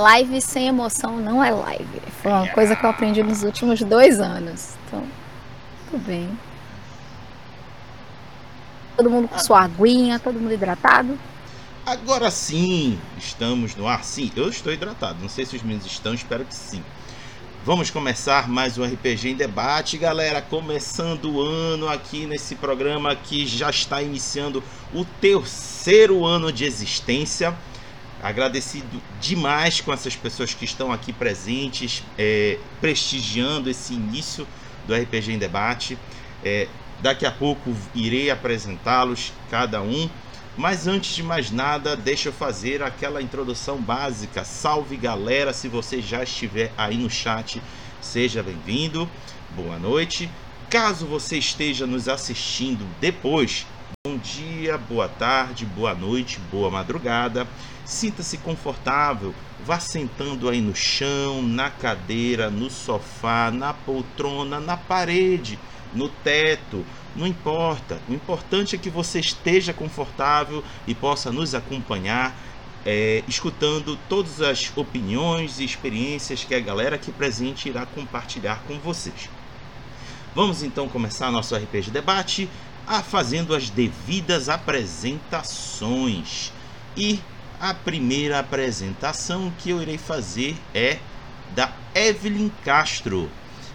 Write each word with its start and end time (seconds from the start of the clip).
Live 0.00 0.40
sem 0.40 0.66
emoção 0.66 1.18
não 1.18 1.44
é 1.44 1.50
live. 1.50 2.00
Foi 2.22 2.32
uma 2.32 2.48
coisa 2.48 2.74
que 2.74 2.84
eu 2.84 2.90
aprendi 2.90 3.22
nos 3.22 3.42
últimos 3.42 3.82
dois 3.82 4.18
anos. 4.18 4.74
Então, 4.86 5.04
tudo 5.90 6.02
bem. 6.06 6.30
Todo 8.96 9.10
mundo 9.10 9.28
com 9.28 9.38
sua 9.38 9.62
aguinha, 9.62 10.18
todo 10.18 10.40
mundo 10.40 10.54
hidratado. 10.54 11.18
Agora 11.84 12.30
sim, 12.30 12.98
estamos 13.18 13.74
no 13.76 13.86
ar. 13.86 14.02
Sim, 14.02 14.32
eu 14.34 14.48
estou 14.48 14.72
hidratado. 14.72 15.18
Não 15.20 15.28
sei 15.28 15.44
se 15.44 15.56
os 15.56 15.62
meninos 15.62 15.84
estão, 15.84 16.14
espero 16.14 16.44
que 16.46 16.54
sim. 16.54 16.82
Vamos 17.62 17.90
começar 17.90 18.48
mais 18.48 18.78
um 18.78 18.84
RPG 18.84 19.30
em 19.30 19.34
debate, 19.34 19.98
galera. 19.98 20.40
Começando 20.40 21.30
o 21.30 21.42
ano 21.42 21.90
aqui 21.90 22.24
nesse 22.24 22.54
programa 22.54 23.14
que 23.14 23.46
já 23.46 23.68
está 23.68 24.00
iniciando 24.00 24.62
o 24.94 25.04
terceiro 25.04 26.24
ano 26.24 26.50
de 26.50 26.64
existência. 26.64 27.54
Agradecido 28.22 29.00
demais 29.20 29.80
com 29.80 29.92
essas 29.92 30.14
pessoas 30.14 30.52
que 30.52 30.64
estão 30.64 30.92
aqui 30.92 31.12
presentes, 31.12 32.02
é, 32.18 32.58
prestigiando 32.80 33.70
esse 33.70 33.94
início 33.94 34.46
do 34.86 34.94
RPG 34.94 35.32
em 35.32 35.38
debate. 35.38 35.98
É, 36.44 36.68
daqui 37.00 37.24
a 37.24 37.30
pouco 37.30 37.74
irei 37.94 38.30
apresentá-los, 38.30 39.32
cada 39.50 39.80
um. 39.80 40.08
Mas 40.56 40.86
antes 40.86 41.14
de 41.14 41.22
mais 41.22 41.50
nada, 41.50 41.96
deixa 41.96 42.28
eu 42.28 42.32
fazer 42.32 42.82
aquela 42.82 43.22
introdução 43.22 43.78
básica. 43.78 44.44
Salve 44.44 44.96
galera, 44.96 45.52
se 45.52 45.68
você 45.68 46.02
já 46.02 46.22
estiver 46.22 46.72
aí 46.76 46.96
no 46.96 47.08
chat, 47.08 47.62
seja 48.02 48.42
bem-vindo. 48.42 49.08
Boa 49.56 49.78
noite. 49.78 50.28
Caso 50.68 51.06
você 51.06 51.38
esteja 51.38 51.86
nos 51.86 52.08
assistindo 52.08 52.86
depois, 53.00 53.66
bom 54.06 54.16
dia, 54.18 54.78
boa 54.78 55.08
tarde, 55.08 55.66
boa 55.66 55.94
noite, 55.94 56.38
boa 56.50 56.70
madrugada. 56.70 57.46
Sinta-se 57.84 58.38
confortável, 58.38 59.34
vá 59.64 59.80
sentando 59.80 60.48
aí 60.48 60.60
no 60.60 60.74
chão, 60.74 61.42
na 61.42 61.70
cadeira, 61.70 62.50
no 62.50 62.70
sofá, 62.70 63.50
na 63.50 63.74
poltrona, 63.74 64.60
na 64.60 64.76
parede, 64.76 65.58
no 65.92 66.08
teto, 66.08 66.84
não 67.16 67.26
importa. 67.26 68.00
O 68.08 68.14
importante 68.14 68.76
é 68.76 68.78
que 68.78 68.90
você 68.90 69.18
esteja 69.20 69.72
confortável 69.72 70.62
e 70.86 70.94
possa 70.94 71.32
nos 71.32 71.54
acompanhar, 71.54 72.36
é, 72.86 73.24
escutando 73.28 73.98
todas 74.08 74.40
as 74.40 74.72
opiniões 74.76 75.60
e 75.60 75.64
experiências 75.64 76.44
que 76.44 76.54
a 76.54 76.60
galera 76.60 76.96
aqui 76.96 77.12
presente 77.12 77.68
irá 77.68 77.84
compartilhar 77.84 78.62
com 78.66 78.78
vocês. 78.78 79.28
Vamos 80.34 80.62
então 80.62 80.88
começar 80.88 81.30
nosso 81.30 81.54
RPG 81.56 81.90
debate 81.90 82.48
a 82.86 83.02
fazendo 83.02 83.54
as 83.54 83.68
devidas 83.68 84.48
apresentações. 84.48 86.50
E 86.96 87.20
a 87.60 87.74
primeira 87.74 88.38
apresentação 88.38 89.52
que 89.58 89.68
eu 89.68 89.82
irei 89.82 89.98
fazer 89.98 90.56
é 90.74 90.98
da 91.54 91.70
Evelyn 91.94 92.50
Castro. 92.64 93.30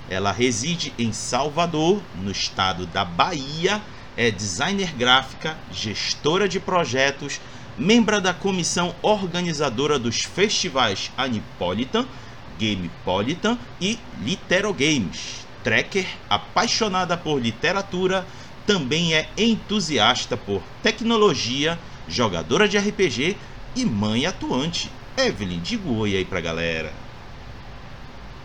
Ela 0.09 0.31
reside 0.31 0.91
em 0.97 1.13
Salvador, 1.13 2.01
no 2.15 2.31
estado 2.31 2.87
da 2.87 3.05
Bahia, 3.05 3.79
é 4.17 4.31
designer 4.31 4.91
gráfica, 4.93 5.55
gestora 5.71 6.49
de 6.49 6.59
projetos, 6.59 7.39
membro 7.77 8.19
da 8.19 8.33
comissão 8.33 8.95
organizadora 9.03 9.99
dos 9.99 10.23
festivais 10.23 11.11
Anipolitan, 11.15 12.07
Gamepolitan 12.59 13.57
e 13.79 13.99
Literogames. 14.23 15.45
Tracker, 15.63 16.07
apaixonada 16.29 17.17
por 17.17 17.39
literatura, 17.39 18.25
também 18.65 19.13
é 19.13 19.29
entusiasta 19.37 20.37
por 20.37 20.61
tecnologia, 20.81 21.77
jogadora 22.07 22.67
de 22.67 22.77
RPG 22.77 23.35
e 23.75 23.85
mãe 23.85 24.25
atuante. 24.25 24.91
Evelyn, 25.17 25.59
diga 25.59 25.89
oi 25.89 26.15
aí 26.15 26.25
pra 26.25 26.41
galera. 26.41 26.91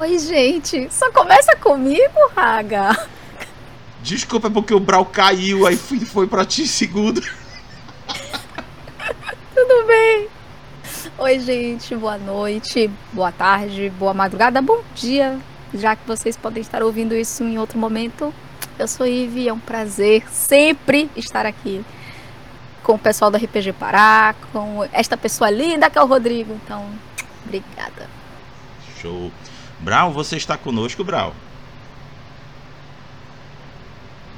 Oi, 0.01 0.19
gente. 0.19 0.89
Só 0.91 1.11
começa 1.13 1.55
comigo, 1.57 2.31
Raga? 2.35 3.09
Desculpa, 4.03 4.49
é 4.49 4.51
porque 4.51 4.73
o 4.73 4.81
Brau 4.81 5.05
caiu, 5.05 5.67
aí 5.67 5.77
foi, 5.77 6.01
foi 6.01 6.27
pra 6.27 6.45
ti 6.45 6.67
segundo. 6.67 7.21
Tudo 9.55 9.87
bem. 9.87 10.29
Oi, 11.19 11.39
gente. 11.39 11.95
Boa 11.95 12.17
noite, 12.17 12.91
boa 13.13 13.31
tarde, 13.31 13.93
boa 13.99 14.15
madrugada, 14.15 14.63
bom 14.63 14.83
dia. 14.95 15.39
Já 15.75 15.95
que 15.95 16.07
vocês 16.07 16.37
podem 16.37 16.61
estar 16.61 16.83
ouvindo 16.83 17.15
isso 17.15 17.45
em 17.45 17.59
outro 17.59 17.79
momento, 17.79 18.35
eu 18.79 18.89
sou 18.89 19.07
Ive, 19.07 19.49
é 19.49 19.53
um 19.53 19.59
prazer 19.59 20.25
sempre 20.31 21.09
estar 21.15 21.47
aqui 21.47 21.85
com 22.83 22.95
o 22.95 22.99
pessoal 22.99 23.31
do 23.31 23.37
RPG 23.37 23.73
Pará, 23.73 24.35
com 24.53 24.89
esta 24.93 25.17
pessoa 25.17 25.51
linda 25.51 25.91
que 25.91 25.99
é 25.99 26.03
o 26.03 26.07
Rodrigo. 26.07 26.53
Então, 26.65 26.87
obrigada. 27.45 28.09
Show. 29.01 29.33
Brau, 29.79 30.13
você 30.13 30.37
está 30.37 30.57
conosco, 30.57 31.03
Brau? 31.03 31.35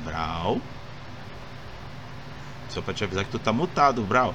Brau? 0.05 0.61
Só 2.69 2.81
para 2.81 2.95
te 2.95 3.05
avisar 3.05 3.25
que 3.25 3.31
tu 3.31 3.39
tá 3.39 3.53
mutado, 3.53 4.03
Brau. 4.03 4.35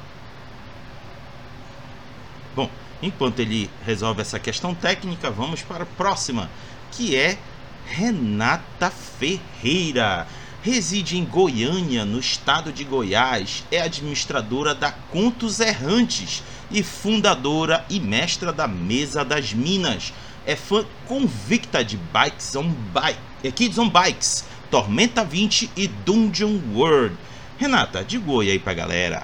Bom, 2.56 2.69
enquanto 3.01 3.39
ele 3.39 3.69
resolve 3.85 4.22
essa 4.22 4.39
questão 4.39 4.75
técnica, 4.75 5.31
vamos 5.31 5.62
para 5.62 5.84
a 5.84 5.88
próxima, 5.88 6.50
que 6.91 7.16
é 7.16 7.38
Renata 7.85 8.89
Ferreira 8.89 10.28
reside 10.62 11.18
em 11.18 11.25
Goiânia, 11.25 12.03
no 12.06 12.19
estado 12.19 12.72
de 12.72 12.84
Goiás, 12.84 13.63
é 13.72 13.81
administradora 13.81 14.73
da 14.73 14.91
Contos 14.91 15.59
Errantes 15.59 16.44
e 16.69 16.84
fundadora 16.84 17.85
e 17.90 18.00
mestra 18.00 18.51
da 18.51 18.68
Mesa 18.68 19.23
das 19.23 19.53
Minas. 19.53 20.13
É 20.45 20.56
fã 20.56 20.85
convicta 21.06 21.84
de 21.84 21.97
Bikes 21.97 22.56
on 22.56 22.69
Bike, 22.69 23.19
é 23.44 23.51
Kids 23.51 23.78
on 23.78 23.90
Bikes, 23.90 24.45
Tormenta 24.72 25.23
20 25.23 25.72
e 25.75 25.88
Dungeon 25.88 26.59
World. 26.74 27.16
Renata, 27.57 28.03
diga 28.03 28.31
oi 28.31 28.51
aí 28.51 28.59
pra 28.59 28.74
galera. 28.74 29.24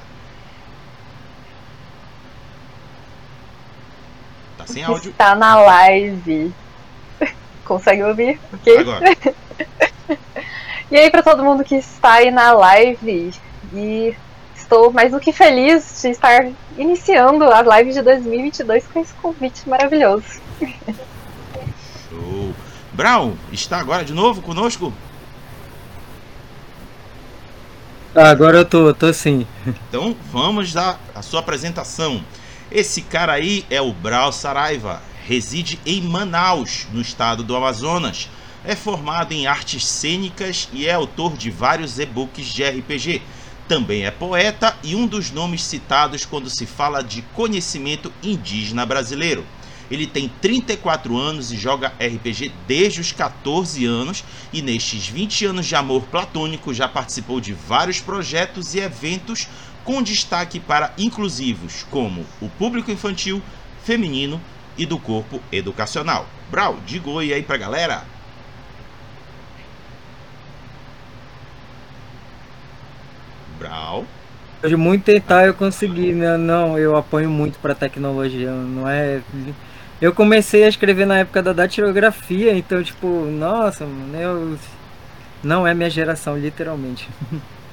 Tá 4.58 4.66
sem 4.68 4.84
áudio. 4.84 5.12
Está 5.12 5.36
na 5.36 5.56
live. 5.56 6.54
Consegue 7.66 8.04
ouvir? 8.04 8.40
Ok? 8.54 8.78
Agora. 8.78 9.16
E 10.92 10.98
aí 10.98 11.10
para 11.10 11.24
todo 11.24 11.44
mundo 11.44 11.64
que 11.64 11.76
está 11.76 12.14
aí 12.14 12.32
na 12.32 12.52
live 12.52 13.34
e 13.74 14.16
estou 14.56 14.92
mais 14.92 15.12
do 15.12 15.20
que 15.20 15.32
feliz 15.32 16.02
de 16.02 16.10
estar 16.10 16.48
iniciando 16.78 17.46
as 17.46 17.66
lives 17.78 17.96
de 17.96 18.02
2022 18.02 18.88
com 18.88 19.00
esse 19.00 19.14
convite 19.16 19.68
maravilhoso. 19.68 20.42
Show. 22.10 22.54
Brown, 22.92 23.34
está 23.52 23.80
agora 23.80 24.04
de 24.04 24.14
novo 24.14 24.42
conosco? 24.42 24.94
Ah, 28.16 28.30
agora 28.30 28.58
eu 28.58 28.66
tô, 28.66 28.94
tô 28.94 29.12
sim. 29.12 29.48
Então 29.90 30.16
vamos 30.32 30.72
dar 30.72 31.00
a 31.16 31.22
sua 31.24 31.40
apresentação. 31.40 32.24
Esse 32.72 33.02
cara 33.02 33.34
aí 33.34 33.66
é 33.70 33.82
o 33.82 33.92
Brau 33.92 34.32
Saraiva, 34.32 35.02
reside 35.26 35.80
em 35.86 36.02
Manaus, 36.02 36.88
no 36.92 37.02
estado 37.02 37.44
do 37.44 37.56
Amazonas. 37.56 38.30
É 38.66 38.78
formado 38.78 39.34
em 39.34 39.46
artes 39.46 39.86
cênicas 39.86 40.70
e 40.72 40.88
é 40.88 40.94
autor 40.94 41.36
de 41.36 41.52
vários 41.52 42.00
e-books 42.00 42.48
de 42.48 42.64
RPG. 42.64 43.22
Também 43.68 44.06
é 44.06 44.12
poeta 44.12 44.78
e 44.82 44.96
um 44.96 45.06
dos 45.06 45.32
nomes 45.32 45.64
citados 45.64 46.26
quando 46.26 46.50
se 46.50 46.66
fala 46.66 47.02
de 47.02 47.22
conhecimento 47.34 48.12
indígena 48.24 48.86
brasileiro. 48.86 49.46
Ele 49.92 50.08
tem 50.08 50.30
34 50.42 51.18
anos 51.18 51.52
e 51.52 51.58
joga 51.58 51.94
RPG 52.00 52.54
desde 52.66 53.02
os 53.02 53.12
14 53.12 53.86
anos, 53.86 54.24
e 54.54 54.62
nestes 54.62 55.08
20 55.08 55.46
anos 55.46 55.66
de 55.66 55.76
amor 55.76 56.04
platônico 56.04 56.74
já 56.74 56.88
participou 56.88 57.42
de 57.42 57.54
vários 57.54 58.00
projetos 58.00 58.74
e 58.74 58.80
eventos 58.80 59.48
com 59.84 60.02
destaque 60.02 60.58
para 60.58 60.94
inclusivos, 60.98 61.86
como 61.92 62.26
o 62.40 62.48
público 62.48 62.92
infantil, 62.92 63.42
feminino 63.84 64.42
e 64.78 64.86
do 64.86 64.98
corpo 64.98 65.42
educacional. 65.52 66.28
Brau, 66.50 66.80
diga 66.86 67.10
oi 67.10 67.34
aí 67.34 67.44
pra 67.44 67.58
galera! 67.58 68.13
Brau. 73.64 74.06
De 74.62 74.76
muito 74.76 75.04
tentar 75.04 75.46
eu 75.46 75.54
consegui, 75.54 76.14
né? 76.14 76.38
Não, 76.38 76.78
eu 76.78 76.96
apanho 76.96 77.30
muito 77.30 77.58
pra 77.60 77.74
tecnologia, 77.74 78.52
não 78.52 78.88
é. 78.88 79.22
Eu 80.02 80.14
comecei 80.14 80.64
a 80.64 80.68
escrever 80.68 81.06
na 81.06 81.20
época 81.20 81.42
da 81.42 81.54
datilografia, 81.54 82.54
então, 82.54 82.84
tipo, 82.84 83.08
nossa, 83.08 83.86
mano, 83.86 84.18
eu. 84.18 84.60
Não 85.42 85.68
é 85.68 85.74
minha 85.74 85.90
geração, 85.90 86.38
literalmente. 86.38 87.08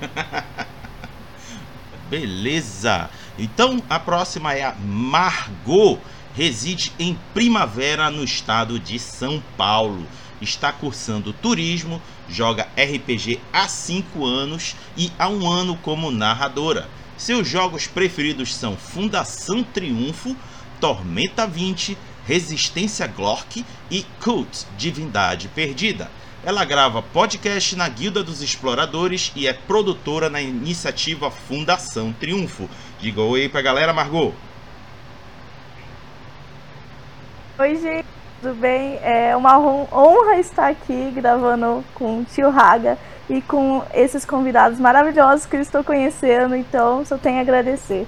Beleza. 2.10 3.08
Então 3.38 3.82
a 3.88 3.98
próxima 3.98 4.54
é 4.54 4.64
a 4.64 4.74
Margot. 4.74 5.98
Reside 6.34 6.92
em 6.98 7.18
Primavera, 7.34 8.10
no 8.10 8.24
estado 8.24 8.78
de 8.78 8.98
São 8.98 9.42
Paulo. 9.56 10.06
Está 10.40 10.72
cursando 10.72 11.32
turismo, 11.32 12.00
joga 12.30 12.68
RPG 12.76 13.40
há 13.52 13.66
5 13.68 14.24
anos 14.24 14.76
e 14.96 15.10
há 15.18 15.28
um 15.28 15.50
ano 15.50 15.76
como 15.76 16.10
narradora. 16.10 16.88
Seus 17.16 17.46
jogos 17.46 17.86
preferidos 17.86 18.54
são 18.54 18.76
Fundação 18.76 19.62
Triunfo, 19.62 20.34
Tormenta 20.80 21.46
20, 21.46 21.98
Resistência 22.26 23.06
Glork 23.06 23.64
e 23.90 24.06
Cult 24.22 24.66
Divindade 24.78 25.48
Perdida. 25.48 26.10
Ela 26.42 26.64
grava 26.64 27.02
podcast 27.02 27.76
na 27.76 27.86
Guilda 27.86 28.22
dos 28.22 28.40
Exploradores 28.40 29.30
e 29.36 29.46
é 29.46 29.52
produtora 29.52 30.30
na 30.30 30.40
iniciativa 30.40 31.30
Fundação 31.30 32.14
Triunfo. 32.14 32.70
Diga 32.98 33.20
oi 33.20 33.48
pra 33.48 33.60
galera, 33.60 33.92
Margot. 33.92 34.32
Oi, 37.58 37.76
gente, 37.76 38.06
tudo 38.40 38.54
bem? 38.54 38.98
É 39.02 39.36
uma 39.36 39.58
honra 39.58 40.38
estar 40.38 40.68
aqui 40.68 41.10
gravando 41.14 41.84
com 41.94 42.20
o 42.20 42.24
tio 42.24 42.50
Raga 42.50 42.98
e 43.28 43.42
com 43.42 43.84
esses 43.92 44.24
convidados 44.24 44.80
maravilhosos 44.80 45.46
que 45.46 45.56
eu 45.56 45.60
estou 45.60 45.84
conhecendo, 45.84 46.56
então 46.56 47.04
só 47.04 47.18
tenho 47.18 47.38
a 47.38 47.42
agradecer. 47.42 48.06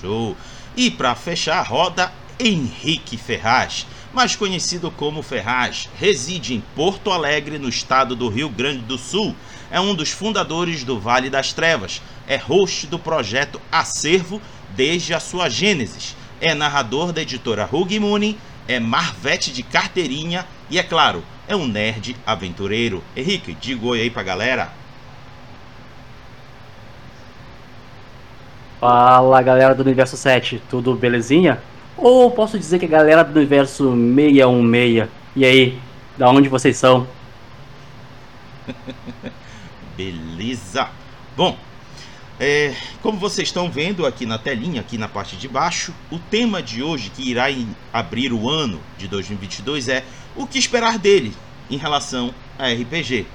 Show! 0.00 0.34
E 0.76 0.90
para 0.90 1.14
fechar 1.14 1.58
a 1.58 1.62
roda, 1.62 2.10
Henrique 2.40 3.16
Ferraz, 3.16 3.86
mais 4.12 4.34
conhecido 4.34 4.90
como 4.90 5.22
Ferraz, 5.22 5.88
reside 5.98 6.54
em 6.54 6.60
Porto 6.74 7.12
Alegre, 7.12 7.58
no 7.58 7.68
estado 7.68 8.16
do 8.16 8.28
Rio 8.28 8.48
Grande 8.48 8.80
do 8.80 8.98
Sul. 8.98 9.36
É 9.70 9.78
um 9.78 9.94
dos 9.94 10.10
fundadores 10.10 10.82
do 10.82 10.98
Vale 10.98 11.30
das 11.30 11.52
Trevas. 11.52 12.02
É 12.26 12.36
host 12.36 12.86
do 12.86 12.98
projeto 12.98 13.60
Acervo 13.70 14.40
desde 14.70 15.14
a 15.14 15.20
sua 15.20 15.48
gênesis. 15.48 16.16
É 16.40 16.54
narrador 16.54 17.12
da 17.12 17.22
editora 17.22 17.68
Hug 17.70 17.98
Moon, 18.00 18.34
é 18.68 18.80
Marvete 18.80 19.52
de 19.52 19.62
carteirinha 19.62 20.46
e, 20.70 20.78
é 20.78 20.82
claro, 20.82 21.22
é 21.46 21.54
um 21.54 21.66
nerd 21.66 22.16
aventureiro. 22.26 23.02
Henrique, 23.16 23.54
diga 23.60 23.86
oi 23.86 24.00
aí 24.00 24.10
pra 24.10 24.22
galera. 24.22 24.72
Fala 28.80 29.40
galera 29.42 29.74
do 29.74 29.82
Universo 29.82 30.16
7, 30.16 30.62
tudo 30.68 30.94
belezinha? 30.94 31.62
Ou 31.96 32.30
posso 32.30 32.58
dizer 32.58 32.78
que 32.78 32.86
a 32.86 32.88
galera 32.88 33.24
do 33.24 33.38
Universo 33.38 33.94
616, 33.94 35.08
e 35.36 35.44
aí, 35.44 35.78
da 36.18 36.28
onde 36.28 36.48
vocês 36.48 36.76
são? 36.76 37.06
Beleza! 39.96 40.88
Bom, 41.36 41.56
é, 42.44 42.76
como 43.00 43.18
vocês 43.18 43.48
estão 43.48 43.70
vendo 43.70 44.04
aqui 44.04 44.26
na 44.26 44.36
telinha, 44.36 44.82
aqui 44.82 44.98
na 44.98 45.08
parte 45.08 45.34
de 45.34 45.48
baixo, 45.48 45.94
o 46.10 46.18
tema 46.18 46.62
de 46.62 46.82
hoje 46.82 47.08
que 47.08 47.30
irá 47.30 47.46
abrir 47.90 48.34
o 48.34 48.50
ano 48.50 48.82
de 48.98 49.08
2022 49.08 49.88
é 49.88 50.04
o 50.36 50.46
que 50.46 50.58
esperar 50.58 50.98
dele 50.98 51.32
em 51.70 51.78
relação 51.78 52.34
a 52.58 52.68
RPG. 52.68 53.26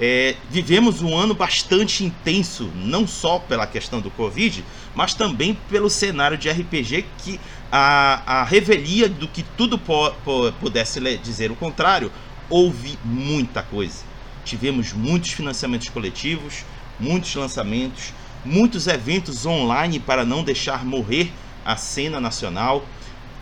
É, 0.00 0.36
vivemos 0.48 1.02
um 1.02 1.16
ano 1.16 1.34
bastante 1.34 2.04
intenso, 2.04 2.70
não 2.76 3.04
só 3.04 3.40
pela 3.40 3.66
questão 3.66 4.00
do 4.00 4.12
Covid, 4.12 4.64
mas 4.94 5.12
também 5.12 5.58
pelo 5.68 5.90
cenário 5.90 6.38
de 6.38 6.48
RPG 6.48 7.04
que 7.18 7.40
a, 7.70 8.42
a 8.42 8.44
revelia 8.44 9.08
do 9.08 9.26
que 9.26 9.42
tudo 9.42 9.76
po, 9.76 10.12
po, 10.24 10.52
pudesse 10.60 11.00
dizer 11.18 11.50
o 11.50 11.56
contrário, 11.56 12.12
houve 12.48 12.96
muita 13.04 13.60
coisa. 13.60 14.04
Tivemos 14.44 14.92
muitos 14.92 15.32
financiamentos 15.32 15.88
coletivos, 15.88 16.64
muitos 17.00 17.34
lançamentos, 17.34 18.12
muitos 18.44 18.86
eventos 18.86 19.46
online 19.46 20.00
para 20.00 20.24
não 20.24 20.42
deixar 20.42 20.84
morrer 20.84 21.32
a 21.64 21.76
cena 21.76 22.20
nacional. 22.20 22.84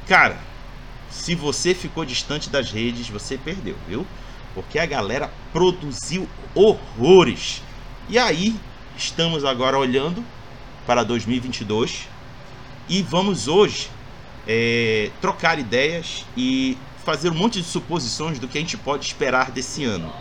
Cara, 0.06 0.38
se 1.10 1.34
você 1.34 1.74
ficou 1.74 2.04
distante 2.04 2.48
das 2.48 2.70
redes, 2.70 3.08
você 3.08 3.36
perdeu, 3.36 3.76
viu? 3.88 4.06
Porque 4.54 4.78
a 4.78 4.86
galera 4.86 5.32
produziu 5.52 6.28
horrores. 6.54 7.62
E 8.08 8.18
aí, 8.18 8.54
estamos 8.96 9.44
agora 9.44 9.78
olhando 9.78 10.24
para 10.86 11.04
2022 11.04 12.08
e 12.88 13.02
vamos 13.02 13.46
hoje 13.46 13.88
é, 14.46 15.10
trocar 15.20 15.58
ideias 15.58 16.24
e 16.36 16.76
fazer 17.04 17.30
um 17.30 17.34
monte 17.34 17.60
de 17.60 17.66
suposições 17.66 18.38
do 18.38 18.48
que 18.48 18.58
a 18.58 18.60
gente 18.60 18.76
pode 18.76 19.06
esperar 19.06 19.50
desse 19.50 19.84
ano. 19.84 20.12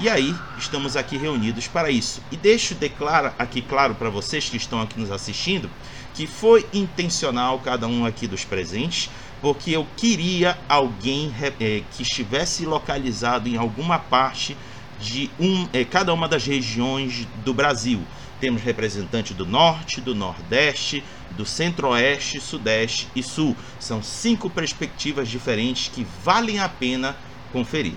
E 0.00 0.08
aí, 0.08 0.34
estamos 0.58 0.96
aqui 0.96 1.18
reunidos 1.18 1.68
para 1.68 1.90
isso. 1.90 2.22
E 2.32 2.36
deixo 2.36 2.74
declara 2.74 3.34
aqui 3.38 3.60
claro 3.60 3.94
para 3.94 4.08
vocês 4.08 4.48
que 4.48 4.56
estão 4.56 4.80
aqui 4.80 4.98
nos 4.98 5.10
assistindo 5.10 5.70
que 6.14 6.26
foi 6.26 6.66
intencional 6.72 7.58
cada 7.58 7.86
um 7.86 8.04
aqui 8.04 8.26
dos 8.26 8.44
presentes, 8.44 9.10
porque 9.40 9.70
eu 9.70 9.86
queria 9.96 10.58
alguém 10.68 11.34
é, 11.40 11.82
que 11.90 12.02
estivesse 12.02 12.64
localizado 12.64 13.48
em 13.48 13.56
alguma 13.56 13.98
parte 13.98 14.56
de 15.00 15.30
um, 15.40 15.66
é, 15.72 15.84
cada 15.84 16.12
uma 16.12 16.28
das 16.28 16.44
regiões 16.44 17.26
do 17.44 17.52
Brasil. 17.52 18.00
Temos 18.40 18.62
representante 18.62 19.32
do 19.32 19.46
norte, 19.46 20.00
do 20.00 20.14
nordeste, 20.14 21.02
do 21.30 21.46
centro-oeste, 21.46 22.40
sudeste 22.40 23.08
e 23.14 23.22
sul. 23.22 23.56
São 23.78 24.02
cinco 24.02 24.50
perspectivas 24.50 25.28
diferentes 25.28 25.88
que 25.88 26.06
valem 26.24 26.58
a 26.58 26.68
pena 26.68 27.16
conferir. 27.52 27.94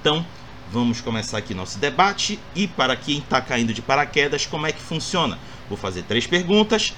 Então, 0.00 0.24
Vamos 0.72 1.00
começar 1.00 1.38
aqui 1.38 1.52
nosso 1.52 1.80
debate 1.80 2.38
e 2.54 2.68
para 2.68 2.94
quem 2.94 3.18
está 3.18 3.40
caindo 3.40 3.74
de 3.74 3.82
paraquedas, 3.82 4.46
como 4.46 4.68
é 4.68 4.72
que 4.72 4.80
funciona? 4.80 5.36
Vou 5.68 5.76
fazer 5.76 6.04
três 6.04 6.28
perguntas, 6.28 6.94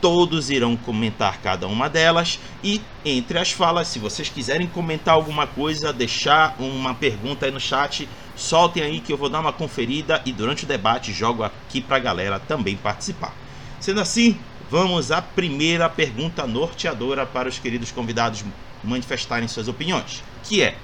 todos 0.00 0.48
irão 0.48 0.74
comentar 0.74 1.38
cada 1.42 1.66
uma 1.66 1.86
delas 1.90 2.40
e 2.64 2.80
entre 3.04 3.38
as 3.38 3.52
falas, 3.52 3.88
se 3.88 3.98
vocês 3.98 4.30
quiserem 4.30 4.66
comentar 4.66 5.12
alguma 5.12 5.46
coisa, 5.46 5.92
deixar 5.92 6.56
uma 6.58 6.94
pergunta 6.94 7.44
aí 7.44 7.52
no 7.52 7.60
chat, 7.60 8.08
soltem 8.34 8.82
aí 8.82 9.00
que 9.00 9.12
eu 9.12 9.18
vou 9.18 9.28
dar 9.28 9.40
uma 9.40 9.52
conferida 9.52 10.22
e 10.24 10.32
durante 10.32 10.64
o 10.64 10.66
debate 10.66 11.12
jogo 11.12 11.42
aqui 11.42 11.82
para 11.82 11.96
a 11.98 12.00
galera 12.00 12.40
também 12.40 12.74
participar. 12.74 13.34
Sendo 13.80 14.00
assim, 14.00 14.34
vamos 14.70 15.12
à 15.12 15.20
primeira 15.20 15.90
pergunta 15.90 16.46
norteadora 16.46 17.26
para 17.26 17.50
os 17.50 17.58
queridos 17.58 17.92
convidados 17.92 18.42
manifestarem 18.82 19.46
suas 19.46 19.68
opiniões, 19.68 20.22
que 20.42 20.62
é 20.62 20.78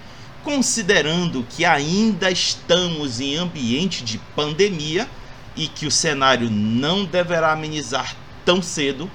considerando 0.46 1.44
que 1.50 1.64
ainda 1.64 2.30
estamos 2.30 3.20
em 3.20 3.34
ambiente 3.34 4.04
de 4.04 4.16
pandemia 4.36 5.08
e 5.56 5.66
que 5.66 5.86
o 5.86 5.90
cenário 5.90 6.48
não 6.48 7.04
deverá 7.04 7.50
amenizar 7.50 8.14
tão 8.44 8.62
cedo, 8.62 9.10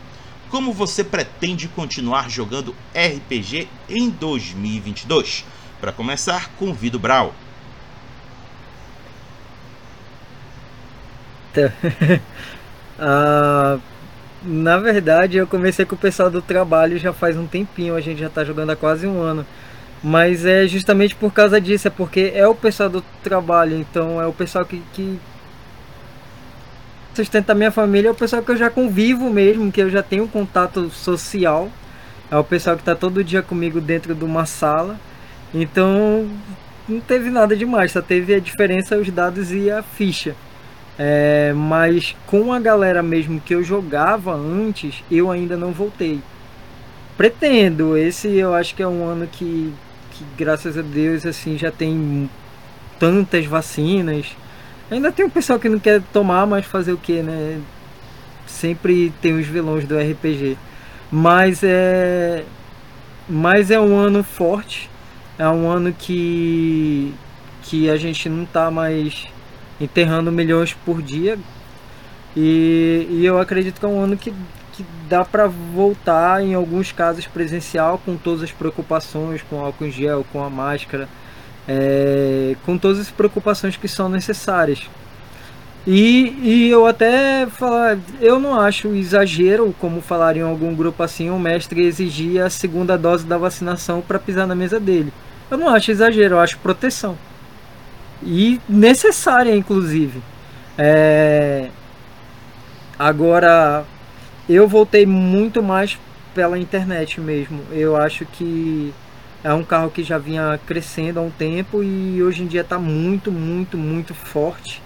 como 0.49 0.73
você 0.73 1.05
pretende 1.05 1.69
continuar 1.69 2.29
jogando 2.29 2.75
RPG 2.93 3.69
em 3.87 4.09
2022? 4.09 5.45
Para 5.79 5.93
começar, 5.93 6.49
convido 6.59 6.99
Brau. 6.99 7.33
uh, 12.99 13.81
na 14.43 14.77
verdade, 14.79 15.37
eu 15.37 15.47
comecei 15.47 15.85
com 15.85 15.95
o 15.95 15.97
pessoal 15.97 16.29
do 16.29 16.41
trabalho 16.41 16.99
já 16.99 17.13
faz 17.13 17.37
um 17.37 17.47
tempinho, 17.47 17.95
a 17.95 18.01
gente 18.01 18.19
já 18.19 18.27
está 18.27 18.43
jogando 18.43 18.71
há 18.71 18.75
quase 18.75 19.07
um 19.07 19.21
ano. 19.21 19.45
Mas 20.03 20.45
é 20.45 20.67
justamente 20.67 21.15
por 21.15 21.31
causa 21.31 21.61
disso, 21.61 21.87
é 21.87 21.91
porque 21.91 22.31
é 22.33 22.47
o 22.47 22.55
pessoal 22.55 22.89
do 22.89 23.03
trabalho, 23.23 23.77
então 23.77 24.19
é 24.19 24.25
o 24.25 24.33
pessoal 24.33 24.65
que, 24.65 24.81
que 24.93 25.19
sustenta 27.13 27.51
a 27.51 27.55
minha 27.55 27.71
família, 27.71 28.09
é 28.09 28.11
o 28.11 28.15
pessoal 28.15 28.41
que 28.41 28.51
eu 28.51 28.57
já 28.57 28.69
convivo 28.69 29.29
mesmo, 29.29 29.71
que 29.71 29.81
eu 29.81 29.89
já 29.89 30.01
tenho 30.01 30.27
contato 30.27 30.89
social. 30.89 31.69
É 32.31 32.37
o 32.37 32.43
pessoal 32.43 32.77
que 32.77 32.81
está 32.81 32.95
todo 32.95 33.23
dia 33.23 33.41
comigo 33.41 33.81
dentro 33.81 34.15
de 34.15 34.23
uma 34.23 34.45
sala. 34.45 34.99
Então 35.53 36.29
não 36.87 36.99
teve 36.99 37.29
nada 37.29 37.55
demais, 37.55 37.91
só 37.91 38.01
teve 38.01 38.33
a 38.33 38.39
diferença 38.39 38.97
os 38.97 39.09
dados 39.09 39.51
e 39.51 39.69
a 39.69 39.83
ficha. 39.83 40.35
É, 40.97 41.53
mas 41.55 42.15
com 42.27 42.53
a 42.53 42.59
galera 42.59 43.03
mesmo 43.03 43.39
que 43.39 43.53
eu 43.53 43.63
jogava 43.63 44.33
antes, 44.33 45.03
eu 45.11 45.29
ainda 45.29 45.57
não 45.57 45.71
voltei. 45.71 46.21
Pretendo, 47.17 47.97
esse 47.97 48.29
eu 48.29 48.53
acho 48.53 48.73
que 48.73 48.81
é 48.81 48.87
um 48.87 49.05
ano 49.05 49.27
que 49.27 49.73
que 50.11 50.23
graças 50.37 50.77
a 50.77 50.81
Deus 50.81 51.25
assim 51.25 51.57
já 51.57 51.71
tem 51.71 52.29
tantas 52.99 53.45
vacinas. 53.45 54.27
Ainda 54.89 55.11
tem 55.11 55.25
um 55.25 55.29
pessoal 55.29 55.59
que 55.59 55.69
não 55.69 55.79
quer 55.79 56.01
tomar, 56.13 56.45
mas 56.45 56.65
fazer 56.65 56.93
o 56.93 56.97
que, 56.97 57.21
né? 57.21 57.59
Sempre 58.45 59.13
tem 59.21 59.33
os 59.39 59.47
vilões 59.47 59.85
do 59.85 59.97
RPG. 59.97 60.57
Mas 61.11 61.63
é 61.63 62.45
mas 63.27 63.71
é 63.71 63.79
um 63.79 63.95
ano 63.97 64.23
forte. 64.23 64.89
É 65.39 65.47
um 65.47 65.69
ano 65.69 65.93
que 65.97 67.13
que 67.63 67.89
a 67.89 67.97
gente 67.97 68.27
não 68.29 68.45
tá 68.45 68.69
mais 68.69 69.27
enterrando 69.79 70.31
milhões 70.31 70.73
por 70.85 71.01
dia. 71.01 71.39
E, 72.35 73.07
e 73.09 73.25
eu 73.25 73.39
acredito 73.39 73.79
que 73.79 73.85
é 73.85 73.89
um 73.89 74.01
ano 74.01 74.17
que 74.17 74.33
que 74.81 75.09
dá 75.09 75.23
para 75.23 75.47
voltar 75.47 76.43
em 76.43 76.53
alguns 76.53 76.91
casos 76.91 77.27
presencial 77.27 77.99
com 78.03 78.15
todas 78.15 78.43
as 78.43 78.51
preocupações, 78.51 79.41
com 79.41 79.59
álcool 79.59 79.85
em 79.85 79.91
gel, 79.91 80.25
com 80.31 80.43
a 80.43 80.49
máscara, 80.49 81.07
é, 81.67 82.55
com 82.65 82.77
todas 82.77 82.99
as 82.99 83.09
preocupações 83.09 83.75
que 83.75 83.87
são 83.87 84.09
necessárias. 84.09 84.89
E, 85.85 86.37
e 86.43 86.69
eu 86.69 86.85
até 86.85 87.47
falar, 87.47 87.97
eu 88.19 88.39
não 88.39 88.59
acho 88.59 88.89
exagero, 88.89 89.73
como 89.79 89.99
falaram 89.99 90.39
em 90.39 90.43
algum 90.43 90.75
grupo 90.75 91.01
assim, 91.01 91.29
o 91.29 91.39
mestre 91.39 91.83
exigir 91.83 92.41
a 92.41 92.49
segunda 92.49 92.97
dose 92.97 93.25
da 93.25 93.37
vacinação 93.37 94.01
para 94.01 94.19
pisar 94.19 94.45
na 94.45 94.53
mesa 94.53 94.79
dele. 94.79 95.11
Eu 95.49 95.57
não 95.57 95.69
acho 95.69 95.91
exagero, 95.91 96.35
eu 96.35 96.39
acho 96.39 96.59
proteção. 96.59 97.17
E 98.23 98.61
necessária, 98.69 99.55
inclusive. 99.55 100.21
É... 100.77 101.69
Agora, 102.97 103.83
eu 104.47 104.67
voltei 104.67 105.05
muito 105.05 105.61
mais 105.61 105.97
pela 106.33 106.57
internet 106.57 107.19
mesmo. 107.19 107.61
Eu 107.71 107.95
acho 107.95 108.25
que 108.25 108.93
é 109.43 109.53
um 109.53 109.63
carro 109.63 109.89
que 109.89 110.03
já 110.03 110.17
vinha 110.17 110.59
crescendo 110.65 111.19
há 111.19 111.23
um 111.23 111.31
tempo 111.31 111.83
e 111.83 112.21
hoje 112.21 112.43
em 112.43 112.47
dia 112.47 112.61
está 112.61 112.77
muito, 112.77 113.31
muito, 113.31 113.77
muito 113.77 114.13
forte. 114.13 114.81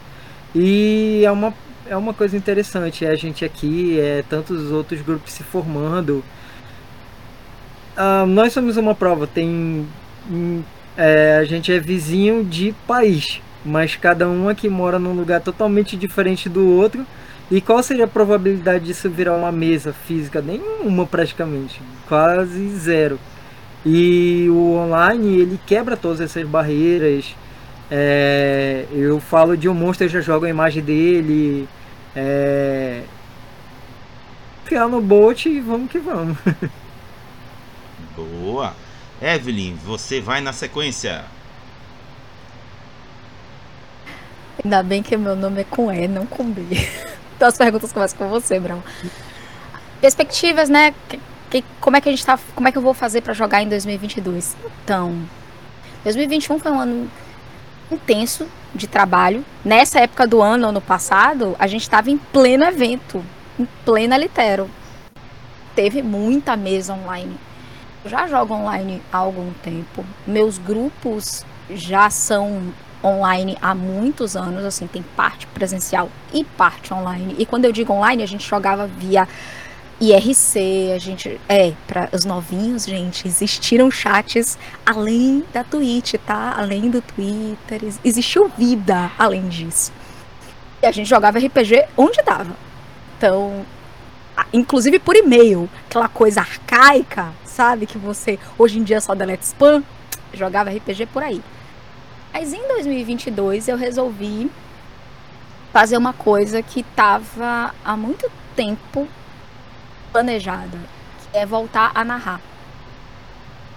E 0.54 1.22
é 1.26 1.32
uma, 1.32 1.54
é 1.88 1.96
uma 1.98 2.14
coisa 2.14 2.38
interessante, 2.38 3.06
é 3.06 3.10
a 3.10 3.16
gente 3.16 3.44
aqui, 3.44 4.00
é 4.00 4.24
tantos 4.30 4.72
outros 4.72 5.02
grupos 5.02 5.34
se 5.34 5.44
formando. 5.44 6.24
Uh, 7.98 8.26
nós 8.26 8.54
somos 8.54 8.78
uma 8.78 8.96
prova, 8.96 9.28
tem. 9.28 9.86
Hum, 10.30 10.62
é, 10.98 11.38
a 11.38 11.44
gente 11.44 11.72
é 11.72 11.80
vizinho 11.80 12.44
de 12.44 12.74
país, 12.88 13.42
mas 13.66 13.96
cada 13.98 14.30
um 14.30 14.48
aqui 14.48 14.70
mora 14.70 14.98
num 14.98 15.14
lugar 15.14 15.42
totalmente 15.42 15.98
diferente 15.98 16.48
do 16.48 16.66
outro. 16.66 17.06
E 17.50 17.62
qual 17.62 17.82
seria 17.84 18.06
a 18.06 18.08
probabilidade 18.08 18.86
disso 18.86 19.10
virar 19.10 19.36
uma 19.36 19.52
mesa 19.52 19.94
física? 19.94 20.42
Nenhuma 20.42 21.06
praticamente, 21.06 21.80
quase 22.08 22.70
zero. 22.70 23.20
E 23.86 24.48
o 24.50 24.74
online 24.78 25.42
ele 25.42 25.60
quebra 25.66 25.96
todas 25.96 26.20
essas 26.20 26.48
barreiras. 26.48 27.36
É, 27.92 28.86
eu 28.92 29.20
falo 29.20 29.56
de 29.56 29.70
um 29.70 29.76
monstro, 29.76 30.06
eu 30.06 30.10
já 30.10 30.22
jogo 30.22 30.46
a 30.46 30.50
imagem 30.50 30.84
dele. 30.84 31.70
É, 32.16 33.04
ficar 34.64 34.88
no 34.88 35.00
bote 35.00 35.50
e 35.50 35.60
vamos 35.60 35.92
que 35.92 36.00
vamos. 36.00 36.38
Boa! 38.16 38.74
Evelyn, 39.22 39.76
você 39.86 40.20
vai 40.20 40.42
na 40.42 40.52
sequência. 40.52 41.24
Ainda 44.64 44.82
bem 44.82 45.04
que 45.04 45.16
meu 45.16 45.36
nome 45.36 45.62
é 45.62 45.64
com 45.64 45.92
E, 45.92 46.08
não 46.08 46.26
com 46.26 46.50
B. 46.50 46.64
Então 47.36 47.48
as 47.48 47.58
perguntas 47.58 47.92
começam 47.92 48.18
com 48.18 48.30
você, 48.30 48.60
Brão. 48.60 48.84
Perspectivas, 50.00 50.70
né? 50.70 50.94
Que, 51.50 51.64
como 51.80 51.98
é 51.98 52.02
que 52.02 52.10
a 52.10 52.12
gente 52.12 52.26
tá, 52.26 52.40
como 52.54 52.68
é 52.68 52.72
que 52.72 52.78
eu 52.78 52.82
vou 52.82 52.94
fazer 52.94 53.22
para 53.22 53.34
jogar 53.34 53.62
em 53.62 53.70
2022? 53.70 54.56
Então, 54.84 55.16
2021 56.04 56.60
foi 56.60 56.72
um 56.72 56.80
ano 56.80 57.12
intenso 57.92 58.48
de 58.74 58.88
trabalho. 58.88 59.44
Nessa 59.64 60.00
época 60.00 60.28
do 60.28 60.42
ano, 60.42 60.68
ano 60.68 60.82
passado, 60.82 61.56
a 61.60 61.68
gente 61.68 61.82
estava 61.82 62.10
em 62.10 62.18
pleno 62.18 62.64
evento, 62.64 63.24
em 63.60 63.68
plena 63.84 64.18
litero. 64.18 64.70
Teve 65.76 66.02
muita 66.02 66.56
mesa 66.56 66.94
online. 66.94 67.38
Eu 68.04 68.10
já 68.10 68.28
jogo 68.28 68.54
online 68.54 69.02
há 69.12 69.18
algum 69.18 69.52
tempo. 69.64 70.06
Meus 70.26 70.58
grupos 70.58 71.46
já 71.70 72.10
são 72.10 72.74
online 73.06 73.58
há 73.62 73.76
muitos 73.76 74.36
anos, 74.36 74.66
assim, 74.66 74.88
tem 74.88 75.04
parte 75.16 75.46
presencial 75.48 76.10
e 76.34 76.44
parte 76.44 76.94
online. 76.94 77.36
E 77.38 77.46
quando 77.46 77.66
eu 77.66 77.72
digo 77.72 77.94
online, 77.94 78.24
a 78.24 78.28
gente 78.28 78.48
jogava 78.48 78.88
via 78.88 79.28
IRC, 80.00 80.92
a 80.94 80.98
gente. 80.98 81.40
É, 81.48 81.74
para 81.88 82.10
os 82.12 82.26
novinhos, 82.26 82.86
gente, 82.86 83.28
existiram 83.28 83.90
chats 83.90 84.58
além 84.86 85.44
da 85.54 85.64
Twitch, 85.64 86.16
tá? 86.26 86.56
Além 86.58 86.90
do 86.90 87.02
Twitter. 87.02 87.82
Existiu 88.04 88.50
vida 88.58 89.12
além 89.18 89.48
disso. 89.48 89.94
E 90.82 90.86
a 90.86 90.92
gente 90.92 91.08
jogava 91.08 91.40
RPG 91.40 91.86
onde 91.96 92.22
dava. 92.24 92.56
Então, 93.18 93.66
inclusive 94.52 95.00
por 95.00 95.16
e-mail, 95.16 95.70
aquela 95.88 96.10
coisa 96.10 96.42
arcaica, 96.42 97.32
sabe? 97.46 97.86
Que 97.86 97.98
você 97.98 98.38
hoje 98.58 98.80
em 98.80 98.84
dia 98.84 99.00
só 99.00 99.16
deleta 99.16 99.44
spam. 99.44 99.82
Jogava 100.34 100.70
RPG 100.70 101.06
por 101.06 101.24
aí. 101.24 101.42
Mas 102.38 102.52
em 102.52 102.68
2022 102.68 103.70
eu 103.70 103.78
resolvi 103.78 104.52
fazer 105.72 105.96
uma 105.96 106.12
coisa 106.12 106.62
que 106.62 106.82
estava 106.82 107.74
há 107.84 107.96
muito 107.96 108.30
tempo 108.54 109.08
planejada, 110.12 110.78
que 111.32 111.38
é 111.38 111.46
voltar 111.46 111.94
a 111.96 112.04
narrar. 112.04 112.42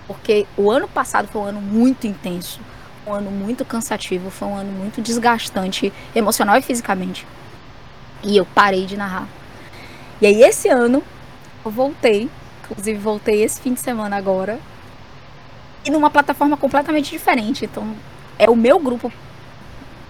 Porque 0.09 0.45
o 0.57 0.73
ano 0.73 0.89
passado 0.89 1.29
foi 1.29 1.41
um 1.41 1.45
ano 1.45 1.61
muito 1.61 2.09
intenso, 2.09 2.61
um 3.07 3.13
ano 3.13 3.31
muito 3.31 3.65
cansativo, 3.65 4.29
foi 4.29 4.49
um 4.49 4.57
ano 4.57 4.73
muito 4.73 5.01
desgastante 5.01 5.93
emocional 6.13 6.57
e 6.57 6.61
fisicamente. 6.61 7.25
E 8.25 8.37
eu 8.37 8.45
parei 8.45 8.87
de 8.87 8.97
narrar. 8.97 9.29
E 10.21 10.27
aí 10.27 10.43
esse 10.43 10.69
ano 10.69 11.01
eu 11.65 11.71
voltei, 11.71 12.29
inclusive 12.65 12.99
voltei 12.99 13.41
esse 13.41 13.61
fim 13.61 13.73
de 13.73 13.79
semana 13.79 14.17
agora, 14.17 14.59
e 15.85 15.93
numa 15.93 16.11
plataforma 16.11 16.57
completamente 16.57 17.09
diferente. 17.09 17.65
Então 17.65 17.95
é 18.39 18.49
o 18.49 18.57
meu 18.57 18.79
grupo 18.79 19.13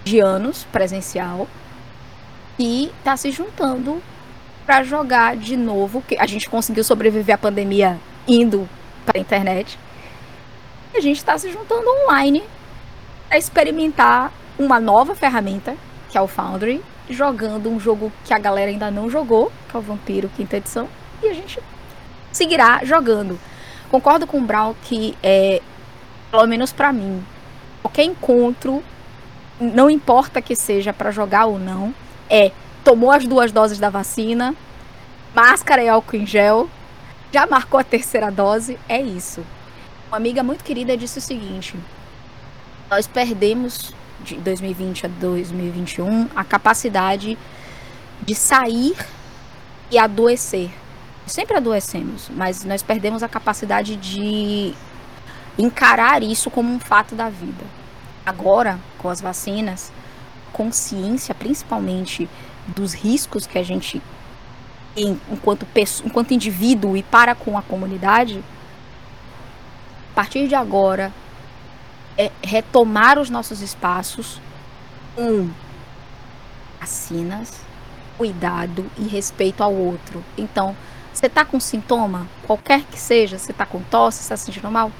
de 0.03 0.19
anos 0.19 0.65
presencial 0.71 1.47
e 2.57 2.91
tá 3.03 3.15
se 3.15 3.31
juntando 3.31 4.01
para 4.65 4.83
jogar 4.83 5.35
de 5.35 5.57
novo, 5.57 6.03
que 6.07 6.17
a 6.19 6.27
gente 6.27 6.49
conseguiu 6.49 6.83
sobreviver 6.83 7.33
à 7.33 7.37
pandemia 7.37 7.99
indo 8.27 8.69
para 9.05 9.17
a 9.17 9.21
internet. 9.21 9.79
A 10.93 10.99
gente 10.99 11.17
está 11.17 11.37
se 11.37 11.51
juntando 11.51 11.87
online 12.03 12.43
para 13.27 13.37
experimentar 13.37 14.31
uma 14.57 14.79
nova 14.79 15.15
ferramenta, 15.15 15.75
que 16.09 16.17
é 16.17 16.21
o 16.21 16.27
Foundry, 16.27 16.83
jogando 17.09 17.69
um 17.69 17.79
jogo 17.79 18.11
que 18.25 18.33
a 18.33 18.37
galera 18.37 18.69
ainda 18.69 18.91
não 18.91 19.09
jogou, 19.09 19.51
que 19.69 19.75
é 19.75 19.79
o 19.79 19.81
Vampiro 19.81 20.29
Quinta 20.35 20.57
Edição, 20.57 20.87
e 21.23 21.27
a 21.27 21.33
gente 21.33 21.59
seguirá 22.31 22.81
jogando. 22.83 23.39
Concordo 23.89 24.27
com 24.27 24.37
o 24.37 24.43
Brown 24.43 24.75
que 24.83 25.17
é, 25.23 25.61
pelo 26.29 26.45
menos 26.45 26.71
para 26.71 26.93
mim, 26.93 27.23
qualquer 27.81 28.03
encontro, 28.03 28.83
não 29.59 29.89
importa 29.89 30.41
que 30.41 30.55
seja 30.55 30.93
para 30.93 31.11
jogar 31.11 31.45
ou 31.45 31.59
não, 31.59 31.93
é 32.29 32.51
tomou 32.83 33.11
as 33.11 33.25
duas 33.25 33.51
doses 33.51 33.79
da 33.79 33.89
vacina, 33.89 34.55
máscara 35.35 35.83
e 35.83 35.89
álcool 35.89 36.17
em 36.17 36.25
gel, 36.25 36.69
já 37.31 37.45
marcou 37.45 37.79
a 37.79 37.83
terceira 37.83 38.31
dose, 38.31 38.79
é 38.87 39.01
isso. 39.01 39.43
Uma 40.07 40.17
amiga 40.17 40.41
muito 40.41 40.63
querida 40.63 40.97
disse 40.97 41.19
o 41.19 41.21
seguinte: 41.21 41.75
nós 42.89 43.05
perdemos 43.05 43.93
de 44.21 44.35
2020 44.35 45.05
a 45.05 45.09
2021 45.09 46.29
a 46.35 46.43
capacidade 46.43 47.37
de 48.21 48.35
sair 48.35 48.95
e 49.91 49.97
adoecer. 49.97 50.71
Sempre 51.25 51.57
adoecemos, 51.57 52.29
mas 52.35 52.63
nós 52.63 52.81
perdemos 52.81 53.21
a 53.21 53.29
capacidade 53.29 53.95
de 53.95 54.73
encarar 55.59 56.23
isso 56.23 56.49
como 56.49 56.73
um 56.73 56.79
fato 56.79 57.13
da 57.13 57.29
vida. 57.29 57.65
Agora, 58.25 58.79
com 58.97 59.09
as 59.09 59.19
vacinas, 59.19 59.91
consciência 60.53 61.35
principalmente 61.35 62.29
dos 62.67 62.93
riscos 62.93 63.45
que 63.45 63.57
a 63.57 63.63
gente 63.63 64.01
tem 64.95 65.19
enquanto, 65.29 65.67
enquanto 66.05 66.33
indivíduo 66.33 66.95
e 66.95 67.03
para 67.03 67.35
com 67.35 67.57
a 67.57 67.61
comunidade, 67.61 68.43
a 70.11 70.15
partir 70.15 70.47
de 70.47 70.55
agora, 70.55 71.13
é 72.17 72.31
retomar 72.41 73.19
os 73.19 73.29
nossos 73.29 73.61
espaços 73.61 74.41
com 75.15 75.49
vacinas, 76.79 77.61
cuidado 78.17 78.89
e 78.97 79.03
respeito 79.07 79.61
ao 79.61 79.73
outro. 79.73 80.23
Então, 80.37 80.75
você 81.13 81.25
está 81.25 81.43
com 81.43 81.59
sintoma, 81.59 82.27
qualquer 82.45 82.83
que 82.83 82.99
seja, 82.99 83.37
você 83.37 83.51
está 83.51 83.65
com 83.65 83.81
tosse, 83.83 84.21
está 84.21 84.37
se 84.37 84.45
sentindo 84.45 84.69
mal, 84.71 84.91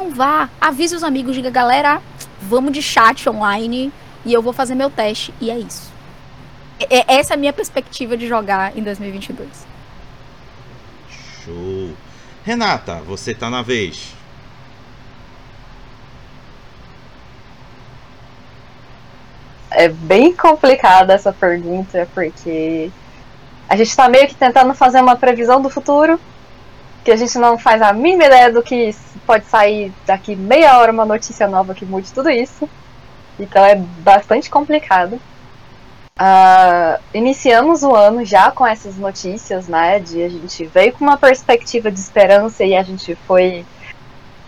não 0.00 0.10
vá, 0.10 0.48
avise 0.58 0.96
os 0.96 1.04
amigos, 1.04 1.34
diga, 1.34 1.50
galera, 1.50 2.00
vamos 2.40 2.72
de 2.72 2.80
chat 2.80 3.28
online 3.28 3.92
e 4.24 4.32
eu 4.32 4.40
vou 4.40 4.52
fazer 4.52 4.74
meu 4.74 4.88
teste. 4.88 5.34
E 5.40 5.50
é 5.50 5.58
isso. 5.58 5.92
É, 6.88 7.16
essa 7.16 7.34
é 7.34 7.36
a 7.36 7.38
minha 7.38 7.52
perspectiva 7.52 8.16
de 8.16 8.26
jogar 8.26 8.76
em 8.76 8.82
2022. 8.82 9.48
Show. 11.44 11.94
Renata, 12.42 12.96
você 13.02 13.34
tá 13.34 13.50
na 13.50 13.60
vez. 13.60 14.14
É 19.70 19.88
bem 19.88 20.34
complicada 20.34 21.12
essa 21.12 21.32
pergunta, 21.32 22.08
porque 22.14 22.90
a 23.68 23.76
gente 23.76 23.94
tá 23.94 24.08
meio 24.08 24.26
que 24.26 24.34
tentando 24.34 24.74
fazer 24.74 25.00
uma 25.00 25.14
previsão 25.14 25.60
do 25.60 25.68
futuro, 25.68 26.18
que 27.04 27.10
a 27.10 27.16
gente 27.16 27.38
não 27.38 27.58
faz 27.58 27.80
a 27.82 27.92
mínima 27.92 28.24
ideia 28.24 28.52
do 28.52 28.62
que 28.62 28.94
pode 29.26 29.44
sair 29.46 29.92
daqui 30.06 30.36
meia 30.36 30.78
hora 30.78 30.92
uma 30.92 31.04
notícia 31.04 31.48
nova 31.48 31.74
que 31.74 31.84
mude 31.84 32.12
tudo 32.12 32.30
isso. 32.30 32.68
Então 33.38 33.64
é 33.64 33.74
bastante 33.74 34.50
complicado. 34.50 35.20
Uh, 36.20 37.00
iniciamos 37.14 37.82
o 37.82 37.94
ano 37.94 38.24
já 38.26 38.50
com 38.50 38.66
essas 38.66 38.96
notícias, 38.96 39.66
né? 39.66 39.98
De 39.98 40.22
a 40.22 40.28
gente 40.28 40.66
veio 40.66 40.92
com 40.92 41.02
uma 41.02 41.16
perspectiva 41.16 41.90
de 41.90 41.98
esperança 41.98 42.62
e 42.62 42.76
a 42.76 42.82
gente 42.82 43.14
foi 43.26 43.64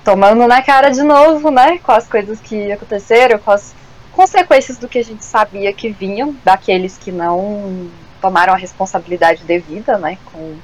tomando 0.04 0.46
na 0.46 0.60
cara 0.62 0.90
de 0.90 1.02
novo, 1.02 1.50
né? 1.50 1.78
Com 1.78 1.92
as 1.92 2.06
coisas 2.06 2.40
que 2.40 2.70
aconteceram, 2.70 3.38
com 3.38 3.50
as 3.50 3.74
consequências 4.12 4.76
do 4.76 4.86
que 4.86 4.98
a 4.98 5.04
gente 5.04 5.24
sabia 5.24 5.72
que 5.72 5.88
vinham 5.88 6.36
daqueles 6.44 6.98
que 6.98 7.10
não 7.10 7.88
tomaram 8.20 8.52
a 8.52 8.56
responsabilidade 8.56 9.42
devida, 9.44 9.96
né? 9.96 10.18
Com 10.26 10.56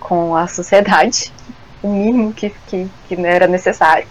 com 0.00 0.36
a 0.36 0.46
sociedade, 0.46 1.32
o 1.82 1.88
mínimo 1.88 2.32
que, 2.32 2.50
que, 2.68 2.88
que 3.08 3.14
era 3.14 3.46
necessário. 3.46 4.06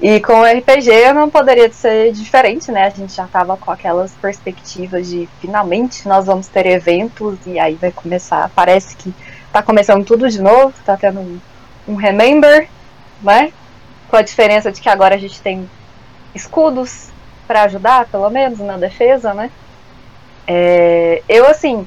E 0.00 0.18
com 0.20 0.40
o 0.40 0.44
RPG 0.44 1.12
não 1.12 1.28
poderia 1.28 1.70
ser 1.70 2.12
diferente, 2.12 2.72
né? 2.72 2.86
A 2.86 2.90
gente 2.90 3.14
já 3.14 3.26
estava 3.26 3.54
com 3.56 3.70
aquelas 3.70 4.12
perspectivas 4.12 5.06
de 5.06 5.28
finalmente 5.40 6.08
nós 6.08 6.24
vamos 6.24 6.48
ter 6.48 6.64
eventos 6.64 7.38
e 7.46 7.58
aí 7.58 7.74
vai 7.74 7.92
começar. 7.92 8.50
Parece 8.54 8.96
que 8.96 9.14
tá 9.52 9.62
começando 9.62 10.02
tudo 10.04 10.30
de 10.30 10.40
novo, 10.40 10.72
tá 10.86 10.96
tendo 10.96 11.20
um, 11.20 11.40
um 11.86 11.94
remember, 11.96 12.66
né? 13.22 13.52
Com 14.08 14.16
a 14.16 14.22
diferença 14.22 14.72
de 14.72 14.80
que 14.80 14.88
agora 14.88 15.16
a 15.16 15.18
gente 15.18 15.38
tem 15.42 15.68
escudos 16.34 17.10
para 17.46 17.64
ajudar, 17.64 18.06
pelo 18.06 18.30
menos, 18.30 18.58
na 18.60 18.78
defesa, 18.78 19.34
né? 19.34 19.50
É, 20.46 21.22
eu, 21.28 21.46
assim, 21.46 21.86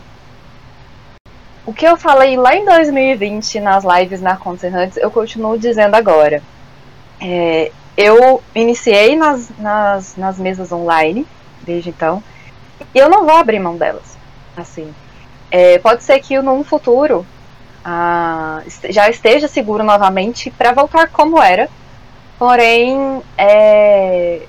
o 1.66 1.74
que 1.74 1.86
eu 1.86 1.96
falei 1.96 2.36
lá 2.36 2.56
em 2.56 2.66
2020 2.66 3.60
nas 3.60 3.84
lives 3.84 4.22
na 4.22 4.36
Content 4.36 4.74
Hunts, 4.74 4.98
eu 4.98 5.10
continuo 5.10 5.58
dizendo 5.58 5.96
agora. 5.96 6.42
É, 7.22 7.72
eu 7.96 8.44
iniciei 8.54 9.16
nas, 9.16 9.50
nas, 9.58 10.18
nas 10.18 10.38
mesas 10.38 10.72
online, 10.72 11.26
desde 11.62 11.90
então, 11.90 12.22
e 12.94 12.98
eu 12.98 13.10
não 13.10 13.26
vou 13.26 13.36
abrir 13.36 13.60
mão 13.60 13.78
delas. 13.78 14.18
Assim, 14.58 14.94
é, 15.50 15.78
pode 15.80 16.04
ser 16.04 16.20
que 16.20 16.40
num 16.42 16.64
futuro 16.64 17.26
já 18.90 19.10
esteja 19.10 19.48
seguro 19.48 19.84
novamente 19.84 20.50
para 20.50 20.72
voltar 20.72 21.10
como 21.10 21.42
era, 21.42 21.70
porém 22.40 23.22
é, 23.38 24.42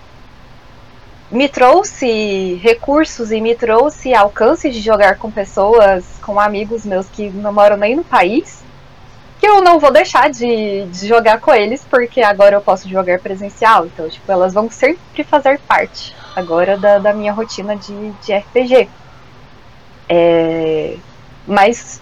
me 1.34 1.48
trouxe 1.48 2.60
recursos 2.62 3.32
e 3.32 3.40
me 3.40 3.56
trouxe 3.56 4.14
alcance 4.14 4.70
de 4.70 4.80
jogar 4.80 5.18
com 5.18 5.32
pessoas, 5.32 6.04
com 6.22 6.38
amigos 6.38 6.86
meus 6.86 7.08
que 7.08 7.28
não 7.28 7.52
moram 7.52 7.76
nem 7.76 7.96
no 7.96 8.04
país, 8.04 8.62
que 9.40 9.46
eu 9.46 9.60
não 9.60 9.80
vou 9.80 9.92
deixar 9.92 10.30
de, 10.30 10.86
de 10.86 11.08
jogar 11.08 11.40
com 11.40 11.52
eles, 11.52 11.84
porque 11.90 12.22
agora 12.22 12.54
eu 12.54 12.60
posso 12.60 12.88
jogar 12.88 13.18
presencial. 13.18 13.84
Então, 13.84 14.08
tipo, 14.08 14.30
elas 14.30 14.54
vão 14.54 14.70
sempre 14.70 15.24
fazer 15.24 15.58
parte 15.58 16.14
agora 16.36 16.78
da, 16.78 17.00
da 17.00 17.12
minha 17.12 17.32
rotina 17.32 17.74
de, 17.74 18.12
de 18.12 18.32
RPG. 18.32 18.88
É, 20.08 20.96
mas, 21.48 22.00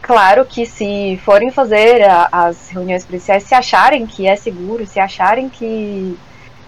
claro 0.00 0.44
que 0.44 0.66
se 0.66 1.20
forem 1.24 1.50
fazer 1.50 2.08
a, 2.08 2.28
as 2.30 2.70
reuniões 2.70 3.04
presenciais, 3.04 3.42
se 3.42 3.56
acharem 3.56 4.06
que 4.06 4.24
é 4.24 4.36
seguro, 4.36 4.86
se 4.86 5.00
acharem 5.00 5.48
que, 5.48 6.16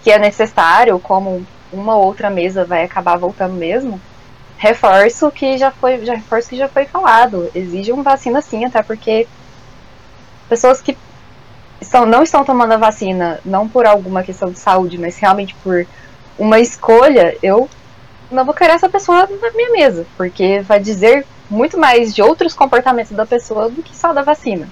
que 0.03 0.11
é 0.11 0.19
necessário, 0.19 0.99
como 0.99 1.45
uma 1.71 1.95
ou 1.95 2.05
outra 2.05 2.29
mesa 2.29 2.65
vai 2.65 2.83
acabar 2.83 3.17
voltando 3.17 3.53
mesmo, 3.53 3.99
reforço 4.57 5.31
que 5.31 5.57
já 5.57 5.71
foi, 5.71 6.05
já 6.05 6.15
reforço 6.15 6.49
que 6.49 6.57
já 6.57 6.67
foi 6.67 6.85
falado. 6.85 7.49
Exige 7.53 7.91
uma 7.91 8.03
vacina 8.03 8.41
sim, 8.41 8.65
até 8.65 8.81
porque 8.81 9.27
pessoas 10.47 10.81
que 10.81 10.97
estão, 11.81 12.05
não 12.05 12.23
estão 12.23 12.43
tomando 12.43 12.73
a 12.73 12.77
vacina, 12.77 13.39
não 13.43 13.67
por 13.67 13.85
alguma 13.85 14.23
questão 14.23 14.49
de 14.51 14.59
saúde, 14.59 14.97
mas 14.97 15.17
realmente 15.17 15.55
por 15.63 15.85
uma 16.37 16.59
escolha, 16.59 17.37
eu 17.41 17.69
não 18.31 18.45
vou 18.45 18.53
querer 18.53 18.73
essa 18.73 18.89
pessoa 18.89 19.27
na 19.41 19.51
minha 19.51 19.71
mesa, 19.71 20.05
porque 20.17 20.59
vai 20.61 20.79
dizer 20.79 21.25
muito 21.49 21.77
mais 21.77 22.13
de 22.13 22.21
outros 22.21 22.53
comportamentos 22.53 23.11
da 23.11 23.25
pessoa 23.25 23.69
do 23.69 23.83
que 23.83 23.95
só 23.95 24.13
da 24.13 24.21
vacina. 24.21 24.67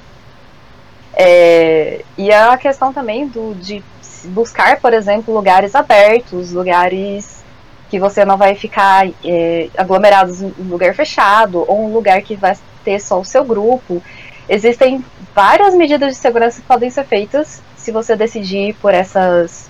É, 1.13 2.03
e 2.17 2.31
a 2.31 2.57
questão 2.57 2.91
também 2.91 3.27
do, 3.27 3.53
de 3.53 3.83
buscar, 4.25 4.79
por 4.79 4.93
exemplo, 4.93 5.33
lugares 5.33 5.75
abertos, 5.75 6.51
lugares 6.51 7.43
que 7.89 7.99
você 7.99 8.25
não 8.25 8.37
vai 8.37 8.55
ficar 8.55 9.07
é, 9.23 9.69
aglomerados 9.77 10.41
em 10.41 10.51
lugar 10.67 10.95
fechado, 10.95 11.63
ou 11.67 11.85
um 11.85 11.93
lugar 11.93 12.21
que 12.21 12.35
vai 12.35 12.57
ter 12.83 12.99
só 12.99 13.19
o 13.19 13.25
seu 13.25 13.43
grupo. 13.45 14.01
Existem 14.49 15.05
várias 15.35 15.75
medidas 15.75 16.09
de 16.13 16.19
segurança 16.19 16.59
que 16.59 16.67
podem 16.67 16.89
ser 16.89 17.05
feitas 17.05 17.61
se 17.77 17.91
você 17.91 18.15
decidir 18.15 18.73
por 18.75 18.93
essas 18.93 19.69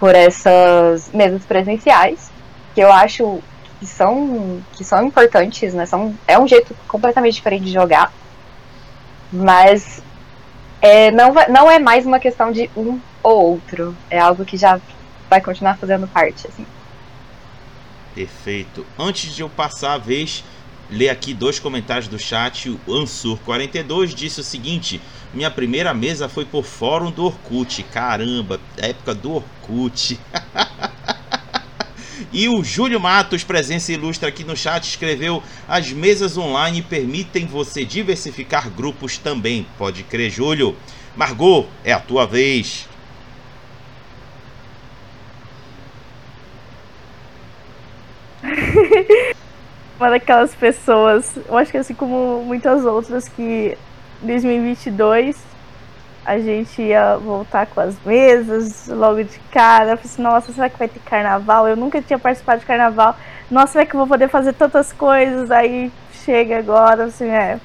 por 0.00 0.16
essas 0.16 1.10
mesas 1.12 1.44
presenciais, 1.44 2.28
que 2.74 2.80
eu 2.80 2.92
acho 2.92 3.40
que 3.78 3.86
são 3.86 4.60
que 4.72 4.82
são 4.82 5.04
importantes, 5.04 5.72
né? 5.74 5.86
São, 5.86 6.14
é 6.26 6.36
um 6.36 6.48
jeito 6.48 6.74
completamente 6.88 7.34
diferente 7.34 7.66
de 7.66 7.72
jogar, 7.72 8.12
mas 9.32 10.02
é, 10.80 11.12
não, 11.12 11.32
não 11.48 11.70
é 11.70 11.78
mais 11.78 12.04
uma 12.04 12.18
questão 12.18 12.50
de 12.50 12.68
um 12.76 12.98
ou 13.22 13.52
outro. 13.52 13.96
É 14.10 14.18
algo 14.18 14.44
que 14.44 14.56
já 14.56 14.80
vai 15.28 15.40
continuar 15.40 15.76
fazendo 15.78 16.06
parte, 16.06 16.46
assim. 16.46 16.66
Perfeito. 18.14 18.84
Antes 18.98 19.34
de 19.34 19.42
eu 19.42 19.48
passar 19.48 19.94
a 19.94 19.98
vez, 19.98 20.44
ler 20.90 21.08
aqui 21.08 21.32
dois 21.32 21.58
comentários 21.58 22.08
do 22.08 22.18
chat. 22.18 22.68
O 22.68 22.78
Ansur42 22.86 24.08
disse 24.08 24.40
o 24.40 24.44
seguinte: 24.44 25.00
Minha 25.32 25.50
primeira 25.50 25.94
mesa 25.94 26.28
foi 26.28 26.44
por 26.44 26.64
fórum 26.64 27.10
do 27.10 27.24
Orkut. 27.24 27.82
Caramba, 27.84 28.60
época 28.76 29.14
do 29.14 29.36
Orkut. 29.36 30.20
e 32.30 32.48
o 32.48 32.62
Júlio 32.62 33.00
Matos, 33.00 33.42
presença 33.42 33.92
ilustre 33.92 34.28
aqui 34.28 34.44
no 34.44 34.56
chat, 34.56 34.84
escreveu: 34.84 35.42
As 35.66 35.90
mesas 35.90 36.36
online 36.36 36.82
permitem 36.82 37.46
você 37.46 37.84
diversificar 37.84 38.70
grupos 38.70 39.16
também. 39.16 39.66
Pode 39.78 40.02
crer, 40.02 40.30
Júlio. 40.30 40.76
Margot, 41.16 41.66
é 41.84 41.92
a 41.92 42.00
tua 42.00 42.26
vez. 42.26 42.86
uma 49.98 50.10
daquelas 50.10 50.54
pessoas, 50.54 51.30
eu 51.48 51.56
acho 51.56 51.70
que 51.70 51.78
assim 51.78 51.94
como 51.94 52.42
muitas 52.44 52.84
outras, 52.84 53.28
que 53.28 53.76
em 54.22 54.26
2022 54.26 55.52
a 56.24 56.38
gente 56.38 56.80
ia 56.80 57.16
voltar 57.16 57.66
com 57.66 57.80
as 57.80 57.96
mesas 58.04 58.86
logo 58.88 59.22
de 59.24 59.38
cara. 59.50 59.92
Eu 59.92 59.96
falei 59.96 60.12
assim, 60.12 60.22
nossa, 60.22 60.52
será 60.52 60.68
que 60.68 60.78
vai 60.78 60.88
ter 60.88 61.00
carnaval? 61.00 61.68
Eu 61.68 61.76
nunca 61.76 62.00
tinha 62.00 62.18
participado 62.18 62.60
de 62.60 62.66
carnaval. 62.66 63.16
Nossa, 63.50 63.72
será 63.72 63.86
que 63.86 63.94
eu 63.94 63.98
vou 63.98 64.06
poder 64.06 64.28
fazer 64.28 64.52
tantas 64.52 64.92
coisas? 64.92 65.50
Aí 65.50 65.90
chega 66.24 66.58
agora, 66.58 67.04
assim, 67.04 67.28
é. 67.28 67.58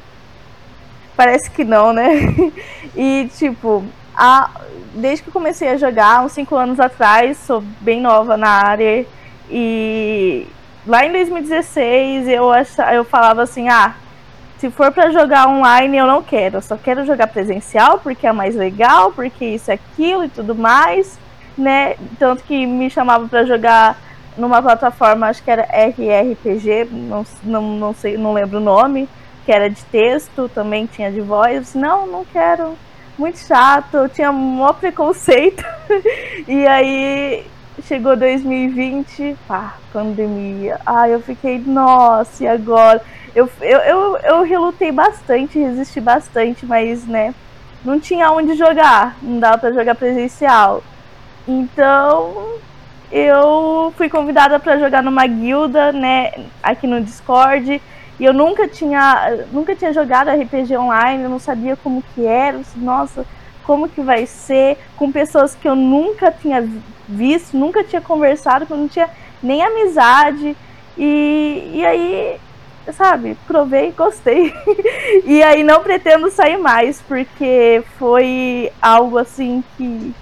Parece 1.15 1.50
que 1.52 1.63
não, 1.63 1.93
né? 1.93 2.10
e 2.95 3.30
tipo, 3.38 3.84
a, 4.15 4.50
desde 4.95 5.23
que 5.23 5.30
eu 5.30 5.34
comecei 5.34 5.69
a 5.69 5.78
jogar, 5.78 6.26
uns 6.26 6.32
5 6.32 6.56
anos 6.56 6.80
atrás, 6.80 7.38
sou 7.38 7.62
bem 7.82 8.02
nova 8.02 8.36
na 8.36 8.50
área 8.50 9.06
e 9.50 10.47
lá 10.88 11.06
em 11.06 11.12
2016 11.12 12.28
eu, 12.28 12.52
achava, 12.52 12.93
eu 12.93 13.04
falava 13.04 13.43
assim, 13.43 13.69
ah, 13.69 13.95
se 14.58 14.71
for 14.71 14.91
para 14.91 15.12
jogar 15.12 15.47
online 15.47 15.97
eu 15.97 16.08
não 16.08 16.23
quero, 16.23 16.58
eu 16.58 16.62
só 16.62 16.78
quero 16.78 17.06
jogar 17.06 17.28
presencial 17.28 18.00
porque 18.00 18.26
é 18.26 18.32
mais 18.32 18.56
legal, 18.56 19.12
porque 19.12 19.45
isso, 19.45 19.71
aquilo 19.71 20.26
e 20.26 20.30
tudo 20.30 20.56
mais, 20.56 21.19
né? 21.58 21.95
Tanto 22.17 22.43
que 22.43 22.65
me 22.65 22.89
chamava 22.89 23.28
para 23.28 23.45
jogar 23.45 23.97
numa 24.38 24.62
plataforma, 24.62 25.28
acho 25.28 25.43
que 25.43 25.52
era 25.52 25.63
RRPG, 25.63 26.88
não, 26.91 27.26
não, 27.43 27.62
não 27.62 27.93
sei, 27.93 28.17
não 28.17 28.34
lembro 28.34 28.58
o 28.58 28.62
nome, 28.62 29.10
que 29.45 29.52
era 29.52 29.69
de 29.69 29.84
texto, 29.86 30.50
também 30.54 30.86
tinha 30.86 31.12
de 31.12 31.21
voz. 31.21 31.73
Não, 31.73 32.06
não 32.06 32.26
quero. 32.26 32.78
Muito 33.17 33.39
chato, 33.39 33.95
eu 33.95 34.10
tinha 34.10 34.30
um 34.30 34.58
maior 34.58 34.73
preconceito. 34.73 35.63
e 36.47 36.67
aí 36.67 37.45
chegou 37.84 38.16
2020, 38.16 39.38
pá, 39.48 39.76
pandemia. 39.94 40.80
Ai, 40.86 41.13
eu 41.13 41.22
fiquei, 41.22 41.60
nossa, 41.60 42.44
e 42.44 42.48
agora? 42.48 43.02
Eu, 43.36 43.50
eu, 43.62 43.80
eu, 43.80 44.18
eu 44.18 44.44
relutei 44.44 44.92
bastante, 44.92 45.60
resisti 45.60 46.02
bastante, 46.02 46.66
mas, 46.66 47.06
né, 47.06 47.34
não 47.84 48.00
tinha 48.00 48.32
onde 48.32 48.56
jogar, 48.56 49.16
não 49.22 49.40
dava 49.40 49.58
para 49.58 49.72
jogar 49.72 49.96
presencial. 49.96 50.84
Então, 51.48 52.56
eu 53.12 53.94
fui 53.96 54.10
convidada 54.10 54.60
para 54.60 54.78
jogar 54.78 55.04
numa 55.04 55.26
guilda, 55.26 55.92
né, 55.92 56.32
aqui 56.62 56.88
no 56.88 57.02
Discord. 57.02 57.82
E 58.20 58.26
eu 58.26 58.34
nunca 58.34 58.68
tinha, 58.68 59.46
nunca 59.52 59.76
tinha 59.76 59.94
jogado 59.94 60.32
RPG 60.32 60.76
online, 60.76 61.24
eu 61.24 61.30
não 61.30 61.40
sabia 61.40 61.76
como 61.76 62.04
que 62.16 62.26
era. 62.26 62.60
Nossa, 62.76 63.24
como 63.63 63.88
que 63.88 64.02
vai 64.02 64.26
ser 64.26 64.78
com 64.96 65.12
pessoas 65.12 65.54
que 65.54 65.68
eu 65.68 65.76
nunca 65.76 66.32
tinha 66.32 66.68
visto, 67.08 67.58
nunca 67.58 67.84
tinha 67.84 68.02
conversado, 68.02 68.65
que 68.65 68.74
eu 68.74 68.78
não 68.78 68.88
tinha 68.88 69.10
nem 69.41 69.62
amizade. 69.62 70.56
E, 70.98 71.72
e 71.76 71.86
aí, 71.86 72.39
sabe, 72.93 73.38
provei, 73.48 73.91
gostei. 73.91 74.54
e 75.26 75.41
aí 75.43 75.63
não 75.63 75.84
pretendo 75.84 76.30
sair 76.30 76.58
mais, 76.58 77.02
porque 77.02 77.84
foi 77.98 78.72
algo 78.82 79.17
assim 79.17 79.63
que 79.78 80.13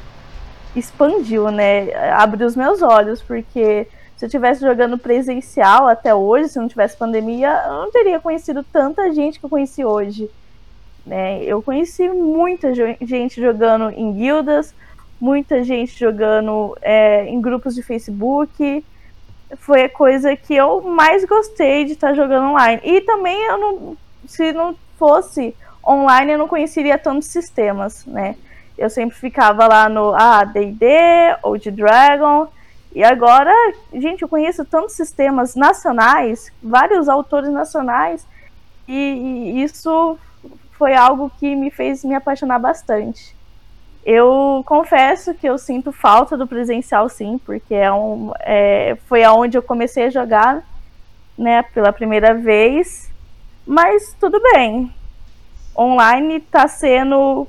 expandiu, 0.75 1.49
né? 1.51 1.93
Abriu 2.13 2.45
os 2.45 2.55
meus 2.55 2.81
olhos, 2.81 3.21
porque 3.21 3.87
se 4.15 4.25
eu 4.25 4.29
tivesse 4.29 4.61
jogando 4.61 4.97
presencial 4.97 5.87
até 5.87 6.13
hoje, 6.13 6.49
se 6.49 6.59
não 6.59 6.67
tivesse 6.67 6.95
pandemia, 6.95 7.63
eu 7.67 7.73
não 7.73 7.91
teria 7.91 8.19
conhecido 8.19 8.63
tanta 8.63 9.11
gente 9.13 9.39
que 9.39 9.45
eu 9.45 9.49
conheci 9.49 9.83
hoje. 9.83 10.29
Né? 11.05 11.43
Eu 11.43 11.61
conheci 11.61 12.09
muita 12.09 12.73
gente 13.01 13.39
jogando 13.41 13.89
em 13.91 14.13
guildas, 14.13 14.73
muita 15.19 15.63
gente 15.63 15.97
jogando 15.97 16.77
é, 16.81 17.25
em 17.27 17.41
grupos 17.41 17.75
de 17.75 17.81
Facebook. 17.81 18.83
Foi 19.57 19.83
a 19.83 19.89
coisa 19.89 20.35
que 20.35 20.55
eu 20.55 20.81
mais 20.81 21.23
gostei 21.25 21.85
de 21.85 21.93
estar 21.93 22.13
jogando 22.13 22.47
online. 22.49 22.81
E 22.83 23.01
também 23.01 23.41
eu 23.43 23.57
não, 23.57 23.97
se 24.27 24.51
não 24.51 24.75
fosse 24.97 25.55
online, 25.85 26.33
eu 26.33 26.37
não 26.37 26.47
conheceria 26.47 26.97
tantos 26.97 27.27
sistemas, 27.27 28.05
né? 28.05 28.35
Eu 28.77 28.89
sempre 28.89 29.15
ficava 29.15 29.67
lá 29.67 29.87
no 29.87 30.13
ah, 30.15 30.43
ou 31.43 31.57
de 31.57 31.71
Dragon. 31.71 32.47
E 32.93 33.03
agora, 33.03 33.53
gente, 33.93 34.21
eu 34.21 34.29
conheço 34.29 34.65
tantos 34.65 34.95
sistemas 34.95 35.55
nacionais, 35.55 36.51
vários 36.63 37.09
autores 37.09 37.51
nacionais, 37.51 38.25
e, 38.87 38.93
e 38.93 39.63
isso 39.63 40.17
foi 40.77 40.95
algo 40.95 41.29
que 41.37 41.55
me 41.55 41.69
fez 41.69 42.03
me 42.03 42.15
apaixonar 42.15 42.59
bastante. 42.59 43.35
Eu 44.05 44.63
confesso 44.67 45.33
que 45.33 45.49
eu 45.49 45.57
sinto 45.57 45.91
falta 45.91 46.37
do 46.37 46.45
presencial, 46.45 47.09
sim, 47.09 47.39
porque 47.43 47.73
é 47.73 47.91
um, 47.91 48.31
é, 48.39 48.95
foi 49.07 49.23
aonde 49.23 49.57
eu 49.57 49.63
comecei 49.63 50.05
a 50.05 50.09
jogar, 50.11 50.63
né, 51.35 51.63
pela 51.73 51.91
primeira 51.91 52.35
vez. 52.35 53.11
Mas 53.65 54.15
tudo 54.19 54.39
bem. 54.53 54.93
Online 55.75 56.37
está 56.37 56.67
sendo 56.67 57.47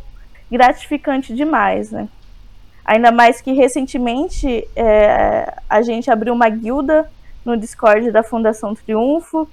gratificante 0.50 1.34
demais, 1.34 1.90
né? 1.90 2.08
Ainda 2.86 3.12
mais 3.12 3.40
que 3.40 3.52
recentemente 3.52 4.66
é, 4.74 5.52
a 5.68 5.82
gente 5.82 6.10
abriu 6.10 6.32
uma 6.32 6.48
guilda 6.48 7.10
no 7.44 7.56
Discord 7.56 8.10
da 8.10 8.22
Fundação 8.22 8.74
Triunfo 8.74 9.46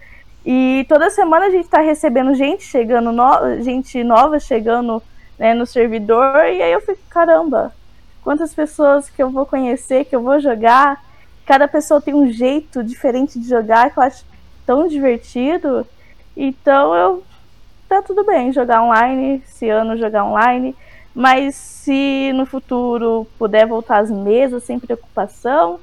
e 0.45 0.85
toda 0.87 1.09
semana 1.09 1.47
a 1.47 1.49
gente 1.49 1.65
está 1.65 1.79
recebendo 1.79 2.33
gente 2.35 2.63
chegando, 2.63 3.11
no, 3.11 3.61
gente 3.61 4.03
nova 4.03 4.39
chegando 4.39 5.01
né, 5.37 5.53
no 5.53 5.65
servidor, 5.65 6.45
e 6.45 6.61
aí 6.61 6.71
eu 6.71 6.81
fico, 6.81 7.01
caramba, 7.09 7.73
quantas 8.23 8.53
pessoas 8.53 9.09
que 9.09 9.21
eu 9.21 9.29
vou 9.29 9.45
conhecer, 9.45 10.05
que 10.05 10.15
eu 10.15 10.21
vou 10.21 10.39
jogar. 10.39 11.03
Cada 11.45 11.67
pessoa 11.67 12.01
tem 12.01 12.13
um 12.13 12.31
jeito 12.31 12.83
diferente 12.83 13.39
de 13.39 13.47
jogar 13.47 13.91
que 13.91 13.99
eu 13.99 14.03
acho 14.03 14.25
tão 14.65 14.87
divertido. 14.87 15.85
Então 16.35 16.95
eu 16.95 17.23
tá 17.87 18.01
tudo 18.01 18.25
bem 18.25 18.51
jogar 18.51 18.81
online, 18.81 19.43
esse 19.45 19.69
ano 19.69 19.97
jogar 19.97 20.23
online, 20.23 20.75
mas 21.13 21.53
se 21.53 22.31
no 22.33 22.45
futuro 22.45 23.27
puder 23.37 23.67
voltar 23.67 23.99
às 23.99 24.09
mesas 24.09 24.63
sem 24.63 24.79
preocupação, 24.79 25.79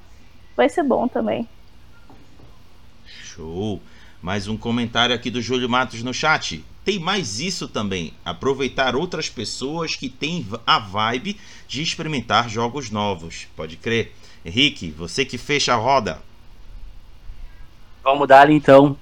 vai 0.57 0.69
ser 0.69 0.83
bom 0.83 1.07
também. 1.07 1.49
Show! 3.07 3.81
Mais 4.21 4.49
um 4.49 4.57
comentário 4.57 5.15
aqui 5.15 5.31
do 5.31 5.41
Júlio 5.41 5.69
Matos 5.69 6.03
no 6.03 6.13
chat. 6.13 6.65
Tem 6.85 6.99
mais 6.99 7.41
isso 7.41 7.69
também, 7.69 8.15
aproveitar 8.25 8.97
outras 8.97 9.29
pessoas 9.29 9.95
que 9.95 10.09
têm 10.09 10.47
a 10.67 10.79
vibe 10.79 11.39
de 11.69 11.83
experimentar 11.83 12.49
jogos 12.49 12.91
novos. 12.91 13.47
Pode 13.55 13.77
crer. 13.77 14.15
Henrique, 14.45 14.91
você 14.91 15.25
que 15.25 15.37
fecha 15.37 15.75
a 15.75 15.77
roda. 15.77 16.23
Vamos 18.03 18.27
dar 18.27 18.51
então. 18.51 18.97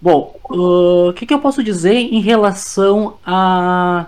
Bom, 0.00 0.38
o 0.44 1.08
uh, 1.08 1.12
que, 1.12 1.26
que, 1.26 1.34
eu 1.34 1.40
posso 1.40 1.62
dizer 1.62 1.94
em 1.94 2.20
relação 2.20 3.16
a, 3.24 4.06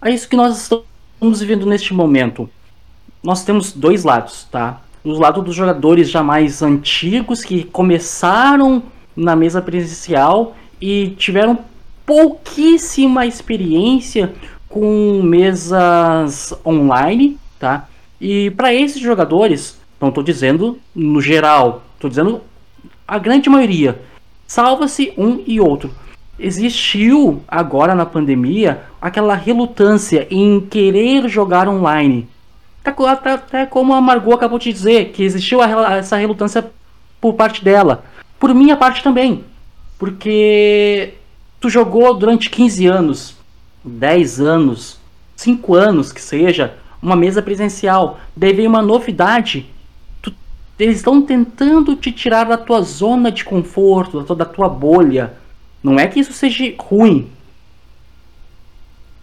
a 0.00 0.10
isso 0.10 0.28
que 0.28 0.36
nós 0.36 0.62
estamos 0.62 1.40
vivendo 1.40 1.64
neste 1.64 1.94
momento? 1.94 2.50
Nós 3.22 3.44
temos 3.44 3.72
dois 3.72 4.04
lados, 4.04 4.46
tá? 4.50 4.82
O 5.02 5.12
lado 5.12 5.40
dos 5.40 5.54
jogadores 5.54 6.10
já 6.10 6.22
mais 6.22 6.60
antigos 6.60 7.42
que 7.42 7.64
começaram 7.64 8.82
na 9.16 9.34
mesa 9.34 9.62
presencial 9.62 10.56
e 10.80 11.10
tiveram 11.10 11.58
pouquíssima 12.08 13.26
experiência 13.26 14.32
com 14.66 15.20
mesas 15.22 16.54
online, 16.64 17.38
tá? 17.58 17.86
E 18.18 18.50
para 18.52 18.72
esses 18.72 18.98
jogadores, 18.98 19.78
não 20.00 20.08
estou 20.08 20.24
dizendo 20.24 20.78
no 20.94 21.20
geral, 21.20 21.82
estou 21.96 22.08
dizendo 22.08 22.40
a 23.06 23.18
grande 23.18 23.50
maioria, 23.50 24.00
salva-se 24.46 25.12
um 25.18 25.44
e 25.46 25.60
outro. 25.60 25.90
Existiu 26.38 27.42
agora 27.46 27.94
na 27.94 28.06
pandemia 28.06 28.84
aquela 29.02 29.34
relutância 29.34 30.26
em 30.30 30.60
querer 30.60 31.28
jogar 31.28 31.68
online. 31.68 32.26
Até, 32.82 33.30
até 33.32 33.66
como 33.66 33.92
a 33.92 34.00
Margot 34.00 34.32
acabou 34.32 34.58
de 34.58 34.72
dizer, 34.72 35.10
que 35.10 35.22
existiu 35.22 35.62
essa 35.62 36.16
relutância 36.16 36.70
por 37.20 37.34
parte 37.34 37.62
dela. 37.62 38.02
Por 38.38 38.54
minha 38.54 38.78
parte 38.78 39.02
também. 39.02 39.44
Porque 39.98 41.12
tu 41.60 41.68
jogou 41.68 42.14
durante 42.14 42.50
15 42.50 42.86
anos, 42.86 43.36
10 43.84 44.40
anos, 44.40 44.98
5 45.36 45.74
anos 45.74 46.12
que 46.12 46.20
seja, 46.20 46.76
uma 47.00 47.16
mesa 47.16 47.42
presencial. 47.42 48.18
Daí 48.36 48.52
vem 48.52 48.66
uma 48.66 48.82
novidade. 48.82 49.66
Tu, 50.20 50.32
eles 50.78 50.96
estão 50.96 51.22
tentando 51.22 51.96
te 51.96 52.12
tirar 52.12 52.44
da 52.44 52.56
tua 52.56 52.82
zona 52.82 53.30
de 53.30 53.44
conforto, 53.44 54.20
da 54.20 54.26
tua, 54.26 54.36
da 54.36 54.44
tua 54.44 54.68
bolha. 54.68 55.34
Não 55.82 55.98
é 55.98 56.06
que 56.06 56.20
isso 56.20 56.32
seja 56.32 56.74
ruim. 56.78 57.30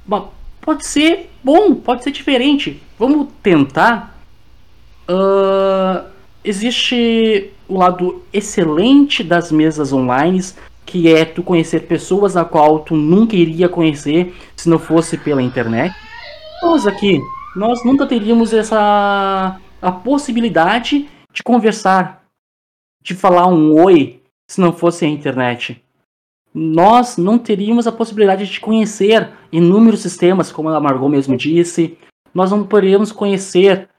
Bom, 0.05 0.31
pode 0.61 0.85
ser 0.85 1.29
bom, 1.43 1.75
pode 1.75 2.03
ser 2.03 2.11
diferente. 2.11 2.81
Vamos 2.97 3.27
tentar. 3.41 4.17
Uh, 5.07 6.07
existe 6.43 7.51
o 7.67 7.77
lado 7.77 8.23
excelente 8.31 9.23
das 9.23 9.51
mesas 9.51 9.91
online, 9.91 10.41
que 10.85 11.11
é 11.11 11.25
tu 11.25 11.41
conhecer 11.41 11.87
pessoas 11.87 12.37
a 12.37 12.45
qual 12.45 12.79
tu 12.79 12.95
nunca 12.95 13.35
iria 13.35 13.67
conhecer 13.67 14.33
se 14.55 14.69
não 14.69 14.77
fosse 14.77 15.17
pela 15.17 15.41
internet. 15.41 15.93
Nós 16.61 16.85
aqui, 16.85 17.19
nós 17.55 17.83
nunca 17.83 18.05
teríamos 18.05 18.53
essa 18.53 19.59
a 19.81 19.91
possibilidade 19.91 21.09
de 21.31 21.43
conversar, 21.43 22.23
de 23.03 23.13
falar 23.13 23.47
um 23.47 23.73
oi 23.81 24.21
se 24.49 24.61
não 24.61 24.71
fosse 24.71 25.05
a 25.05 25.07
internet. 25.07 25.83
Nós 26.53 27.17
não 27.17 27.37
teríamos 27.37 27.85
a 27.85 27.91
possibilidade 27.91 28.47
de 28.47 28.59
conhecer 28.59 29.29
inúmeros 29.51 30.01
sistemas, 30.01 30.51
como 30.51 30.69
a 30.69 30.79
Margot 30.79 31.09
mesmo 31.09 31.35
disse. 31.35 31.97
Nós 32.33 32.51
não 32.51 32.65
poderíamos 32.65 33.11
conhecer 33.11 33.89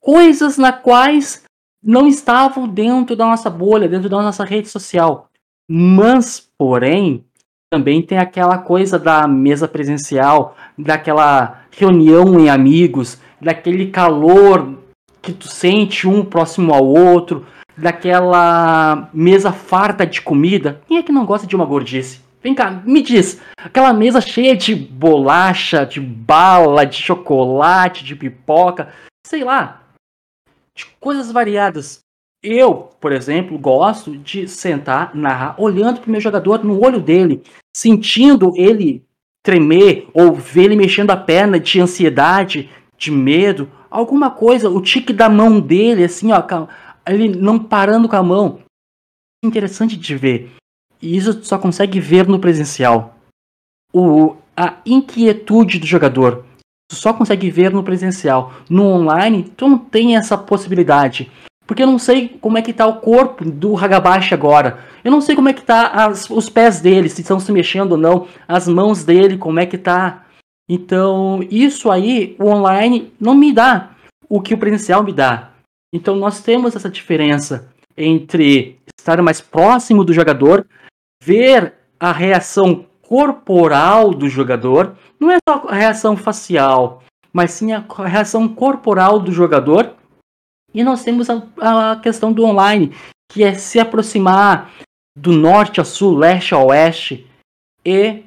coisas 0.00 0.58
na 0.58 0.72
quais 0.72 1.44
não 1.82 2.06
estavam 2.06 2.68
dentro 2.68 3.14
da 3.14 3.24
nossa 3.24 3.48
bolha, 3.48 3.88
dentro 3.88 4.08
da 4.08 4.20
nossa 4.20 4.44
rede 4.44 4.68
social. 4.68 5.28
Mas, 5.70 6.48
porém, 6.58 7.24
também 7.72 8.02
tem 8.02 8.18
aquela 8.18 8.58
coisa 8.58 8.98
da 8.98 9.26
mesa 9.26 9.66
presencial, 9.66 10.56
daquela 10.76 11.62
reunião 11.70 12.38
em 12.38 12.50
amigos, 12.50 13.18
daquele 13.40 13.90
calor 13.90 14.78
que 15.22 15.32
tu 15.32 15.48
sente 15.48 16.06
um 16.06 16.24
próximo 16.24 16.74
ao 16.74 16.84
outro, 16.84 17.46
daquela 17.76 19.08
mesa 19.14 19.52
farta 19.52 20.04
de 20.06 20.20
comida. 20.20 20.82
Quem 20.86 20.98
é 20.98 21.02
que 21.02 21.12
não 21.12 21.24
gosta 21.24 21.46
de 21.46 21.56
uma 21.56 21.64
gordice? 21.64 22.20
Vem 22.42 22.54
cá, 22.54 22.70
me 22.70 23.00
diz, 23.00 23.40
aquela 23.56 23.92
mesa 23.92 24.20
cheia 24.20 24.56
de 24.56 24.74
bolacha, 24.74 25.86
de 25.86 26.00
bala, 26.00 26.84
de 26.84 26.96
chocolate, 26.96 28.04
de 28.04 28.16
pipoca, 28.16 28.92
sei 29.24 29.44
lá, 29.44 29.82
de 30.76 30.86
coisas 30.98 31.30
variadas. 31.30 32.01
Eu, 32.42 32.90
por 33.00 33.12
exemplo, 33.12 33.56
gosto 33.56 34.16
de 34.16 34.48
sentar, 34.48 35.14
narrar, 35.14 35.54
olhando 35.58 36.00
para 36.00 36.08
o 36.08 36.10
meu 36.10 36.20
jogador 36.20 36.64
no 36.64 36.84
olho 36.84 37.00
dele, 37.00 37.42
sentindo 37.72 38.52
ele 38.56 39.04
tremer 39.44 40.08
ou 40.12 40.34
ver 40.34 40.64
ele 40.64 40.76
mexendo 40.76 41.10
a 41.10 41.16
perna 41.16 41.60
de 41.60 41.80
ansiedade, 41.80 42.68
de 42.98 43.10
medo, 43.10 43.70
alguma 43.90 44.30
coisa, 44.30 44.68
o 44.68 44.80
tique 44.80 45.12
da 45.12 45.28
mão 45.28 45.60
dele, 45.60 46.04
assim, 46.04 46.32
ó, 46.32 46.42
ele 47.06 47.28
não 47.28 47.58
parando 47.58 48.08
com 48.08 48.16
a 48.16 48.22
mão. 48.22 48.60
Interessante 49.44 49.96
de 49.96 50.16
ver. 50.16 50.50
E 51.00 51.16
isso 51.16 51.44
só 51.44 51.58
consegue 51.58 52.00
ver 52.00 52.28
no 52.28 52.38
presencial. 52.38 53.16
O, 53.92 54.36
a 54.56 54.76
inquietude 54.86 55.78
do 55.78 55.86
jogador. 55.86 56.44
Tu 56.88 56.96
só 56.96 57.12
consegue 57.12 57.50
ver 57.50 57.72
no 57.72 57.82
presencial. 57.82 58.52
No 58.70 58.84
online, 58.84 59.44
tu 59.56 59.68
não 59.68 59.78
tem 59.78 60.16
essa 60.16 60.38
possibilidade. 60.38 61.30
Porque 61.66 61.82
eu 61.82 61.86
não 61.86 61.98
sei 61.98 62.28
como 62.40 62.58
é 62.58 62.62
que 62.62 62.72
tá 62.72 62.86
o 62.86 63.00
corpo 63.00 63.44
do 63.44 63.76
Hagabashi 63.76 64.34
agora. 64.34 64.80
Eu 65.04 65.10
não 65.10 65.20
sei 65.20 65.34
como 65.34 65.48
é 65.48 65.52
que 65.52 65.62
tá 65.62 65.88
as, 65.88 66.28
os 66.28 66.48
pés 66.48 66.80
dele, 66.80 67.08
se 67.08 67.22
estão 67.22 67.40
se 67.40 67.50
mexendo 67.52 67.92
ou 67.92 67.98
não. 67.98 68.26
As 68.46 68.68
mãos 68.68 69.04
dele, 69.04 69.38
como 69.38 69.60
é 69.60 69.66
que 69.66 69.78
tá. 69.78 70.26
Então, 70.68 71.40
isso 71.50 71.90
aí, 71.90 72.36
o 72.38 72.46
online 72.46 73.12
não 73.20 73.34
me 73.34 73.52
dá 73.52 73.90
o 74.28 74.40
que 74.40 74.54
o 74.54 74.58
presencial 74.58 75.02
me 75.02 75.12
dá. 75.12 75.50
Então, 75.94 76.16
nós 76.16 76.40
temos 76.40 76.74
essa 76.74 76.88
diferença 76.88 77.68
entre 77.96 78.78
estar 78.98 79.20
mais 79.22 79.40
próximo 79.40 80.04
do 80.04 80.12
jogador, 80.12 80.66
ver 81.22 81.74
a 82.00 82.12
reação 82.12 82.86
corporal 83.02 84.14
do 84.14 84.28
jogador 84.28 84.96
não 85.20 85.30
é 85.30 85.36
só 85.48 85.66
a 85.68 85.74
reação 85.74 86.16
facial, 86.16 87.02
mas 87.32 87.52
sim 87.52 87.72
a 87.72 87.84
reação 88.06 88.48
corporal 88.48 89.20
do 89.20 89.30
jogador. 89.30 89.94
E 90.74 90.82
nós 90.82 91.04
temos 91.04 91.28
a, 91.28 91.92
a 91.92 91.96
questão 91.96 92.32
do 92.32 92.44
online, 92.44 92.94
que 93.30 93.42
é 93.42 93.54
se 93.54 93.78
aproximar 93.78 94.72
do 95.16 95.32
norte 95.32 95.80
a 95.80 95.84
sul, 95.84 96.16
leste 96.16 96.54
a 96.54 96.58
oeste. 96.58 97.26
E, 97.84 98.24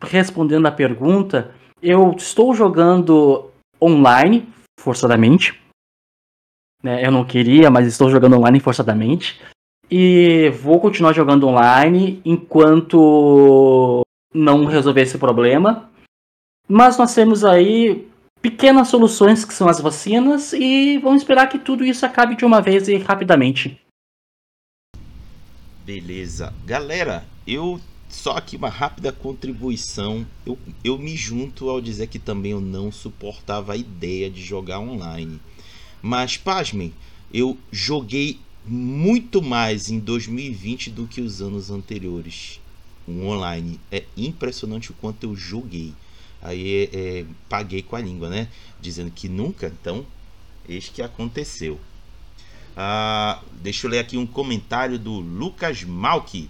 respondendo 0.00 0.66
à 0.66 0.72
pergunta, 0.72 1.54
eu 1.82 2.12
estou 2.12 2.54
jogando 2.54 3.50
online, 3.80 4.48
forçadamente. 4.80 5.60
Né? 6.82 7.04
Eu 7.04 7.10
não 7.10 7.24
queria, 7.24 7.70
mas 7.70 7.86
estou 7.86 8.10
jogando 8.10 8.36
online 8.36 8.60
forçadamente. 8.60 9.40
E 9.90 10.50
vou 10.50 10.80
continuar 10.80 11.12
jogando 11.14 11.48
online 11.48 12.20
enquanto 12.24 14.02
não 14.32 14.66
resolver 14.66 15.02
esse 15.02 15.18
problema. 15.18 15.90
Mas 16.68 16.98
nós 16.98 17.14
temos 17.14 17.44
aí 17.44 18.06
pequenas 18.40 18.88
soluções 18.88 19.44
que 19.44 19.54
são 19.54 19.68
as 19.68 19.80
vacinas 19.80 20.52
e 20.52 20.98
vamos 20.98 21.22
esperar 21.22 21.48
que 21.48 21.58
tudo 21.58 21.84
isso 21.84 22.06
acabe 22.06 22.36
de 22.36 22.44
uma 22.44 22.60
vez 22.60 22.88
e 22.88 22.96
rapidamente. 22.96 23.80
Beleza. 25.84 26.52
Galera, 26.66 27.24
eu 27.46 27.80
só 28.08 28.32
aqui 28.32 28.56
uma 28.56 28.68
rápida 28.68 29.12
contribuição. 29.12 30.26
Eu, 30.44 30.58
eu 30.84 30.98
me 30.98 31.16
junto 31.16 31.68
ao 31.68 31.80
dizer 31.80 32.06
que 32.08 32.18
também 32.18 32.52
eu 32.52 32.60
não 32.60 32.90
suportava 32.92 33.72
a 33.72 33.76
ideia 33.76 34.30
de 34.30 34.42
jogar 34.42 34.80
online. 34.80 35.40
Mas, 36.02 36.36
pasmem, 36.36 36.92
eu 37.32 37.56
joguei 37.72 38.38
muito 38.66 39.40
mais 39.42 39.88
em 39.90 39.98
2020 39.98 40.90
do 40.90 41.06
que 41.06 41.20
os 41.20 41.40
anos 41.40 41.70
anteriores. 41.70 42.60
Um 43.06 43.26
online. 43.26 43.80
É 43.90 44.04
impressionante 44.16 44.90
o 44.90 44.94
quanto 44.94 45.24
eu 45.24 45.34
joguei. 45.34 45.92
Aí 46.40 46.88
é, 46.92 46.98
é, 46.98 47.24
paguei 47.48 47.82
com 47.82 47.96
a 47.96 48.00
língua, 48.00 48.28
né? 48.28 48.48
Dizendo 48.80 49.10
que 49.10 49.28
nunca, 49.28 49.66
então, 49.66 50.06
eis 50.68 50.88
que 50.88 51.02
aconteceu. 51.02 51.80
Ah, 52.76 53.42
deixa 53.60 53.86
eu 53.86 53.90
ler 53.90 53.98
aqui 53.98 54.16
um 54.16 54.26
comentário 54.26 54.98
do 54.98 55.18
Lucas 55.18 55.82
Malki. 55.82 56.48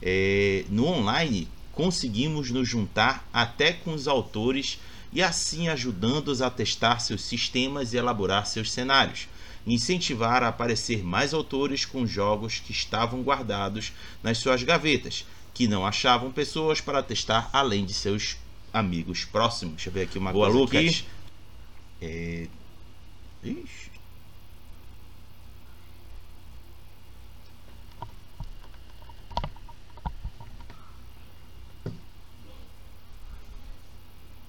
É, 0.00 0.64
no 0.70 0.86
online, 0.86 1.48
conseguimos 1.72 2.50
nos 2.50 2.66
juntar 2.66 3.28
até 3.32 3.72
com 3.72 3.92
os 3.92 4.08
autores 4.08 4.78
e 5.12 5.22
assim 5.22 5.68
ajudando-os 5.68 6.40
a 6.40 6.50
testar 6.50 6.98
seus 7.00 7.22
sistemas 7.22 7.92
e 7.92 7.98
elaborar 7.98 8.46
seus 8.46 8.72
cenários. 8.72 9.28
Incentivar 9.66 10.42
a 10.42 10.48
aparecer 10.48 11.04
mais 11.04 11.34
autores 11.34 11.84
com 11.84 12.06
jogos 12.06 12.58
que 12.58 12.72
estavam 12.72 13.22
guardados 13.22 13.92
nas 14.22 14.38
suas 14.38 14.62
gavetas, 14.62 15.26
que 15.52 15.68
não 15.68 15.84
achavam 15.84 16.30
pessoas 16.30 16.80
para 16.80 17.02
testar 17.02 17.50
além 17.52 17.84
de 17.84 17.92
seus 17.92 18.36
amigos 18.76 19.24
próximos. 19.24 19.76
Deixa 19.76 19.88
eu 19.88 19.92
ver 19.94 20.02
aqui 20.02 20.18
uma 20.18 20.32
Boa, 20.32 20.46
coisa 20.46 20.58
Lucas. 20.60 20.80
Aqui. 20.80 21.06
É... 22.02 22.48
Ixi. 23.42 23.90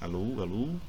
alô. 0.00 0.40
Alô, 0.40 0.80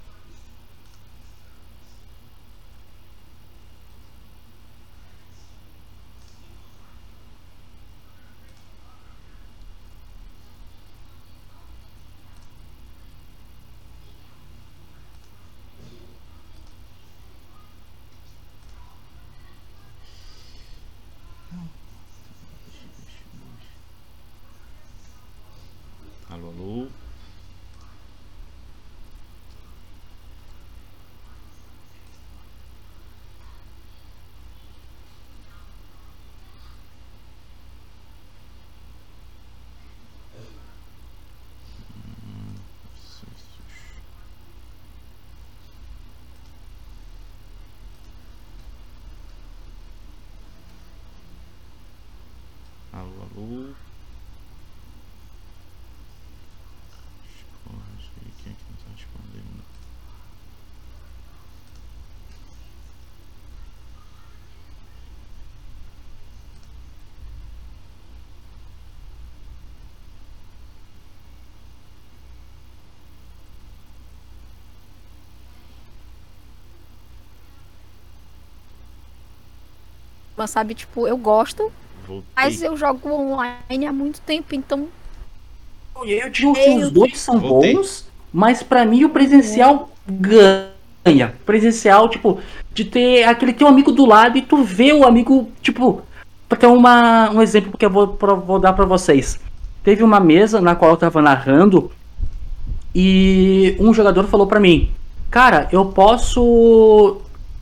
Quem 53.37 53.45
é 58.51 58.55
que 58.55 58.63
não? 58.63 59.63
Mas 80.35 80.51
sabe, 80.51 80.73
tipo, 80.75 81.07
eu 81.07 81.17
gosto, 81.17 81.71
Voltei. 82.07 82.23
mas 82.35 82.61
eu 82.61 82.77
jogo 82.77 83.09
online 83.11 83.85
há 83.87 83.91
muito 83.93 84.21
tempo, 84.21 84.55
então 84.55 84.87
Eu 86.05 86.29
digo 86.29 86.53
que 86.53 86.69
os 86.77 86.91
dois 86.91 87.17
são 87.19 87.39
Voltei. 87.39 87.73
bons, 87.75 88.07
mas 88.31 88.63
pra 88.63 88.85
mim 88.85 89.03
o 89.03 89.09
presencial 89.09 89.89
ganha. 90.07 91.33
Presencial, 91.45 92.07
tipo, 92.09 92.39
de 92.73 92.85
ter 92.85 93.23
aquele 93.23 93.51
teu 93.53 93.67
amigo 93.67 93.91
do 93.91 94.05
lado 94.05 94.37
e 94.37 94.41
tu 94.41 94.63
vê 94.63 94.93
o 94.93 95.05
amigo, 95.05 95.49
tipo, 95.61 96.01
pra 96.47 96.57
ter 96.57 96.67
uma, 96.67 97.29
um 97.31 97.41
exemplo 97.41 97.77
que 97.77 97.85
eu 97.85 97.89
vou, 97.89 98.07
pra- 98.09 98.33
vou 98.35 98.59
dar 98.59 98.73
pra 98.73 98.85
vocês. 98.85 99.39
Teve 99.83 100.03
uma 100.03 100.19
mesa 100.19 100.59
na 100.61 100.75
qual 100.75 100.91
eu 100.91 100.97
tava 100.97 101.21
narrando 101.21 101.91
e 102.93 103.75
um 103.79 103.93
jogador 103.93 104.25
falou 104.27 104.47
pra 104.47 104.59
mim: 104.59 104.91
Cara, 105.29 105.67
eu 105.71 105.85
posso 105.85 107.17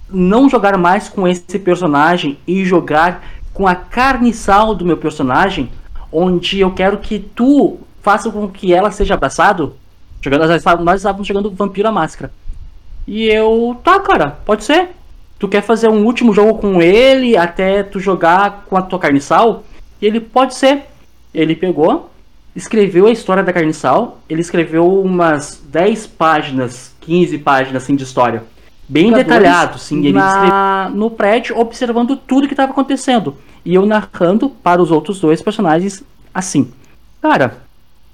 não 0.09 0.49
jogar 0.49 0.77
mais 0.77 1.09
com 1.09 1.27
esse 1.27 1.57
personagem 1.59 2.37
e 2.47 2.63
jogar 2.65 3.23
com 3.55 3.65
a 3.65 3.73
carniçal 3.73 4.75
do 4.75 4.85
meu 4.85 4.97
personagem, 4.97 5.71
onde 6.11 6.59
eu 6.59 6.71
quero 6.71 6.97
que 6.97 7.17
tu 7.19 7.77
faça 8.03 8.29
com 8.29 8.49
que 8.49 8.73
ela 8.73 8.91
seja 8.91 9.13
abraçado. 9.13 9.75
Jogando, 10.21 10.45
nós 10.83 10.99
estávamos- 10.99 11.25
jogando 11.25 11.49
Vampiro 11.51 11.87
à 11.87 11.91
Máscara. 11.91 12.31
E 13.07 13.27
eu, 13.27 13.77
tá, 13.81 13.97
cara, 13.99 14.31
pode 14.45 14.65
ser. 14.65 14.89
Tu 15.39 15.47
quer 15.47 15.61
fazer 15.61 15.87
um 15.87 16.03
último 16.05 16.33
jogo 16.33 16.55
com 16.55 16.81
ele 16.81 17.37
até 17.37 17.81
tu 17.81 17.97
jogar 17.97 18.65
com 18.67 18.75
a 18.75 18.81
tua 18.81 18.99
carniçal? 18.99 19.63
E 20.01 20.05
ele, 20.05 20.19
pode 20.19 20.53
ser. 20.53 20.83
Ele 21.33 21.55
pegou, 21.55 22.09
escreveu 22.55 23.07
a 23.07 23.11
história 23.11 23.41
da 23.43 23.53
carniçal. 23.53 24.19
Ele 24.29 24.41
escreveu 24.41 25.01
umas 25.01 25.61
10 25.65 26.07
páginas, 26.07 26.93
15 26.99 27.37
páginas 27.37 27.83
assim 27.83 27.95
de 27.95 28.03
história. 28.03 28.43
Bem 28.87 29.11
detalhado, 29.23 29.79
sim. 29.79 29.99
Ele 29.99 30.13
na- 30.13 30.89
no 30.93 31.09
prédio, 31.09 31.57
observando 31.57 32.15
tudo 32.15 32.47
que 32.47 32.53
estava 32.53 32.71
acontecendo. 32.71 33.35
E 33.63 33.73
eu 33.73 33.85
narrando 33.85 34.49
para 34.49 34.81
os 34.81 34.91
outros 34.91 35.19
dois 35.19 35.41
personagens 35.41 36.03
assim. 36.33 36.71
Cara, 37.21 37.57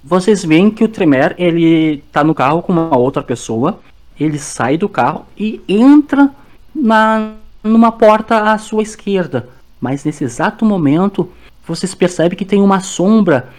vocês 0.04 0.44
veem 0.46 0.72
que 0.72 0.84
o 0.84 0.88
Tremer, 0.88 1.36
ele 1.38 2.04
tá 2.12 2.24
no 2.24 2.34
carro 2.34 2.62
com 2.62 2.72
uma 2.72 2.98
outra 2.98 3.22
pessoa. 3.22 3.80
Ele 4.20 4.40
sai 4.40 4.78
do 4.78 4.88
carro 4.88 5.26
e 5.38 5.60
entra 5.68 6.30
na 6.74 7.32
numa 7.64 7.92
porta 7.92 8.52
à 8.52 8.58
sua 8.58 8.82
esquerda. 8.82 9.48
Mas 9.80 10.04
nesse 10.04 10.24
exato 10.24 10.66
momento, 10.66 11.30
vocês 11.68 11.94
percebem 11.94 12.38
que 12.38 12.46
tem 12.46 12.62
uma 12.62 12.80
sombra 12.80 13.50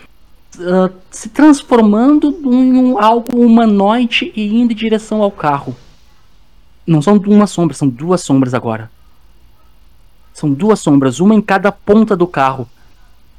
ah, 0.61 0.91
se 1.11 1.29
transformando 1.29 2.37
em 2.45 2.75
um- 2.77 2.99
algo 2.99 3.37
humanoide 3.37 4.33
e 4.35 4.61
indo 4.61 4.73
em 4.73 4.77
direção 4.77 5.23
ao 5.23 5.31
carro. 5.31 5.75
Não 6.87 7.01
são 7.01 7.17
uma 7.27 7.47
sombra, 7.47 7.75
são 7.77 7.89
duas 7.89 8.23
sombras 8.23 8.55
agora. 8.55 8.91
São 10.33 10.53
duas 10.53 10.81
sombras, 10.81 11.21
uma 11.21 11.35
em 11.35 11.41
cada 11.41 11.71
ponta 11.71 12.17
do 12.17 12.27
carro. 12.27 12.69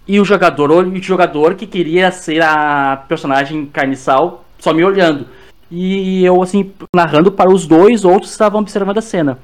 E 0.07 0.19
o 0.19 0.25
jogador, 0.25 0.69
o 0.71 1.01
jogador 1.01 1.55
que 1.55 1.65
queria 1.65 2.11
ser 2.11 2.41
a 2.41 3.03
personagem 3.07 3.65
carniçal, 3.65 4.45
só 4.59 4.73
me 4.73 4.83
olhando. 4.83 5.25
E 5.71 6.23
eu, 6.23 6.41
assim, 6.41 6.71
narrando 6.95 7.31
para 7.31 7.51
os 7.51 7.65
dois, 7.65 8.05
outros 8.05 8.31
estavam 8.31 8.61
observando 8.61 8.99
a 8.99 9.01
cena. 9.01 9.39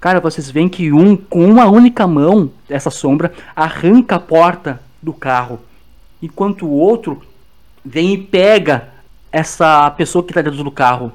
Cara, 0.00 0.20
vocês 0.20 0.50
veem 0.50 0.68
que 0.68 0.92
um, 0.92 1.16
com 1.16 1.44
uma 1.44 1.66
única 1.66 2.06
mão, 2.06 2.50
essa 2.68 2.90
sombra, 2.90 3.32
arranca 3.54 4.16
a 4.16 4.20
porta 4.20 4.80
do 5.02 5.12
carro. 5.12 5.60
Enquanto 6.22 6.66
o 6.66 6.72
outro 6.72 7.22
vem 7.84 8.14
e 8.14 8.18
pega 8.18 8.88
essa 9.32 9.90
pessoa 9.92 10.24
que 10.24 10.30
está 10.30 10.42
dentro 10.42 10.62
do 10.62 10.70
carro. 10.70 11.12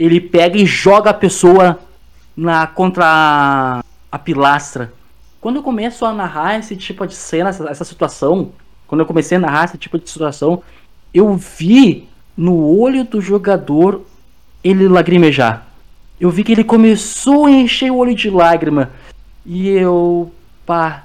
Ele 0.00 0.18
pega 0.18 0.56
e 0.56 0.64
joga 0.64 1.10
a 1.10 1.14
pessoa 1.14 1.78
na 2.34 2.66
contra 2.66 3.04
a, 3.04 3.84
a 4.10 4.18
pilastra. 4.18 4.90
Quando 5.42 5.56
eu 5.56 5.62
começo 5.62 6.06
a 6.06 6.12
narrar 6.14 6.58
esse 6.58 6.74
tipo 6.74 7.06
de 7.06 7.14
cena, 7.14 7.50
essa, 7.50 7.68
essa 7.68 7.84
situação, 7.84 8.50
quando 8.86 9.02
eu 9.02 9.06
comecei 9.06 9.36
a 9.36 9.40
narrar 9.40 9.66
esse 9.66 9.76
tipo 9.76 9.98
de 9.98 10.08
situação, 10.08 10.62
eu 11.12 11.36
vi 11.36 12.08
no 12.34 12.66
olho 12.78 13.04
do 13.04 13.20
jogador 13.20 14.00
ele 14.64 14.88
lagrimejar. 14.88 15.66
Eu 16.18 16.30
vi 16.30 16.44
que 16.44 16.52
ele 16.52 16.64
começou 16.64 17.44
a 17.44 17.50
encher 17.50 17.92
o 17.92 17.96
olho 17.96 18.14
de 18.14 18.30
lágrima. 18.30 18.90
E 19.44 19.68
eu. 19.68 20.32
pá. 20.64 21.04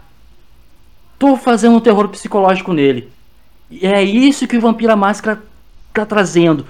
tô 1.19 1.35
fazendo 1.35 1.75
um 1.75 1.81
terror 1.81 2.07
psicológico 2.07 2.71
nele. 2.71 3.09
E 3.69 3.85
é 3.85 4.01
isso 4.01 4.47
que 4.47 4.55
o 4.55 4.61
Vampira 4.61 4.95
Máscara 4.95 5.43
tá 5.93 6.05
trazendo. 6.05 6.65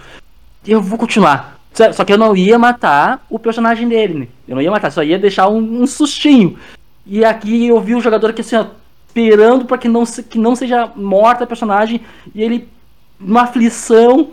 Eu 0.65 0.81
vou 0.81 0.97
continuar. 0.97 1.54
Só 1.93 2.05
que 2.05 2.13
eu 2.13 2.17
não 2.17 2.35
ia 2.35 2.57
matar 2.57 3.25
o 3.29 3.37
personagem 3.37 3.87
dele, 3.87 4.13
né? 4.13 4.27
Eu 4.47 4.55
não 4.55 4.61
ia 4.61 4.71
matar, 4.71 4.91
só 4.91 5.03
ia 5.03 5.19
deixar 5.19 5.49
um, 5.49 5.81
um 5.81 5.85
sustinho. 5.85 6.57
E 7.05 7.25
aqui 7.25 7.67
eu 7.67 7.79
vi 7.81 7.93
o 7.93 8.01
jogador 8.01 8.29
aqui 8.29 8.39
assim, 8.39 8.55
ó, 8.55 8.65
esperando 9.07 9.65
para 9.65 9.77
que 9.77 9.89
não, 9.89 10.05
que 10.05 10.39
não 10.39 10.55
seja 10.55 10.89
morta 10.95 11.43
a 11.43 11.47
personagem. 11.47 11.99
E 12.33 12.41
ele, 12.41 12.69
uma 13.19 13.41
aflição 13.41 14.29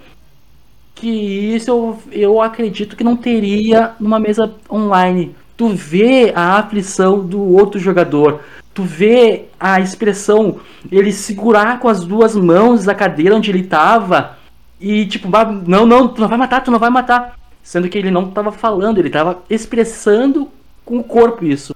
que 0.95 1.09
isso 1.09 1.69
eu, 1.69 1.99
eu 2.13 2.41
acredito 2.41 2.97
que 2.97 3.03
não 3.03 3.17
teria 3.17 3.93
numa 3.99 4.21
mesa 4.21 4.55
online. 4.71 5.35
Tu 5.57 5.69
vê 5.69 6.33
a 6.35 6.59
aflição 6.59 7.27
do 7.27 7.43
outro 7.43 7.81
jogador. 7.81 8.41
Tu 8.73 8.85
vê 8.85 9.47
a 9.59 9.81
expressão, 9.81 10.61
ele 10.91 11.13
segurar 11.13 11.81
com 11.81 11.89
as 11.89 12.05
duas 12.05 12.37
mãos 12.37 12.89
a 12.89 12.95
cadeira 12.95 13.35
onde 13.35 13.51
ele 13.51 13.65
tava 13.65 14.39
e 14.83 15.07
tipo, 15.07 15.29
não, 15.67 15.87
não, 15.87 16.09
tu 16.09 16.21
não 16.21 16.29
vai 16.29 16.37
matar, 16.37 16.61
tu 16.63 16.71
não 16.71 16.79
vai 16.79 16.91
matar. 16.91 17.39
Sendo 17.63 17.89
que 17.89 17.97
ele 17.97 18.11
não 18.11 18.31
tava 18.31 18.51
falando, 18.51 18.99
ele 18.99 19.09
tava 19.09 19.43
expressando 19.49 20.51
com 20.85 20.99
o 20.99 21.05
corpo 21.05 21.45
isso. 21.45 21.75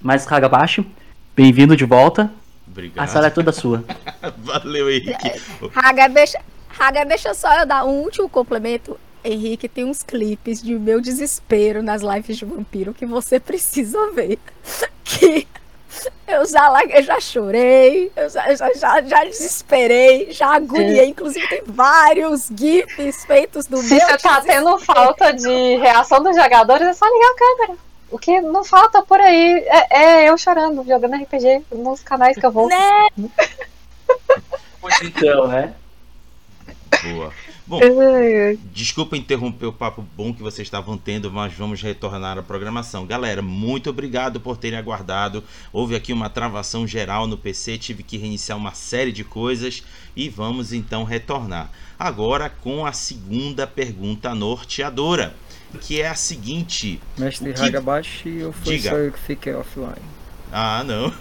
Mas 0.00 0.30
Hagabashi, 0.30 0.86
bem-vindo 1.34 1.76
de 1.76 1.84
volta. 1.84 2.30
Obrigado. 2.68 3.04
A 3.04 3.08
sala 3.08 3.26
é 3.26 3.30
toda 3.30 3.50
sua. 3.50 3.84
Valeu, 4.38 4.88
Henrique. 4.88 5.32
Haga, 5.74 6.06
deixa, 6.08 6.38
Haga, 6.78 7.04
deixa 7.04 7.34
só 7.34 7.52
eu 7.58 7.66
dar 7.66 7.84
um 7.84 8.02
último 8.02 8.28
complemento. 8.28 8.96
Henrique, 9.24 9.68
tem 9.68 9.84
uns 9.84 10.04
clipes 10.04 10.62
de 10.62 10.78
meu 10.78 11.00
desespero 11.00 11.82
nas 11.82 12.02
lives 12.02 12.36
de 12.36 12.44
vampiro 12.44 12.94
que 12.94 13.04
você 13.04 13.40
precisa 13.40 14.12
ver. 14.12 14.38
Que 15.02 15.48
eu 16.26 16.46
já, 16.46 16.82
eu 16.90 17.02
já 17.02 17.20
chorei, 17.20 18.10
eu 18.16 18.28
já, 18.28 18.54
já, 18.54 18.72
já, 18.74 19.02
já 19.02 19.24
desesperei, 19.24 20.30
já 20.32 20.54
agoniei. 20.54 21.08
Inclusive, 21.08 21.46
tem 21.48 21.62
vários 21.66 22.48
GIFs 22.56 23.24
feitos 23.24 23.66
do 23.66 23.78
Se 23.78 23.94
meu. 23.94 24.00
Se 24.00 24.12
você 24.12 24.18
tá 24.18 24.40
tendo 24.40 24.78
falta 24.78 25.32
de 25.32 25.76
reação 25.76 26.22
dos 26.22 26.36
jogadores, 26.36 26.86
é 26.86 26.92
só 26.92 27.06
ligar 27.06 27.30
a 27.30 27.36
câmera. 27.36 27.78
O 28.10 28.18
que 28.18 28.40
não 28.40 28.64
falta 28.64 29.02
por 29.02 29.20
aí 29.20 29.64
é, 29.66 30.24
é 30.24 30.30
eu 30.30 30.38
chorando, 30.38 30.84
jogando 30.86 31.16
RPG 31.16 31.64
nos 31.72 32.02
canais 32.02 32.36
que 32.36 32.46
eu 32.46 32.52
vou. 32.52 32.68
Né? 32.68 33.08
Pois 34.80 35.02
então, 35.02 35.48
né? 35.48 35.74
Boa. 37.02 37.32
Bom, 37.66 37.80
desculpa 38.72 39.16
interromper 39.16 39.66
o 39.66 39.72
papo 39.72 40.06
bom 40.16 40.32
que 40.32 40.40
vocês 40.40 40.64
estavam 40.64 40.96
tendo, 40.96 41.32
mas 41.32 41.52
vamos 41.52 41.82
retornar 41.82 42.38
à 42.38 42.42
programação. 42.42 43.04
Galera, 43.04 43.42
muito 43.42 43.90
obrigado 43.90 44.38
por 44.38 44.56
terem 44.56 44.78
aguardado. 44.78 45.42
Houve 45.72 45.96
aqui 45.96 46.12
uma 46.12 46.30
travação 46.30 46.86
geral 46.86 47.26
no 47.26 47.36
PC, 47.36 47.76
tive 47.76 48.04
que 48.04 48.18
reiniciar 48.18 48.56
uma 48.56 48.72
série 48.72 49.10
de 49.10 49.24
coisas 49.24 49.82
e 50.14 50.28
vamos 50.28 50.72
então 50.72 51.02
retornar. 51.02 51.72
Agora 51.98 52.48
com 52.48 52.86
a 52.86 52.92
segunda 52.92 53.66
pergunta 53.66 54.32
norteadora, 54.32 55.34
que 55.80 56.00
é 56.00 56.06
a 56.06 56.14
seguinte: 56.14 57.00
Mestre 57.18 57.52
que... 57.52 57.60
Hagabashi 57.60 58.44
ou 58.44 58.52
foi 58.52 58.76
Diga. 58.76 58.90
só 58.90 58.96
eu 58.96 59.10
que 59.10 59.18
fiquei 59.18 59.52
offline? 59.52 59.96
Ah, 60.52 60.84
não. 60.84 61.12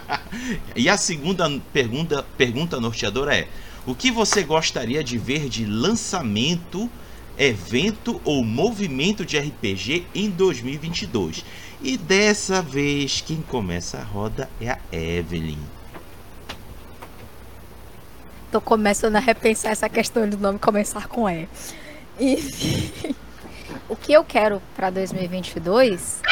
e 0.76 0.90
a 0.90 0.98
segunda 0.98 1.50
pergunta, 1.72 2.22
pergunta 2.36 2.78
norteadora 2.78 3.34
é: 3.34 3.48
o 3.90 3.94
que 3.94 4.10
você 4.10 4.44
gostaria 4.44 5.02
de 5.02 5.18
ver 5.18 5.48
de 5.48 5.64
lançamento, 5.64 6.88
evento 7.36 8.20
ou 8.24 8.44
movimento 8.44 9.24
de 9.24 9.36
RPG 9.36 10.06
em 10.14 10.30
2022? 10.30 11.44
E 11.82 11.96
dessa 11.96 12.62
vez 12.62 13.20
quem 13.20 13.42
começa 13.42 13.98
a 13.98 14.04
roda 14.04 14.48
é 14.60 14.70
a 14.70 14.78
Evelyn. 14.92 15.58
Tô 18.52 18.60
começando 18.60 19.16
a 19.16 19.20
repensar 19.20 19.72
essa 19.72 19.88
questão 19.88 20.28
do 20.28 20.38
nome 20.38 20.58
começar 20.60 21.08
com 21.08 21.28
E. 21.28 21.48
E 22.18 23.14
o 23.88 23.96
que 23.96 24.12
eu 24.12 24.22
quero 24.22 24.62
para 24.76 24.90
2022 24.90 26.22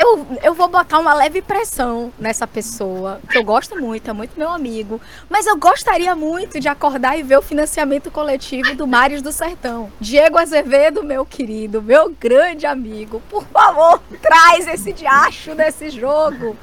eu, 0.00 0.26
eu 0.42 0.54
vou 0.54 0.66
botar 0.66 0.98
uma 0.98 1.12
leve 1.12 1.42
pressão 1.42 2.10
nessa 2.18 2.46
pessoa, 2.46 3.20
que 3.30 3.36
eu 3.36 3.44
gosto 3.44 3.78
muito, 3.78 4.08
é 4.08 4.12
muito 4.14 4.32
meu 4.38 4.48
amigo. 4.48 4.98
Mas 5.28 5.46
eu 5.46 5.58
gostaria 5.58 6.16
muito 6.16 6.58
de 6.58 6.68
acordar 6.68 7.18
e 7.18 7.22
ver 7.22 7.36
o 7.36 7.42
financiamento 7.42 8.10
coletivo 8.10 8.74
do 8.74 8.86
Mares 8.86 9.20
do 9.20 9.30
Sertão. 9.30 9.92
Diego 10.00 10.38
Azevedo, 10.38 11.04
meu 11.04 11.26
querido, 11.26 11.82
meu 11.82 12.10
grande 12.18 12.64
amigo, 12.64 13.20
por 13.28 13.44
favor, 13.44 14.02
traz 14.22 14.66
esse 14.66 14.90
diacho 14.90 15.54
desse 15.54 15.90
jogo. 15.90 16.56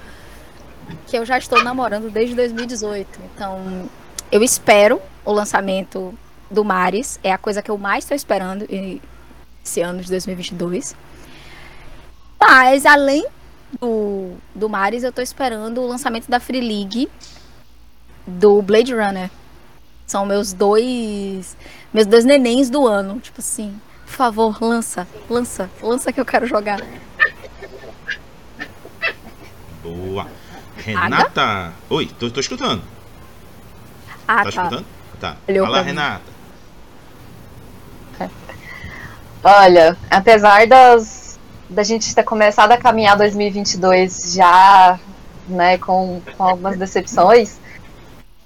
Que 1.06 1.17
eu 1.17 1.26
já 1.26 1.38
estou 1.38 1.63
namorando 1.63 2.10
desde 2.10 2.34
2018. 2.34 3.19
Então, 3.36 3.88
eu 4.32 4.41
espero 4.41 5.00
o 5.23 5.32
lançamento 5.32 6.17
do 6.50 6.65
Mares. 6.65 7.19
É 7.23 7.32
a 7.32 7.38
coisa 7.38 7.62
que 7.62 7.69
eu 7.69 7.78
mais 7.78 8.04
estou 8.04 8.15
esperando 8.15 8.65
esse 9.63 9.82
ano 9.82 10.02
de 10.02 10.10
2022. 10.10 10.95
Mas 12.39 12.86
além 12.86 13.26
do, 13.80 14.36
do 14.54 14.69
Mares, 14.69 15.04
eu 15.04 15.12
tô 15.12 15.21
esperando 15.21 15.82
o 15.82 15.88
lançamento 15.88 16.30
da 16.30 16.39
Free 16.39 16.62
League 16.62 17.10
do 18.26 18.62
Blade 18.62 18.93
Runner. 18.93 19.30
São 20.06 20.26
meus 20.26 20.54
dois. 20.54 21.58
Meus 21.93 22.06
dois 22.06 22.23
nenéns 22.23 22.69
do 22.69 22.88
ano. 22.88 23.19
Tipo 23.19 23.39
assim, 23.39 23.80
por 24.06 24.13
favor, 24.13 24.58
lança, 24.62 25.08
lança, 25.30 25.69
lança 25.82 26.13
que 26.13 26.19
eu 26.19 26.26
quero 26.26 26.45
jogar. 26.47 26.80
Boa. 29.84 30.28
Renata. 30.78 31.41
Aga? 31.41 31.73
Oi, 31.89 32.08
tô, 32.19 32.30
tô 32.30 32.39
escutando. 32.39 32.82
Ah, 34.28 34.38
tá, 34.38 34.43
tá. 34.43 34.50
escutando? 34.50 34.86
Tá. 35.19 35.38
Olhou 35.47 35.65
Fala. 35.65 35.82
Renata. 35.82 36.38
Olha, 39.43 39.97
apesar 40.10 40.67
das, 40.67 41.27
da 41.69 41.84
gente 41.84 42.13
ter 42.13 42.23
começado 42.23 42.71
a 42.71 42.77
caminhar 42.77 43.17
2022 43.17 44.34
já, 44.34 44.99
né, 45.47 45.77
com, 45.77 46.21
com 46.38 46.43
algumas 46.43 46.77
decepções, 46.77 47.58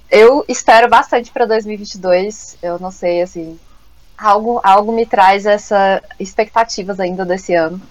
eu 0.10 0.44
espero 0.48 0.90
bastante 0.90 1.32
para 1.32 1.46
2022. 1.46 2.58
Eu 2.62 2.78
não 2.80 2.92
sei, 2.92 3.22
assim, 3.22 3.58
algo, 4.18 4.60
algo 4.64 4.92
me 4.92 5.06
traz 5.06 5.46
essa 5.46 6.04
expectativas 6.20 7.00
ainda 7.00 7.26
desse 7.26 7.56
ano. 7.56 7.82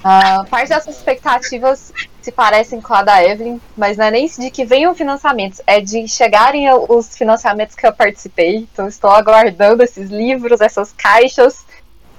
Uh, 0.00 0.46
parte 0.48 0.70
dessas 0.70 0.96
expectativas 0.96 1.92
se 2.22 2.32
parecem 2.32 2.80
com 2.80 2.94
a 2.94 3.02
da 3.02 3.22
Evelyn, 3.22 3.60
mas 3.76 3.98
não 3.98 4.06
é 4.06 4.10
nem 4.10 4.26
de 4.26 4.50
que 4.50 4.64
venham 4.64 4.94
financiamentos, 4.94 5.60
é 5.66 5.80
de 5.80 6.08
chegarem 6.08 6.66
os 6.88 7.16
financiamentos 7.16 7.74
que 7.74 7.86
eu 7.86 7.92
participei. 7.92 8.56
Então, 8.56 8.88
estou 8.88 9.10
aguardando 9.10 9.82
esses 9.82 10.10
livros, 10.10 10.60
essas 10.60 10.92
caixas. 10.92 11.66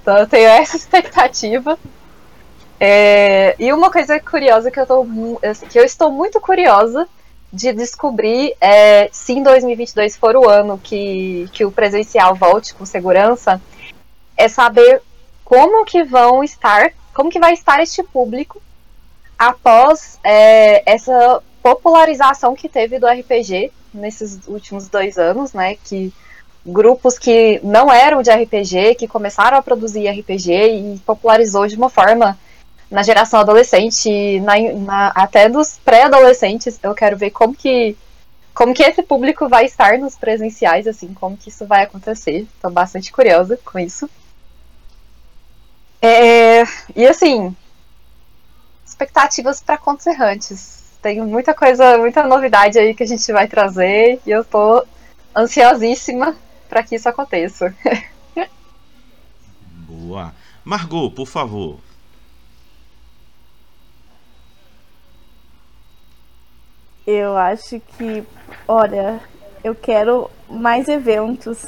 Então, 0.02 0.18
eu 0.18 0.26
tenho 0.26 0.48
essa 0.48 0.76
expectativa. 0.78 1.78
É, 2.78 3.54
e 3.58 3.72
uma 3.72 3.90
coisa 3.90 4.18
curiosa 4.18 4.70
que 4.70 4.80
eu, 4.80 4.86
tô, 4.86 5.06
que 5.70 5.78
eu 5.78 5.84
estou 5.84 6.10
muito 6.10 6.40
curiosa 6.40 7.08
de 7.52 7.72
descobrir 7.72 8.54
é, 8.60 9.08
se 9.12 9.34
em 9.34 9.42
2022 9.42 10.16
for 10.16 10.34
o 10.34 10.48
ano 10.48 10.78
que, 10.78 11.48
que 11.52 11.64
o 11.64 11.70
presencial 11.70 12.34
volte 12.34 12.74
com 12.74 12.84
segurança, 12.84 13.60
é 14.36 14.48
saber 14.48 15.00
como 15.44 15.84
que 15.84 16.02
vão 16.02 16.42
estar, 16.42 16.92
como 17.14 17.30
que 17.30 17.38
vai 17.38 17.52
estar 17.52 17.80
este 17.80 18.02
público 18.02 18.60
após 19.38 20.18
é, 20.24 20.82
essa 20.90 21.42
popularização 21.62 22.56
que 22.56 22.68
teve 22.68 22.98
do 22.98 23.06
RPG 23.06 23.70
nesses 23.94 24.40
últimos 24.48 24.88
dois 24.88 25.18
anos, 25.18 25.52
né? 25.52 25.76
Que 25.84 26.12
grupos 26.64 27.18
que 27.18 27.60
não 27.62 27.92
eram 27.92 28.22
de 28.22 28.30
RPG, 28.30 28.94
que 28.94 29.08
começaram 29.08 29.58
a 29.58 29.62
produzir 29.62 30.08
RPG 30.08 30.52
e 30.52 30.98
popularizou 31.04 31.66
de 31.66 31.76
uma 31.76 31.90
forma 31.90 32.38
na 32.90 33.02
geração 33.02 33.40
adolescente, 33.40 34.38
na, 34.40 34.54
na, 34.74 35.08
até 35.08 35.48
dos 35.48 35.78
pré-adolescentes. 35.84 36.78
Eu 36.82 36.94
quero 36.94 37.16
ver 37.16 37.30
como 37.30 37.54
que 37.54 37.96
como 38.54 38.74
que 38.74 38.82
esse 38.82 39.02
público 39.02 39.48
vai 39.48 39.64
estar 39.64 39.98
nos 39.98 40.14
presenciais, 40.14 40.86
assim, 40.86 41.14
como 41.14 41.38
que 41.38 41.48
isso 41.48 41.66
vai 41.66 41.84
acontecer. 41.84 42.46
Estou 42.54 42.70
bastante 42.70 43.10
curiosa 43.10 43.58
com 43.64 43.78
isso. 43.78 44.08
É, 46.02 46.62
e 46.94 47.06
assim, 47.06 47.56
expectativas 48.84 49.62
para 49.62 49.78
contos 49.78 50.06
errantes. 50.06 50.82
Tem 51.00 51.20
muita 51.22 51.54
coisa, 51.54 51.96
muita 51.96 52.24
novidade 52.24 52.78
aí 52.78 52.94
que 52.94 53.02
a 53.02 53.06
gente 53.06 53.32
vai 53.32 53.48
trazer 53.48 54.20
e 54.26 54.30
eu 54.30 54.44
tô 54.44 54.84
ansiosíssima 55.34 56.36
para 56.72 56.82
que 56.82 56.94
isso 56.94 57.06
aconteça. 57.06 57.76
Boa. 59.86 60.32
Margot, 60.64 61.10
por 61.10 61.26
favor. 61.26 61.78
Eu 67.06 67.36
acho 67.36 67.78
que, 67.78 68.24
olha, 68.66 69.20
eu 69.62 69.74
quero 69.74 70.30
mais 70.48 70.88
eventos. 70.88 71.62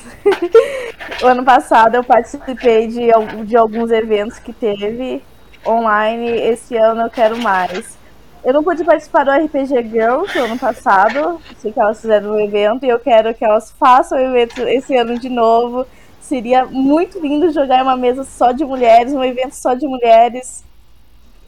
o 1.23 1.27
ano 1.27 1.45
passado 1.45 1.97
eu 1.97 2.05
participei 2.05 2.87
de, 2.87 3.09
de 3.45 3.57
alguns 3.59 3.91
eventos 3.91 4.39
que 4.39 4.55
teve 4.55 5.23
online, 5.67 6.31
esse 6.31 6.79
ano 6.79 7.03
eu 7.03 7.11
quero 7.11 7.37
mais. 7.37 7.99
Eu 8.45 8.53
não 8.53 8.63
pude 8.63 8.85
participar 8.85 9.25
do 9.25 9.31
RPG 9.31 9.89
Girls 9.89 10.39
ano 10.39 10.59
passado. 10.59 11.41
Sei 11.59 11.73
que 11.73 11.81
elas 11.81 12.01
fizeram 12.01 12.33
um 12.33 12.41
evento 12.41 12.85
e 12.85 12.91
eu 12.91 12.99
quero 12.99 13.35
que 13.35 13.45
elas 13.45 13.73
façam 13.73 14.19
o 14.19 14.21
evento 14.21 14.61
esse 14.69 14.95
ano 14.95 15.19
de 15.19 15.31
novo. 15.31 15.87
Seria 16.21 16.67
muito 16.67 17.19
lindo 17.19 17.51
jogar 17.51 17.79
em 17.79 17.83
uma 17.83 17.97
mesa 17.97 18.23
só 18.23 18.53
de 18.53 18.65
mulheres, 18.65 19.15
um 19.15 19.25
evento 19.25 19.55
só 19.55 19.73
de 19.73 19.87
mulheres. 19.87 20.63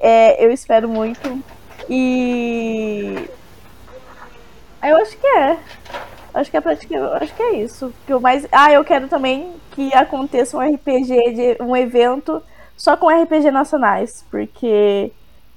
É, 0.00 0.42
eu 0.42 0.50
espero 0.50 0.88
muito. 0.88 1.42
E. 1.88 3.28
Eu 4.82 4.96
acho 4.96 5.18
que 5.18 5.26
é. 5.26 5.58
Acho 6.32 6.50
que 6.50 6.56
é 6.56 6.60
praticamente. 6.62 7.22
Acho 7.22 7.34
que 7.34 7.42
é 7.42 7.52
isso. 7.56 7.92
Que 8.06 8.12
eu 8.12 8.20
mais... 8.20 8.46
Ah, 8.50 8.72
eu 8.72 8.84
quero 8.84 9.08
também 9.08 9.54
que 9.72 9.92
aconteça 9.94 10.56
um 10.56 10.60
RPG 10.60 11.32
de 11.32 11.62
um 11.62 11.76
evento 11.76 12.42
só 12.76 12.96
com 12.96 13.08
RPG 13.08 13.50
nacionais. 13.50 14.24
Porque 14.30 15.12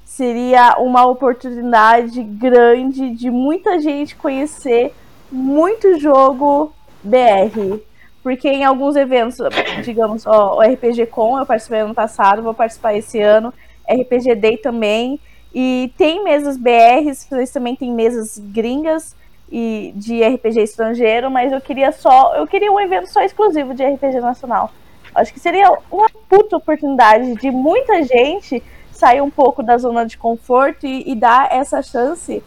seria 0.10 0.76
uma 0.80 1.06
oportunidade 1.06 2.24
grande 2.24 3.12
de 3.12 3.30
muita 3.30 3.80
gente 3.80 4.16
conhecer 4.16 4.92
muito 5.32 6.00
jogo 6.00 6.74
BR. 7.04 7.80
Porque 8.24 8.50
em 8.50 8.66
alguns 8.66 8.96
eventos, 8.96 9.38
digamos, 9.86 10.26
ó, 10.26 10.58
o 10.58 10.62
RPG 10.62 11.06
Com 11.06 11.38
eu 11.38 11.46
participei 11.46 11.82
ano 11.82 11.94
passado, 11.94 12.42
vou 12.42 12.56
participar 12.56 12.96
esse 12.96 13.22
ano, 13.22 13.54
RPG 13.88 14.34
Day 14.36 14.58
também. 14.58 15.20
E 15.54 15.94
tem 15.96 16.24
mesas 16.24 16.58
BRs, 16.58 17.28
vocês 17.30 17.52
também 17.52 17.76
tem 17.76 17.94
mesas 17.94 18.40
gringas 18.40 19.16
e 19.52 19.94
de 19.96 20.24
RPG 20.24 20.64
estrangeiro, 20.64 21.30
mas 21.30 21.52
eu 21.52 21.62
queria 21.62 21.92
só, 21.92 22.36
eu 22.36 22.48
queria 22.48 22.72
um 22.72 22.80
evento 22.80 23.08
só 23.08 23.22
exclusivo 23.22 23.76
de 23.76 23.86
RPG 23.86 24.20
nacional. 24.20 24.72
Acho 25.14 25.32
que 25.32 25.40
seria 25.40 25.72
uma 25.92 26.10
puta 26.28 26.58
oportunidade 26.58 27.36
de 27.36 27.52
muita 27.52 28.04
gente 28.04 28.62
sair 29.00 29.22
um 29.22 29.30
pouco 29.30 29.64
da 29.64 29.78
zona 29.78 30.06
de 30.06 30.18
conforto 30.18 30.86
e, 30.86 31.10
e 31.10 31.16
dar 31.16 31.50
essa 31.54 31.82
chance, 31.82 32.44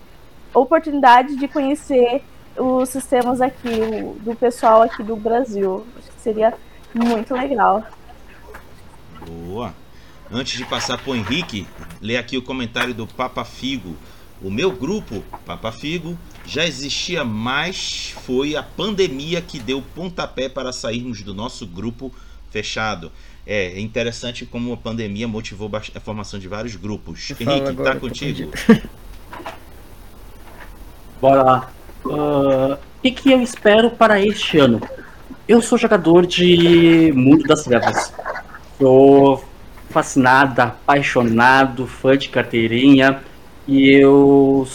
oportunidade 0.52 1.34
de 1.36 1.48
conhecer 1.48 2.22
os 2.58 2.90
sistemas 2.90 3.40
aqui, 3.40 3.70
o, 3.70 4.14
do 4.20 4.36
pessoal 4.36 4.82
aqui 4.82 5.02
do 5.02 5.16
Brasil. 5.16 5.86
Acho 5.96 6.10
que 6.10 6.20
seria 6.20 6.52
muito 6.94 7.32
legal. 7.34 7.82
Boa. 9.26 9.74
Antes 10.30 10.58
de 10.58 10.66
passar 10.66 10.98
para 10.98 11.10
o 11.10 11.16
Henrique, 11.16 11.66
ler 12.02 12.18
aqui 12.18 12.36
o 12.36 12.42
comentário 12.42 12.92
do 12.92 13.06
Papa 13.06 13.44
Figo. 13.46 13.96
O 14.42 14.50
meu 14.50 14.72
grupo, 14.72 15.24
Papa 15.46 15.72
Figo, 15.72 16.18
já 16.44 16.66
existia, 16.66 17.24
mas 17.24 18.14
foi 18.26 18.56
a 18.56 18.62
pandemia 18.62 19.40
que 19.40 19.58
deu 19.58 19.82
pontapé 19.94 20.50
para 20.50 20.72
sairmos 20.72 21.22
do 21.22 21.32
nosso 21.32 21.66
grupo 21.66 22.12
fechado. 22.50 23.10
É 23.46 23.80
interessante 23.80 24.46
como 24.46 24.72
a 24.72 24.76
pandemia 24.76 25.26
motivou 25.26 25.70
a 25.74 26.00
formação 26.00 26.38
de 26.38 26.46
vários 26.46 26.76
grupos. 26.76 27.32
Henrique, 27.40 27.74
tá 27.82 27.96
contigo? 27.96 28.52
Bora 31.20 31.42
lá. 31.42 31.70
Uh, 32.04 32.74
o 32.74 32.78
que, 33.02 33.10
que 33.10 33.32
eu 33.32 33.42
espero 33.42 33.90
para 33.90 34.24
este 34.24 34.58
ano? 34.58 34.80
Eu 35.48 35.60
sou 35.60 35.76
jogador 35.76 36.24
de 36.24 37.12
Mundo 37.14 37.42
das 37.44 37.64
Trevas. 37.64 38.12
Sou 38.78 39.44
fascinado, 39.90 40.62
apaixonado, 40.62 41.86
fã 41.86 42.16
de 42.16 42.28
carteirinha. 42.28 43.22
E 43.66 43.90
eu 43.90 44.66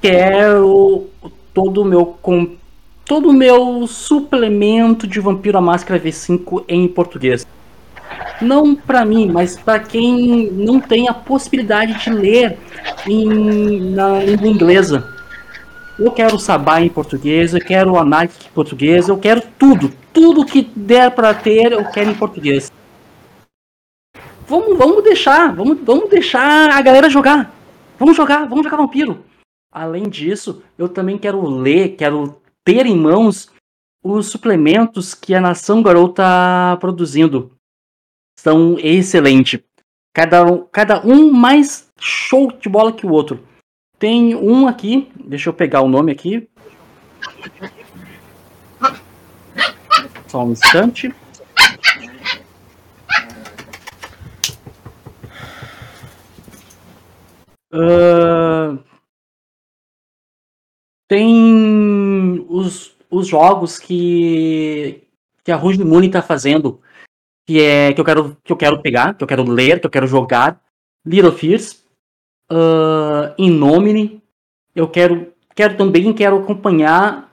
quero 0.00 1.08
todo 1.52 1.82
o 1.82 1.84
meu 1.84 2.06
com 2.06 2.56
todo 3.04 3.30
o 3.30 3.32
meu 3.32 3.86
suplemento 3.86 5.06
de 5.06 5.20
Vampiro 5.20 5.58
à 5.58 5.60
Máscara 5.60 6.00
V5 6.00 6.64
em 6.68 6.88
português. 6.88 7.46
Não 8.40 8.74
para 8.74 9.04
mim, 9.04 9.30
mas 9.30 9.56
para 9.56 9.78
quem 9.78 10.50
não 10.50 10.80
tem 10.80 11.08
a 11.08 11.14
possibilidade 11.14 12.02
de 12.02 12.10
ler 12.10 12.58
em, 13.06 13.92
na 13.92 14.18
língua 14.20 14.48
inglesa. 14.48 15.08
Eu 15.98 16.10
quero 16.10 16.38
Sabá 16.38 16.80
em 16.80 16.88
português, 16.88 17.54
eu 17.54 17.60
quero 17.60 17.96
Anarch 17.96 18.34
em 18.46 18.52
português, 18.52 19.08
eu 19.08 19.18
quero 19.18 19.42
tudo. 19.58 19.92
Tudo 20.12 20.44
que 20.44 20.62
der 20.74 21.10
para 21.10 21.32
ter, 21.32 21.72
eu 21.72 21.84
quero 21.90 22.10
em 22.10 22.14
português. 22.14 22.70
Vamos, 24.46 24.76
vamos 24.76 25.04
deixar, 25.04 25.54
vamos, 25.54 25.78
vamos 25.82 26.10
deixar 26.10 26.70
a 26.70 26.82
galera 26.82 27.08
jogar. 27.08 27.52
Vamos 27.98 28.16
jogar, 28.16 28.48
vamos 28.48 28.64
jogar 28.64 28.76
vampiro. 28.76 29.24
Além 29.72 30.08
disso, 30.08 30.62
eu 30.76 30.88
também 30.88 31.16
quero 31.16 31.48
ler, 31.48 31.96
quero 31.96 32.42
ter 32.64 32.84
em 32.84 32.96
mãos 32.96 33.48
os 34.02 34.26
suplementos 34.26 35.14
que 35.14 35.34
a 35.34 35.40
Nação 35.40 35.82
Garou 35.82 36.06
está 36.10 36.76
produzindo. 36.80 37.52
São 38.36 38.76
excelentes. 38.78 39.60
Cada, 40.14 40.44
cada 40.70 41.06
um 41.06 41.32
mais 41.32 41.90
show 41.98 42.52
de 42.52 42.68
bola 42.68 42.92
que 42.92 43.06
o 43.06 43.10
outro. 43.10 43.46
Tem 43.98 44.34
um 44.34 44.66
aqui, 44.66 45.10
deixa 45.24 45.48
eu 45.48 45.54
pegar 45.54 45.80
o 45.80 45.88
nome 45.88 46.12
aqui. 46.12 46.48
Só 50.28 50.44
um 50.44 50.52
instante. 50.52 51.14
Uh, 57.72 58.78
tem 61.08 62.44
os, 62.48 62.94
os 63.10 63.26
jogos 63.26 63.78
que, 63.78 65.02
que 65.44 65.50
a 65.52 65.56
Rouge 65.56 65.82
Moon 65.82 66.02
está 66.02 66.20
fazendo, 66.20 66.80
que 67.46 67.60
é 67.60 67.92
que 67.92 68.00
eu 68.00 68.04
quero 68.04 68.36
que 68.44 68.52
eu 68.52 68.56
quero 68.56 68.80
pegar, 68.80 69.14
que 69.14 69.22
eu 69.24 69.28
quero 69.28 69.42
ler, 69.42 69.80
que 69.80 69.86
eu 69.86 69.90
quero 69.90 70.06
jogar. 70.06 70.60
Little 71.04 71.32
Fears, 71.32 71.84
uh, 72.50 73.34
Innomine. 73.38 74.22
Eu 74.74 74.88
quero 74.88 75.32
quero 75.54 75.76
também 75.76 76.12
quero 76.12 76.38
acompanhar. 76.38 77.30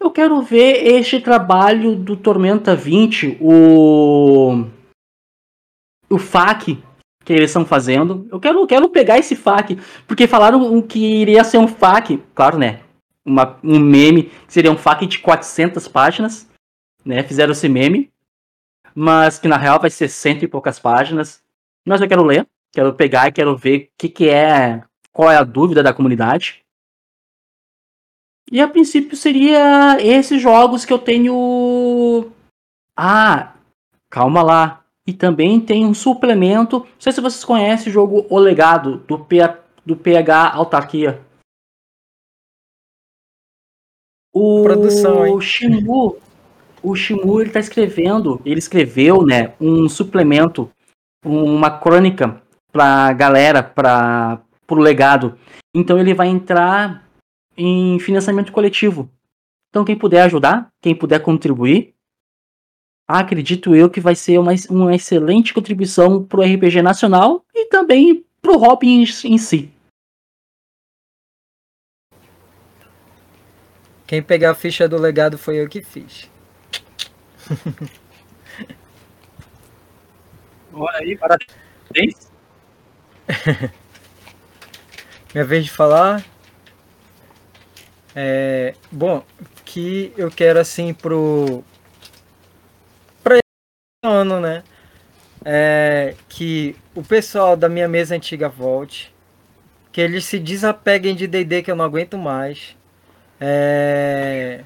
Eu 0.00 0.10
quero 0.10 0.42
ver 0.42 0.86
este 0.86 1.20
trabalho 1.20 1.96
do 1.96 2.16
Tormenta 2.16 2.76
20, 2.76 3.38
o 3.40 4.66
o 6.10 6.18
FAQ 6.18 6.82
que 7.24 7.32
eles 7.32 7.50
estão 7.50 7.64
fazendo. 7.64 8.28
Eu 8.30 8.38
quero, 8.38 8.66
quero 8.66 8.88
pegar 8.90 9.18
esse 9.18 9.34
FAQ, 9.34 9.78
porque 10.06 10.26
falaram 10.26 10.80
que 10.82 10.98
iria 10.98 11.42
ser 11.42 11.58
um 11.58 11.66
FAQ, 11.66 12.18
claro, 12.34 12.58
né? 12.58 12.80
Uma, 13.24 13.58
um 13.64 13.80
meme, 13.80 14.30
seria 14.46 14.70
um 14.70 14.76
FAQ 14.76 15.06
de 15.06 15.18
400 15.20 15.88
páginas, 15.88 16.48
né? 17.04 17.22
Fizeram 17.22 17.52
esse 17.52 17.68
meme, 17.68 18.10
mas 18.94 19.38
que 19.38 19.48
na 19.48 19.56
real 19.56 19.80
vai 19.80 19.90
ser 19.90 20.08
cento 20.08 20.44
e 20.44 20.48
poucas 20.48 20.78
páginas. 20.78 21.42
Mas 21.86 22.00
eu 22.00 22.08
quero 22.08 22.24
ler, 22.24 22.46
quero 22.72 22.94
pegar 22.94 23.28
e 23.28 23.32
quero 23.32 23.56
ver 23.56 23.84
o 23.84 23.88
que, 23.98 24.08
que 24.08 24.28
é, 24.28 24.82
qual 25.12 25.30
é 25.30 25.36
a 25.36 25.44
dúvida 25.44 25.82
da 25.82 25.92
comunidade. 25.92 26.64
E 28.50 28.60
a 28.60 28.68
princípio 28.68 29.16
seria 29.16 29.96
esses 30.00 30.40
jogos 30.40 30.84
que 30.84 30.92
eu 30.92 30.98
tenho. 30.98 32.30
Ah, 32.96 33.54
calma 34.10 34.42
lá. 34.42 34.84
E 35.06 35.12
também 35.12 35.60
tem 35.60 35.84
um 35.84 35.94
suplemento. 35.94 36.80
Não 36.80 36.86
sei 36.98 37.12
se 37.12 37.20
vocês 37.20 37.44
conhecem 37.44 37.90
o 37.90 37.92
jogo 37.92 38.26
O 38.30 38.38
Legado, 38.38 38.98
do, 38.98 39.18
P, 39.18 39.38
do 39.84 39.96
PH 39.96 40.52
Autarquia. 40.52 41.20
O 44.32 44.62
Produção, 44.62 45.26
hein? 45.26 45.40
Shimu, 45.40 46.18
o 46.84 46.94
Shimu 46.94 47.40
ele 47.40 47.50
tá 47.50 47.58
escrevendo, 47.58 48.40
ele 48.44 48.58
escreveu, 48.58 49.24
né, 49.24 49.54
um 49.58 49.88
suplemento, 49.88 50.70
uma 51.24 51.70
crônica 51.70 52.42
pra 52.70 53.10
galera, 53.14 53.62
para 53.62 54.40
pro 54.66 54.80
legado. 54.80 55.38
Então 55.74 55.98
ele 55.98 56.14
vai 56.14 56.28
entrar 56.28 57.08
em 57.56 57.98
financiamento 57.98 58.52
coletivo. 58.52 59.10
Então 59.70 59.84
quem 59.84 59.96
puder 59.96 60.22
ajudar, 60.22 60.70
quem 60.80 60.94
puder 60.94 61.20
contribuir, 61.20 61.94
acredito 63.08 63.74
eu 63.74 63.88
que 63.90 64.00
vai 64.00 64.14
ser 64.14 64.38
uma, 64.38 64.52
uma 64.68 64.94
excelente 64.94 65.54
contribuição 65.54 66.22
para 66.22 66.40
o 66.40 66.42
RPG 66.42 66.82
nacional 66.82 67.44
e 67.54 67.66
também 67.66 68.24
para 68.42 68.52
o 68.52 68.58
hobby 68.58 68.88
em, 68.88 69.02
em, 69.02 69.38
si. 69.38 69.72
Quem 74.06 74.22
pegar 74.22 74.50
a 74.50 74.54
ficha 74.54 74.86
do 74.86 74.98
legado 74.98 75.38
foi 75.38 75.60
eu 75.60 75.68
que 75.68 75.80
fiz. 75.80 76.33
Olha 80.72 80.98
aí, 80.98 81.16
parabéns. 81.16 82.30
Minha 85.34 85.44
vez 85.44 85.64
de 85.64 85.70
falar. 85.70 86.24
É, 88.14 88.74
bom, 88.92 89.24
que 89.64 90.12
eu 90.16 90.30
quero 90.30 90.60
assim 90.60 90.94
pro 90.94 91.64
ano, 94.02 94.40
né? 94.40 94.62
É, 95.44 96.14
que 96.28 96.76
o 96.94 97.02
pessoal 97.02 97.56
da 97.56 97.68
minha 97.68 97.88
mesa 97.88 98.14
antiga 98.16 98.48
volte, 98.48 99.14
que 99.92 100.00
eles 100.00 100.24
se 100.26 100.38
desapeguem 100.38 101.14
de 101.16 101.26
D&D 101.26 101.62
que 101.62 101.70
eu 101.70 101.76
não 101.76 101.84
aguento 101.84 102.18
mais, 102.18 102.76
é, 103.40 104.64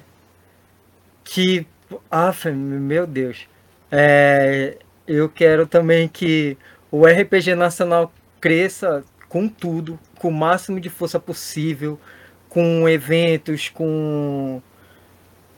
que, 1.23 1.65
ah, 2.11 2.31
meu 2.53 3.07
Deus, 3.07 3.47
é, 3.91 4.77
eu 5.07 5.29
quero 5.29 5.65
também 5.65 6.07
que 6.07 6.57
o 6.91 7.05
RPG 7.05 7.55
nacional 7.55 8.11
cresça 8.39 9.03
com 9.27 9.47
tudo, 9.47 9.99
com 10.17 10.29
o 10.29 10.33
máximo 10.33 10.79
de 10.79 10.89
força 10.89 11.19
possível, 11.19 11.99
com 12.47 12.87
eventos, 12.89 13.69
com, 13.69 14.61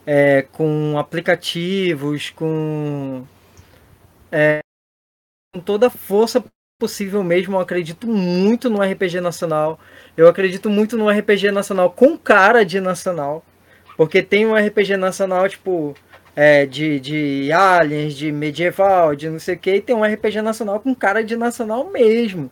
é, 0.06 0.42
com 0.52 0.98
aplicativos, 0.98 2.30
com, 2.30 3.26
é, 4.30 4.60
com 5.54 5.60
toda 5.60 5.86
a 5.86 5.90
força 5.90 6.44
possível 6.78 7.22
mesmo. 7.22 7.56
Eu 7.56 7.60
acredito 7.60 8.06
muito 8.06 8.68
no 8.68 8.82
RPG 8.82 9.20
nacional. 9.20 9.78
Eu 10.16 10.28
acredito 10.28 10.68
muito 10.68 10.96
no 10.96 11.08
RPG 11.08 11.50
nacional 11.50 11.90
com 11.90 12.18
cara 12.18 12.64
de 12.64 12.80
nacional. 12.80 13.44
Porque 13.96 14.22
tem 14.22 14.46
um 14.46 14.54
RPG 14.54 14.96
nacional, 14.96 15.48
tipo, 15.48 15.94
é, 16.34 16.66
de, 16.66 16.98
de 17.00 17.52
aliens, 17.52 18.14
de 18.14 18.32
medieval, 18.32 19.14
de 19.14 19.28
não 19.28 19.38
sei 19.38 19.54
o 19.54 19.58
que, 19.58 19.74
e 19.74 19.80
tem 19.80 19.94
um 19.94 20.04
RPG 20.04 20.42
nacional 20.42 20.80
com 20.80 20.94
cara 20.94 21.22
de 21.22 21.36
nacional 21.36 21.90
mesmo. 21.90 22.50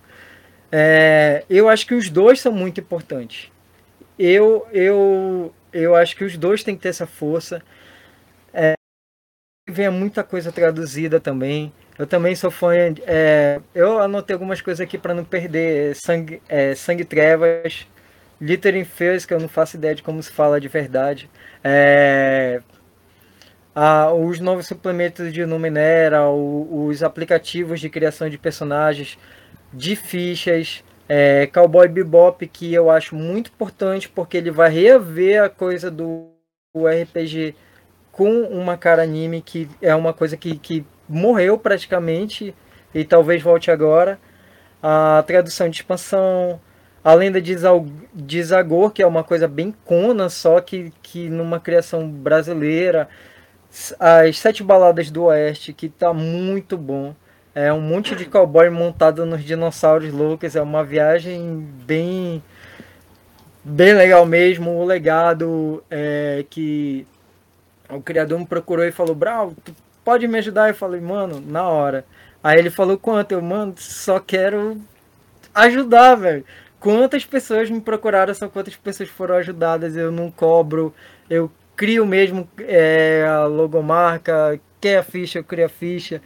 É, 0.72 1.44
eu 1.50 1.68
acho 1.68 1.86
que 1.86 1.94
os 1.94 2.08
dois 2.10 2.40
são 2.40 2.52
muito 2.52 2.80
importantes. 2.80 3.50
Eu, 4.18 4.66
eu, 4.72 5.54
eu 5.72 5.94
acho 5.96 6.16
que 6.16 6.24
os 6.24 6.36
dois 6.36 6.62
têm 6.62 6.76
que 6.76 6.82
ter 6.82 6.90
essa 6.90 7.06
força. 7.06 7.62
É, 8.52 8.74
vem 9.68 9.90
muita 9.90 10.22
coisa 10.22 10.52
traduzida 10.52 11.18
também. 11.20 11.72
Eu 11.98 12.06
também 12.06 12.34
sou 12.34 12.50
fã. 12.50 12.72
É, 13.06 13.60
eu 13.74 14.00
anotei 14.00 14.34
algumas 14.34 14.60
coisas 14.60 14.80
aqui 14.80 14.98
para 14.98 15.14
não 15.14 15.24
perder. 15.24 15.94
Sangue, 15.96 16.42
é, 16.48 16.74
Sangue 16.74 17.04
Trevas, 17.04 17.86
Littering 18.40 18.84
Fears, 18.84 19.26
que 19.26 19.34
eu 19.34 19.40
não 19.40 19.48
faço 19.48 19.76
ideia 19.76 19.94
de 19.94 20.02
como 20.02 20.22
se 20.22 20.30
fala 20.30 20.60
de 20.60 20.68
verdade. 20.68 21.30
É, 21.64 22.62
a, 23.74 24.12
os 24.12 24.40
novos 24.40 24.66
suplementos 24.66 25.32
de 25.32 25.44
Numenera, 25.46 26.28
o, 26.28 26.86
os 26.86 27.02
aplicativos 27.02 27.80
de 27.80 27.88
criação 27.88 28.28
de 28.28 28.38
personagens 28.38 29.18
de 29.72 29.94
fichas, 29.94 30.82
é, 31.08 31.46
Cowboy 31.46 31.88
Bebop, 31.88 32.46
que 32.46 32.72
eu 32.72 32.90
acho 32.90 33.14
muito 33.14 33.50
importante 33.50 34.08
porque 34.08 34.36
ele 34.36 34.50
vai 34.50 34.70
rever 34.70 35.42
a 35.42 35.48
coisa 35.48 35.90
do 35.90 36.28
RPG 36.74 37.54
com 38.12 38.42
uma 38.42 38.76
cara 38.76 39.02
anime, 39.02 39.40
que 39.40 39.68
é 39.80 39.94
uma 39.94 40.12
coisa 40.12 40.36
que, 40.36 40.56
que 40.56 40.84
morreu 41.08 41.58
praticamente 41.58 42.54
e 42.94 43.04
talvez 43.04 43.42
volte 43.42 43.70
agora. 43.70 44.18
A 44.82 45.22
tradução 45.26 45.68
de 45.68 45.76
expansão, 45.76 46.60
a 47.02 47.14
lenda 47.14 47.40
de 47.40 48.42
Zagor, 48.42 48.90
que 48.90 49.02
é 49.02 49.06
uma 49.06 49.24
coisa 49.24 49.48
bem 49.48 49.74
cona, 49.84 50.28
só 50.28 50.60
que, 50.60 50.92
que 51.02 51.28
numa 51.28 51.58
criação 51.58 52.08
brasileira. 52.08 53.08
As 53.98 54.38
Sete 54.38 54.62
Baladas 54.64 55.10
do 55.10 55.24
Oeste, 55.24 55.72
que 55.72 55.88
tá 55.88 56.12
muito 56.12 56.76
bom. 56.76 57.14
É 57.54 57.72
um 57.72 57.80
monte 57.80 58.16
de 58.16 58.26
cowboy 58.26 58.68
montado 58.70 59.24
nos 59.24 59.44
dinossauros 59.44 60.12
loucos. 60.12 60.56
É 60.56 60.62
uma 60.62 60.84
viagem 60.84 61.66
bem 61.86 62.42
bem 63.64 63.92
legal 63.94 64.26
mesmo. 64.26 64.76
O 64.76 64.84
legado 64.84 65.82
é 65.90 66.44
que 66.50 67.06
o 67.88 68.00
criador 68.00 68.38
me 68.38 68.46
procurou 68.46 68.84
e 68.84 68.92
falou: 68.92 69.14
Brau, 69.14 69.54
tu 69.64 69.74
pode 70.04 70.26
me 70.26 70.38
ajudar? 70.38 70.68
Eu 70.68 70.74
falei: 70.74 71.00
Mano, 71.00 71.40
na 71.40 71.68
hora. 71.68 72.04
Aí 72.42 72.58
ele 72.58 72.70
falou: 72.70 72.98
Quanto? 72.98 73.32
Eu, 73.32 73.42
mano, 73.42 73.74
só 73.76 74.18
quero 74.18 74.80
ajudar, 75.54 76.16
velho. 76.16 76.44
Quantas 76.78 77.24
pessoas 77.24 77.68
me 77.70 77.80
procuraram, 77.80 78.34
são 78.34 78.48
quantas 78.48 78.74
pessoas 78.76 79.08
foram 79.08 79.36
ajudadas. 79.36 79.96
Eu 79.96 80.10
não 80.10 80.30
cobro, 80.30 80.94
eu 81.28 81.50
crio 81.80 82.04
mesmo 82.04 82.46
é, 82.58 83.24
a 83.26 83.46
logomarca. 83.46 84.60
Quer 84.78 84.98
a 84.98 85.02
ficha, 85.02 85.38
eu 85.38 85.44
crio 85.44 85.64
a 85.64 85.68
ficha 85.68 86.20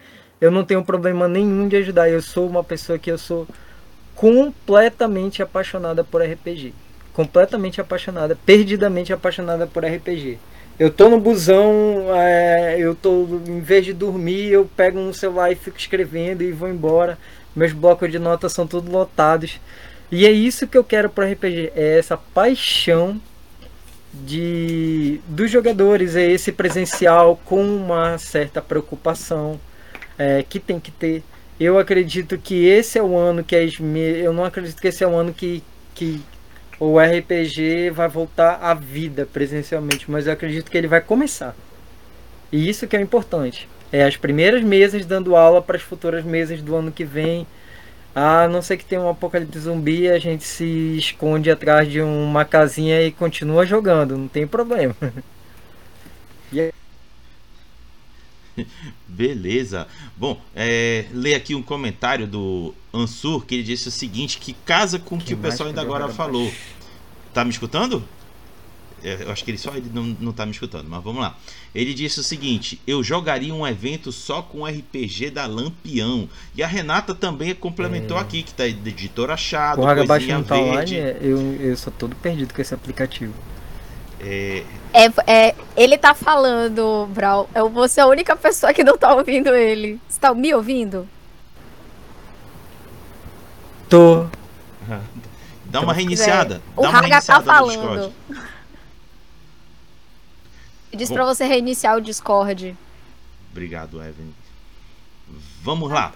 eu 0.45 0.51
não 0.51 0.63
tenho 0.63 0.85
problema 0.85 1.27
nenhum 1.27 1.67
de 1.67 1.77
ajudar. 1.77 2.11
Eu 2.11 2.21
sou 2.21 2.47
uma 2.47 2.63
pessoa 2.63 2.99
que 2.99 3.11
eu 3.11 3.17
sou 3.17 3.47
completamente 4.15 5.43
apaixonada 5.43 6.05
por 6.05 6.23
RPG. 6.23 6.75
Completamente 7.15 7.81
apaixonada, 7.81 8.37
perdidamente 8.45 9.11
apaixonada 9.11 9.67
por 9.67 9.85
RPG. 9.85 10.39
Eu 10.79 10.91
tô 10.91 11.09
no 11.09 11.19
busão, 11.19 12.09
é, 12.15 12.77
eu 12.79 12.95
tô, 12.95 13.41
em 13.47 13.61
vez 13.61 13.87
de 13.87 13.95
dormir, 13.95 14.49
eu 14.49 14.69
pego 14.77 14.99
um 14.99 15.15
celular 15.15 15.51
e 15.51 15.55
fico 15.55 15.79
escrevendo 15.79 16.43
e 16.43 16.53
vou 16.53 16.69
embora. 16.69 17.17
Meus 17.57 17.73
blocos 17.73 18.11
de 18.11 18.19
notas 18.19 18.53
são 18.53 18.67
todos 18.67 18.93
lotados. 18.93 19.59
E 20.11 20.27
é 20.27 20.31
isso 20.31 20.67
que 20.67 20.77
eu 20.77 20.85
quero 20.85 21.09
para 21.09 21.31
RPG, 21.31 21.73
é 21.75 21.99
essa 21.99 22.19
paixão 22.19 23.19
de 24.25 25.21
dos 25.27 25.51
jogadores, 25.51 26.15
é 26.15 26.31
esse 26.31 26.53
presencial 26.53 27.41
com 27.45 27.63
uma 27.63 28.17
certa 28.19 28.63
preocupação 28.63 29.59
é, 30.19 30.43
que 30.43 30.61
tem 30.61 30.79
que 30.79 30.91
ter. 30.91 31.23
Eu 31.59 31.79
acredito 31.79 32.37
que 32.39 32.67
esse 32.67 32.99
é 32.99 33.03
o 33.03 33.17
ano 33.17 33.45
que 33.45 33.55
as 33.57 33.75
eu 33.79 34.33
não 34.33 34.45
acredito 34.45 34.81
que 34.81 34.89
esse 34.89 35.05
é 35.05 35.07
o 35.07 35.15
ano 35.15 35.33
que, 35.33 35.63
que 35.95 36.21
o 36.79 36.99
RPG 36.99 37.91
vai 37.91 38.09
voltar 38.09 38.59
à 38.61 38.75
vida 38.75 39.27
presencialmente, 39.33 40.11
mas 40.11 40.27
eu 40.27 40.33
acredito 40.33 40.71
que 40.71 40.77
ele 40.77 40.89
vai 40.89 41.01
começar. 41.01 41.55
E 42.51 42.69
isso 42.69 42.87
que 42.87 42.97
é 42.97 43.01
importante. 43.01 43.69
É 43.93 44.05
as 44.05 44.17
primeiras 44.17 44.63
mesas 44.63 45.07
dando 45.07 45.37
aula 45.37 45.63
para 45.63 45.77
as 45.77 45.83
futuras 45.83 46.25
mesas 46.25 46.61
do 46.61 46.75
ano 46.75 46.91
que 46.91 47.05
vem. 47.05 47.47
A 48.15 48.47
não 48.47 48.63
ser 48.63 48.77
que 48.77 48.85
tenha 48.85 49.01
um 49.01 49.09
apocalipse 49.09 49.59
zumbi, 49.59 50.09
a 50.09 50.19
gente 50.21 50.45
se 50.45 50.97
esconde 50.97 51.51
atrás 51.51 51.91
de 51.91 52.01
uma 52.01 52.45
casinha 52.45 53.03
e 53.03 53.11
continua 53.11 53.67
jogando, 53.67 54.17
não 54.17 54.29
tem 54.29 54.47
problema. 54.47 54.95
Beleza. 59.09 59.89
Bom, 60.17 60.41
é, 60.55 61.07
ler 61.13 61.35
aqui 61.35 61.55
um 61.57 61.63
comentário 61.63 62.27
do 62.27 62.73
Ansur 62.93 63.45
que 63.45 63.57
ele 63.57 63.65
disse 63.65 63.89
o 63.89 63.91
seguinte: 63.91 64.39
que 64.39 64.53
casa 64.53 64.99
com 64.99 65.17
o 65.17 65.19
que, 65.19 65.27
que 65.27 65.35
o 65.35 65.39
pessoal 65.39 65.69
ainda 65.69 65.81
agora 65.81 66.09
falou. 66.09 66.53
Tá 67.33 67.45
me 67.45 67.51
escutando? 67.51 68.05
É, 69.05 69.19
eu 69.21 69.31
acho 69.31 69.45
que 69.45 69.51
ele 69.51 69.59
só 69.59 69.71
ele 69.75 69.91
não, 69.93 70.17
não 70.19 70.33
tá 70.33 70.47
me 70.47 70.53
escutando, 70.53 70.89
mas 70.89 71.05
vamos 71.05 71.21
lá. 71.21 71.37
Ele 71.75 71.93
disse 71.93 72.21
o 72.21 72.23
seguinte: 72.23 72.81
eu 72.87 73.03
jogaria 73.03 73.55
um 73.55 73.67
evento 73.67 74.11
só 74.11 74.41
com 74.41 74.65
RPG 74.65 75.31
da 75.31 75.45
Lampião. 75.45 76.27
E 76.57 76.63
a 76.63 76.67
Renata 76.67 77.15
também 77.15 77.55
complementou 77.55 78.17
é. 78.17 78.21
aqui, 78.21 78.43
que 78.43 78.55
tá 78.55 78.67
editor 78.67 79.31
achado. 79.31 79.83
O 79.83 79.87
Hagabashi 79.87 80.33
não 80.33 80.43
tá 80.43 80.57
online, 80.57 80.97
eu, 81.21 81.39
eu 81.61 81.77
sou 81.77 81.93
todo 81.93 82.17
perdido 82.17 82.55
com 82.55 82.63
esse 82.63 82.73
aplicativo. 82.73 83.35
É... 84.21 84.65
É, 84.95 85.13
é, 85.27 85.55
ele 85.77 85.99
tá 85.99 86.15
falando, 86.15 87.07
Brau. 87.13 87.51
Eu 87.55 87.69
vou 87.69 87.87
ser 87.89 88.01
a 88.01 88.07
única 88.07 88.35
pessoa 88.35 88.73
que 88.73 88.83
não 88.83 88.97
tá 88.97 89.15
ouvindo 89.15 89.55
ele. 89.55 90.01
Você 90.09 90.19
tá 90.19 90.33
me 90.33 90.55
ouvindo? 90.55 91.07
Tô. 93.87 94.27
Dá 95.67 95.81
uma 95.81 95.93
reiniciada. 95.93 96.63
É. 96.77 96.81
O 96.81 96.85
Raga 96.85 97.21
tá 97.21 97.43
falando. 97.43 98.13
Diz 100.97 101.09
Bom, 101.09 101.17
pra 101.17 101.25
você 101.25 101.45
reiniciar 101.45 101.97
o 101.97 102.01
Discord. 102.01 102.77
Obrigado, 103.51 104.03
Evan. 104.03 104.29
Vamos 105.63 105.91
lá. 105.91 106.13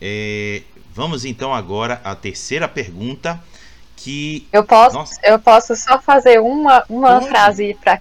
É, 0.00 0.62
vamos 0.92 1.24
então 1.24 1.52
agora 1.52 2.00
à 2.04 2.14
terceira 2.14 2.68
pergunta 2.68 3.42
que. 3.96 4.46
Eu 4.52 4.64
posso, 4.64 4.98
eu 5.22 5.38
posso 5.38 5.74
só 5.76 6.00
fazer 6.00 6.40
uma, 6.40 6.84
uma 6.88 7.20
frase 7.22 7.76
para. 7.80 8.00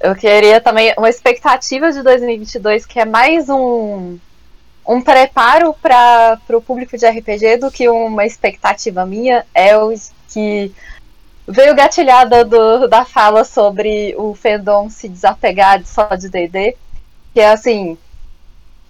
Eu 0.00 0.14
queria 0.14 0.60
também 0.60 0.94
uma 0.96 1.08
expectativa 1.08 1.90
de 1.90 2.02
2022 2.02 2.86
que 2.86 3.00
é 3.00 3.04
mais 3.04 3.48
um, 3.48 4.16
um 4.86 5.00
preparo 5.02 5.74
para 5.74 6.38
o 6.50 6.62
público 6.62 6.96
de 6.96 7.04
RPG 7.04 7.56
do 7.56 7.70
que 7.70 7.88
uma 7.88 8.24
expectativa 8.24 9.04
minha. 9.04 9.44
É 9.52 9.76
o 9.76 9.92
que 10.28 10.72
veio 11.48 11.74
gatilhada 11.74 12.44
do, 12.44 12.86
da 12.86 13.04
fala 13.04 13.42
sobre 13.42 14.14
o 14.18 14.34
fandom 14.34 14.90
se 14.90 15.08
desapegar 15.08 15.80
de 15.80 15.88
só 15.88 16.14
de 16.14 16.28
DD. 16.28 16.76
Que 17.32 17.40
é 17.40 17.50
assim, 17.50 17.96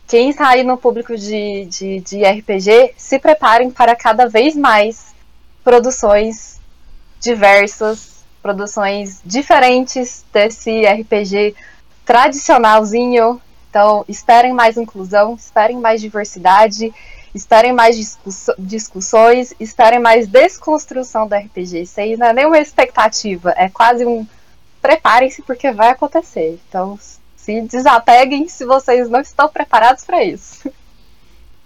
quem 0.07 0.35
aí 0.39 0.65
no 0.65 0.77
público 0.77 1.17
de, 1.17 1.67
de, 1.67 2.01
de 2.01 2.25
RPG, 2.25 2.95
se 2.97 3.19
preparem 3.19 3.71
para 3.71 3.95
cada 3.95 4.27
vez 4.27 4.57
mais 4.57 5.15
produções 5.63 6.59
diversas, 7.21 8.25
produções 8.43 9.21
diferentes 9.25 10.25
desse 10.33 10.85
RPG 10.85 11.55
tradicionalzinho. 12.05 13.41
Então, 13.71 14.05
esperem 14.09 14.53
mais 14.53 14.77
inclusão, 14.77 15.35
esperem 15.35 15.77
mais 15.79 16.01
diversidade, 16.01 16.93
esperem 17.39 17.73
mais 17.73 18.19
discussões, 18.59 19.55
esperem 19.61 20.01
mais 20.01 20.27
desconstrução 20.27 21.27
do 21.29 21.35
RPG. 21.35 21.83
Isso 21.83 22.01
aí 22.01 22.17
não 22.17 22.27
é 22.27 22.33
nenhuma 22.33 22.59
expectativa, 22.59 23.55
é 23.57 23.69
quase 23.69 24.05
um 24.05 24.27
preparem-se 24.83 25.43
porque 25.43 25.73
vai 25.73 25.91
acontecer. 25.91 26.61
Então, 26.69 26.99
se 27.37 27.61
desapeguem 27.63 28.49
se 28.49 28.65
vocês 28.65 29.09
não 29.09 29.21
estão 29.21 29.49
preparados 29.49 30.05
para 30.05 30.25
isso. 30.25 30.71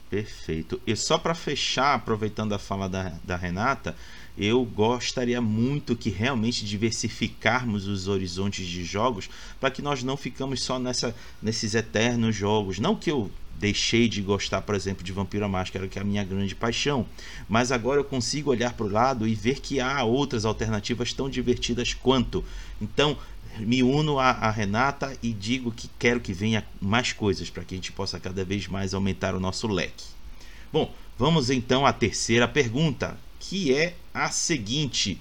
Perfeito. 0.09 0.81
E 0.87 0.95
só 0.95 1.17
para 1.17 1.35
fechar, 1.35 1.95
aproveitando 1.95 2.53
a 2.53 2.59
fala 2.59 2.89
da, 2.89 3.13
da 3.25 3.37
Renata, 3.37 3.97
eu 4.37 4.65
gostaria 4.65 5.41
muito 5.41 5.97
que 5.97 6.11
realmente 6.11 6.65
diversificarmos 6.65 7.87
os 7.87 8.09
horizontes 8.09 8.67
de 8.67 8.85
jogos 8.85 9.29
para 9.59 9.71
que 9.71 9.83
nós 9.83 10.03
não 10.03 10.17
ficamos 10.17 10.63
só 10.63 10.79
nessa, 10.79 11.15
nesses 11.43 11.75
eternos 11.75 12.37
jogos. 12.37 12.79
Não 12.79 12.95
que 12.95 13.11
eu 13.11 13.31
deixei 13.63 14.09
de 14.09 14.21
gostar, 14.21 14.61
por 14.63 14.75
exemplo, 14.75 15.05
de 15.05 15.13
Vampiro 15.13 15.45
à 15.45 15.49
Máscara, 15.49 15.87
que 15.87 15.97
é 15.97 16.03
a 16.03 16.05
minha 16.05 16.25
grande 16.25 16.53
paixão. 16.53 17.07
Mas 17.49 17.71
agora 17.71 18.01
eu 18.01 18.05
consigo 18.05 18.51
olhar 18.51 18.73
para 18.73 18.87
o 18.87 18.91
lado 18.91 19.27
e 19.27 19.37
ver 19.37 19.61
que 19.61 19.79
há 19.79 20.03
outras 20.03 20.45
alternativas 20.45 21.13
tão 21.13 21.31
divertidas 21.31 21.95
quanto. 21.95 22.45
Então, 22.81 23.17
me 23.61 23.81
uno 23.85 24.19
a, 24.19 24.31
a, 24.31 24.51
Renata 24.51 25.17
e 25.23 25.33
digo 25.33 25.71
que 25.71 25.89
quero 25.97 26.19
que 26.19 26.33
venha 26.33 26.67
mais 26.81 27.13
coisas 27.13 27.51
para 27.51 27.63
que 27.63 27.75
a 27.75 27.77
gente 27.77 27.93
possa 27.93 28.19
cada 28.19 28.45
vez 28.45 28.67
mais 28.67 28.95
aumentar 28.95 29.33
o 29.33 29.41
nosso 29.41 29.69
leque. 29.69 30.07
Bom, 30.73 30.93
vamos 31.17 31.49
então 31.49 31.87
à 31.87 31.93
terceira 31.93 32.49
pergunta, 32.49 33.17
que 33.39 33.73
é 33.73 33.95
a 34.13 34.29
seguinte: 34.29 35.21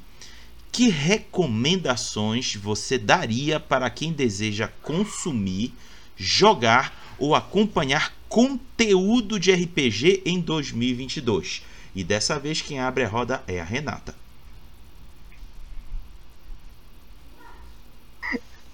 que 0.72 0.90
recomendações 0.90 2.56
você 2.56 2.98
daria 2.98 3.60
para 3.60 3.88
quem 3.92 4.12
deseja 4.12 4.68
consumir, 4.82 5.76
jogar 6.18 7.11
ou 7.22 7.36
acompanhar 7.36 8.12
conteúdo 8.28 9.40
de 9.40 9.54
RPG 9.54 10.24
em 10.26 10.42
2022? 10.42 11.64
E 11.96 12.04
dessa 12.04 12.40
vez 12.40 12.62
quem 12.62 12.80
abre 12.80 13.04
a 13.04 13.08
roda 13.08 13.44
é 13.48 13.62
a 13.62 13.64
Renata. 13.64 14.16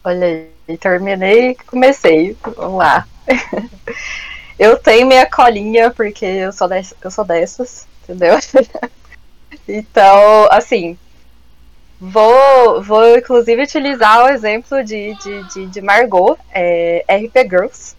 Olha 0.03 0.47
aí, 0.67 0.77
terminei 0.77 1.49
e 1.49 1.55
comecei. 1.55 2.37
Vamos 2.55 2.79
lá. 2.79 3.05
eu 4.57 4.77
tenho 4.77 5.05
minha 5.05 5.25
colinha 5.25 5.91
porque 5.91 6.25
eu 6.25 6.53
sou, 6.53 6.69
dessas, 6.69 6.97
eu 7.03 7.11
sou 7.11 7.25
dessas, 7.25 7.85
entendeu? 8.03 8.37
então, 9.67 10.47
assim, 10.49 10.97
vou, 11.99 12.81
vou 12.81 13.17
inclusive 13.17 13.63
utilizar 13.63 14.23
o 14.23 14.29
exemplo 14.29 14.81
de, 14.85 15.13
de, 15.15 15.43
de, 15.49 15.65
de 15.65 15.81
Margot, 15.81 16.37
é, 16.53 17.03
RP 17.09 17.49
Girls 17.49 17.96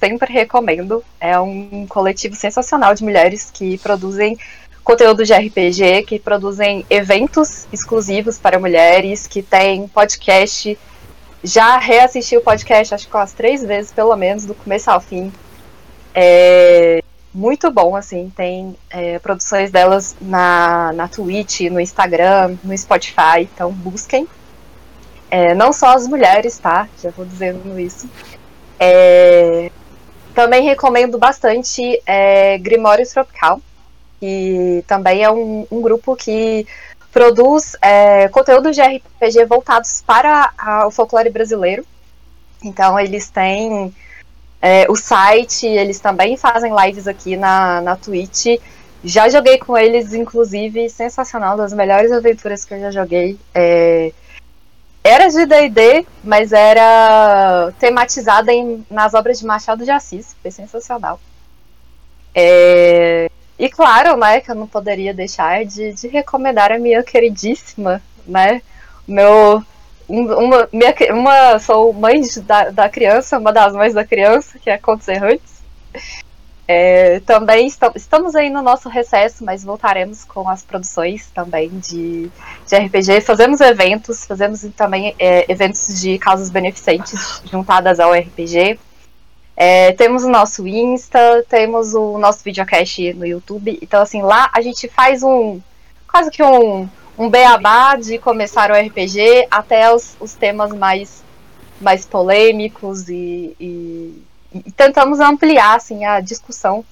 sempre 0.00 0.32
recomendo. 0.32 1.04
É 1.20 1.38
um 1.38 1.86
coletivo 1.86 2.34
sensacional 2.34 2.94
de 2.94 3.04
mulheres 3.04 3.50
que 3.52 3.76
produzem 3.78 4.38
conteúdo 4.82 5.24
de 5.24 5.32
RPG, 5.34 6.04
que 6.06 6.18
produzem 6.18 6.84
eventos 6.88 7.68
exclusivos 7.70 8.38
para 8.38 8.58
mulheres, 8.58 9.26
que 9.26 9.42
tem 9.42 9.86
podcast. 9.86 10.76
Já 11.44 11.78
reassisti 11.78 12.36
o 12.36 12.40
podcast, 12.40 12.94
acho 12.94 13.08
que 13.08 13.14
umas 13.14 13.32
três 13.32 13.64
vezes, 13.64 13.92
pelo 13.92 14.16
menos, 14.16 14.46
do 14.46 14.54
começo 14.54 14.90
ao 14.90 15.00
fim. 15.00 15.30
É 16.14 17.02
muito 17.32 17.70
bom, 17.70 17.94
assim. 17.94 18.32
Tem 18.34 18.76
é, 18.90 19.18
produções 19.18 19.70
delas 19.70 20.16
na, 20.20 20.92
na 20.92 21.08
Twitch, 21.08 21.60
no 21.70 21.80
Instagram, 21.80 22.56
no 22.64 22.76
Spotify, 22.76 23.42
então 23.42 23.70
busquem. 23.72 24.26
É, 25.30 25.54
não 25.54 25.72
só 25.72 25.94
as 25.94 26.08
mulheres, 26.08 26.58
tá? 26.58 26.88
Já 27.00 27.10
vou 27.10 27.24
dizendo 27.24 27.78
isso. 27.78 28.08
É, 28.78 29.70
também 30.34 30.62
recomendo 30.64 31.18
bastante 31.18 32.00
é, 32.06 32.58
Grimório 32.58 33.08
Tropical, 33.08 33.60
que 34.18 34.84
também 34.86 35.22
é 35.22 35.30
um, 35.30 35.66
um 35.70 35.80
grupo 35.80 36.14
que 36.16 36.66
produz 37.12 37.76
é, 37.82 38.28
conteúdos 38.28 38.76
de 38.76 38.82
RPG 38.82 39.44
voltados 39.46 40.02
para 40.06 40.52
a, 40.56 40.86
o 40.86 40.90
folclore 40.90 41.30
brasileiro. 41.30 41.84
Então 42.62 42.98
eles 42.98 43.30
têm 43.30 43.92
é, 44.60 44.86
o 44.88 44.96
site, 44.96 45.66
eles 45.66 45.98
também 45.98 46.36
fazem 46.36 46.72
lives 46.74 47.08
aqui 47.08 47.36
na, 47.36 47.80
na 47.80 47.96
Twitch. 47.96 48.60
Já 49.02 49.28
joguei 49.30 49.58
com 49.58 49.76
eles, 49.76 50.12
inclusive, 50.12 50.90
sensacional, 50.90 51.56
das 51.56 51.72
melhores 51.72 52.12
aventuras 52.12 52.64
que 52.64 52.74
eu 52.74 52.80
já 52.80 52.90
joguei. 52.90 53.38
É, 53.54 54.12
era 55.02 55.28
de 55.28 55.46
D&D, 55.46 56.06
mas 56.22 56.52
era 56.52 57.72
tematizada 57.78 58.52
em, 58.52 58.84
nas 58.90 59.14
obras 59.14 59.38
de 59.38 59.46
Machado 59.46 59.84
de 59.84 59.90
Assis. 59.90 60.36
Foi 60.42 60.50
sensacional. 60.50 61.18
É, 62.34 63.30
e 63.58 63.68
claro, 63.68 64.16
né, 64.16 64.40
que 64.40 64.50
eu 64.50 64.54
não 64.54 64.66
poderia 64.66 65.12
deixar 65.12 65.64
de, 65.64 65.92
de 65.92 66.08
recomendar 66.08 66.72
a 66.72 66.78
minha 66.78 67.02
queridíssima, 67.02 68.00
né, 68.26 68.62
meu, 69.06 69.62
uma, 70.08 70.68
minha, 70.72 70.94
uma, 71.12 71.58
sou 71.58 71.92
mãe 71.92 72.22
da, 72.44 72.70
da 72.70 72.88
criança, 72.88 73.38
uma 73.38 73.52
das 73.52 73.72
mães 73.72 73.94
da 73.94 74.04
criança, 74.04 74.58
que 74.58 74.70
é 74.70 74.78
Contos 74.78 75.08
Errantes. 75.08 75.60
É, 76.72 77.18
também 77.26 77.66
estamos 77.96 78.36
aí 78.36 78.48
no 78.48 78.62
nosso 78.62 78.88
recesso, 78.88 79.44
mas 79.44 79.64
voltaremos 79.64 80.22
com 80.22 80.48
as 80.48 80.62
produções 80.62 81.28
também 81.34 81.68
de, 81.68 82.30
de 82.64 82.76
RPG. 82.76 83.22
Fazemos 83.22 83.60
eventos, 83.60 84.24
fazemos 84.24 84.64
também 84.76 85.12
é, 85.18 85.50
eventos 85.50 86.00
de 86.00 86.16
causas 86.16 86.48
beneficentes 86.48 87.42
juntadas 87.44 87.98
ao 87.98 88.12
RPG. 88.12 88.78
É, 89.56 89.90
temos 89.94 90.22
o 90.22 90.30
nosso 90.30 90.64
Insta, 90.64 91.44
temos 91.48 91.92
o 91.92 92.16
nosso 92.18 92.44
videocast 92.44 93.14
no 93.14 93.26
YouTube. 93.26 93.76
Então, 93.82 94.00
assim, 94.00 94.22
lá 94.22 94.48
a 94.52 94.60
gente 94.60 94.86
faz 94.86 95.24
um 95.24 95.60
quase 96.06 96.30
que 96.30 96.40
um, 96.40 96.88
um 97.18 97.28
beabá 97.28 97.96
de 97.96 98.16
começar 98.16 98.70
o 98.70 98.74
RPG 98.74 99.48
até 99.50 99.92
os, 99.92 100.16
os 100.20 100.34
temas 100.34 100.72
mais, 100.72 101.24
mais 101.80 102.06
polêmicos 102.06 103.08
e, 103.08 103.56
e 103.58 104.22
e 104.29 104.29
tentamos 104.76 105.20
ampliar 105.20 105.76
assim 105.76 106.04
a 106.04 106.20
discussão 106.20 106.84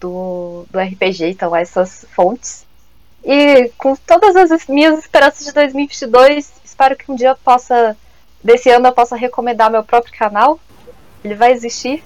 do, 0.00 0.64
do 0.70 0.78
RPG, 0.78 1.26
então 1.26 1.54
essas 1.54 2.06
fontes. 2.12 2.66
E 3.24 3.70
com 3.76 3.94
todas 3.94 4.34
as 4.50 4.66
minhas 4.66 4.98
esperanças 4.98 5.46
de 5.46 5.52
2022, 5.52 6.52
espero 6.64 6.96
que 6.96 7.10
um 7.10 7.14
dia 7.14 7.28
eu 7.28 7.36
possa, 7.36 7.96
desse 8.42 8.70
ano 8.70 8.86
eu 8.86 8.92
possa 8.92 9.14
recomendar 9.14 9.70
meu 9.70 9.84
próprio 9.84 10.16
canal. 10.16 10.58
Ele 11.22 11.34
vai 11.34 11.52
existir, 11.52 12.02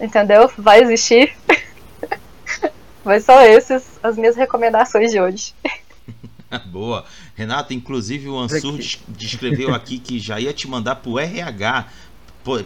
entendeu? 0.00 0.50
Vai 0.56 0.82
existir. 0.82 1.36
Mas 3.04 3.24
são 3.24 3.38
essas 3.40 3.84
as 4.02 4.16
minhas 4.16 4.36
recomendações 4.36 5.10
de 5.10 5.20
hoje. 5.20 5.54
Boa. 6.66 7.04
Renata, 7.34 7.74
inclusive 7.74 8.28
o 8.28 8.38
Ansur 8.38 8.78
descreveu 9.08 9.74
aqui 9.74 9.98
que 9.98 10.18
já 10.18 10.38
ia 10.38 10.52
te 10.52 10.68
mandar 10.68 10.96
pro 10.96 11.18
RH 11.18 11.86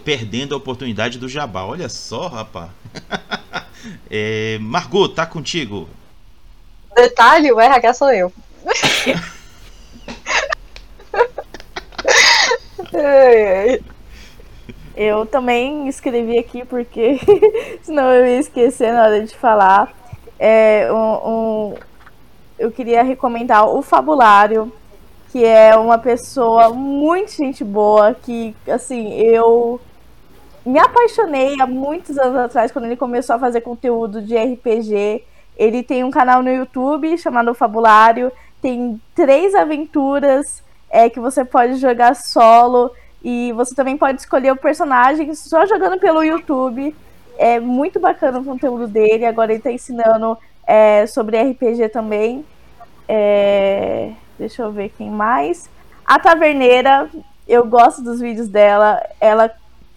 perdendo 0.02 0.54
a 0.54 0.58
oportunidade 0.58 1.18
do 1.18 1.28
Jabá. 1.28 1.64
Olha 1.64 1.88
só, 1.88 2.28
rapaz. 2.28 2.70
é, 4.10 4.58
Margot, 4.60 5.08
tá 5.08 5.26
contigo. 5.26 5.88
Detalhe, 6.94 7.50
o 7.52 7.60
RH 7.60 7.94
sou 7.94 8.12
eu. 8.12 8.32
eu 14.96 15.24
também 15.26 15.88
escrevi 15.88 16.38
aqui 16.38 16.64
porque 16.64 17.18
senão 17.82 18.10
eu 18.12 18.26
ia 18.26 18.38
esquecer 18.38 18.92
na 18.92 19.04
hora 19.04 19.24
de 19.24 19.34
falar. 19.34 19.92
É, 20.38 20.88
um, 20.92 21.28
um, 21.28 21.74
eu 22.58 22.70
queria 22.70 23.02
recomendar 23.02 23.66
o 23.66 23.82
Fabulário, 23.82 24.72
que 25.30 25.44
é 25.44 25.76
uma 25.76 25.98
pessoa 25.98 26.70
muito 26.70 27.32
gente 27.32 27.62
boa, 27.62 28.14
que 28.14 28.54
assim, 28.68 29.14
eu 29.14 29.80
me 30.66 30.78
apaixonei 30.78 31.60
há 31.60 31.66
muitos 31.66 32.18
anos 32.18 32.36
atrás 32.36 32.72
quando 32.72 32.86
ele 32.86 32.96
começou 32.96 33.36
a 33.36 33.38
fazer 33.38 33.60
conteúdo 33.60 34.20
de 34.20 34.36
RPG. 34.36 35.24
Ele 35.56 35.82
tem 35.82 36.02
um 36.02 36.10
canal 36.10 36.42
no 36.42 36.50
YouTube 36.50 37.16
chamado 37.16 37.54
Fabulário, 37.54 38.32
tem 38.60 39.00
três 39.14 39.54
aventuras 39.54 40.62
é, 40.90 41.08
que 41.08 41.20
você 41.20 41.44
pode 41.44 41.76
jogar 41.76 42.16
solo 42.16 42.90
e 43.22 43.52
você 43.52 43.74
também 43.74 43.96
pode 43.96 44.20
escolher 44.20 44.50
o 44.50 44.56
personagem 44.56 45.34
só 45.34 45.64
jogando 45.64 45.98
pelo 46.00 46.24
YouTube. 46.24 46.94
É 47.38 47.60
muito 47.60 48.00
bacana 48.00 48.40
o 48.40 48.44
conteúdo 48.44 48.88
dele. 48.88 49.24
Agora 49.24 49.52
ele 49.52 49.60
está 49.60 49.70
ensinando 49.70 50.36
é, 50.66 51.06
sobre 51.06 51.40
RPG 51.40 51.88
também. 51.90 52.44
É... 53.08 54.12
Deixa 54.40 54.62
eu 54.62 54.72
ver 54.72 54.88
quem 54.96 55.10
mais. 55.10 55.68
A 56.02 56.18
Taverneira, 56.18 57.10
eu 57.46 57.66
gosto 57.66 58.02
dos 58.02 58.20
vídeos 58.20 58.48
dela. 58.48 58.98
Ela 59.20 59.50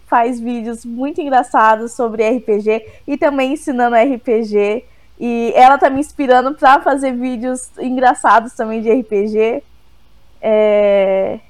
faz 0.06 0.38
vídeos 0.38 0.84
muito 0.84 1.18
engraçados 1.18 1.92
sobre 1.92 2.28
RPG 2.28 2.84
e 3.06 3.16
também 3.16 3.54
ensinando 3.54 3.96
RPG. 3.96 4.84
E 5.18 5.50
ela 5.56 5.78
tá 5.78 5.88
me 5.88 5.98
inspirando 5.98 6.52
para 6.52 6.78
fazer 6.82 7.12
vídeos 7.12 7.70
engraçados 7.78 8.52
também 8.52 8.82
de 8.82 8.92
RPG. 8.92 9.62
É... 10.42 11.40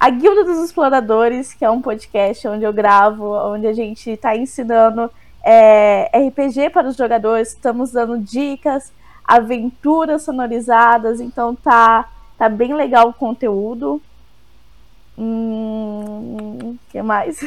A 0.00 0.10
Guilda 0.10 0.42
dos 0.42 0.64
Exploradores, 0.64 1.54
que 1.54 1.64
é 1.64 1.70
um 1.70 1.80
podcast 1.80 2.48
onde 2.48 2.64
eu 2.64 2.72
gravo, 2.72 3.24
onde 3.52 3.68
a 3.68 3.72
gente 3.72 4.10
está 4.10 4.36
ensinando 4.36 5.08
é, 5.44 6.10
RPG 6.26 6.70
para 6.70 6.88
os 6.88 6.96
jogadores, 6.96 7.50
estamos 7.50 7.92
dando 7.92 8.18
dicas, 8.18 8.92
aventuras 9.24 10.22
sonorizadas, 10.22 11.20
então 11.20 11.54
tá 11.54 12.11
Tá 12.42 12.48
bem 12.48 12.74
legal 12.74 13.08
o 13.08 13.12
conteúdo. 13.12 14.02
Hum, 15.16 16.76
que 16.90 17.00
mais? 17.00 17.38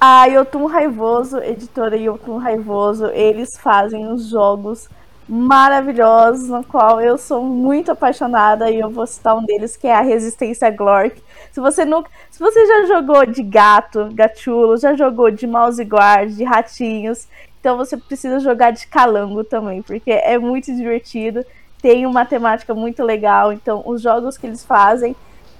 a 0.00 0.26
Yotun 0.30 0.66
Raivoso, 0.66 1.38
editora 1.38 1.96
Yotun 1.96 2.36
Raivoso, 2.36 3.06
eles 3.06 3.58
fazem 3.58 4.06
os 4.06 4.28
jogos 4.28 4.88
maravilhosos, 5.28 6.48
no 6.48 6.62
qual 6.62 7.00
eu 7.00 7.18
sou 7.18 7.42
muito 7.42 7.90
apaixonada 7.90 8.70
e 8.70 8.78
eu 8.78 8.88
vou 8.88 9.04
citar 9.04 9.36
um 9.36 9.44
deles 9.44 9.76
que 9.76 9.88
é 9.88 9.96
a 9.96 10.00
Resistência 10.00 10.70
Glork. 10.70 11.20
Se 11.50 11.60
você 11.60 11.84
nunca, 11.84 12.08
se 12.30 12.38
você 12.38 12.64
já 12.64 12.86
jogou 12.86 13.26
de 13.26 13.42
gato, 13.42 14.10
gachulo, 14.12 14.76
já 14.76 14.94
jogou 14.94 15.28
de 15.28 15.44
mouse 15.44 15.82
guard, 15.82 16.30
de 16.30 16.44
ratinhos, 16.44 17.26
então 17.58 17.76
você 17.76 17.96
precisa 17.96 18.38
jogar 18.38 18.70
de 18.70 18.86
calango 18.86 19.42
também, 19.42 19.82
porque 19.82 20.12
é 20.12 20.38
muito 20.38 20.72
divertido, 20.72 21.44
tem 21.82 22.06
uma 22.06 22.24
temática 22.24 22.72
muito 22.72 23.02
legal, 23.02 23.52
então 23.52 23.82
os 23.84 24.00
jogos 24.00 24.38
que 24.38 24.46
eles 24.46 24.64
fazem 24.64 25.14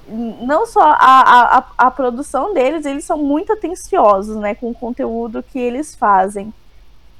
não 0.08 0.66
só 0.66 0.82
a, 0.82 1.58
a, 1.58 1.64
a 1.78 1.90
produção 1.90 2.52
deles, 2.52 2.84
eles 2.84 3.04
são 3.04 3.18
muito 3.18 3.52
atenciosos, 3.52 4.36
né, 4.36 4.54
com 4.54 4.70
o 4.70 4.74
conteúdo 4.74 5.42
que 5.42 5.58
eles 5.58 5.94
fazem. 5.94 6.52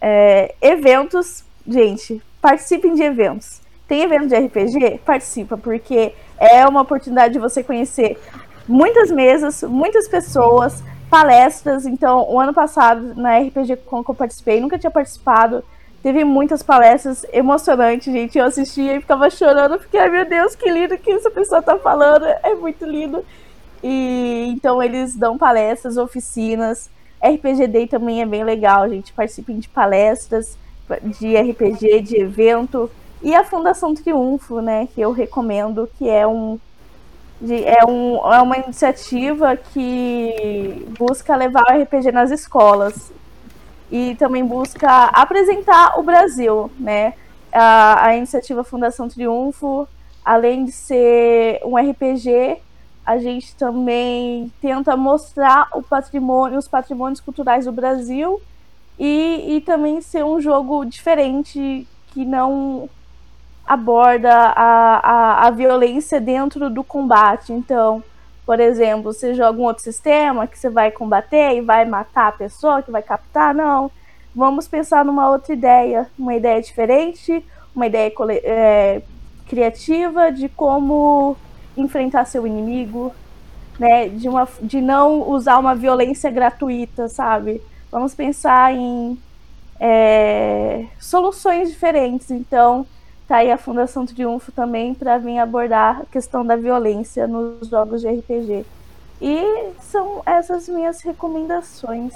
É, 0.01 0.55
eventos, 0.61 1.45
gente, 1.67 2.21
participem 2.41 2.95
de 2.95 3.03
eventos. 3.03 3.61
Tem 3.87 4.03
evento 4.03 4.27
de 4.29 4.37
RPG? 4.37 5.01
Participa, 5.05 5.57
porque 5.57 6.13
é 6.39 6.67
uma 6.67 6.81
oportunidade 6.81 7.35
de 7.35 7.39
você 7.39 7.63
conhecer 7.63 8.21
muitas 8.67 9.11
mesas, 9.11 9.63
muitas 9.63 10.09
pessoas, 10.09 10.83
palestras. 11.09 11.87
Então, 11.87 12.29
o 12.29 12.41
ano 12.41 12.55
passado, 12.55 13.15
na 13.15 13.39
RPG 13.39 13.77
com 13.87 14.03
que 14.03 14.11
eu 14.11 14.15
participei, 14.15 14.61
nunca 14.61 14.79
tinha 14.79 14.91
participado. 14.91 15.63
Teve 16.03 16.25
muitas 16.25 16.65
palestras 16.65 17.25
emocionantes, 17.33 18.13
gente. 18.13 18.37
Eu 18.37 18.45
assistia 18.45 18.97
e 18.97 19.01
ficava 19.01 19.31
chorando, 19.31 19.79
porque, 19.79 19.97
ai 19.97 20.11
meu 20.11 20.25
Deus, 20.29 20.57
que 20.57 20.69
lindo 20.69 20.99
que 20.99 21.13
essa 21.13 21.31
pessoa 21.31 21.63
tá 21.63 21.79
falando. 21.79 22.25
É 22.43 22.55
muito 22.55 22.85
lindo. 22.85 23.25
E 23.83 24.49
então 24.53 24.83
eles 24.83 25.15
dão 25.15 25.39
palestras, 25.39 25.97
oficinas. 25.97 26.91
RPG 27.23 27.69
Day 27.69 27.87
também 27.87 28.21
é 28.21 28.27
bem 28.27 28.43
legal, 28.43 28.89
gente. 28.89 29.13
Participem 29.13 29.61
de 29.61 29.69
palestras 29.69 30.59
de 31.21 31.37
RPG, 31.37 32.01
de 32.03 32.21
evento. 32.21 32.91
E 33.23 33.33
a 33.33 33.45
Fundação 33.45 33.95
Triunfo, 33.95 34.61
né? 34.61 34.89
Que 34.93 35.01
eu 35.01 35.13
recomendo, 35.13 35.89
que 35.97 36.09
é 36.09 36.27
um. 36.27 36.59
De, 37.41 37.65
é, 37.65 37.85
um, 37.85 38.17
é 38.33 38.43
uma 38.43 38.57
iniciativa 38.57 39.57
que 39.57 40.87
busca 40.99 41.35
levar 41.37 41.65
o 41.71 41.83
RPG 41.83 42.13
nas 42.13 42.31
escolas 42.31 43.13
e 43.93 44.15
também 44.15 44.43
busca 44.43 45.05
apresentar 45.13 46.01
o 46.01 46.03
Brasil, 46.03 46.71
né? 46.81 47.13
A, 47.53 48.07
a 48.07 48.17
iniciativa 48.17 48.65
Fundação 48.65 49.07
Triunfo, 49.07 49.87
além 50.25 50.65
de 50.65 50.73
ser 50.73 51.61
um 51.63 51.77
RPG, 51.77 52.57
a 53.05 53.19
gente 53.19 53.55
também 53.55 54.51
tenta 54.63 54.97
mostrar 54.97 55.69
o 55.75 55.83
patrimônio, 55.83 56.59
os 56.59 56.67
patrimônios 56.67 57.21
culturais 57.21 57.67
do 57.67 57.73
Brasil 57.73 58.41
e, 58.99 59.57
e 59.57 59.61
também 59.61 60.01
ser 60.01 60.25
um 60.25 60.41
jogo 60.41 60.87
diferente 60.87 61.87
que 62.13 62.25
não 62.25 62.89
aborda 63.67 64.33
a, 64.33 65.43
a, 65.45 65.47
a 65.49 65.51
violência 65.51 66.19
dentro 66.19 66.71
do 66.71 66.83
combate. 66.83 67.53
Então, 67.53 68.03
por 68.45 68.59
exemplo, 68.59 69.13
você 69.13 69.35
joga 69.35 69.59
um 69.59 69.65
outro 69.65 69.83
sistema 69.83 70.47
que 70.47 70.59
você 70.59 70.69
vai 70.69 70.91
combater 70.91 71.57
e 71.57 71.61
vai 71.61 71.85
matar 71.85 72.29
a 72.29 72.33
pessoa, 72.33 72.83
que 72.83 72.91
vai 72.91 73.03
captar, 73.03 73.55
não. 73.55 73.91
Vamos 74.35 74.67
pensar 74.67 75.05
numa 75.05 75.31
outra 75.31 75.53
ideia, 75.53 76.11
uma 76.19 76.35
ideia 76.35 76.61
diferente, 76.61 77.45
uma 77.75 77.87
ideia 77.87 78.13
é, 78.43 79.03
criativa 79.47 80.33
de 80.33 80.49
como 80.49 81.37
enfrentar 81.77 82.25
seu 82.25 82.47
inimigo, 82.47 83.13
né? 83.79 84.09
De, 84.09 84.29
uma, 84.29 84.49
de 84.61 84.81
não 84.81 85.29
usar 85.31 85.59
uma 85.59 85.75
violência 85.75 86.31
gratuita, 86.31 87.09
sabe? 87.09 87.63
Vamos 87.91 88.15
pensar 88.15 88.75
em 88.75 89.19
é, 89.79 90.87
soluções 90.99 91.71
diferentes. 91.71 92.31
Então, 92.31 92.87
tá 93.33 93.39
aí 93.39 93.51
a 93.51 93.57
Fundação 93.57 94.05
Triunfo 94.05 94.53
também 94.53 94.93
para 94.93 95.17
vir 95.17 95.39
abordar 95.39 96.03
a 96.03 96.05
questão 96.05 96.45
da 96.45 96.55
violência 96.55 97.27
nos 97.27 97.67
jogos 97.67 98.03
de 98.03 98.09
RPG. 98.09 98.67
E 99.23 99.71
são 99.81 100.23
essas 100.27 100.69
minhas 100.69 101.01
recomendações. 101.01 102.13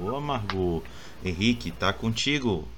Boa, 0.00 0.20
Margot. 0.20 0.80
Henrique, 1.24 1.72
tá 1.72 1.92
contigo. 1.92 2.68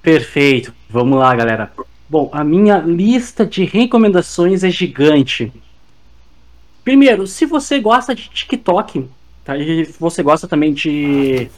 Perfeito. 0.00 0.72
Vamos 0.88 1.18
lá, 1.18 1.34
galera. 1.36 1.70
Bom, 2.08 2.30
a 2.32 2.42
minha 2.42 2.78
lista 2.78 3.44
de 3.44 3.66
recomendações 3.66 4.64
é 4.64 4.70
gigante. 4.70 5.52
Primeiro, 6.82 7.26
se 7.26 7.44
você 7.44 7.78
gosta 7.78 8.14
de 8.14 8.30
TikTok, 8.30 9.06
tá? 9.44 9.54
E 9.58 9.84
você 10.00 10.22
gosta 10.22 10.48
também 10.48 10.72
de 10.72 11.50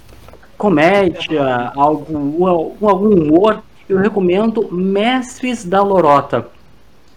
comédia, 0.57 1.73
algum, 1.75 2.47
algum 2.47 3.15
humor, 3.15 3.63
eu 3.89 3.99
recomendo 3.99 4.69
Mestres 4.73 5.65
da 5.65 5.83
Lorota. 5.83 6.49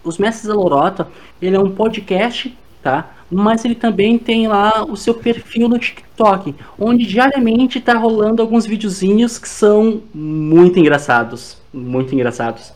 Os 0.04 0.18
Mestres 0.18 0.48
da 0.48 0.54
Lorota, 0.54 1.08
ele 1.40 1.56
é 1.56 1.60
um 1.60 1.70
podcast, 1.70 2.56
tá? 2.82 3.10
Mas 3.30 3.64
ele 3.64 3.74
também 3.74 4.18
tem 4.18 4.48
lá 4.48 4.84
o 4.84 4.96
seu 4.96 5.14
perfil 5.14 5.68
no 5.68 5.78
TikTok, 5.78 6.54
onde 6.78 7.06
diariamente 7.06 7.80
tá 7.80 7.94
rolando 7.94 8.40
alguns 8.40 8.64
videozinhos 8.64 9.38
que 9.38 9.48
são 9.48 10.02
muito 10.14 10.78
engraçados, 10.78 11.58
muito 11.72 12.14
engraçados. 12.14 12.72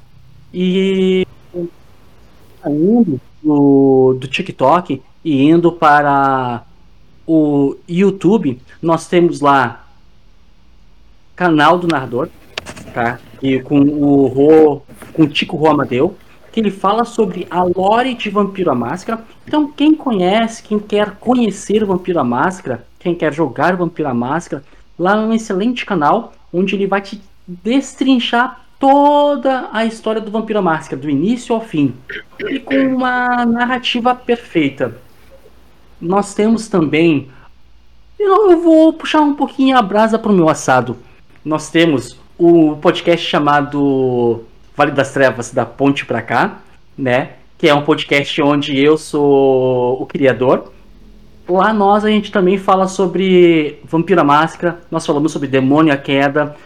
E 0.52 1.26
saindo 2.62 3.20
do, 3.42 4.16
do 4.20 4.28
TikTok 4.28 5.02
e 5.24 5.42
indo 5.42 5.72
para 5.72 6.64
o 7.26 7.76
YouTube, 7.88 8.60
nós 8.80 9.06
temos 9.06 9.40
lá 9.40 9.81
canal 11.34 11.78
do 11.78 11.86
narrador, 11.86 12.28
tá? 12.92 13.18
E 13.42 13.60
com 13.60 13.80
o 13.80 14.26
Ro, 14.26 14.82
com 15.12 15.22
o 15.22 15.28
Tico 15.28 15.56
Ro 15.56 15.68
Amadeu, 15.68 16.16
que 16.52 16.60
ele 16.60 16.70
fala 16.70 17.04
sobre 17.04 17.46
a 17.50 17.62
lore 17.62 18.14
de 18.14 18.28
Vampiro 18.28 18.70
à 18.70 18.74
Máscara. 18.74 19.24
Então, 19.46 19.70
quem 19.72 19.94
conhece, 19.94 20.62
quem 20.62 20.78
quer 20.78 21.12
conhecer 21.12 21.84
Vampiro 21.84 22.20
à 22.20 22.24
Máscara, 22.24 22.86
quem 22.98 23.14
quer 23.14 23.32
jogar 23.32 23.74
Vampiro 23.74 24.08
à 24.08 24.14
Máscara, 24.14 24.62
lá 24.98 25.16
é 25.16 25.20
um 25.20 25.32
excelente 25.32 25.86
canal 25.86 26.32
onde 26.52 26.74
ele 26.74 26.86
vai 26.86 27.00
te 27.00 27.20
destrinchar 27.46 28.60
toda 28.78 29.68
a 29.72 29.86
história 29.86 30.20
do 30.20 30.30
Vampiro 30.30 30.58
à 30.58 30.62
Máscara, 30.62 31.00
do 31.00 31.08
início 31.08 31.54
ao 31.54 31.60
fim, 31.60 31.94
e 32.48 32.58
com 32.58 32.76
uma 32.76 33.46
narrativa 33.46 34.14
perfeita. 34.14 34.96
Nós 36.00 36.34
temos 36.34 36.68
também. 36.68 37.28
Eu 38.18 38.60
vou 38.60 38.92
puxar 38.92 39.20
um 39.20 39.34
pouquinho 39.34 39.76
a 39.76 39.82
brasa 39.82 40.18
para 40.18 40.30
o 40.30 40.34
meu 40.34 40.48
assado 40.48 40.96
nós 41.44 41.70
temos 41.70 42.16
o 42.38 42.76
podcast 42.76 43.26
chamado 43.26 44.44
Vale 44.76 44.92
das 44.92 45.12
Trevas 45.12 45.52
da 45.52 45.66
Ponte 45.66 46.06
para 46.06 46.22
cá, 46.22 46.60
né? 46.96 47.32
Que 47.58 47.68
é 47.68 47.74
um 47.74 47.82
podcast 47.82 48.40
onde 48.42 48.78
eu 48.78 48.96
sou 48.96 50.00
o 50.00 50.06
criador. 50.06 50.72
Lá 51.48 51.72
nós 51.72 52.04
a 52.04 52.08
gente 52.08 52.30
também 52.30 52.56
fala 52.56 52.86
sobre 52.86 53.78
Vampira 53.84 54.24
Máscara, 54.24 54.80
nós 54.90 55.04
falamos 55.04 55.32
sobre 55.32 55.48
Demônio 55.48 55.92
a 55.92 55.96
Queda, 55.96 56.56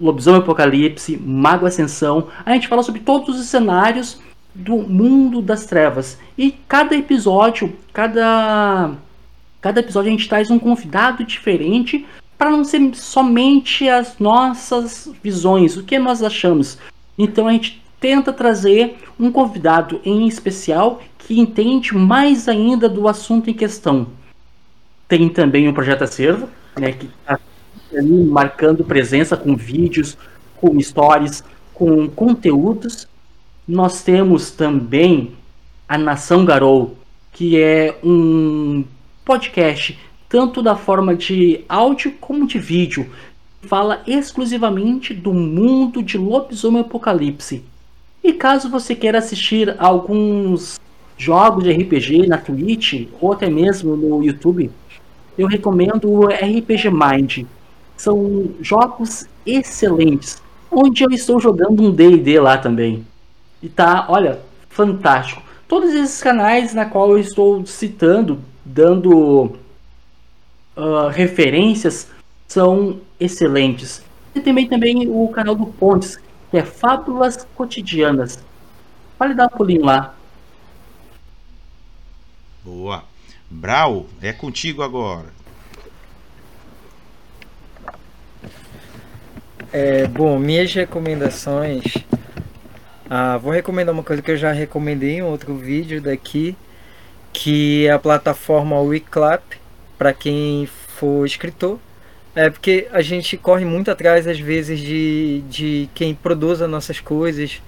Lobisomem 0.00 0.40
Apocalipse, 0.40 1.16
Mago 1.16 1.66
Ascensão. 1.66 2.28
A 2.44 2.52
gente 2.52 2.68
fala 2.68 2.82
sobre 2.82 3.00
todos 3.00 3.38
os 3.38 3.46
cenários 3.46 4.20
do 4.54 4.76
mundo 4.76 5.42
das 5.42 5.66
trevas. 5.66 6.18
E 6.38 6.52
cada 6.66 6.96
episódio, 6.96 7.72
cada 7.92 8.92
cada 9.60 9.80
episódio 9.80 10.08
a 10.08 10.12
gente 10.12 10.28
traz 10.28 10.50
um 10.50 10.58
convidado 10.58 11.22
diferente 11.22 12.06
para 12.40 12.50
não 12.50 12.64
ser 12.64 12.94
somente 12.94 13.86
as 13.86 14.18
nossas 14.18 15.12
visões, 15.22 15.76
o 15.76 15.82
que 15.82 15.98
nós 15.98 16.22
achamos. 16.22 16.78
Então 17.18 17.46
a 17.46 17.52
gente 17.52 17.82
tenta 18.00 18.32
trazer 18.32 18.96
um 19.18 19.30
convidado 19.30 20.00
em 20.06 20.26
especial 20.26 21.02
que 21.18 21.38
entende 21.38 21.94
mais 21.94 22.48
ainda 22.48 22.88
do 22.88 23.06
assunto 23.06 23.50
em 23.50 23.52
questão. 23.52 24.06
Tem 25.06 25.28
também 25.28 25.68
o 25.68 25.74
Projeto 25.74 26.04
Acervo, 26.04 26.48
né, 26.78 26.92
que 26.92 27.04
está 27.04 27.38
marcando 28.26 28.82
presença 28.84 29.36
com 29.36 29.54
vídeos, 29.54 30.16
com 30.56 30.80
stories, 30.80 31.44
com 31.74 32.08
conteúdos. 32.08 33.06
Nós 33.68 34.02
temos 34.02 34.50
também 34.50 35.34
a 35.86 35.98
Nação 35.98 36.46
Garou, 36.46 36.96
que 37.34 37.60
é 37.60 37.98
um 38.02 38.82
podcast 39.26 39.98
tanto 40.30 40.62
da 40.62 40.76
forma 40.76 41.14
de 41.14 41.64
áudio 41.68 42.12
como 42.20 42.46
de 42.46 42.58
vídeo. 42.58 43.10
Fala 43.62 44.00
exclusivamente 44.06 45.12
do 45.12 45.34
mundo 45.34 46.02
de 46.02 46.16
Lobisomem 46.16 46.80
Apocalipse. 46.80 47.62
E 48.22 48.32
caso 48.32 48.70
você 48.70 48.94
queira 48.94 49.18
assistir 49.18 49.74
alguns 49.76 50.78
jogos 51.18 51.64
de 51.64 51.72
RPG 51.72 52.28
na 52.28 52.38
Twitch 52.38 53.08
ou 53.20 53.32
até 53.32 53.50
mesmo 53.50 53.96
no 53.96 54.22
YouTube, 54.24 54.70
eu 55.36 55.48
recomendo 55.48 56.08
o 56.08 56.26
RPG 56.26 56.90
Mind. 56.90 57.44
São 57.96 58.50
jogos 58.60 59.26
excelentes, 59.44 60.40
onde 60.70 61.02
eu 61.02 61.10
estou 61.10 61.40
jogando 61.40 61.82
um 61.82 61.90
D&D 61.90 62.38
lá 62.38 62.56
também. 62.56 63.04
E 63.62 63.68
tá, 63.68 64.06
olha, 64.08 64.40
fantástico. 64.68 65.42
Todos 65.66 65.92
esses 65.92 66.22
canais 66.22 66.72
na 66.72 66.84
qual 66.84 67.10
eu 67.10 67.18
estou 67.18 67.66
citando, 67.66 68.38
dando 68.64 69.52
uh, 70.80 71.08
referências 71.08 72.08
são 72.48 73.00
excelentes. 73.18 74.02
E 74.34 74.40
também, 74.40 74.68
também 74.68 75.08
o 75.08 75.28
canal 75.28 75.54
do 75.54 75.66
Pontes, 75.66 76.18
que 76.50 76.56
é 76.56 76.64
Fábulas 76.64 77.46
Cotidianas. 77.54 78.38
Vale 79.18 79.34
dar 79.34 79.46
um 79.46 79.56
pulinho 79.56 79.84
lá. 79.84 80.14
Boa. 82.64 83.04
Brau, 83.50 84.06
é 84.22 84.32
contigo 84.32 84.82
agora. 84.82 85.26
É, 89.72 90.06
bom, 90.06 90.38
minhas 90.38 90.72
recomendações. 90.74 91.84
Ah, 93.08 93.36
vou 93.38 93.52
recomendar 93.52 93.92
uma 93.94 94.02
coisa 94.02 94.22
que 94.22 94.30
eu 94.30 94.36
já 94.36 94.52
recomendei 94.52 95.16
em 95.16 95.22
outro 95.22 95.54
vídeo 95.54 96.00
daqui, 96.00 96.56
que 97.32 97.86
é 97.86 97.92
a 97.92 97.98
plataforma 97.98 98.80
Wiclap, 98.80 99.59
para 100.00 100.14
quem 100.14 100.66
for 100.96 101.26
escritor. 101.26 101.78
É 102.34 102.48
porque 102.48 102.88
a 102.90 103.02
gente 103.02 103.36
corre 103.36 103.66
muito 103.66 103.90
atrás, 103.90 104.26
às 104.26 104.40
vezes, 104.40 104.80
de, 104.80 105.42
de 105.42 105.90
quem 105.94 106.14
produz 106.14 106.62
as 106.62 106.70
nossas 106.70 106.98
coisas, 106.98 107.60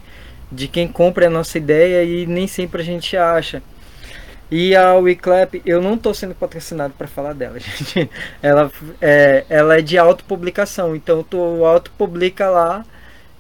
de 0.50 0.66
quem 0.66 0.88
compra 0.88 1.26
a 1.26 1.30
nossa 1.30 1.58
ideia 1.58 2.02
e 2.02 2.24
nem 2.24 2.46
sempre 2.46 2.80
a 2.80 2.84
gente 2.84 3.18
acha. 3.18 3.62
E 4.50 4.74
a 4.74 4.94
WeClap, 4.94 5.60
eu 5.66 5.82
não 5.82 5.92
estou 5.92 6.14
sendo 6.14 6.34
patrocinado 6.34 6.94
para 6.96 7.06
falar 7.06 7.34
dela, 7.34 7.58
gente. 7.60 8.08
Ela 8.42 8.72
é, 8.98 9.44
ela 9.50 9.78
é 9.78 9.82
de 9.82 9.98
autopublicação, 9.98 10.96
então 10.96 11.22
tu 11.22 11.36
autopublica 11.66 12.48
lá 12.48 12.82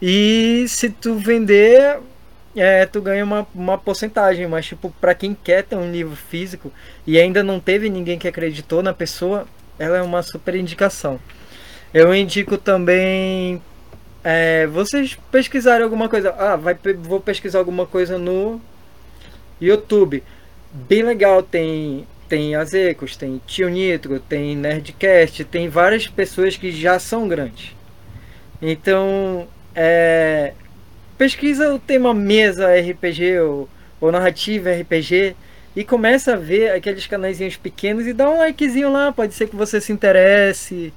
e 0.02 0.66
se 0.68 0.90
tu 0.90 1.14
vender, 1.14 1.98
é, 2.56 2.86
tu 2.86 3.00
ganha 3.00 3.24
uma, 3.24 3.46
uma 3.54 3.78
porcentagem. 3.78 4.46
Mas, 4.46 4.66
tipo, 4.66 4.92
para 5.00 5.14
quem 5.14 5.34
quer 5.34 5.64
ter 5.64 5.76
um 5.76 5.90
livro 5.90 6.16
físico 6.16 6.72
e 7.06 7.18
ainda 7.18 7.42
não 7.42 7.60
teve 7.60 7.88
ninguém 7.88 8.18
que 8.18 8.28
acreditou 8.28 8.82
na 8.82 8.92
pessoa, 8.92 9.46
ela 9.78 9.98
é 9.98 10.02
uma 10.02 10.22
super 10.22 10.54
indicação. 10.54 11.18
Eu 11.92 12.14
indico 12.14 12.56
também 12.56 13.60
é, 14.24 14.66
vocês 14.66 15.18
pesquisarem 15.30 15.84
alguma 15.84 16.08
coisa. 16.08 16.34
Ah, 16.38 16.56
vai, 16.56 16.76
vou 17.00 17.20
pesquisar 17.20 17.58
alguma 17.58 17.86
coisa 17.86 18.18
no 18.18 18.60
YouTube 19.60 20.22
bem 20.72 21.02
legal. 21.02 21.42
Tem 21.42 22.06
tem 22.32 22.54
Azecos, 22.54 23.14
tem 23.14 23.42
Tio 23.46 23.68
Nitro, 23.68 24.18
tem 24.18 24.56
Nerdcast, 24.56 25.44
tem 25.44 25.68
várias 25.68 26.06
pessoas 26.06 26.56
que 26.56 26.72
já 26.72 26.98
são 26.98 27.28
grandes. 27.28 27.76
Então, 28.62 29.46
é, 29.74 30.54
pesquisa 31.22 31.72
o 31.72 31.78
tema 31.78 32.12
mesa 32.12 32.66
RPG 32.74 33.38
ou, 33.38 33.68
ou 34.00 34.10
narrativa 34.10 34.72
RPG 34.72 35.36
e 35.76 35.84
começa 35.84 36.32
a 36.32 36.36
ver 36.36 36.72
aqueles 36.72 37.06
canaizinhos 37.06 37.56
pequenos 37.56 38.08
e 38.08 38.12
dá 38.12 38.28
um 38.28 38.38
likezinho 38.38 38.90
lá. 38.90 39.12
Pode 39.12 39.32
ser 39.32 39.48
que 39.48 39.54
você 39.54 39.80
se 39.80 39.92
interesse, 39.92 40.92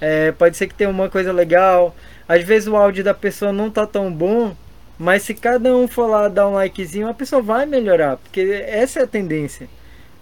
é, 0.00 0.32
pode 0.32 0.56
ser 0.56 0.66
que 0.66 0.74
tenha 0.74 0.90
uma 0.90 1.08
coisa 1.08 1.30
legal. 1.32 1.94
Às 2.28 2.42
vezes 2.42 2.66
o 2.66 2.74
áudio 2.74 3.04
da 3.04 3.14
pessoa 3.14 3.52
não 3.52 3.70
tá 3.70 3.86
tão 3.86 4.12
bom, 4.12 4.52
mas 4.98 5.22
se 5.22 5.32
cada 5.32 5.72
um 5.76 5.86
for 5.86 6.08
lá 6.08 6.26
dar 6.26 6.48
um 6.48 6.54
likezinho, 6.54 7.06
a 7.06 7.14
pessoa 7.14 7.40
vai 7.40 7.64
melhorar, 7.64 8.16
porque 8.16 8.64
essa 8.66 8.98
é 8.98 9.02
a 9.04 9.06
tendência. 9.06 9.68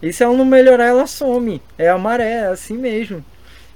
E 0.02 0.12
se 0.12 0.22
ela 0.22 0.36
não 0.36 0.44
melhorar, 0.44 0.84
ela 0.84 1.06
some. 1.06 1.62
É 1.78 1.88
a 1.88 1.96
maré, 1.96 2.30
é 2.30 2.46
assim 2.48 2.76
mesmo. 2.76 3.24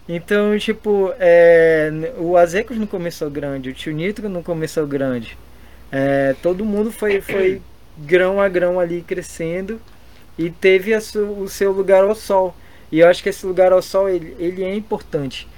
Então, 0.06 0.58
tipo, 0.58 1.10
é, 1.18 1.90
o 2.18 2.36
Azecos 2.36 2.76
não 2.76 2.86
começou 2.86 3.30
grande, 3.30 3.70
o 3.70 3.72
Tio 3.72 3.94
Nitro 3.94 4.28
não 4.28 4.42
começou 4.42 4.86
grande. 4.86 5.38
É, 5.92 6.34
todo 6.42 6.64
mundo 6.64 6.92
foi, 6.92 7.20
foi 7.20 7.60
grão 7.98 8.40
a 8.40 8.48
grão 8.48 8.78
ali 8.78 9.02
crescendo 9.02 9.80
e 10.38 10.50
teve 10.50 10.98
su, 11.00 11.20
o 11.20 11.48
seu 11.48 11.72
lugar 11.72 12.04
ao 12.04 12.14
sol. 12.14 12.54
E 12.90 13.00
eu 13.00 13.08
acho 13.08 13.22
que 13.22 13.28
esse 13.28 13.44
lugar 13.46 13.72
ao 13.72 13.82
sol 13.82 14.08
ele, 14.08 14.34
ele 14.38 14.64
é 14.64 14.74
importante. 14.74 15.48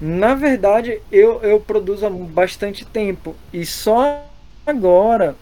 Na 0.00 0.34
verdade, 0.34 1.00
eu, 1.10 1.40
eu 1.42 1.58
produzo 1.58 2.06
há 2.06 2.10
bastante 2.10 2.84
tempo 2.84 3.34
e 3.52 3.64
só 3.64 4.24
agora 4.66 5.34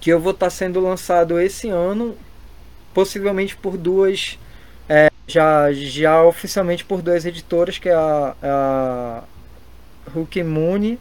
que 0.00 0.10
eu 0.10 0.20
vou 0.20 0.32
estar 0.32 0.50
sendo 0.50 0.80
lançado 0.80 1.38
esse 1.40 1.68
ano, 1.68 2.16
possivelmente 2.94 3.56
por 3.56 3.76
duas, 3.76 4.38
é, 4.88 5.10
já, 5.26 5.72
já 5.72 6.22
oficialmente 6.22 6.84
por 6.84 7.02
duas 7.02 7.24
editoras, 7.26 7.78
que 7.78 7.88
é 7.88 7.94
a, 7.94 8.34
a 8.42 9.22
Hulk 10.14 10.42
Moon, 10.42 10.96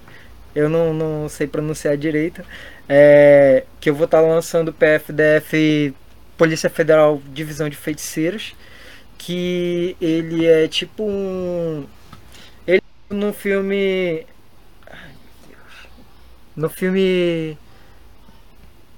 eu 0.55 0.69
não, 0.69 0.93
não 0.93 1.29
sei 1.29 1.47
pronunciar 1.47 1.97
direito, 1.97 2.43
é, 2.87 3.65
que 3.79 3.89
eu 3.89 3.95
vou 3.95 4.05
estar 4.05 4.21
tá 4.21 4.27
lançando 4.27 4.69
o 4.69 4.73
PFDF 4.73 5.93
Polícia 6.37 6.69
Federal 6.69 7.21
Divisão 7.33 7.69
de 7.69 7.75
Feiticeiros, 7.75 8.55
que 9.17 9.95
ele 9.99 10.45
é 10.45 10.67
tipo 10.67 11.03
um. 11.03 11.85
Ele 12.65 12.81
no 13.09 13.33
filme 13.33 14.25
no 16.55 16.69
filme 16.69 17.57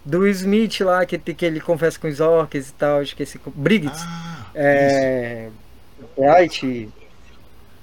do 0.04 0.28
Smith 0.28 0.82
lá, 0.82 1.06
que, 1.06 1.18
que 1.18 1.46
ele 1.46 1.60
conversa 1.60 2.00
com 2.00 2.08
os 2.08 2.20
orcs 2.20 2.70
e 2.70 2.74
tal, 2.74 3.04
esqueci. 3.04 3.40
Briggs. 3.56 4.04
Ah, 4.04 4.48
é. 4.56 5.50
Bright. 6.18 6.90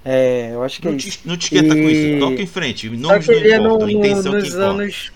É, 0.05 0.51
eu 0.53 0.63
acho 0.63 0.81
que 0.81 0.87
não 0.87 0.95
é 0.95 0.97
te, 0.97 1.09
isso. 1.09 1.21
Não 1.25 1.37
te 1.37 1.45
esquenta 1.45 1.77
e... 1.77 1.83
com 1.83 1.89
isso, 1.89 2.19
toca 2.21 2.43
em 2.43 2.47
frente. 2.47 2.89
Nomes 2.89 3.27
não 3.27 3.35
importam, 3.35 3.63
no, 3.63 3.79
no, 3.79 3.91
intenção 3.91 4.33
nos 4.33 4.49
que 4.49 4.57
anos. 4.57 5.13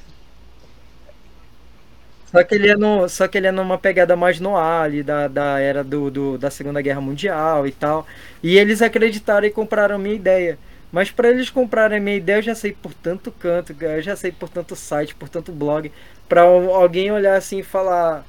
Só 2.31 2.43
que 2.43 2.55
ele 2.55 2.69
é 2.69 2.77
no, 2.77 3.09
só 3.09 3.29
que 3.29 3.37
ele 3.37 3.47
é 3.47 3.53
numa 3.53 3.77
pegada 3.77 4.17
mais 4.17 4.41
no 4.41 4.57
ali 4.57 5.03
da, 5.03 5.29
da 5.29 5.61
era 5.61 5.85
do, 5.85 6.11
do, 6.11 6.39
da 6.39 6.51
Segunda 6.51 6.81
Guerra 6.81 7.01
Mundial 7.01 7.67
e 7.67 7.73
tal. 7.73 8.07
E 8.43 8.57
eles 8.57 8.81
acreditaram 8.81 9.47
e 9.47 9.51
compraram 9.51 9.97
a 9.97 9.99
minha 9.99 10.15
ideia. 10.15 10.59
Mas 10.91 11.11
para 11.11 11.31
eles 11.31 11.51
comprarem 11.51 11.99
a 11.99 12.01
minha 12.01 12.17
ideia, 12.17 12.39
eu 12.39 12.43
já 12.43 12.55
sei 12.55 12.73
por 12.73 12.93
tanto 12.95 13.31
canto, 13.33 13.75
eu 13.81 14.03
já 14.03 14.17
sei 14.17 14.33
por 14.33 14.49
tanto 14.49 14.77
site, 14.77 15.15
por 15.15 15.29
tanto 15.29 15.53
blog, 15.53 15.91
para 16.29 16.43
alguém 16.43 17.11
olhar 17.11 17.35
assim 17.37 17.61
e 17.61 17.63
falar, 17.63 18.27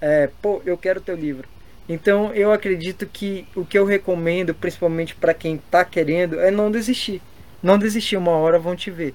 é, 0.00 0.30
pô, 0.40 0.62
eu 0.64 0.76
quero 0.78 1.00
teu 1.00 1.16
livro. 1.16 1.48
Então 1.88 2.32
eu 2.34 2.52
acredito 2.52 3.06
que 3.06 3.46
o 3.54 3.64
que 3.64 3.78
eu 3.78 3.84
recomendo, 3.84 4.54
principalmente 4.54 5.14
para 5.14 5.34
quem 5.34 5.56
está 5.56 5.84
querendo, 5.84 6.40
é 6.40 6.50
não 6.50 6.70
desistir. 6.70 7.22
Não 7.62 7.78
desistir, 7.78 8.16
uma 8.16 8.32
hora 8.32 8.58
vão 8.58 8.76
te 8.76 8.90
ver. 8.90 9.14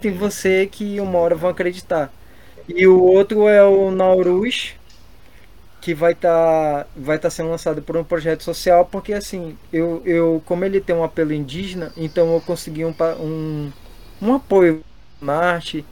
Tem 0.00 0.12
você 0.12 0.66
que 0.66 0.98
uma 1.00 1.18
hora 1.18 1.34
vão 1.34 1.50
acreditar. 1.50 2.12
E 2.68 2.86
o 2.86 3.02
outro 3.02 3.48
é 3.48 3.62
o 3.62 3.90
Naurus, 3.90 4.74
que 5.80 5.94
vai 5.94 6.12
estar 6.12 6.84
tá, 6.84 6.86
vai 6.96 7.18
tá 7.18 7.30
sendo 7.30 7.50
lançado 7.50 7.82
por 7.82 7.96
um 7.96 8.04
projeto 8.04 8.42
social, 8.42 8.84
porque 8.86 9.12
assim, 9.12 9.56
eu, 9.72 10.02
eu 10.04 10.42
como 10.44 10.64
ele 10.64 10.80
tem 10.80 10.94
um 10.94 11.04
apelo 11.04 11.32
indígena, 11.32 11.92
então 11.96 12.32
eu 12.34 12.40
consegui 12.40 12.84
um, 12.84 12.94
um, 13.20 13.72
um 14.20 14.34
apoio 14.34 14.84
na 15.20 15.34
arte, 15.34 15.84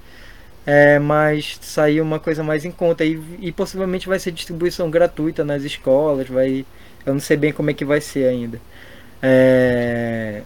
é, 0.68 0.98
mas 0.98 1.58
saiu 1.62 2.04
uma 2.04 2.18
coisa 2.20 2.42
mais 2.42 2.64
em 2.64 2.70
conta 2.70 3.04
e, 3.04 3.20
e 3.40 3.52
possivelmente 3.52 4.08
vai 4.08 4.18
ser 4.18 4.32
distribuição 4.32 4.90
gratuita 4.90 5.44
nas 5.44 5.62
escolas, 5.62 6.28
vai, 6.28 6.66
eu 7.06 7.14
não 7.14 7.20
sei 7.20 7.36
bem 7.36 7.52
como 7.52 7.70
é 7.70 7.74
que 7.74 7.84
vai 7.84 8.00
ser 8.00 8.26
ainda. 8.28 8.60
É, 9.22 10.42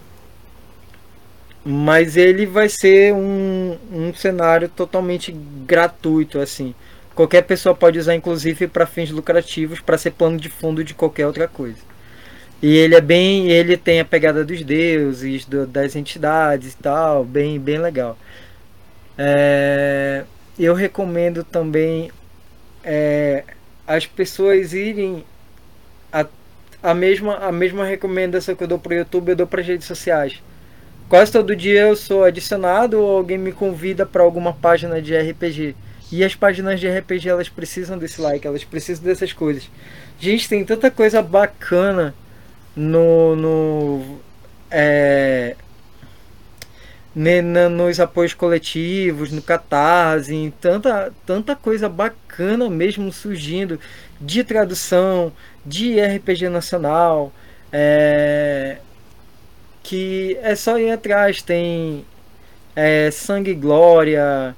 mas 1.65 2.17
ele 2.17 2.47
vai 2.47 2.69
ser 2.69 3.13
um, 3.15 3.79
um 3.93 4.15
cenário 4.15 4.69
totalmente 4.69 5.33
gratuito 5.67 6.39
assim 6.41 6.75
Qualquer 7.15 7.43
pessoa 7.43 7.75
pode 7.75 7.99
usar, 7.99 8.15
inclusive, 8.15 8.67
para 8.67 8.87
fins 8.87 9.11
lucrativos, 9.11 9.81
para 9.81 9.99
ser 9.99 10.13
plano 10.13 10.39
de 10.39 10.49
fundo 10.49 10.83
de 10.83 10.95
qualquer 10.95 11.27
outra 11.27 11.47
coisa. 11.47 11.79
E 12.63 12.77
ele 12.77 12.95
é 12.95 13.01
bem, 13.01 13.51
ele 13.51 13.77
tem 13.77 14.01
a 14.01 14.05
pegada 14.05 14.45
dos 14.45 14.63
deuses, 14.63 15.45
do, 15.45 15.67
das 15.67 15.97
entidades 15.97 16.73
e 16.73 16.77
tal, 16.77 17.25
bem, 17.25 17.59
bem 17.61 17.79
legal. 17.79 18.17
É, 19.17 20.25
eu 20.59 20.75
recomendo 20.75 21.45
também 21.45 22.11
é, 22.83 23.45
as 23.87 24.07
pessoas 24.07 24.73
irem 24.73 25.25
a, 26.13 26.27
a 26.83 26.95
mesma 26.95 27.37
a 27.37 27.53
mesma 27.53 27.85
recomendação 27.85 28.55
que 28.55 28.63
eu 28.65 28.69
dou 28.69 28.79
para 28.79 28.93
o 28.93 28.97
YouTube, 28.97 29.31
eu 29.31 29.37
dou 29.37 29.47
para 29.47 29.61
as 29.61 29.67
redes 29.67 29.87
sociais. 29.87 30.43
Quase 31.09 31.31
todo 31.31 31.55
dia 31.55 31.89
eu 31.89 31.97
sou 31.97 32.25
adicionado 32.25 32.99
ou 32.99 33.19
alguém 33.19 33.37
me 33.37 33.53
convida 33.53 34.07
para 34.07 34.23
alguma 34.23 34.53
página 34.55 35.01
de 35.01 35.15
RPG. 35.15 35.77
E 36.11 36.23
as 36.25 36.35
páginas 36.35 36.81
de 36.81 36.89
RPG 36.89 37.29
elas 37.29 37.49
precisam 37.49 37.99
desse 37.99 38.21
like, 38.21 38.47
elas 38.47 38.65
precisam 38.65 39.05
dessas 39.05 39.33
coisas. 39.33 39.71
Gente, 40.19 40.49
tem 40.49 40.65
tanta 40.65 40.91
coisa 40.91 41.23
bacana 41.23 42.15
no. 42.77 43.37
no 43.37 44.21
é, 44.71 45.57
nos 47.15 48.01
apoios 48.01 48.33
coletivos, 48.35 49.31
no 49.31 49.43
Catarse, 49.43 50.53
tanta, 50.61 51.13
tanta 51.27 51.55
coisa 51.55 51.89
bacana 51.89 52.71
mesmo 52.71 53.13
surgindo 53.13 53.79
de 54.21 54.43
tradução, 54.43 55.33
de 55.65 56.01
RPG 56.01 56.49
nacional, 56.49 57.33
é, 57.73 58.79
que 59.83 60.39
é 60.43 60.55
só 60.55 60.79
ir 60.79 60.91
atrás. 60.91 61.43
Tem 61.43 62.05
é, 62.75 63.11
Sangue 63.11 63.51
e 63.51 63.55
Glória, 63.55 64.57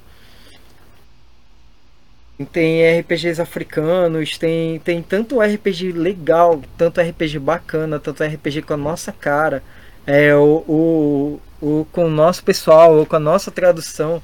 tem 2.51 2.99
RPGs 2.99 3.41
africanos, 3.41 4.37
tem, 4.37 4.79
tem 4.79 5.01
tanto 5.01 5.39
RPG 5.39 5.93
legal, 5.93 6.61
tanto 6.77 6.99
RPG 6.99 7.39
bacana, 7.39 7.99
tanto 7.99 8.23
RPG 8.23 8.61
com 8.63 8.73
a 8.73 8.77
nossa 8.77 9.11
cara, 9.11 9.63
é, 10.05 10.35
o, 10.35 10.63
o, 10.67 11.39
o 11.65 11.85
com 11.91 12.05
o 12.05 12.09
nosso 12.09 12.43
pessoal, 12.43 12.95
ou 12.95 13.05
com 13.05 13.15
a 13.15 13.19
nossa 13.19 13.49
tradução, 13.49 14.21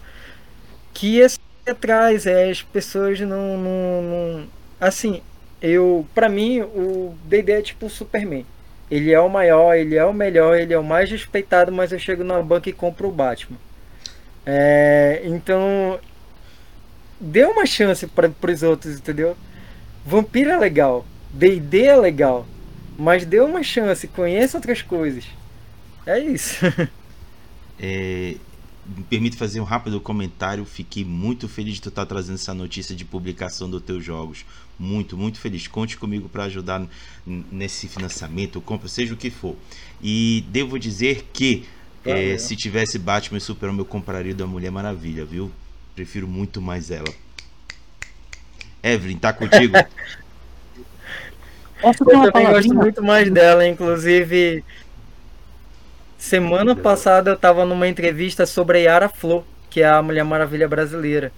que 0.93 1.21
é 1.21 1.27
atrás, 1.69 2.25
é, 2.25 2.49
as 2.49 2.61
pessoas 2.61 3.19
não, 3.19 3.57
não, 3.57 4.01
não 4.01 4.47
assim, 4.79 5.21
eu, 5.61 6.05
para 6.13 6.29
mim, 6.29 6.61
o 6.61 7.15
D&D 7.25 7.51
é 7.51 7.61
tipo 7.61 7.87
o 7.87 7.89
Superman. 7.89 8.45
Ele 8.89 9.11
é 9.11 9.19
o 9.19 9.29
maior, 9.29 9.73
ele 9.75 9.95
é 9.95 10.05
o 10.05 10.13
melhor, 10.13 10.57
ele 10.57 10.73
é 10.73 10.77
o 10.77 10.83
mais 10.83 11.09
respeitado, 11.09 11.71
mas 11.71 11.91
eu 11.91 11.99
chego 11.99 12.23
na 12.23 12.41
banca 12.41 12.69
e 12.69 12.73
compro 12.73 13.07
o 13.07 13.11
Batman. 13.11 13.57
É, 14.45 15.21
então, 15.23 15.99
dê 17.19 17.45
uma 17.45 17.65
chance 17.65 18.05
para 18.07 18.51
os 18.51 18.63
outros, 18.63 18.97
entendeu? 18.97 19.37
Vampiro 20.05 20.49
é 20.49 20.57
legal, 20.57 21.05
D&D 21.31 21.85
é 21.85 21.95
legal, 21.95 22.45
mas 22.97 23.23
dê 23.25 23.39
uma 23.39 23.63
chance, 23.63 24.07
conheça 24.07 24.57
outras 24.57 24.81
coisas. 24.81 25.25
É 26.05 26.19
isso. 26.19 26.65
é, 27.81 28.35
me 28.85 29.03
permite 29.03 29.35
fazer 29.35 29.59
um 29.59 29.63
rápido 29.63 29.99
comentário. 29.99 30.63
Fiquei 30.65 31.03
muito 31.03 31.47
feliz 31.49 31.75
de 31.75 31.81
tu 31.81 31.89
estar 31.89 32.05
trazendo 32.05 32.35
essa 32.35 32.53
notícia 32.53 32.95
de 32.95 33.03
publicação 33.03 33.69
dos 33.69 33.81
teus 33.81 34.03
jogos. 34.03 34.45
Muito, 34.77 35.17
muito 35.17 35.39
feliz. 35.39 35.67
Conte 35.67 35.97
comigo 35.97 36.29
para 36.29 36.43
ajudar 36.45 36.85
nesse 37.25 37.87
financiamento, 37.87 38.61
compra, 38.61 38.87
seja 38.87 39.13
o 39.13 39.17
que 39.17 39.29
for. 39.29 39.55
E 40.01 40.45
devo 40.49 40.77
dizer 40.77 41.27
que 41.33 41.65
é, 42.05 42.37
se 42.37 42.55
tivesse 42.55 42.97
Batman 42.97 43.37
e 43.37 43.41
Superman, 43.41 43.79
eu 43.79 43.85
compraria 43.85 44.33
da 44.33 44.47
Mulher 44.47 44.71
Maravilha, 44.71 45.25
viu? 45.25 45.51
Prefiro 45.95 46.27
muito 46.27 46.61
mais 46.61 46.89
ela. 46.89 47.13
Evelyn, 48.81 49.17
tá 49.17 49.31
contigo? 49.31 49.77
eu 51.83 51.93
também 51.93 52.47
gosto 52.47 52.73
muito 52.73 53.03
mais 53.03 53.31
dela, 53.31 53.67
inclusive. 53.67 54.63
Semana 56.21 56.75
passada 56.75 57.31
eu 57.31 57.35
tava 57.35 57.65
numa 57.65 57.87
entrevista 57.87 58.45
sobre 58.45 58.77
a 58.77 58.81
Yara 58.81 59.09
Flor, 59.09 59.43
que 59.71 59.81
é 59.81 59.89
a 59.89 60.03
Mulher 60.03 60.23
Maravilha 60.23 60.67
brasileira. 60.67 61.31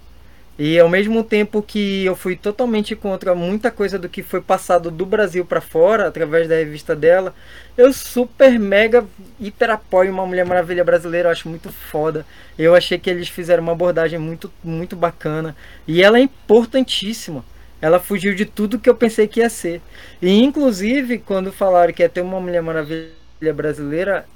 E 0.58 0.78
ao 0.78 0.90
mesmo 0.90 1.24
tempo 1.24 1.62
que 1.62 2.04
eu 2.04 2.14
fui 2.14 2.36
totalmente 2.36 2.94
contra 2.94 3.34
muita 3.34 3.70
coisa 3.70 3.98
do 3.98 4.10
que 4.10 4.22
foi 4.22 4.42
passado 4.42 4.90
do 4.90 5.06
Brasil 5.06 5.42
para 5.46 5.62
fora, 5.62 6.06
através 6.06 6.46
da 6.48 6.56
revista 6.56 6.94
dela, 6.94 7.34
eu 7.78 7.94
super 7.94 8.58
mega 8.58 9.02
hiper 9.40 9.70
apoio 9.70 10.12
uma 10.12 10.26
Mulher 10.26 10.44
Maravilha 10.44 10.84
brasileira, 10.84 11.28
eu 11.28 11.32
acho 11.32 11.48
muito 11.48 11.72
foda. 11.72 12.26
Eu 12.58 12.74
achei 12.74 12.98
que 12.98 13.08
eles 13.08 13.30
fizeram 13.30 13.62
uma 13.62 13.72
abordagem 13.72 14.18
muito 14.18 14.52
muito 14.62 14.94
bacana 14.94 15.56
e 15.88 16.02
ela 16.02 16.18
é 16.18 16.20
importantíssima. 16.20 17.42
Ela 17.80 17.98
fugiu 17.98 18.34
de 18.34 18.44
tudo 18.44 18.78
que 18.78 18.88
eu 18.88 18.94
pensei 18.94 19.26
que 19.26 19.40
ia 19.40 19.48
ser. 19.48 19.80
E 20.20 20.42
inclusive 20.44 21.18
quando 21.18 21.50
falaram 21.50 21.92
que 21.92 22.02
ia 22.02 22.08
ter 22.08 22.20
uma 22.20 22.38
Mulher 22.38 22.62
Maravilha 22.62 23.08
brasileira, 23.54 24.26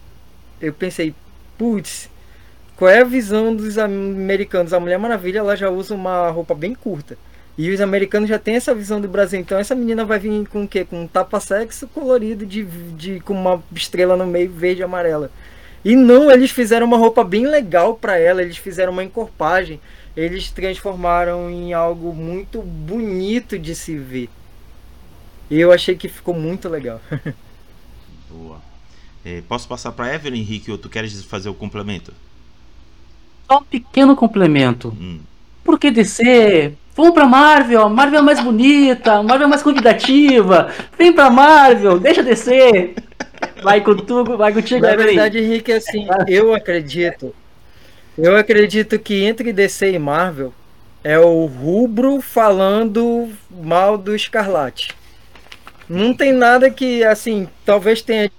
eu 0.61 0.73
pensei, 0.73 1.15
putz, 1.57 2.09
qual 2.77 2.91
é 2.91 3.01
a 3.01 3.05
visão 3.05 3.55
dos 3.55 3.77
americanos? 3.77 4.73
A 4.73 4.81
Mulher 4.81 4.99
Maravilha 4.99 5.41
ela 5.41 5.57
já 5.57 5.69
usa 5.69 5.95
uma 5.95 6.31
roupa 6.31 6.55
bem 6.55 6.75
curta. 6.75 7.19
E 7.59 7.73
os 7.73 7.81
americanos 7.81 8.29
já 8.29 8.39
têm 8.39 8.55
essa 8.55 8.73
visão 8.73 9.01
do 9.01 9.09
Brasil. 9.09 9.41
Então 9.41 9.59
essa 9.59 9.75
menina 9.75 10.05
vai 10.05 10.21
vir 10.21 10.47
com 10.47 10.63
o 10.63 10.69
quê? 10.69 10.85
Com 10.85 11.03
um 11.03 11.07
tapa-sexo 11.09 11.89
colorido 11.89 12.47
de, 12.47 12.65
de, 12.65 13.19
com 13.19 13.35
uma 13.35 13.61
estrela 13.75 14.17
no 14.17 14.25
meio 14.25 14.49
verde 14.49 14.81
e 14.81 14.85
amarela. 14.85 15.29
E 15.85 15.97
não, 15.97 16.31
eles 16.31 16.53
fizeram 16.53 16.87
uma 16.87 16.97
roupa 16.97 17.25
bem 17.25 17.49
legal 17.49 17.97
para 17.97 18.17
ela. 18.17 18.43
Eles 18.43 18.57
fizeram 18.57 18.93
uma 18.93 19.03
encorpagem. 19.03 19.81
Eles 20.17 20.53
transformaram 20.53 21.51
em 21.51 21.73
algo 21.73 22.15
muito 22.15 22.63
bonito 22.63 23.59
de 23.59 23.75
se 23.75 23.97
ver. 23.97 24.29
E 25.51 25.59
eu 25.59 25.73
achei 25.73 25.97
que 25.97 26.09
ficou 26.09 26.35
muito 26.35 26.69
legal. 26.69 27.01
Boa. 28.31 28.68
É, 29.29 29.43
posso 29.47 29.69
passar 29.69 29.93
para 29.93 30.15
Evelyn 30.15 30.41
Henrique 30.41 30.73
ou 30.73 30.79
tu 30.79 30.89
queres 30.89 31.23
fazer 31.23 31.51
o 31.51 31.55
complemento? 31.55 32.15
Só 33.47 33.59
um 33.59 33.63
pequeno 33.63 34.17
complemento. 34.17 34.89
Hum. 34.99 35.21
Por 35.63 35.79
que 35.79 35.91
DC? 35.91 36.73
Vamos 36.97 37.13
pra 37.13 37.27
Marvel, 37.27 37.83
a 37.83 37.89
Marvel 37.91 38.21
é 38.21 38.23
mais 38.23 38.41
bonita, 38.41 39.23
Marvel 39.23 39.47
é 39.47 39.51
mais 39.51 39.63
convidativa. 39.63 40.73
Vem 40.97 41.13
pra 41.13 41.29
Marvel, 41.29 42.01
deixa 42.01 42.23
descer. 42.23 42.95
Vai 43.63 43.83
com 43.83 43.95
tu, 43.95 44.25
vai 44.25 44.51
contigo, 44.51 44.81
Na 44.81 44.97
verdade, 44.97 45.39
Henrique, 45.39 45.73
assim, 45.73 46.07
eu 46.27 46.55
acredito. 46.55 47.35
Eu 48.17 48.35
acredito 48.35 48.99
que 48.99 49.25
entre 49.25 49.53
DC 49.53 49.93
e 49.93 49.99
Marvel 49.99 50.55
é 51.05 51.19
o 51.19 51.45
rubro 51.45 52.23
falando 52.23 53.29
mal 53.51 53.99
do 53.99 54.17
Escarlate. 54.17 54.97
Não 55.87 56.15
tem 56.15 56.33
nada 56.33 56.71
que, 56.71 57.05
assim, 57.05 57.47
talvez 57.65 58.01
tenha 58.01 58.31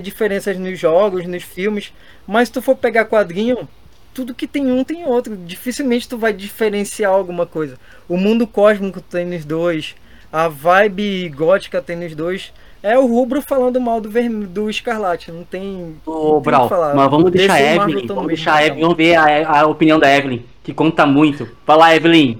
diferenças 0.00 0.58
nos 0.58 0.78
jogos, 0.78 1.26
nos 1.26 1.42
filmes, 1.42 1.92
mas 2.26 2.48
se 2.48 2.54
tu 2.54 2.62
for 2.62 2.76
pegar 2.76 3.04
quadrinho, 3.04 3.68
tudo 4.12 4.34
que 4.34 4.46
tem 4.46 4.70
um 4.70 4.84
tem 4.84 5.04
outro. 5.04 5.36
Dificilmente 5.36 6.08
tu 6.08 6.18
vai 6.18 6.32
diferenciar 6.32 7.12
alguma 7.12 7.46
coisa. 7.46 7.78
O 8.08 8.16
mundo 8.16 8.46
cósmico 8.46 9.00
tem 9.00 9.24
nos 9.24 9.44
dois, 9.44 9.94
a 10.32 10.48
vibe 10.48 11.28
gótica 11.30 11.80
tem 11.80 11.96
nos 11.96 12.14
dois. 12.14 12.52
É 12.82 12.98
o 12.98 13.06
rubro 13.06 13.42
falando 13.42 13.78
mal 13.78 14.00
do, 14.00 14.08
vermelho, 14.08 14.48
do 14.48 14.70
Escarlate, 14.70 15.30
não 15.30 15.44
tem. 15.44 15.96
Ô, 16.06 16.40
Brau, 16.40 16.68
mas 16.94 17.10
vamos 17.10 17.30
deixar 17.30 17.54
a 17.54 17.60
Evelyn. 17.60 18.06
Vamos 18.06 18.26
deixar 18.26 18.54
a 18.54 18.66
Evelyn, 18.66 18.82
vamos 18.82 18.96
ver 18.96 19.14
a, 19.16 19.60
a, 19.60 19.66
opinião 19.66 19.98
da 19.98 20.10
Evelyn, 20.10 20.42
que 20.64 20.72
conta 20.72 21.04
muito. 21.04 21.46
Fala, 21.66 21.94
Evelyn. 21.94 22.38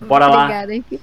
Bora 0.00 0.28
Obrigada, 0.28 0.72
lá. 0.72 0.98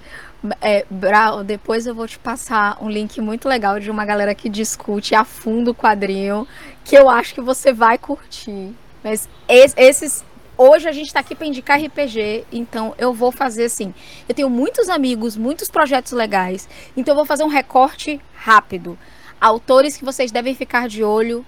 É, 0.62 0.86
Brau, 0.90 1.44
depois 1.44 1.88
eu 1.88 1.96
vou 1.96 2.08
te 2.08 2.20
passar 2.20 2.78
um 2.82 2.90
link 2.90 3.20
muito 3.20 3.50
legal 3.50 3.80
de 3.80 3.90
uma 3.90 4.06
galera 4.06 4.36
que 4.36 4.50
discute 4.50 5.16
a 5.16 5.24
fundo 5.24 5.72
o 5.72 5.76
quadrinho, 5.76 6.48
que 6.84 6.96
eu 6.96 7.10
acho 7.10 7.34
que 7.34 7.42
você 7.42 7.74
vai 7.74 7.98
curtir. 7.98 8.74
Mas 9.04 9.28
esses. 9.48 10.26
Hoje 10.60 10.90
a 10.90 10.92
gente 10.92 11.08
está 11.08 11.20
aqui 11.20 11.36
para 11.36 11.46
indicar 11.46 11.80
RPG, 11.80 12.46
então 12.52 12.96
eu 12.98 13.14
vou 13.14 13.32
fazer 13.32 13.66
assim. 13.66 13.94
Eu 14.28 14.34
tenho 14.34 14.50
muitos 14.50 14.90
amigos, 14.90 15.38
muitos 15.38 15.70
projetos 15.70 16.12
legais, 16.14 16.68
então 16.96 17.12
eu 17.12 17.16
vou 17.16 17.26
fazer 17.26 17.44
um 17.44 17.48
recorte 17.48 18.20
rápido. 18.34 18.98
Autores 19.40 19.96
que 19.96 20.04
vocês 20.04 20.32
devem 20.32 20.56
ficar 20.56 20.88
de 20.88 21.04
olho 21.04 21.46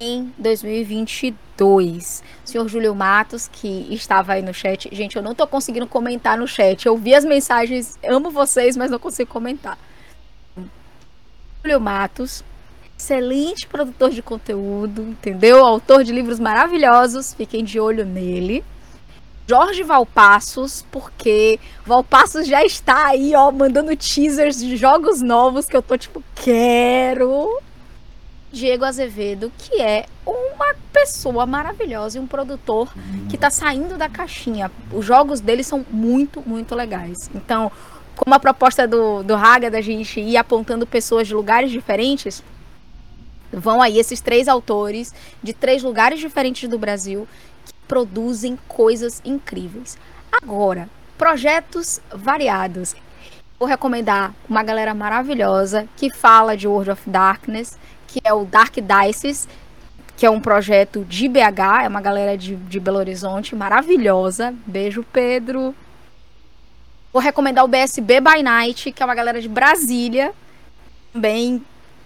em 0.00 0.32
2022. 0.38 2.22
senhor 2.44 2.68
Júlio 2.68 2.94
Matos, 2.94 3.48
que 3.48 3.86
estava 3.90 4.34
aí 4.34 4.42
no 4.42 4.54
chat. 4.54 4.88
Gente, 4.92 5.16
eu 5.16 5.22
não 5.22 5.32
estou 5.32 5.46
conseguindo 5.46 5.86
comentar 5.86 6.38
no 6.38 6.46
chat. 6.46 6.86
Eu 6.86 6.96
vi 6.96 7.14
as 7.14 7.24
mensagens, 7.24 7.98
amo 8.04 8.30
vocês, 8.30 8.76
mas 8.76 8.90
não 8.90 8.98
consigo 8.98 9.30
comentar. 9.30 9.78
Júlio 11.62 11.80
Matos, 11.80 12.44
excelente 12.98 13.66
produtor 13.66 14.10
de 14.10 14.22
conteúdo, 14.22 15.02
entendeu? 15.02 15.64
Autor 15.64 16.04
de 16.04 16.12
livros 16.12 16.38
maravilhosos, 16.40 17.34
fiquem 17.34 17.64
de 17.64 17.78
olho 17.78 18.04
nele. 18.04 18.64
Jorge 19.46 19.82
Valpassos, 19.82 20.84
porque 20.90 21.58
Valpassos 21.84 22.46
já 22.46 22.64
está 22.64 23.08
aí, 23.08 23.34
ó, 23.34 23.50
mandando 23.50 23.94
teasers 23.96 24.60
de 24.60 24.76
jogos 24.76 25.20
novos 25.20 25.66
que 25.66 25.76
eu 25.76 25.82
tô 25.82 25.98
tipo, 25.98 26.22
quero. 26.34 27.60
Diego 28.52 28.84
Azevedo, 28.84 29.50
que 29.56 29.80
é 29.80 30.06
uma 30.26 30.74
pessoa 30.92 31.46
maravilhosa 31.46 32.18
e 32.18 32.20
um 32.20 32.26
produtor 32.26 32.92
que 33.28 33.38
tá 33.38 33.50
saindo 33.50 33.96
da 33.96 34.08
caixinha. 34.08 34.70
Os 34.92 35.04
jogos 35.04 35.40
dele 35.40 35.64
são 35.64 35.84
muito, 35.90 36.42
muito 36.46 36.74
legais. 36.74 37.30
Então, 37.34 37.72
como 38.14 38.34
a 38.34 38.38
proposta 38.38 38.86
do, 38.86 39.22
do 39.22 39.34
Haga 39.34 39.70
da 39.70 39.80
gente 39.80 40.20
ir 40.20 40.36
apontando 40.36 40.86
pessoas 40.86 41.26
de 41.26 41.34
lugares 41.34 41.70
diferentes, 41.70 42.42
Vão 43.52 43.82
aí 43.82 43.98
esses 43.98 44.20
três 44.20 44.48
autores 44.48 45.14
de 45.42 45.52
três 45.52 45.82
lugares 45.82 46.18
diferentes 46.18 46.68
do 46.68 46.78
Brasil 46.78 47.28
que 47.66 47.74
produzem 47.86 48.58
coisas 48.66 49.20
incríveis. 49.24 49.98
Agora, 50.30 50.88
projetos 51.18 52.00
variados. 52.10 52.96
Vou 53.58 53.68
recomendar 53.68 54.34
uma 54.48 54.62
galera 54.62 54.94
maravilhosa 54.94 55.86
que 55.96 56.10
fala 56.10 56.56
de 56.56 56.66
World 56.66 56.92
of 56.92 57.10
Darkness, 57.10 57.78
que 58.12 58.20
é 58.22 58.32
o 58.34 58.44
Dark 58.44 58.74
Dices, 58.76 59.48
que 60.18 60.26
é 60.26 60.30
um 60.30 60.38
projeto 60.38 61.02
de 61.02 61.28
BH, 61.28 61.84
é 61.84 61.88
uma 61.88 62.02
galera 62.02 62.36
de, 62.36 62.56
de 62.56 62.78
Belo 62.78 62.98
Horizonte 62.98 63.56
maravilhosa. 63.56 64.54
Beijo, 64.66 65.02
Pedro. 65.10 65.74
Vou 67.10 67.22
recomendar 67.22 67.64
o 67.64 67.68
BSB 67.68 68.20
by 68.20 68.42
Night, 68.42 68.92
que 68.92 69.02
é 69.02 69.06
uma 69.06 69.14
galera 69.14 69.40
de 69.40 69.48
Brasília, 69.48 70.34
também 71.10 71.62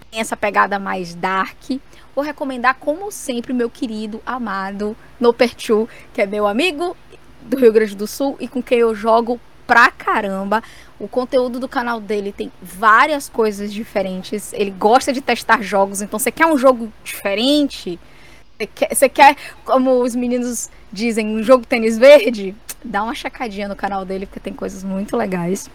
tem 0.09 0.21
essa 0.21 0.37
pegada 0.37 0.79
mais 0.79 1.13
dark. 1.13 1.71
Vou 2.15 2.23
recomendar, 2.23 2.75
como 2.75 3.11
sempre, 3.11 3.51
meu 3.51 3.69
querido, 3.69 4.21
amado 4.25 4.95
Noperchu, 5.19 5.89
que 6.13 6.21
é 6.21 6.25
meu 6.25 6.47
amigo 6.47 6.95
do 7.41 7.57
Rio 7.57 7.73
Grande 7.73 7.95
do 7.95 8.07
Sul 8.07 8.37
e 8.39 8.47
com 8.47 8.63
quem 8.63 8.79
eu 8.79 8.95
jogo 8.95 9.39
pra 9.67 9.91
caramba. 9.91 10.63
O 10.97 11.07
conteúdo 11.07 11.59
do 11.59 11.67
canal 11.67 11.99
dele 11.99 12.31
tem 12.31 12.51
várias 12.61 13.29
coisas 13.29 13.71
diferentes. 13.71 14.53
Ele 14.53 14.71
gosta 14.71 15.13
de 15.13 15.21
testar 15.21 15.61
jogos, 15.61 16.01
então 16.01 16.17
você 16.17 16.31
quer 16.31 16.47
um 16.47 16.57
jogo 16.57 16.91
diferente? 17.03 17.99
Você 18.57 18.67
quer, 18.67 18.95
você 18.95 19.09
quer 19.09 19.35
como 19.63 20.01
os 20.01 20.15
meninos 20.15 20.71
dizem, 20.91 21.27
um 21.27 21.43
jogo 21.43 21.65
tênis 21.65 21.97
verde? 21.97 22.55
dá 22.83 23.03
uma 23.03 23.13
checadinha 23.13 23.67
no 23.67 23.75
canal 23.75 24.05
dele, 24.05 24.25
porque 24.25 24.39
tem 24.39 24.53
coisas 24.53 24.83
muito 24.83 25.15
legais. 25.15 25.69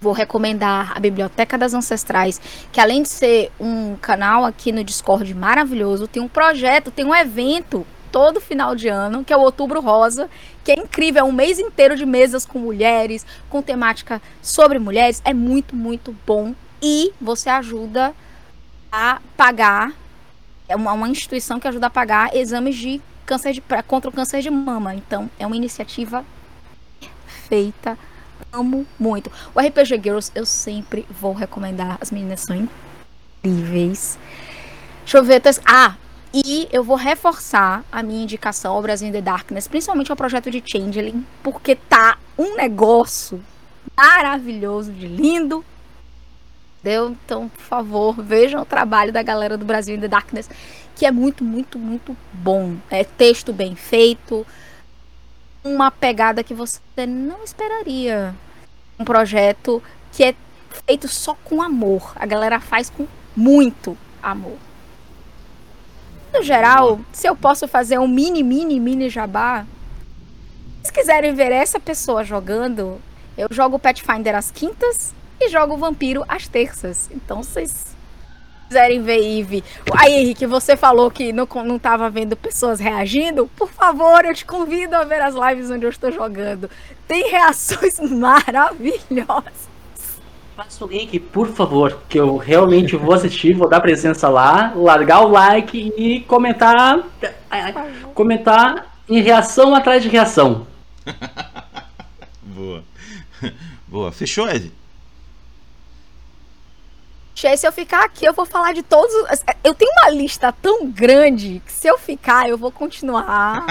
Vou 0.00 0.12
recomendar 0.12 0.92
a 0.96 1.00
Biblioteca 1.00 1.58
das 1.58 1.74
Ancestrais, 1.74 2.40
que 2.70 2.80
além 2.80 3.02
de 3.02 3.08
ser 3.08 3.50
um 3.58 3.96
canal 3.96 4.44
aqui 4.44 4.70
no 4.70 4.84
Discord 4.84 5.34
maravilhoso, 5.34 6.06
tem 6.06 6.22
um 6.22 6.28
projeto, 6.28 6.90
tem 6.90 7.04
um 7.04 7.14
evento 7.14 7.84
todo 8.10 8.40
final 8.40 8.74
de 8.74 8.88
ano, 8.88 9.24
que 9.24 9.32
é 9.32 9.36
o 9.36 9.40
Outubro 9.40 9.80
Rosa, 9.80 10.28
que 10.64 10.72
é 10.72 10.74
incrível, 10.74 11.20
é 11.20 11.24
um 11.24 11.32
mês 11.32 11.58
inteiro 11.58 11.96
de 11.96 12.04
mesas 12.04 12.44
com 12.44 12.58
mulheres, 12.58 13.24
com 13.48 13.62
temática 13.62 14.20
sobre 14.42 14.78
mulheres, 14.78 15.22
é 15.24 15.32
muito, 15.32 15.74
muito 15.74 16.14
bom. 16.26 16.54
E 16.82 17.12
você 17.20 17.48
ajuda 17.48 18.14
a 18.90 19.20
pagar, 19.36 19.92
é 20.68 20.76
uma, 20.76 20.92
uma 20.92 21.08
instituição 21.08 21.60
que 21.60 21.68
ajuda 21.68 21.86
a 21.86 21.90
pagar 21.90 22.34
exames 22.34 22.76
de 22.76 23.00
câncer 23.26 23.52
de, 23.52 23.60
pra, 23.60 23.82
contra 23.82 24.10
o 24.10 24.12
câncer 24.12 24.40
de 24.40 24.50
mama. 24.50 24.94
Então, 24.94 25.30
é 25.38 25.46
uma 25.46 25.56
iniciativa 25.56 26.24
feita 27.48 27.98
amo 28.52 28.86
muito. 28.98 29.30
O 29.54 29.60
RPG 29.60 30.00
Girls 30.02 30.30
eu 30.34 30.46
sempre 30.46 31.06
vou 31.10 31.32
recomendar. 31.32 31.98
As 32.00 32.10
meninas 32.10 32.40
são 32.40 32.68
incríveis. 33.44 34.18
Deixa 35.00 35.18
eu 35.18 35.24
ver. 35.24 35.42
Ah, 35.66 35.96
e 36.44 36.68
eu 36.70 36.84
vou 36.84 36.96
reforçar 36.96 37.84
a 37.90 38.02
minha 38.02 38.22
indicação 38.22 38.74
ao 38.74 38.82
Brasil 38.82 39.08
in 39.08 39.12
the 39.12 39.20
Darkness, 39.20 39.66
principalmente 39.66 40.10
ao 40.10 40.16
projeto 40.16 40.50
de 40.50 40.62
Changeling, 40.64 41.26
porque 41.42 41.74
tá 41.74 42.18
um 42.36 42.56
negócio 42.56 43.42
maravilhoso, 43.96 44.92
de 44.92 45.06
lindo. 45.06 45.64
Deu? 46.82 47.10
Então, 47.10 47.48
por 47.48 47.62
favor, 47.62 48.22
vejam 48.22 48.62
o 48.62 48.66
trabalho 48.66 49.12
da 49.12 49.22
galera 49.22 49.56
do 49.56 49.64
Brasil 49.64 49.96
in 49.96 50.00
the 50.00 50.08
Darkness, 50.08 50.48
que 50.94 51.04
é 51.04 51.10
muito, 51.10 51.42
muito, 51.42 51.78
muito 51.78 52.16
bom. 52.32 52.76
É 52.90 53.02
texto 53.02 53.52
bem 53.52 53.74
feito, 53.74 54.46
uma 55.64 55.90
pegada 55.90 56.44
que 56.44 56.54
você 56.54 56.80
não 57.06 57.42
esperaria. 57.42 58.34
Um 58.98 59.04
projeto 59.04 59.82
que 60.12 60.24
é 60.24 60.34
feito 60.86 61.08
só 61.08 61.36
com 61.44 61.62
amor. 61.62 62.12
A 62.16 62.26
galera 62.26 62.60
faz 62.60 62.90
com 62.90 63.06
muito 63.36 63.96
amor. 64.22 64.67
No 66.32 66.42
geral, 66.42 67.00
se 67.12 67.26
eu 67.26 67.34
posso 67.34 67.66
fazer 67.66 67.98
um 67.98 68.08
mini, 68.08 68.42
mini, 68.42 68.78
mini 68.78 69.08
jabá, 69.08 69.64
se 70.82 70.92
quiserem 70.92 71.34
ver 71.34 71.52
essa 71.52 71.80
pessoa 71.80 72.24
jogando, 72.24 73.00
eu 73.36 73.48
jogo 73.50 73.78
Pathfinder 73.78 74.34
às 74.34 74.50
quintas 74.50 75.14
e 75.40 75.48
jogo 75.48 75.76
Vampiro 75.76 76.24
às 76.28 76.46
terças. 76.48 77.08
Então, 77.10 77.42
vocês 77.42 77.96
quiserem 78.68 79.02
ver 79.02 79.18
Eve. 79.18 79.64
Aí, 79.96 80.12
Henrique, 80.12 80.46
você 80.46 80.76
falou 80.76 81.10
que 81.10 81.32
não, 81.32 81.48
não 81.64 81.78
tava 81.78 82.10
vendo 82.10 82.36
pessoas 82.36 82.78
reagindo. 82.78 83.48
Por 83.56 83.70
favor, 83.70 84.24
eu 84.24 84.34
te 84.34 84.44
convido 84.44 84.94
a 84.94 85.04
ver 85.04 85.22
as 85.22 85.34
lives 85.34 85.70
onde 85.70 85.86
eu 85.86 85.90
estou 85.90 86.12
jogando. 86.12 86.70
Tem 87.06 87.30
reações 87.30 87.98
maravilhosas. 88.10 89.68
Faça 90.58 90.84
o 90.84 90.88
link, 90.88 91.20
por 91.20 91.46
favor, 91.46 92.02
que 92.08 92.18
eu 92.18 92.36
realmente 92.36 92.96
vou 92.96 93.14
assistir, 93.14 93.54
vou 93.54 93.68
dar 93.68 93.80
presença 93.80 94.28
lá, 94.28 94.72
largar 94.74 95.20
o 95.20 95.28
like 95.28 95.94
e 95.96 96.18
comentar. 96.22 96.98
Comentar 98.12 99.00
em 99.08 99.22
reação 99.22 99.72
atrás 99.72 100.02
de 100.02 100.08
reação. 100.08 100.66
Boa. 102.42 102.82
Boa. 103.86 104.10
Fechou, 104.10 104.48
Ed? 104.48 104.72
Se 107.36 107.64
eu 107.64 107.70
ficar 107.70 108.04
aqui, 108.04 108.24
eu 108.24 108.32
vou 108.34 108.44
falar 108.44 108.74
de 108.74 108.82
todos. 108.82 109.14
Eu 109.62 109.74
tenho 109.74 109.92
uma 109.92 110.10
lista 110.10 110.50
tão 110.50 110.90
grande 110.90 111.62
que 111.64 111.70
se 111.70 111.86
eu 111.86 111.96
ficar, 111.96 112.48
eu 112.48 112.58
vou 112.58 112.72
continuar. 112.72 113.64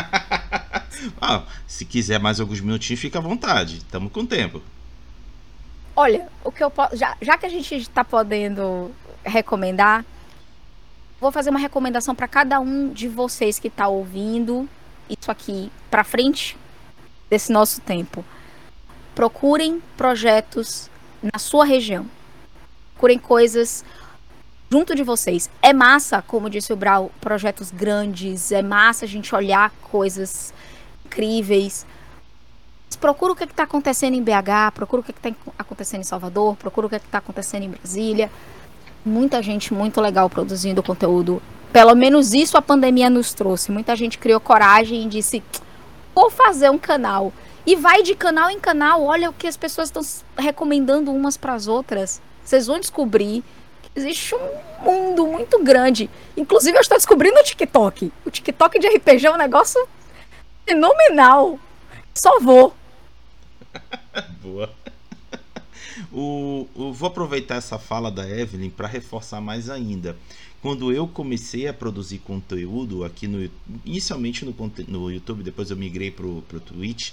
ah, 1.21 1.43
se 1.67 1.83
quiser 1.83 2.17
mais 2.17 2.39
alguns 2.39 2.61
minutinhos, 2.61 3.01
fica 3.01 3.19
à 3.19 3.21
vontade. 3.21 3.79
Estamos 3.79 4.09
com 4.09 4.25
tempo. 4.25 4.61
Olha, 5.99 6.29
o 6.43 6.51
que 6.51 6.63
eu 6.63 6.69
posso. 6.69 6.95
Já, 6.95 7.17
já 7.19 7.39
que 7.39 7.47
a 7.47 7.49
gente 7.49 7.73
está 7.73 8.05
podendo 8.05 8.91
recomendar, 9.25 10.05
vou 11.19 11.31
fazer 11.31 11.49
uma 11.49 11.57
recomendação 11.57 12.13
para 12.13 12.27
cada 12.27 12.59
um 12.59 12.89
de 12.89 13.07
vocês 13.07 13.57
que 13.57 13.67
está 13.67 13.87
ouvindo 13.87 14.69
isso 15.09 15.31
aqui 15.31 15.71
para 15.89 16.03
frente 16.03 16.55
desse 17.27 17.51
nosso 17.51 17.81
tempo. 17.81 18.23
Procurem 19.15 19.81
projetos 19.97 20.87
na 21.33 21.39
sua 21.39 21.65
região. 21.65 22.05
Procurem 22.93 23.17
coisas 23.17 23.83
junto 24.69 24.93
de 24.93 25.01
vocês. 25.01 25.49
É 25.63 25.73
massa, 25.73 26.21
como 26.21 26.47
disse 26.47 26.71
o 26.71 26.75
Brau, 26.75 27.11
projetos 27.19 27.71
grandes, 27.71 28.51
é 28.51 28.61
massa 28.61 29.05
a 29.05 29.07
gente 29.07 29.33
olhar 29.33 29.71
coisas 29.81 30.53
incríveis 31.03 31.87
procura 32.95 33.33
o 33.33 33.35
que 33.35 33.43
é 33.43 33.47
está 33.47 33.63
acontecendo 33.63 34.13
em 34.13 34.23
BH, 34.23 34.71
procura 34.73 35.01
o 35.01 35.03
que 35.03 35.11
é 35.11 35.29
está 35.29 35.35
acontecendo 35.57 36.01
em 36.01 36.05
Salvador, 36.05 36.55
procura 36.55 36.87
o 36.87 36.89
que 36.89 36.95
é 36.95 36.99
está 36.99 37.17
acontecendo 37.17 37.63
em 37.63 37.69
Brasília. 37.69 38.31
Muita 39.05 39.41
gente 39.41 39.73
muito 39.73 39.99
legal 39.99 40.29
produzindo 40.29 40.81
conteúdo. 40.83 41.41
Pelo 41.73 41.95
menos 41.95 42.33
isso 42.33 42.57
a 42.57 42.61
pandemia 42.61 43.09
nos 43.09 43.33
trouxe. 43.33 43.71
Muita 43.71 43.95
gente 43.95 44.17
criou 44.17 44.39
coragem 44.39 45.03
e 45.03 45.07
disse: 45.07 45.43
vou 46.15 46.29
fazer 46.29 46.69
um 46.69 46.77
canal. 46.77 47.33
E 47.65 47.75
vai 47.75 48.01
de 48.01 48.15
canal 48.15 48.49
em 48.49 48.59
canal, 48.59 49.03
olha 49.03 49.29
o 49.29 49.33
que 49.33 49.45
as 49.45 49.57
pessoas 49.57 49.89
estão 49.89 50.01
recomendando 50.37 51.11
umas 51.11 51.35
para 51.35 51.53
as 51.53 51.67
outras. 51.67 52.21
Vocês 52.43 52.65
vão 52.65 52.79
descobrir 52.79 53.43
que 53.81 53.91
existe 53.93 54.33
um 54.33 54.85
mundo 54.85 55.27
muito 55.27 55.61
grande. 55.61 56.09
Inclusive, 56.37 56.77
eu 56.77 56.81
estou 56.81 56.97
descobrindo 56.97 57.37
o 57.37 57.43
TikTok. 57.43 58.11
O 58.25 58.31
TikTok 58.31 58.79
de 58.79 58.87
RPG 58.87 59.27
é 59.27 59.31
um 59.31 59.37
negócio 59.37 59.85
fenomenal. 60.65 61.59
Só 62.17 62.39
vou. 62.39 62.75
Boa. 64.41 64.73
O, 66.11 66.67
o, 66.75 66.91
vou 66.91 67.07
aproveitar 67.07 67.55
essa 67.55 67.77
fala 67.77 68.11
da 68.11 68.27
Evelyn 68.27 68.69
para 68.69 68.87
reforçar 68.87 69.39
mais 69.39 69.69
ainda. 69.69 70.17
Quando 70.61 70.91
eu 70.91 71.07
comecei 71.07 71.67
a 71.67 71.73
produzir 71.73 72.17
conteúdo 72.19 73.03
aqui 73.03 73.27
no 73.27 73.49
inicialmente 73.85 74.43
no, 74.43 74.55
no 74.87 75.11
YouTube, 75.11 75.43
depois 75.43 75.69
eu 75.69 75.77
migrei 75.77 76.09
para 76.09 76.25
o 76.25 76.41
Twitch, 76.65 77.11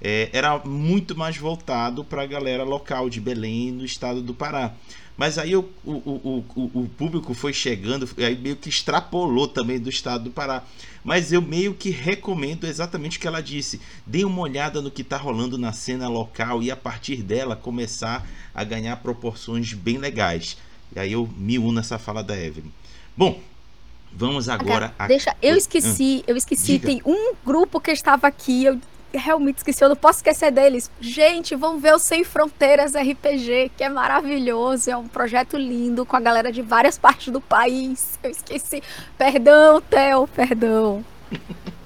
é, 0.00 0.28
era 0.32 0.58
muito 0.58 1.16
mais 1.16 1.36
voltado 1.36 2.04
para 2.04 2.22
a 2.22 2.26
galera 2.26 2.64
local 2.64 3.08
de 3.08 3.20
Belém, 3.20 3.72
no 3.72 3.84
estado 3.84 4.20
do 4.20 4.34
Pará. 4.34 4.74
Mas 5.16 5.36
aí 5.38 5.54
o, 5.54 5.68
o, 5.84 5.92
o, 5.92 6.44
o, 6.56 6.90
público 6.96 7.34
foi 7.34 7.52
chegando, 7.52 8.08
aí 8.16 8.36
meio 8.36 8.56
que 8.56 8.68
extrapolou 8.68 9.46
também 9.46 9.78
do 9.78 9.90
estado 9.90 10.24
do 10.24 10.30
Pará. 10.30 10.64
Mas 11.04 11.32
eu 11.32 11.42
meio 11.42 11.74
que 11.74 11.90
recomendo 11.90 12.66
exatamente 12.66 13.18
o 13.18 13.20
que 13.20 13.26
ela 13.26 13.42
disse. 13.42 13.80
Dê 14.06 14.24
uma 14.24 14.40
olhada 14.40 14.80
no 14.80 14.90
que 14.90 15.02
está 15.02 15.16
rolando 15.16 15.58
na 15.58 15.72
cena 15.72 16.08
local 16.08 16.62
e 16.62 16.70
a 16.70 16.76
partir 16.76 17.16
dela 17.22 17.54
começar 17.54 18.26
a 18.54 18.64
ganhar 18.64 18.96
proporções 18.96 19.74
bem 19.74 19.98
legais. 19.98 20.56
E 20.94 20.98
aí 20.98 21.12
eu 21.12 21.28
me 21.36 21.58
uno 21.58 21.72
nessa 21.72 21.98
fala 21.98 22.22
da 22.22 22.36
Evelyn. 22.36 22.70
Bom, 23.16 23.40
vamos 24.12 24.48
agora. 24.48 24.94
a... 24.98 25.06
Deixa, 25.06 25.36
eu 25.42 25.56
esqueci, 25.56 26.24
eu 26.26 26.36
esqueci. 26.36 26.78
Diga. 26.78 26.86
Tem 26.86 27.02
um 27.04 27.34
grupo 27.44 27.80
que 27.80 27.90
estava 27.90 28.26
aqui, 28.26 28.64
eu 28.64 28.80
realmente 29.14 29.58
esqueci, 29.58 29.82
eu 29.82 29.88
não 29.88 29.96
posso 29.96 30.18
esquecer 30.18 30.50
deles. 30.50 30.90
Gente, 31.00 31.54
vamos 31.54 31.82
ver 31.82 31.94
o 31.94 31.98
Sem 31.98 32.24
Fronteiras 32.24 32.92
RPG, 32.94 33.72
que 33.76 33.84
é 33.84 33.88
maravilhoso, 33.88 34.90
é 34.90 34.96
um 34.96 35.08
projeto 35.08 35.56
lindo 35.56 36.04
com 36.04 36.16
a 36.16 36.20
galera 36.20 36.52
de 36.52 36.62
várias 36.62 36.98
partes 36.98 37.32
do 37.32 37.40
país. 37.40 38.18
Eu 38.22 38.30
esqueci. 38.30 38.82
Perdão, 39.16 39.80
Theo, 39.80 40.26
perdão. 40.28 41.04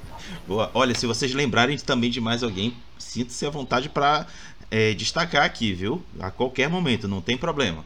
Boa. 0.47 0.71
Olha, 0.75 0.95
se 0.95 1.07
vocês 1.07 1.35
lembrarem 1.35 1.77
também 1.77 2.11
de 2.11 2.21
mais 2.21 2.43
alguém, 2.43 2.77
sinta-se 2.99 3.45
à 3.45 3.51
vontade 3.51 3.89
para 3.89 4.27
é, 4.71 4.95
destacar 4.95 5.45
aqui, 5.45 5.73
viu? 5.73 6.03
A 6.21 6.31
qualquer 6.31 6.69
momento, 6.69 7.09
não 7.09 7.21
tem 7.21 7.37
problema. 7.37 7.85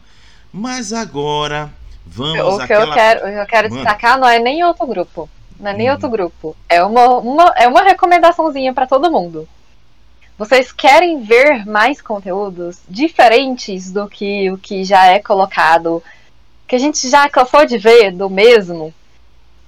Mas 0.53 0.93
agora, 0.93 1.71
vamos 2.05 2.39
O 2.39 2.57
que 2.57 2.63
àquela... 2.63 2.85
eu 2.85 2.93
quero, 2.93 3.27
eu 3.27 3.45
quero 3.45 3.69
destacar 3.69 4.19
não 4.19 4.27
é 4.27 4.39
nem 4.39 4.63
outro 4.63 4.85
grupo. 4.85 5.29
Não 5.61 5.69
é 5.69 5.73
nem 5.75 5.87
uhum. 5.87 5.93
outro 5.93 6.09
grupo. 6.09 6.57
É 6.67 6.83
uma, 6.83 7.19
uma, 7.19 7.53
é 7.55 7.67
uma 7.67 7.83
recomendaçãozinha 7.83 8.73
para 8.73 8.87
todo 8.87 9.11
mundo. 9.11 9.47
Vocês 10.35 10.71
querem 10.71 11.21
ver 11.21 11.67
mais 11.67 12.01
conteúdos 12.01 12.79
diferentes 12.89 13.91
do 13.91 14.07
que 14.07 14.49
o 14.49 14.57
que 14.57 14.83
já 14.83 15.05
é 15.05 15.19
colocado, 15.19 16.03
que 16.67 16.75
a 16.75 16.79
gente 16.79 17.07
já 17.07 17.29
cansou 17.29 17.63
de 17.63 17.77
ver 17.77 18.11
do 18.11 18.27
mesmo? 18.27 18.91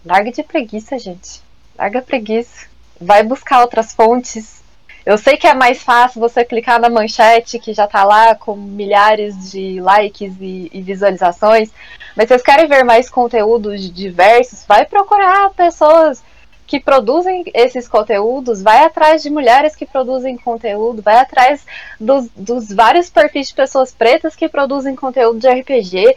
Larga 0.04 0.32
de 0.32 0.42
preguiça, 0.42 0.98
gente. 0.98 1.42
Larga 1.78 2.02
preguiça. 2.02 2.66
Vai 3.00 3.22
buscar 3.22 3.62
outras 3.62 3.94
fontes. 3.94 4.63
Eu 5.06 5.18
sei 5.18 5.36
que 5.36 5.46
é 5.46 5.54
mais 5.54 5.84
fácil 5.84 6.22
você 6.22 6.46
clicar 6.46 6.80
na 6.80 6.90
manchete 6.90 7.60
que 7.60 7.74
já 7.74 7.86
tá 7.86 8.06
lá 8.06 8.36
com 8.36 8.56
milhares 8.56 9.52
de 9.52 9.82
likes 9.82 10.34
e, 10.40 10.70
e 10.72 10.82
visualizações, 10.82 11.70
mas 12.16 12.28
vocês 12.28 12.42
querem 12.42 12.68
ver 12.68 12.84
mais 12.86 13.10
conteúdos 13.10 13.92
diversos? 13.92 14.66
Vai 14.66 14.86
procurar 14.86 15.50
pessoas 15.50 16.24
que 16.66 16.80
produzem 16.80 17.44
esses 17.54 17.88
conteúdos, 17.88 18.62
vai 18.62 18.86
atrás 18.86 19.22
de 19.22 19.30
mulheres 19.30 19.76
que 19.76 19.86
produzem 19.86 20.38
conteúdo, 20.38 21.02
vai 21.02 21.18
atrás 21.18 21.66
dos, 22.00 22.30
dos 22.36 22.72
vários 22.72 23.10
perfis 23.10 23.50
de 23.50 23.56
pessoas 23.56 23.92
pretas 23.92 24.36
que 24.36 24.48
produzem 24.48 24.96
conteúdo 24.96 25.40
de 25.40 25.50
RPG. 25.50 26.16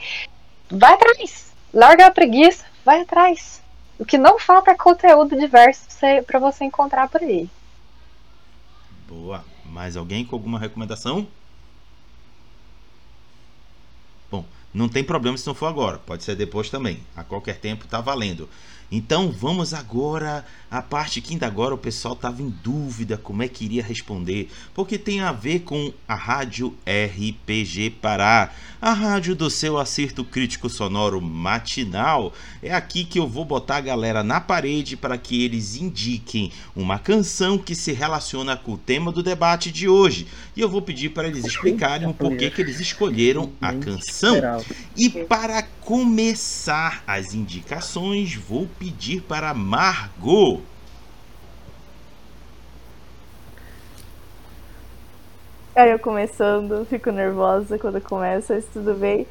Vai 0.71 0.95
atrás. 0.95 1.53
Larga 1.75 2.07
a 2.07 2.11
preguiça, 2.11 2.65
vai 2.85 3.01
atrás. 3.01 3.61
O 3.99 4.05
que 4.05 4.17
não 4.17 4.39
falta 4.39 4.71
é 4.71 4.75
conteúdo 4.75 5.37
diverso 5.37 5.87
para 6.27 6.39
você 6.39 6.65
encontrar 6.65 7.09
por 7.09 7.21
aí. 7.21 7.51
Boa. 9.09 9.45
Mais 9.65 9.97
alguém 9.97 10.25
com 10.25 10.37
alguma 10.37 10.59
recomendação? 10.59 11.27
Bom, 14.31 14.45
não 14.75 14.89
tem 14.89 15.05
problema 15.05 15.39
se 15.39 15.47
não 15.47 15.55
for 15.55 15.67
agora, 15.67 15.99
pode 15.99 16.25
ser 16.25 16.35
depois 16.35 16.69
também. 16.69 17.01
A 17.15 17.23
qualquer 17.23 17.59
tempo 17.59 17.87
tá 17.87 18.01
valendo. 18.01 18.49
Então 18.91 19.31
vamos 19.33 19.75
agora 19.75 20.45
à 20.71 20.83
parte 20.83 21.21
que 21.21 21.33
ainda 21.33 21.47
agora 21.47 21.75
o 21.75 21.79
pessoal 21.79 22.15
estava 22.15 22.43
em 22.43 22.51
dúvida 22.63 23.17
como 23.17 23.43
é 23.43 23.49
que 23.49 23.65
iria 23.65 23.83
responder, 23.83 24.51
porque 24.75 24.99
tem 24.99 25.21
a 25.21 25.33
ver 25.33 25.61
com 25.61 25.93
a 26.07 26.15
rádio 26.15 26.75
RPG 26.85 27.91
Pará, 28.03 28.53
a 28.81 28.93
rádio 28.93 29.35
do 29.35 29.49
seu 29.49 29.79
acerto 29.79 30.25
crítico 30.25 30.69
sonoro 30.69 31.21
matinal. 31.21 32.33
É 32.63 32.75
aqui 32.75 33.05
que 33.05 33.19
eu 33.19 33.27
vou 33.27 33.45
botar 33.45 33.77
a 33.77 33.81
galera 33.81 34.23
na 34.23 34.41
parede 34.41 34.97
para 34.97 35.17
que 35.17 35.45
eles 35.45 35.77
indiquem 35.77 36.53
uma 36.75 36.99
canção 36.99 37.59
que 37.59 37.75
se 37.75 37.93
relaciona 37.93 38.57
com 38.57 38.73
o 38.73 38.79
tema 38.79 39.11
do 39.11 39.23
debate 39.23 39.73
de 39.73 39.89
hoje. 39.89 40.27
E 40.57 40.61
eu 40.61 40.69
vou 40.69 40.83
pedir 40.83 41.11
para 41.11 41.29
eles 41.29 41.45
explicarem 41.45 42.09
o 42.09 42.15
porquê 42.15 42.51
que 42.51 42.61
eles 42.61 42.81
escolheram 42.81 43.51
a 43.61 43.73
canção. 43.73 44.37
E 44.97 45.09
para 45.11 45.63
começar 45.63 47.03
as 47.07 47.35
indicações, 47.35 48.35
vou 48.35 48.69
pedir 48.79 49.23
para 49.23 49.53
Margot. 49.55 50.61
Aí 55.75 55.91
eu 55.91 55.99
começando, 55.99 56.87
fico 56.87 57.11
nervosa 57.11 57.79
quando 57.79 58.01
começa, 58.01 58.55
mas 58.55 58.65
tudo 58.65 58.95
bem. 58.95 59.27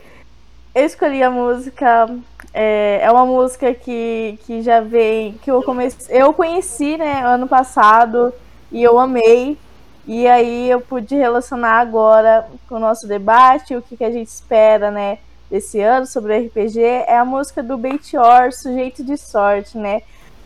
Eu 0.75 0.85
escolhi 0.85 1.23
a 1.23 1.31
música, 1.31 2.07
é, 2.53 2.99
é 3.01 3.11
uma 3.11 3.25
música 3.25 3.73
que, 3.73 4.37
que 4.45 4.61
já 4.61 4.79
vem, 4.79 5.33
que 5.41 5.49
eu 5.49 5.63
comecei, 5.63 6.21
eu 6.21 6.33
conheci, 6.33 6.97
né, 6.97 7.23
ano 7.25 7.47
passado, 7.47 8.31
e 8.71 8.83
eu 8.83 8.99
amei. 8.99 9.57
E 10.05 10.27
aí 10.27 10.69
eu 10.69 10.79
pude 10.79 11.15
relacionar 11.15 11.79
agora 11.79 12.47
com 12.69 12.75
o 12.75 12.79
nosso 12.79 13.07
debate, 13.07 13.75
o 13.75 13.81
que, 13.81 13.97
que 13.97 14.03
a 14.03 14.11
gente 14.11 14.27
espera, 14.27 14.91
né, 14.91 15.17
desse 15.55 15.79
ano 15.79 16.05
sobre 16.05 16.33
o 16.33 16.45
RPG, 16.47 16.81
é 16.81 17.17
a 17.17 17.23
música 17.23 17.63
do 17.63 17.77
Beitior, 17.77 18.51
Sujeito 18.51 19.01
de 19.05 19.15
Sorte, 19.15 19.77
né? 19.77 20.01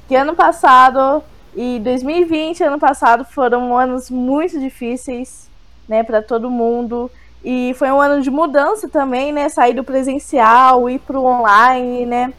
Que 0.08 0.16
ano 0.16 0.36
passado 0.36 1.24
e 1.56 1.80
2020, 1.84 2.64
ano 2.64 2.78
passado, 2.78 3.26
foram 3.26 3.76
anos 3.76 4.12
muito 4.12 4.60
difíceis, 4.60 5.50
né, 5.88 6.04
para 6.04 6.22
todo 6.22 6.52
mundo. 6.52 7.10
E 7.44 7.74
foi 7.74 7.90
um 7.92 8.00
ano 8.00 8.22
de 8.22 8.30
mudança 8.30 8.88
também, 8.88 9.32
né? 9.32 9.50
Sair 9.50 9.74
do 9.74 9.84
presencial, 9.84 10.88
ir 10.88 11.00
pro 11.00 11.24
online, 11.24 12.06
né? 12.06 12.32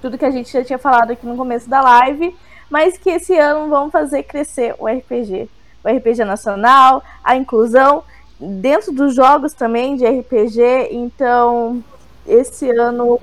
Tudo 0.00 0.16
que 0.16 0.24
a 0.24 0.30
gente 0.30 0.50
já 0.50 0.64
tinha 0.64 0.78
falado 0.78 1.10
aqui 1.10 1.26
no 1.26 1.36
começo 1.36 1.68
da 1.68 1.82
live. 1.82 2.34
Mas 2.70 2.96
que 2.96 3.10
esse 3.10 3.36
ano 3.36 3.68
vamos 3.68 3.92
fazer 3.92 4.22
crescer 4.22 4.74
o 4.78 4.86
RPG. 4.86 5.46
O 5.84 5.88
RPG 5.88 6.24
nacional, 6.24 7.02
a 7.22 7.36
inclusão 7.36 8.02
dentro 8.40 8.92
dos 8.92 9.14
jogos 9.14 9.52
também 9.52 9.96
de 9.96 10.06
RPG. 10.06 10.88
Então, 10.92 11.82
esse 12.28 12.70
ano 12.70 13.18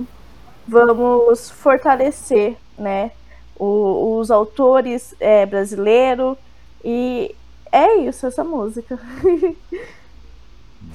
vamos 0.68 1.50
fortalecer, 1.50 2.58
né? 2.78 3.12
O, 3.58 4.18
os 4.18 4.32
autores 4.32 5.16
é, 5.20 5.46
brasileiros. 5.46 6.38
E 6.84 7.36
é 7.72 7.98
isso, 7.98 8.26
essa 8.26 8.44
música. 8.44 9.00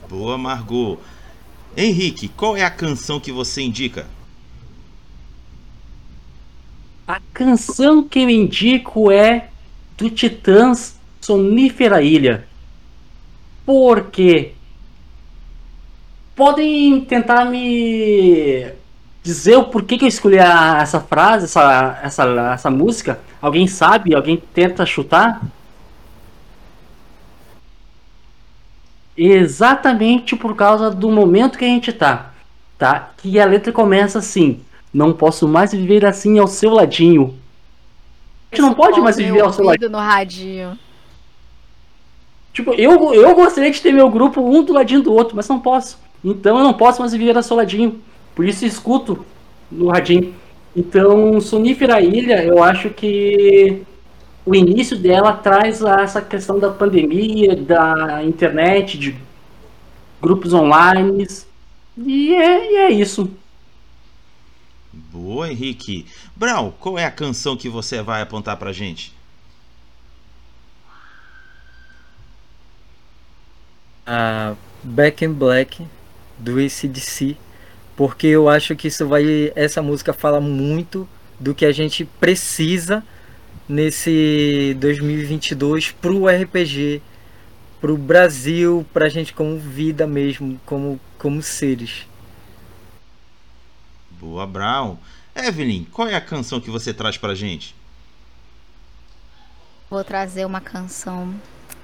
Boa, 0.09 0.37
Margot. 0.37 0.99
Henrique, 1.77 2.29
qual 2.29 2.57
é 2.57 2.65
a 2.65 2.71
canção 2.71 3.21
que 3.21 3.31
você 3.31 3.63
indica? 3.63 4.07
A 7.07 7.21
canção 7.33 8.03
que 8.03 8.21
eu 8.21 8.31
indico 8.31 9.11
é 9.11 9.49
do 9.97 10.11
Titãs 10.11 10.99
Sonífera 11.21 12.03
Ilha. 12.03 12.47
Por 13.65 14.11
quê? 14.11 14.55
Podem 16.41 17.03
tentar 17.03 17.45
me 17.45 18.67
dizer 19.23 19.57
o 19.59 19.65
porquê 19.65 19.99
que 19.99 20.07
eu 20.07 20.09
escolhi 20.09 20.39
a, 20.39 20.79
essa 20.81 20.99
frase, 20.99 21.45
essa, 21.45 22.01
essa, 22.03 22.53
essa 22.55 22.71
música? 22.71 23.21
Alguém 23.43 23.67
sabe? 23.67 24.15
Alguém 24.15 24.43
tenta 24.55 24.87
chutar? 24.87 25.43
Exatamente 29.15 30.35
por 30.35 30.57
causa 30.57 30.91
do 30.91 31.11
momento 31.11 31.59
que 31.59 31.65
a 31.67 31.69
gente 31.69 31.93
tá, 31.93 32.31
tá? 32.79 33.11
Que 33.19 33.39
a 33.39 33.45
letra 33.45 33.71
começa 33.71 34.19
assim: 34.19 34.63
Não 34.95 35.13
posso 35.13 35.47
mais 35.47 35.73
viver 35.73 36.07
assim 36.07 36.39
ao 36.39 36.47
seu 36.47 36.71
ladinho. 36.71 37.39
A 38.51 38.57
gente 38.57 38.65
não 38.65 38.73
pode 38.73 38.99
mais 38.99 39.19
viver 39.19 39.43
ao 39.43 39.53
seu 39.53 39.67
ladinho. 39.67 39.91
no 39.91 39.99
radinho. 39.99 40.79
Tipo, 42.55 42.73
eu, 42.73 43.13
eu 43.13 43.35
gostaria 43.35 43.71
de 43.71 43.83
ter 43.83 43.93
meu 43.93 44.09
grupo 44.09 44.41
um 44.41 44.65
do 44.65 44.73
ladinho 44.73 45.03
do 45.03 45.13
outro, 45.13 45.37
mas 45.37 45.47
não 45.47 45.61
posso. 45.61 45.99
Então 46.25 46.59
eu 46.59 46.65
não 46.65 46.75
posso 46.75 47.01
mais 47.01 47.13
viver 47.13 47.37
ao 47.37 47.43
seu 47.43 47.57
ladinho. 47.57 48.01
Por 48.35 48.45
isso 48.45 48.65
escuto 48.65 49.25
no 49.71 49.89
radinho. 49.89 50.35
Então, 50.77 51.41
Sonífera 51.41 52.01
Ilha, 52.01 52.45
eu 52.45 52.63
acho 52.63 52.91
que 52.91 53.83
o 54.47 54.55
início 54.55 54.97
dela 54.97 55.33
traz 55.33 55.83
essa 55.83 56.23
questão 56.23 56.59
da 56.59 56.71
pandemia, 56.71 57.57
da 57.57 58.23
internet, 58.25 58.97
de 58.97 59.17
grupos 60.21 60.53
online. 60.53 61.27
E 61.97 62.35
é, 62.35 62.73
e 62.73 62.77
é 62.77 62.91
isso. 62.91 63.31
Boa, 64.93 65.51
Henrique. 65.51 66.07
Brau, 66.37 66.75
qual 66.79 66.99
é 66.99 67.05
a 67.05 67.11
canção 67.11 67.57
que 67.57 67.69
você 67.69 68.03
vai 68.03 68.23
apontar 68.23 68.57
pra 68.57 68.73
gente? 68.73 69.13
A 74.07 74.55
Back 74.83 75.25
in 75.25 75.33
Black 75.33 75.87
do 76.41 76.59
ACDC, 76.59 77.37
porque 77.97 78.27
eu 78.27 78.49
acho 78.49 78.75
que 78.75 78.89
isso 78.89 79.07
vai. 79.07 79.53
Essa 79.55 79.83
música 79.83 80.13
fala 80.13 80.41
muito 80.41 81.09
do 81.39 81.55
que 81.55 81.65
a 81.65 81.73
gente 81.73 82.05
precisa 82.05 83.05
nesse 83.69 84.77
2022 84.81 85.93
pro 85.93 86.27
RPG, 86.27 87.01
pro 87.81 87.97
Brasil, 87.97 88.85
pra 88.93 89.09
gente 89.09 89.33
como 89.33 89.59
vida 89.59 90.07
mesmo, 90.07 90.61
como, 90.67 91.01
como 91.19 91.43
seres. 91.43 92.07
Boa, 94.21 94.47
Brown. 94.47 94.97
Evelyn, 95.35 95.85
qual 95.85 96.09
é 96.09 96.15
a 96.15 96.21
canção 96.21 96.61
que 96.61 96.71
você 96.71 96.93
traz 96.93 97.17
pra 97.17 97.35
gente? 97.35 97.75
Vou 99.89 100.05
trazer 100.05 100.45
uma 100.45 100.61
canção 100.61 101.35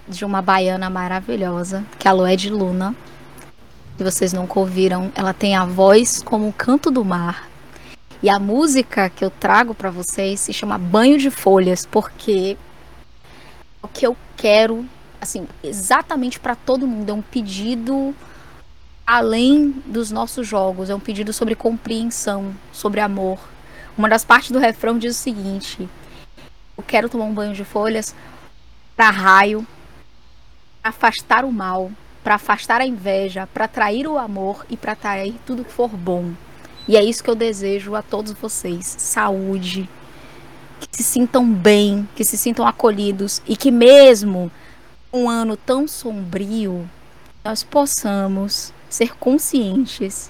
de 0.08 0.24
uma 0.24 0.42
baiana 0.42 0.90
maravilhosa, 0.90 1.84
que 1.98 2.06
é 2.06 2.10
a 2.10 2.14
Loé 2.14 2.36
de 2.36 2.50
Luna. 2.50 2.94
Se 3.96 4.04
vocês 4.04 4.32
nunca 4.34 4.60
ouviram, 4.60 5.10
ela 5.14 5.32
tem 5.32 5.56
a 5.56 5.64
voz 5.64 6.22
como 6.22 6.48
o 6.48 6.52
canto 6.52 6.90
do 6.90 7.02
mar. 7.02 7.48
E 8.22 8.28
a 8.28 8.38
música 8.38 9.08
que 9.08 9.24
eu 9.24 9.30
trago 9.30 9.74
para 9.74 9.90
vocês 9.90 10.40
se 10.40 10.52
chama 10.52 10.76
Banho 10.76 11.18
de 11.18 11.30
Folhas, 11.30 11.86
porque 11.86 12.58
o 13.80 13.88
que 13.88 14.06
eu 14.06 14.14
quero, 14.36 14.84
assim, 15.18 15.48
exatamente 15.64 16.38
para 16.38 16.54
todo 16.54 16.86
mundo 16.86 17.08
é 17.08 17.12
um 17.14 17.22
pedido 17.22 18.14
além 19.06 19.70
dos 19.86 20.10
nossos 20.10 20.46
jogos, 20.46 20.90
é 20.90 20.94
um 20.94 21.00
pedido 21.00 21.32
sobre 21.32 21.54
compreensão, 21.54 22.54
sobre 22.72 23.00
amor. 23.00 23.38
Uma 23.96 24.10
das 24.10 24.26
partes 24.26 24.50
do 24.50 24.58
refrão 24.58 24.98
diz 24.98 25.16
o 25.16 25.18
seguinte: 25.18 25.88
Eu 26.76 26.84
quero 26.84 27.08
tomar 27.08 27.24
um 27.24 27.32
banho 27.32 27.54
de 27.54 27.64
folhas 27.64 28.14
para 28.94 29.08
raio, 29.08 29.66
afastar 30.84 31.46
o 31.46 31.52
mal, 31.52 31.90
para 32.26 32.34
afastar 32.34 32.80
a 32.80 32.86
inveja, 32.86 33.46
para 33.54 33.66
atrair 33.66 34.04
o 34.08 34.18
amor 34.18 34.66
e 34.68 34.76
para 34.76 34.94
atrair 34.94 35.36
tudo 35.46 35.64
que 35.64 35.70
for 35.70 35.90
bom. 35.90 36.32
E 36.88 36.96
é 36.96 37.04
isso 37.04 37.22
que 37.22 37.30
eu 37.30 37.36
desejo 37.36 37.94
a 37.94 38.02
todos 38.02 38.32
vocês: 38.32 38.96
saúde, 38.98 39.88
que 40.80 40.88
se 40.90 41.04
sintam 41.04 41.48
bem, 41.48 42.08
que 42.16 42.24
se 42.24 42.36
sintam 42.36 42.66
acolhidos 42.66 43.40
e 43.46 43.56
que, 43.56 43.70
mesmo 43.70 44.50
um 45.12 45.30
ano 45.30 45.56
tão 45.56 45.86
sombrio, 45.86 46.90
nós 47.44 47.62
possamos 47.62 48.74
ser 48.90 49.16
conscientes, 49.18 50.28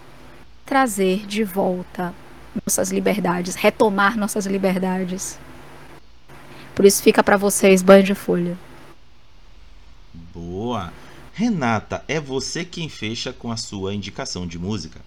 trazer 0.66 1.26
de 1.26 1.44
volta 1.44 2.12
nossas 2.66 2.90
liberdades, 2.90 3.54
retomar 3.54 4.18
nossas 4.18 4.44
liberdades. 4.44 5.38
Por 6.74 6.84
isso 6.84 7.02
fica 7.02 7.24
para 7.24 7.38
vocês 7.38 7.80
banho 7.80 8.04
de 8.04 8.14
folha. 8.14 8.54
Boa. 10.34 10.92
Renata, 11.36 12.02
é 12.08 12.18
você 12.18 12.64
quem 12.64 12.88
fecha 12.88 13.30
com 13.30 13.52
a 13.52 13.58
sua 13.58 13.92
indicação 13.92 14.46
de 14.46 14.58
música. 14.58 15.00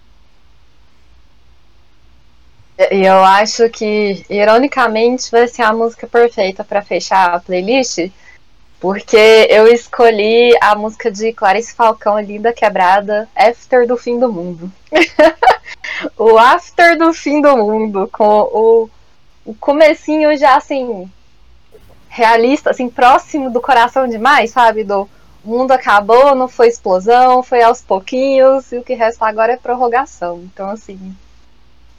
Eu 2.88 3.24
acho 3.24 3.68
que, 3.68 4.24
ironicamente, 4.30 5.28
vai 5.28 5.48
ser 5.48 5.62
a 5.62 5.72
música 5.72 6.06
perfeita 6.06 6.62
para 6.62 6.82
fechar 6.82 7.34
a 7.34 7.40
playlist, 7.40 8.12
porque 8.78 9.48
eu 9.50 9.66
escolhi 9.66 10.56
a 10.60 10.76
música 10.76 11.10
de 11.10 11.32
Clarice 11.32 11.74
Falcão, 11.74 12.20
Linda 12.20 12.52
Quebrada, 12.52 13.28
After 13.34 13.84
do 13.84 13.96
Fim 13.96 14.20
do 14.20 14.32
Mundo. 14.32 14.72
o 16.16 16.38
After 16.38 16.96
do 16.96 17.12
Fim 17.12 17.42
do 17.42 17.56
Mundo, 17.56 18.08
com 18.12 18.24
o, 18.24 18.90
o 19.44 19.54
comecinho 19.54 20.38
já 20.38 20.54
assim, 20.56 21.10
realista, 22.08 22.70
assim, 22.70 22.88
próximo 22.88 23.50
do 23.50 23.60
coração 23.60 24.06
demais, 24.06 24.52
sabe? 24.52 24.84
Do 24.84 25.10
o 25.44 25.50
mundo 25.50 25.72
acabou, 25.72 26.34
não 26.34 26.48
foi 26.48 26.68
explosão, 26.68 27.42
foi 27.42 27.62
aos 27.62 27.80
pouquinhos, 27.80 28.70
e 28.72 28.78
o 28.78 28.82
que 28.82 28.94
resta 28.94 29.26
agora 29.26 29.52
é 29.52 29.56
prorrogação. 29.56 30.42
Então, 30.42 30.68
assim, 30.70 31.14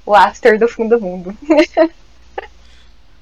o 0.05 0.15
after 0.15 0.59
do 0.59 0.67
fim 0.67 0.87
do 0.87 0.99
mundo. 0.99 1.35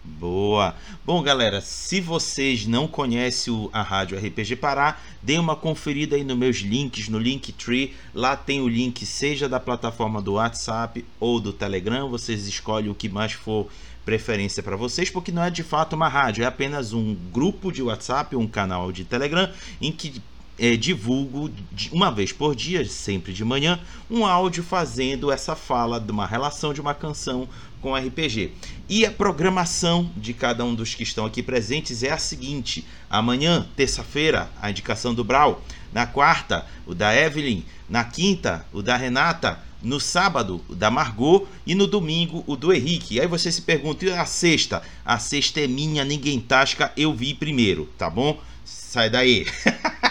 Boa. 0.03 0.75
Bom, 1.05 1.21
galera, 1.21 1.61
se 1.61 2.01
vocês 2.01 2.65
não 2.65 2.87
conhecem 2.87 3.69
a 3.71 3.81
Rádio 3.81 4.17
RPG 4.17 4.55
Pará, 4.55 4.97
dê 5.21 5.37
uma 5.37 5.55
conferida 5.55 6.15
aí 6.15 6.23
nos 6.23 6.37
meus 6.37 6.57
links, 6.57 7.07
no 7.07 7.19
Linktree. 7.19 7.95
Lá 8.13 8.35
tem 8.35 8.59
o 8.59 8.67
link, 8.67 9.05
seja 9.05 9.47
da 9.47 9.59
plataforma 9.59 10.21
do 10.21 10.33
WhatsApp 10.33 11.05
ou 11.19 11.39
do 11.39 11.53
Telegram. 11.53 12.09
Vocês 12.09 12.47
escolhem 12.47 12.89
o 12.89 12.95
que 12.95 13.07
mais 13.07 13.33
for 13.33 13.67
preferência 14.05 14.63
para 14.63 14.75
vocês, 14.75 15.09
porque 15.09 15.31
não 15.31 15.43
é 15.43 15.49
de 15.49 15.63
fato 15.63 15.93
uma 15.93 16.07
rádio, 16.07 16.43
é 16.43 16.47
apenas 16.47 16.93
um 16.93 17.15
grupo 17.31 17.71
de 17.71 17.81
WhatsApp, 17.81 18.35
um 18.35 18.47
canal 18.47 18.91
de 18.91 19.03
Telegram 19.03 19.49
em 19.81 19.91
que 19.91 20.21
é, 20.59 20.75
divulgo 20.75 21.49
uma 21.91 22.11
vez 22.11 22.33
por 22.33 22.53
dia, 22.53 22.85
sempre 22.85 23.31
de 23.31 23.45
manhã, 23.45 23.79
um 24.11 24.25
áudio 24.25 24.61
fazendo 24.61 25.31
essa 25.31 25.55
fala 25.55 25.99
de 25.99 26.11
uma 26.11 26.27
relação 26.27 26.73
de 26.73 26.81
uma 26.81 26.93
canção 26.93 27.47
com 27.81 27.95
RPG. 27.95 28.51
E 28.89 29.05
a 29.05 29.11
programação 29.11 30.11
de 30.17 30.33
cada 30.33 30.65
um 30.65 30.75
dos 30.75 30.93
que 30.93 31.03
estão 31.03 31.25
aqui 31.25 31.41
presentes 31.41 32.03
é 32.03 32.11
a 32.11 32.17
seguinte: 32.17 32.85
amanhã, 33.09 33.67
terça-feira, 33.75 34.49
a 34.61 34.69
indicação 34.69 35.13
do 35.13 35.23
Brau, 35.23 35.61
na 35.93 36.05
quarta, 36.05 36.65
o 36.85 36.93
da 36.93 37.15
Evelyn, 37.15 37.63
na 37.89 38.03
quinta, 38.03 38.65
o 38.73 38.81
da 38.81 38.97
Renata, 38.97 39.59
no 39.81 39.99
sábado, 39.99 40.61
o 40.67 40.75
da 40.75 40.91
Margot 40.91 41.47
e 41.65 41.73
no 41.73 41.87
domingo, 41.87 42.43
o 42.45 42.55
do 42.55 42.73
Henrique. 42.73 43.19
Aí 43.19 43.27
você 43.27 43.51
se 43.51 43.61
pergunta: 43.61 44.05
e 44.05 44.11
a 44.11 44.25
sexta? 44.25 44.81
A 45.05 45.17
sexta 45.19 45.61
é 45.61 45.67
minha, 45.67 46.03
ninguém 46.03 46.39
tasca, 46.39 46.91
eu 46.97 47.13
vi 47.13 47.33
primeiro, 47.33 47.89
tá 47.97 48.09
bom? 48.09 48.39
Sai 48.65 49.09
daí. 49.09 49.45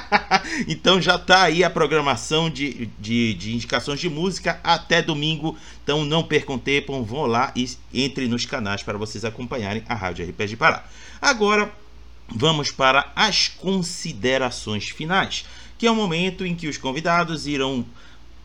então 0.67 1.01
já 1.01 1.19
tá 1.19 1.43
aí 1.43 1.63
a 1.63 1.71
programação 1.71 2.49
de, 2.49 2.89
de, 2.99 3.35
de, 3.35 3.55
indicações 3.55 4.01
de 4.01 4.09
música 4.09 4.59
até 4.65 5.03
domingo. 5.03 5.57
Então 5.83 6.05
não 6.05 6.23
percam 6.23 6.59
tempo, 6.59 7.03
vão 7.03 7.27
lá 7.27 7.53
e 7.55 7.69
entrem 7.93 8.29
nos 8.29 8.47
canais 8.47 8.83
para 8.83 8.99
vocês 8.99 9.25
acompanharem 9.25 9.83
a 9.89 9.95
Rádio 9.95 10.29
RPG 10.29 10.57
Pará. 10.57 10.85
Agora 11.21 11.71
vamos 12.29 12.71
para 12.71 13.11
as 13.17 13.49
considerações 13.49 14.89
finais, 14.89 15.45
que 15.77 15.87
é 15.87 15.91
o 15.91 15.95
momento 15.95 16.45
em 16.45 16.55
que 16.55 16.69
os 16.69 16.77
convidados 16.77 17.47
irão 17.47 17.85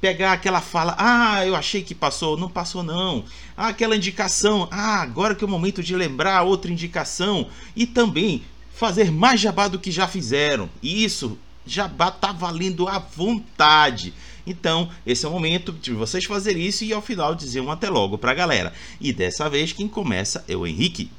pegar 0.04 0.34
aquela 0.34 0.60
fala, 0.60 0.98
ah, 1.00 1.48
eu 1.48 1.56
achei 1.56 1.82
que 1.82 1.96
passou, 1.96 2.36
não 2.36 2.50
passou 2.50 2.84
não. 2.84 3.24
Ah, 3.56 3.70
aquela 3.70 3.96
indicação, 3.96 4.68
ah, 4.70 5.02
agora 5.02 5.34
que 5.34 5.46
é 5.46 5.48
o 5.48 5.50
momento 5.50 5.82
de 5.82 5.96
lembrar 5.96 6.44
outra 6.44 6.70
indicação 6.70 7.48
e 7.74 7.88
também 7.88 8.44
fazer 8.74 9.10
mais 9.10 9.40
jabá 9.40 9.70
do 9.70 9.80
que 9.80 9.90
já 9.90 10.06
fizeram. 10.06 10.70
Isso 10.84 11.40
jabá 11.66 12.12
tá 12.12 12.34
valendo 12.34 12.86
à 12.86 13.00
vontade. 13.00 14.14
Então, 14.46 14.90
esse 15.06 15.26
é 15.26 15.30
o 15.30 15.32
momento 15.32 15.72
de 15.72 15.94
vocês 15.94 16.26
fazer 16.26 16.58
isso 16.58 16.84
e 16.84 16.92
ao 16.92 17.02
final 17.02 17.34
dizer 17.34 17.62
um 17.62 17.72
até 17.72 17.90
logo 17.90 18.18
para 18.18 18.32
a 18.32 18.36
galera. 18.36 18.74
E 19.00 19.14
dessa 19.14 19.50
vez 19.50 19.72
quem 19.72 19.88
começa 19.88 20.44
é 20.50 20.56
o 20.58 20.68
Henrique. 20.68 21.10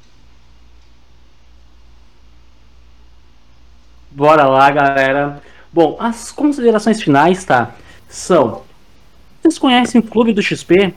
Bora 4.11 4.45
lá, 4.45 4.69
galera. 4.69 5.41
Bom, 5.73 5.97
as 5.99 6.31
considerações 6.31 7.01
finais, 7.01 7.43
tá? 7.43 7.73
São. 8.07 8.63
Vocês 9.45 9.59
conhecem 9.59 10.01
o 10.01 10.03
Clube 10.03 10.33
do 10.33 10.41
XP? 10.41 10.93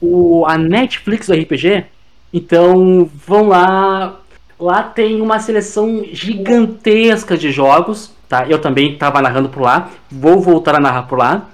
O, 0.00 0.44
a 0.46 0.56
Netflix 0.56 1.26
do 1.26 1.34
RPG? 1.34 1.84
Então, 2.32 3.10
vão 3.26 3.48
lá. 3.48 4.18
Lá 4.58 4.82
tem 4.82 5.20
uma 5.20 5.38
seleção 5.38 6.04
gigantesca 6.12 7.36
de 7.36 7.50
jogos 7.52 8.12
tá? 8.32 8.46
Eu 8.48 8.58
também 8.58 8.94
estava 8.94 9.20
narrando 9.20 9.50
por 9.50 9.60
lá, 9.60 9.90
vou 10.10 10.40
voltar 10.40 10.74
a 10.74 10.80
narrar 10.80 11.02
por 11.02 11.18
lá. 11.18 11.50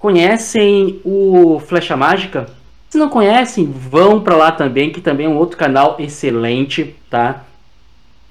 Conhecem 0.00 1.00
o 1.04 1.60
Flecha 1.60 1.96
Mágica? 1.96 2.50
Se 2.88 2.98
não 2.98 3.08
conhecem, 3.08 3.66
vão 3.66 4.20
para 4.20 4.34
lá 4.34 4.50
também, 4.50 4.90
que 4.90 5.00
também 5.00 5.26
é 5.26 5.28
um 5.28 5.36
outro 5.36 5.56
canal 5.56 5.94
excelente, 6.00 6.96
tá? 7.08 7.44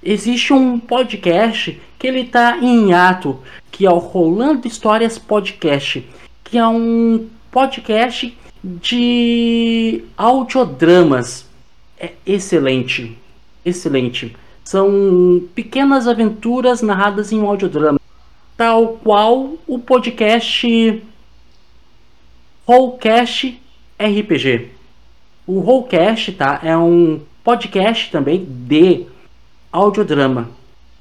Existe 0.03 0.51
um 0.51 0.77
podcast 0.77 1.81
que 1.97 2.07
ele 2.07 2.25
tá 2.25 2.57
em 2.57 2.91
ato, 2.91 3.39
que 3.71 3.85
é 3.85 3.89
o 3.89 3.99
Rolando 3.99 4.67
Histórias 4.67 5.17
Podcast, 5.17 6.05
que 6.49 6.57
é 6.57 6.67
um 6.67 7.29
podcast 7.51 8.35
de 8.63 10.03
audiodramas. 10.17 11.47
É 11.99 12.13
excelente, 12.25 13.17
excelente. 13.63 14.35
São 14.63 15.43
pequenas 15.53 16.07
aventuras 16.07 16.81
narradas 16.81 17.31
em 17.31 17.39
um 17.39 17.47
audiodrama, 17.47 17.99
tal 18.57 18.99
qual 19.03 19.53
o 19.67 19.79
podcast 19.79 21.03
Rollcast 22.65 23.61
RPG. 23.99 24.71
O 25.45 25.59
Rollcast 25.59 26.31
tá, 26.33 26.59
é 26.63 26.75
um 26.75 27.21
podcast 27.43 28.11
também 28.11 28.45
de 28.45 29.05
audiodrama, 29.71 30.49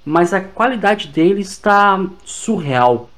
mas 0.04 0.32
a 0.32 0.40
qualidade 0.40 1.08
dele 1.08 1.40
está 1.40 2.04
surreal. 2.24 3.10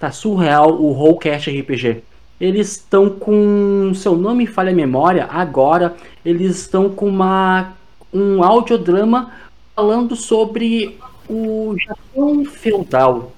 Tá 0.00 0.10
surreal 0.10 0.82
o 0.82 0.92
Rollcast 0.92 1.50
RPG. 1.50 2.02
Eles 2.40 2.72
estão 2.72 3.10
com, 3.10 3.92
seu 3.94 4.16
nome 4.16 4.46
falha 4.46 4.72
a 4.72 4.74
memória, 4.74 5.28
agora 5.30 5.94
eles 6.24 6.56
estão 6.56 6.88
com 6.88 7.06
uma 7.06 7.74
um 8.12 8.42
audiodrama 8.42 9.30
falando 9.76 10.16
sobre 10.16 10.98
o 11.28 11.76
Japão 11.78 12.44
feudal. 12.44 13.32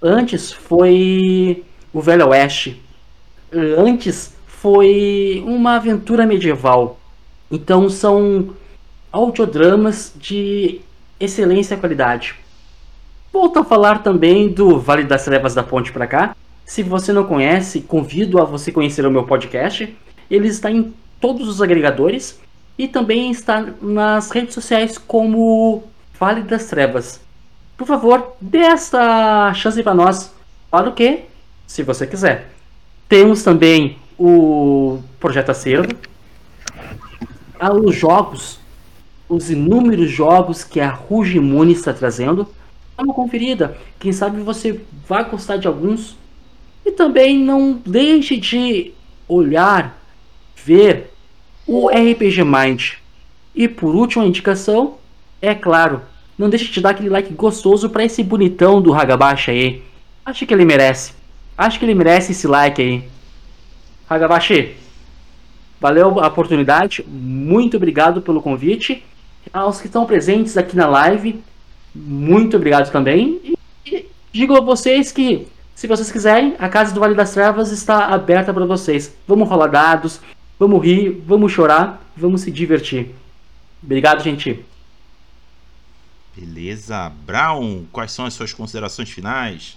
Antes 0.00 0.52
foi 0.52 1.64
o 1.92 2.00
Velho 2.00 2.28
Oeste. 2.28 2.80
Antes 3.50 4.34
foi 4.46 5.42
uma 5.46 5.76
aventura 5.76 6.26
medieval. 6.26 7.00
Então 7.50 7.88
são 7.88 8.50
audiodramas 9.10 10.12
de 10.16 10.80
excelência 11.18 11.74
e 11.74 11.78
qualidade. 11.78 12.41
Volto 13.32 13.60
a 13.60 13.64
falar 13.64 14.02
também 14.02 14.52
do 14.52 14.78
Vale 14.78 15.04
das 15.04 15.24
Trevas 15.24 15.54
da 15.54 15.62
Ponte 15.62 15.90
para 15.90 16.06
cá. 16.06 16.36
Se 16.66 16.82
você 16.82 17.14
não 17.14 17.24
conhece, 17.24 17.80
convido 17.80 18.38
a 18.38 18.44
você 18.44 18.70
conhecer 18.70 19.06
o 19.06 19.10
meu 19.10 19.24
podcast. 19.24 19.96
Ele 20.30 20.48
está 20.48 20.70
em 20.70 20.92
todos 21.18 21.48
os 21.48 21.62
agregadores 21.62 22.38
e 22.76 22.86
também 22.86 23.30
está 23.30 23.66
nas 23.80 24.30
redes 24.30 24.52
sociais 24.52 24.98
como 24.98 25.82
Vale 26.20 26.42
das 26.42 26.66
Trevas. 26.66 27.22
Por 27.74 27.86
favor, 27.86 28.36
dê 28.38 28.58
esta 28.58 29.54
chance 29.54 29.82
para 29.82 29.94
nós. 29.94 30.30
Claro 30.70 30.92
que, 30.92 31.20
se 31.66 31.82
você 31.82 32.06
quiser. 32.06 32.50
Temos 33.08 33.42
também 33.42 33.96
o 34.18 35.00
Projeto 35.18 35.50
Acervo. 35.50 35.94
Ah, 37.58 37.72
os 37.72 37.94
jogos, 37.96 38.58
os 39.26 39.50
inúmeros 39.50 40.10
jogos 40.10 40.64
que 40.64 40.80
a 40.80 40.90
Rugimune 40.90 41.72
está 41.72 41.94
trazendo. 41.94 42.46
Dá 42.96 43.04
uma 43.04 43.14
conferida. 43.14 43.76
Quem 43.98 44.12
sabe 44.12 44.40
você 44.40 44.80
vai 45.08 45.24
gostar 45.28 45.56
de 45.56 45.66
alguns. 45.66 46.16
E 46.84 46.90
também 46.92 47.38
não 47.38 47.80
deixe 47.84 48.36
de 48.36 48.92
olhar, 49.28 49.98
ver 50.56 51.12
o 51.66 51.88
RPG 51.88 52.42
Mind. 52.44 52.92
E 53.54 53.68
por 53.68 53.94
última 53.94 54.24
indicação, 54.24 54.98
é 55.40 55.54
claro, 55.54 56.02
não 56.36 56.50
deixe 56.50 56.70
de 56.70 56.80
dar 56.80 56.90
aquele 56.90 57.08
like 57.08 57.32
gostoso 57.34 57.90
para 57.90 58.04
esse 58.04 58.22
bonitão 58.22 58.80
do 58.80 58.94
Hagabashi 58.94 59.50
aí. 59.50 59.82
Acho 60.24 60.46
que 60.46 60.54
ele 60.54 60.64
merece. 60.64 61.12
Acho 61.56 61.78
que 61.78 61.84
ele 61.84 61.94
merece 61.94 62.32
esse 62.32 62.46
like 62.46 62.80
aí. 62.80 63.04
Hagabashi, 64.08 64.74
valeu 65.80 66.20
a 66.20 66.26
oportunidade. 66.26 67.04
Muito 67.06 67.76
obrigado 67.76 68.22
pelo 68.22 68.42
convite. 68.42 69.04
Aos 69.52 69.80
que 69.80 69.86
estão 69.86 70.06
presentes 70.06 70.56
aqui 70.56 70.76
na 70.76 70.86
live, 70.86 71.42
muito 71.94 72.56
obrigado 72.56 72.90
também. 72.90 73.56
E 73.86 74.08
digo 74.32 74.56
a 74.56 74.60
vocês 74.60 75.12
que, 75.12 75.46
se 75.74 75.86
vocês 75.86 76.10
quiserem, 76.10 76.54
a 76.58 76.68
Casa 76.68 76.94
do 76.94 77.00
Vale 77.00 77.14
das 77.14 77.32
Trevas 77.32 77.70
está 77.70 78.06
aberta 78.06 78.52
para 78.52 78.66
vocês. 78.66 79.14
Vamos 79.26 79.48
rolar 79.48 79.68
dados, 79.68 80.20
Vamos 80.62 80.84
rir, 80.84 81.20
vamos 81.26 81.50
chorar, 81.50 82.00
vamos 82.16 82.42
se 82.42 82.50
divertir. 82.52 83.12
Obrigado, 83.82 84.22
gente. 84.22 84.64
Beleza. 86.36 87.08
Brown, 87.26 87.84
quais 87.90 88.12
são 88.12 88.26
as 88.26 88.34
suas 88.34 88.54
considerações 88.54 89.10
finais? 89.10 89.76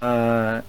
Uh, 0.00 0.64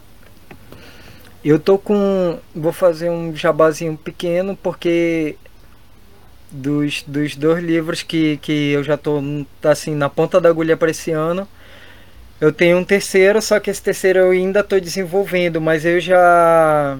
eu 1.41 1.57
tô 1.57 1.77
com. 1.77 2.37
Vou 2.53 2.73
fazer 2.73 3.09
um 3.09 3.33
jabazinho 3.33 3.95
pequeno, 3.95 4.53
porque 4.57 5.37
dos, 6.51 7.03
dos 7.03 7.35
dois 7.35 7.63
livros 7.63 8.03
que, 8.03 8.37
que 8.37 8.71
eu 8.71 8.83
já 8.83 8.97
tô 8.97 9.21
assim 9.63 9.95
na 9.95 10.09
ponta 10.09 10.39
da 10.39 10.49
agulha 10.49 10.75
para 10.75 10.91
esse 10.91 11.11
ano. 11.11 11.47
Eu 12.39 12.51
tenho 12.51 12.77
um 12.77 12.83
terceiro, 12.83 13.41
só 13.41 13.59
que 13.59 13.69
esse 13.69 13.81
terceiro 13.81 14.19
eu 14.19 14.31
ainda 14.31 14.61
estou 14.61 14.79
desenvolvendo, 14.79 15.61
mas 15.61 15.85
eu 15.85 15.99
já 15.99 16.99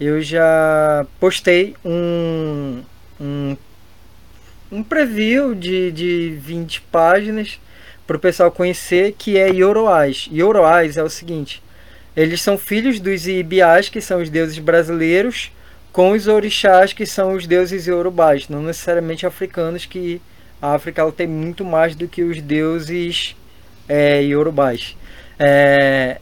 eu 0.00 0.20
já 0.22 1.06
postei 1.18 1.74
um, 1.84 2.82
um, 3.20 3.56
um 4.70 4.82
preview 4.82 5.54
de, 5.54 5.90
de 5.90 6.38
20 6.40 6.82
páginas 6.82 7.58
para 8.06 8.16
o 8.16 8.20
pessoal 8.20 8.50
conhecer 8.52 9.14
que 9.18 9.36
é 9.36 9.48
Yoroás. 9.48 10.28
Yoroás 10.32 10.96
é 10.96 11.02
o 11.02 11.10
seguinte: 11.10 11.62
eles 12.16 12.40
são 12.40 12.56
filhos 12.56 13.00
dos 13.00 13.26
Ibiás, 13.26 13.88
que 13.88 14.00
são 14.00 14.22
os 14.22 14.30
deuses 14.30 14.58
brasileiros, 14.58 15.50
com 15.96 16.10
os 16.10 16.28
orixás, 16.28 16.92
que 16.92 17.06
são 17.06 17.32
os 17.32 17.46
deuses 17.46 17.86
iorubás, 17.86 18.50
não 18.50 18.60
necessariamente 18.60 19.24
africanos, 19.24 19.86
que 19.86 20.20
a 20.60 20.74
África 20.74 21.00
ela 21.00 21.10
tem 21.10 21.26
muito 21.26 21.64
mais 21.64 21.96
do 21.96 22.06
que 22.06 22.22
os 22.22 22.38
deuses 22.38 23.34
é, 23.88 24.22
iorubás. 24.22 24.94
É, 25.38 26.20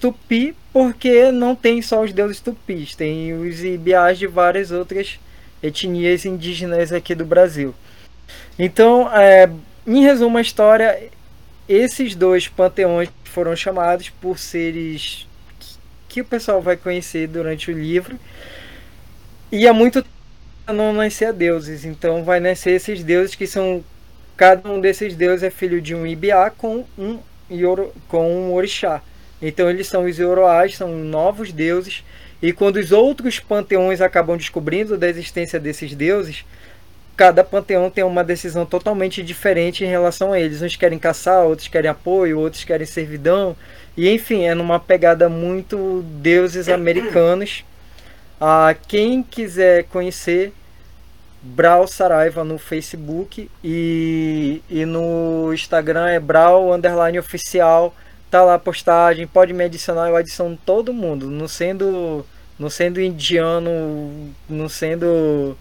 tupi, 0.00 0.56
porque 0.72 1.30
não 1.30 1.54
tem 1.54 1.80
só 1.80 2.02
os 2.02 2.12
deuses 2.12 2.40
tupis, 2.40 2.96
tem 2.96 3.32
os 3.32 3.62
ibiás 3.62 4.18
de 4.18 4.26
várias 4.26 4.72
outras 4.72 5.20
etnias 5.62 6.24
indígenas 6.24 6.92
aqui 6.92 7.14
do 7.14 7.24
Brasil. 7.24 7.72
Então, 8.58 9.08
é, 9.14 9.48
em 9.86 10.02
resumo, 10.02 10.36
a 10.36 10.40
história, 10.40 11.10
esses 11.68 12.16
dois 12.16 12.48
panteões 12.48 13.08
foram 13.22 13.54
chamados 13.54 14.08
por 14.08 14.36
seres 14.36 15.28
que 16.12 16.20
o 16.20 16.24
pessoal 16.26 16.60
vai 16.60 16.76
conhecer 16.76 17.26
durante 17.26 17.70
o 17.70 17.74
livro. 17.74 18.18
E 19.50 19.66
há 19.66 19.72
muito 19.72 20.02
tempo 20.02 20.72
não 20.74 20.92
nascer 20.92 21.32
deuses, 21.32 21.86
então 21.86 22.22
vai 22.22 22.38
nascer 22.38 22.72
esses 22.72 23.02
deuses 23.02 23.34
que 23.34 23.46
são 23.46 23.82
cada 24.36 24.70
um 24.70 24.78
desses 24.78 25.16
deuses 25.16 25.42
é 25.42 25.50
filho 25.50 25.80
de 25.80 25.94
um 25.94 26.06
Ibiá 26.06 26.50
com 26.50 26.84
um 26.98 27.18
Yoro, 27.50 27.92
com 28.08 28.30
um 28.30 28.52
orixá. 28.52 29.02
Então 29.40 29.70
eles 29.70 29.86
são 29.86 30.04
os 30.04 30.18
Yoroás, 30.18 30.76
são 30.76 30.94
novos 30.98 31.50
deuses. 31.50 32.04
E 32.42 32.52
quando 32.52 32.76
os 32.76 32.92
outros 32.92 33.40
panteões 33.40 34.02
acabam 34.02 34.36
descobrindo 34.36 34.98
da 34.98 35.08
existência 35.08 35.58
desses 35.58 35.94
deuses, 35.94 36.44
cada 37.16 37.44
panteão 37.44 37.90
tem 37.90 38.04
uma 38.04 38.24
decisão 38.24 38.64
totalmente 38.64 39.22
diferente 39.22 39.84
em 39.84 39.88
relação 39.88 40.32
a 40.32 40.40
eles. 40.40 40.62
Uns 40.62 40.76
querem 40.76 40.98
caçar, 40.98 41.44
outros 41.44 41.68
querem 41.68 41.90
apoio, 41.90 42.38
outros 42.38 42.64
querem 42.64 42.86
servidão. 42.86 43.56
E 43.96 44.08
enfim, 44.08 44.44
é 44.44 44.54
numa 44.54 44.80
pegada 44.80 45.28
muito 45.28 46.02
deuses 46.20 46.68
americanos. 46.68 47.64
Ah, 48.40 48.74
quem 48.88 49.22
quiser 49.22 49.84
conhecer, 49.84 50.52
Brau 51.42 51.86
Saraiva 51.86 52.42
no 52.42 52.58
Facebook 52.58 53.50
e, 53.62 54.62
e 54.70 54.84
no 54.84 55.52
Instagram 55.52 56.08
é 56.08 56.18
Brau 56.20 56.72
Underline 56.72 57.18
Oficial. 57.18 57.94
Tá 58.30 58.42
lá 58.42 58.54
a 58.54 58.58
postagem, 58.58 59.26
pode 59.26 59.52
me 59.52 59.62
adicionar, 59.62 60.08
eu 60.08 60.16
adiciono 60.16 60.58
todo 60.64 60.92
mundo. 60.92 61.30
Não 61.30 61.46
sendo, 61.46 62.24
não 62.58 62.70
sendo 62.70 63.00
indiano, 63.00 64.32
não 64.48 64.68
sendo. 64.68 65.56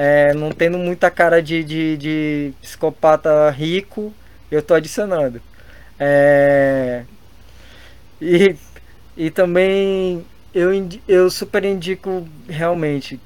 É, 0.00 0.32
não 0.32 0.52
tendo 0.52 0.78
muita 0.78 1.10
cara 1.10 1.42
de, 1.42 1.64
de, 1.64 1.96
de 1.96 2.54
psicopata 2.62 3.50
rico, 3.50 4.14
eu 4.48 4.62
tô 4.62 4.74
adicionando. 4.74 5.42
É, 5.98 7.02
e, 8.22 8.54
e 9.16 9.28
também 9.28 10.24
eu, 10.54 10.70
eu 11.08 11.28
super 11.28 11.64
indico 11.64 12.24
realmente, 12.48 13.18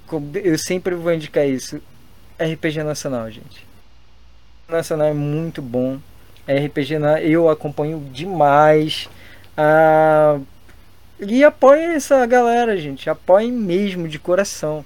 eu 0.43 0.57
sempre 0.57 0.94
vou 0.94 1.12
indicar 1.12 1.47
isso. 1.47 1.78
RPG 2.39 2.82
Nacional, 2.82 3.31
gente. 3.31 3.66
Nacional 4.66 5.09
é 5.09 5.12
muito 5.12 5.61
bom. 5.61 5.99
RPG 6.49 6.94
eu 7.23 7.51
acompanho 7.51 8.01
demais. 8.11 9.11
Ah, 9.55 10.40
e 11.20 11.44
apoiem 11.44 11.97
essa 11.97 12.24
galera, 12.24 12.78
gente. 12.78 13.11
Apoiem 13.11 13.53
mesmo, 13.53 14.09
de 14.09 14.19
coração. 14.19 14.82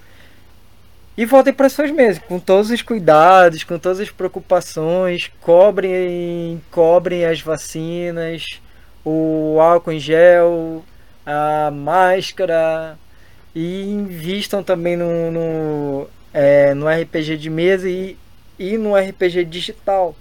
E 1.16 1.24
voltem 1.24 1.52
para 1.52 1.68
suas 1.68 1.90
mesas, 1.90 2.22
com 2.22 2.38
todos 2.38 2.70
os 2.70 2.82
cuidados, 2.82 3.64
com 3.64 3.78
todas 3.78 4.01
as 4.01 4.10
preocupações. 4.10 5.30
Cobrem, 5.40 6.60
cobrem 6.70 7.24
as 7.24 7.40
vacinas 7.40 8.60
o 9.06 9.60
álcool 9.60 9.93
em 9.93 10.01
gel, 10.01 10.84
a 11.24 11.70
máscara 11.70 12.98
e 13.55 13.84
invistam 13.84 14.64
também 14.64 14.97
no, 14.97 15.30
no, 15.30 16.09
é, 16.34 16.74
no 16.74 16.88
RPG 16.88 17.36
de 17.36 17.48
mesa 17.48 17.88
e, 17.88 18.18
e 18.59 18.76
no 18.76 18.97
RPG 18.97 19.44
digital. 19.44 20.16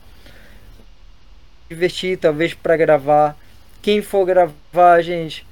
Investir 1.69 2.19
talvez 2.19 2.53
para 2.53 2.77
gravar. 2.77 3.35
Quem 3.81 4.03
for 4.03 4.23
gravar, 4.23 5.01
gente, 5.01 5.47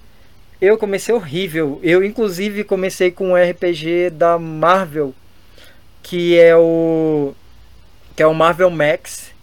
eu 0.61 0.77
comecei 0.77 1.15
horrível. 1.15 1.79
Eu 1.81 2.03
inclusive 2.03 2.63
comecei 2.63 3.09
com 3.09 3.31
um 3.31 3.35
RPG 3.35 4.11
da 4.11 4.37
Marvel, 4.37 5.11
que 6.03 6.38
é 6.38 6.55
o 6.55 7.34
que 8.15 8.21
é 8.21 8.27
o 8.27 8.34
Marvel 8.34 8.69
Max 8.69 9.34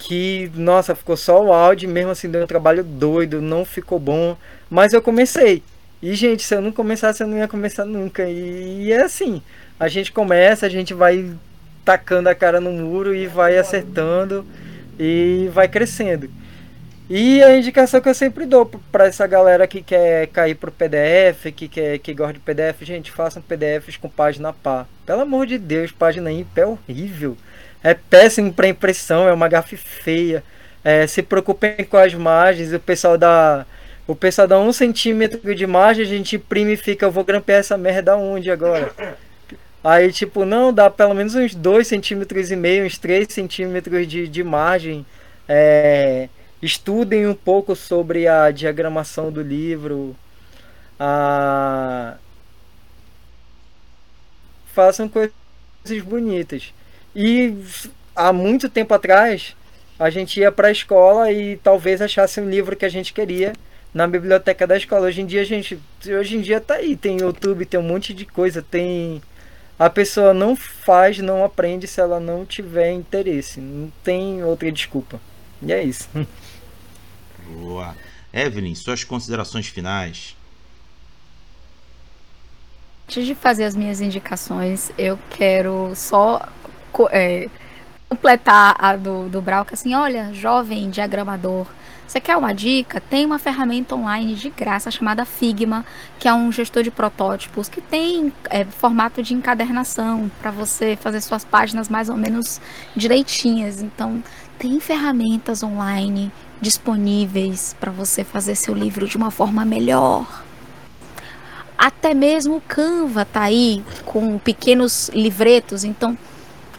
que, 0.00 0.50
nossa, 0.54 0.94
ficou 0.94 1.14
só 1.14 1.44
o 1.44 1.52
áudio, 1.52 1.88
mesmo 1.88 2.10
assim 2.10 2.30
deu 2.30 2.42
um 2.42 2.46
trabalho 2.46 2.82
doido, 2.82 3.42
não 3.42 3.66
ficou 3.66 3.98
bom, 3.98 4.34
mas 4.70 4.94
eu 4.94 5.02
comecei. 5.02 5.62
E, 6.02 6.14
gente, 6.14 6.42
se 6.42 6.54
eu 6.54 6.62
não 6.62 6.72
começasse, 6.72 7.22
eu 7.22 7.26
não 7.26 7.36
ia 7.36 7.46
começar 7.46 7.84
nunca. 7.84 8.26
E, 8.26 8.84
e 8.84 8.92
é 8.92 9.02
assim, 9.02 9.42
a 9.78 9.88
gente 9.88 10.10
começa, 10.10 10.64
a 10.64 10.70
gente 10.70 10.94
vai 10.94 11.30
tacando 11.84 12.30
a 12.30 12.34
cara 12.34 12.60
no 12.60 12.72
muro 12.72 13.14
e 13.14 13.26
vai 13.26 13.58
acertando 13.58 14.46
e 14.98 15.50
vai 15.52 15.68
crescendo. 15.68 16.30
E 17.10 17.42
a 17.42 17.56
indicação 17.56 18.00
que 18.00 18.08
eu 18.08 18.14
sempre 18.14 18.46
dou 18.46 18.64
para 18.64 19.06
essa 19.06 19.26
galera 19.26 19.66
que 19.66 19.82
quer 19.82 20.28
cair 20.28 20.54
pro 20.54 20.70
PDF, 20.70 21.52
que 21.54 21.68
quer 21.68 21.98
que 21.98 22.14
gosta 22.14 22.34
de 22.34 22.38
PDF, 22.38 22.82
gente, 22.82 23.10
façam 23.10 23.42
PDFs 23.42 23.96
com 23.96 24.08
página 24.08 24.52
pá. 24.52 24.86
Pelo 25.04 25.22
amor 25.22 25.44
de 25.44 25.58
Deus, 25.58 25.90
página 25.90 26.30
ímpar 26.30 26.62
é 26.62 26.66
horrível 26.66 27.36
é 27.82 27.94
péssimo 27.94 28.52
para 28.52 28.68
impressão, 28.68 29.28
é 29.28 29.32
uma 29.32 29.48
gafe 29.48 29.76
feia. 29.76 30.42
É, 30.84 31.06
se 31.06 31.22
preocupem 31.22 31.84
com 31.84 31.96
as 31.96 32.14
margens, 32.14 32.72
o 32.72 32.80
pessoal 32.80 33.18
dá. 33.18 33.66
O 34.06 34.14
pessoal 34.14 34.48
dá 34.48 34.58
um 34.58 34.72
centímetro 34.72 35.54
de 35.54 35.66
margem, 35.66 36.04
a 36.04 36.08
gente 36.08 36.36
imprime 36.36 36.72
e 36.72 36.76
fica, 36.76 37.06
eu 37.06 37.12
vou 37.12 37.22
grampear 37.22 37.60
essa 37.60 37.78
merda 37.78 38.16
onde 38.16 38.50
agora? 38.50 38.90
Aí, 39.84 40.10
tipo, 40.10 40.44
não, 40.44 40.72
dá 40.72 40.90
pelo 40.90 41.14
menos 41.14 41.34
uns 41.34 41.54
2 41.54 41.86
centímetros 41.86 42.50
e 42.50 42.56
meio, 42.56 42.84
uns 42.84 42.98
3 42.98 43.32
centímetros 43.32 44.08
de, 44.08 44.26
de 44.26 44.42
margem. 44.42 45.06
É, 45.48 46.28
estudem 46.62 47.26
um 47.26 47.34
pouco 47.34 47.74
sobre 47.74 48.26
a 48.26 48.50
diagramação 48.50 49.30
do 49.30 49.42
livro. 49.42 50.16
A... 50.98 52.16
Façam 54.72 55.08
coisas 55.08 55.32
bonitas. 56.04 56.72
E 57.14 57.54
há 58.14 58.32
muito 58.32 58.68
tempo 58.68 58.94
atrás, 58.94 59.56
a 59.98 60.10
gente 60.10 60.40
ia 60.40 60.52
para 60.52 60.68
a 60.68 60.72
escola 60.72 61.32
e 61.32 61.56
talvez 61.56 62.00
achasse 62.00 62.40
um 62.40 62.48
livro 62.48 62.76
que 62.76 62.84
a 62.84 62.88
gente 62.88 63.12
queria 63.12 63.52
na 63.92 64.06
biblioteca 64.06 64.66
da 64.66 64.76
escola. 64.76 65.06
Hoje 65.06 65.22
em 65.22 65.26
dia, 65.26 65.44
gente, 65.44 65.78
hoje 66.06 66.36
em 66.36 66.40
dia 66.40 66.60
tá 66.60 66.74
aí, 66.74 66.96
tem 66.96 67.20
YouTube, 67.20 67.66
tem 67.66 67.80
um 67.80 67.82
monte 67.82 68.14
de 68.14 68.24
coisa, 68.24 68.62
tem 68.62 69.20
a 69.80 69.88
pessoa 69.88 70.34
não 70.34 70.54
faz, 70.54 71.20
não 71.20 71.42
aprende 71.42 71.86
se 71.86 72.02
ela 72.02 72.20
não 72.20 72.44
tiver 72.44 72.92
interesse. 72.92 73.60
Não 73.62 73.90
tem 74.04 74.44
outra 74.44 74.70
desculpa. 74.70 75.18
E 75.62 75.72
é 75.72 75.82
isso. 75.82 76.06
Boa. 77.58 77.96
Evelyn, 78.32 78.74
suas 78.74 79.04
considerações 79.04 79.66
finais. 79.66 80.36
Antes 83.08 83.26
de 83.26 83.34
fazer 83.34 83.64
as 83.64 83.74
minhas 83.74 84.00
indicações, 84.00 84.92
eu 84.96 85.18
quero 85.30 85.92
só 85.96 86.48
é, 87.10 87.48
completar 88.08 88.76
a 88.78 88.94
do, 88.94 89.28
do 89.28 89.42
Brauca 89.42 89.74
assim, 89.74 89.94
olha, 89.94 90.32
jovem 90.32 90.90
diagramador, 90.90 91.66
você 92.10 92.20
quer 92.20 92.36
uma 92.36 92.52
dica? 92.52 93.00
Tem 93.00 93.24
uma 93.24 93.38
ferramenta 93.38 93.94
online 93.94 94.34
de 94.34 94.50
graça 94.50 94.90
chamada 94.90 95.24
Figma, 95.24 95.86
que 96.18 96.26
é 96.26 96.34
um 96.34 96.50
gestor 96.50 96.82
de 96.82 96.90
protótipos 96.90 97.68
que 97.68 97.80
tem 97.80 98.32
é, 98.50 98.64
formato 98.64 99.22
de 99.22 99.32
encadernação 99.32 100.28
para 100.42 100.50
você 100.50 100.96
fazer 100.96 101.20
suas 101.20 101.44
páginas 101.44 101.88
mais 101.88 102.08
ou 102.08 102.16
menos 102.16 102.60
direitinhas. 102.96 103.80
Então, 103.80 104.20
tem 104.60 104.78
ferramentas 104.78 105.62
online 105.62 106.30
disponíveis 106.60 107.74
para 107.80 107.90
você 107.90 108.22
fazer 108.22 108.54
seu 108.54 108.74
livro 108.74 109.08
de 109.08 109.16
uma 109.16 109.30
forma 109.30 109.64
melhor. 109.64 110.44
Até 111.78 112.12
mesmo 112.12 112.56
o 112.56 112.60
Canva 112.60 113.24
tá 113.24 113.40
aí 113.40 113.82
com 114.04 114.38
pequenos 114.38 115.08
livretos, 115.14 115.82
então 115.82 116.16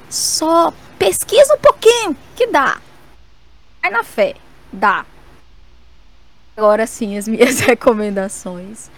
só 0.08 0.72
pesquisa 1.00 1.56
um 1.56 1.58
pouquinho 1.58 2.16
que 2.36 2.46
dá. 2.46 2.80
Vai 3.82 3.90
na 3.90 4.04
fé, 4.04 4.36
dá. 4.72 5.04
Agora 6.56 6.86
sim, 6.86 7.18
as 7.18 7.28
minhas 7.28 7.62
recomendações. 7.66 8.92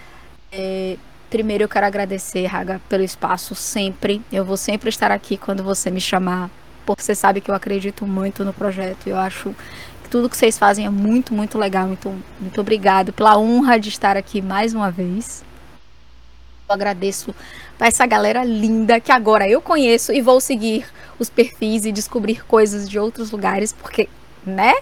É, 0.51 0.97
primeiro 1.29 1.63
eu 1.63 1.69
quero 1.69 1.85
agradecer, 1.85 2.45
Raga, 2.47 2.81
pelo 2.89 3.03
espaço 3.03 3.55
sempre. 3.55 4.21
Eu 4.29 4.43
vou 4.43 4.57
sempre 4.57 4.89
estar 4.89 5.09
aqui 5.09 5.37
quando 5.37 5.63
você 5.63 5.89
me 5.89 6.01
chamar, 6.01 6.51
porque 6.85 7.03
você 7.03 7.15
sabe 7.15 7.41
que 7.41 7.49
eu 7.49 7.55
acredito 7.55 8.05
muito 8.05 8.43
no 8.43 8.53
projeto. 8.53 9.07
Eu 9.07 9.17
acho 9.17 9.55
que 10.03 10.09
tudo 10.09 10.29
que 10.29 10.37
vocês 10.37 10.57
fazem 10.57 10.85
é 10.85 10.89
muito, 10.89 11.33
muito 11.33 11.57
legal. 11.57 11.87
Muito, 11.87 12.13
muito 12.39 12.61
obrigado 12.61 13.13
pela 13.13 13.37
honra 13.37 13.79
de 13.79 13.89
estar 13.89 14.17
aqui 14.17 14.41
mais 14.41 14.73
uma 14.73 14.91
vez. 14.91 15.43
Eu 16.67 16.75
agradeço 16.75 17.33
a 17.79 17.87
essa 17.87 18.05
galera 18.05 18.43
linda 18.43 18.99
que 18.99 19.11
agora 19.11 19.47
eu 19.47 19.61
conheço 19.61 20.13
e 20.13 20.21
vou 20.21 20.39
seguir 20.39 20.85
os 21.19 21.29
perfis 21.29 21.85
e 21.85 21.91
descobrir 21.91 22.45
coisas 22.45 22.89
de 22.89 22.97
outros 22.97 23.31
lugares, 23.31 23.73
porque, 23.73 24.07
né? 24.45 24.73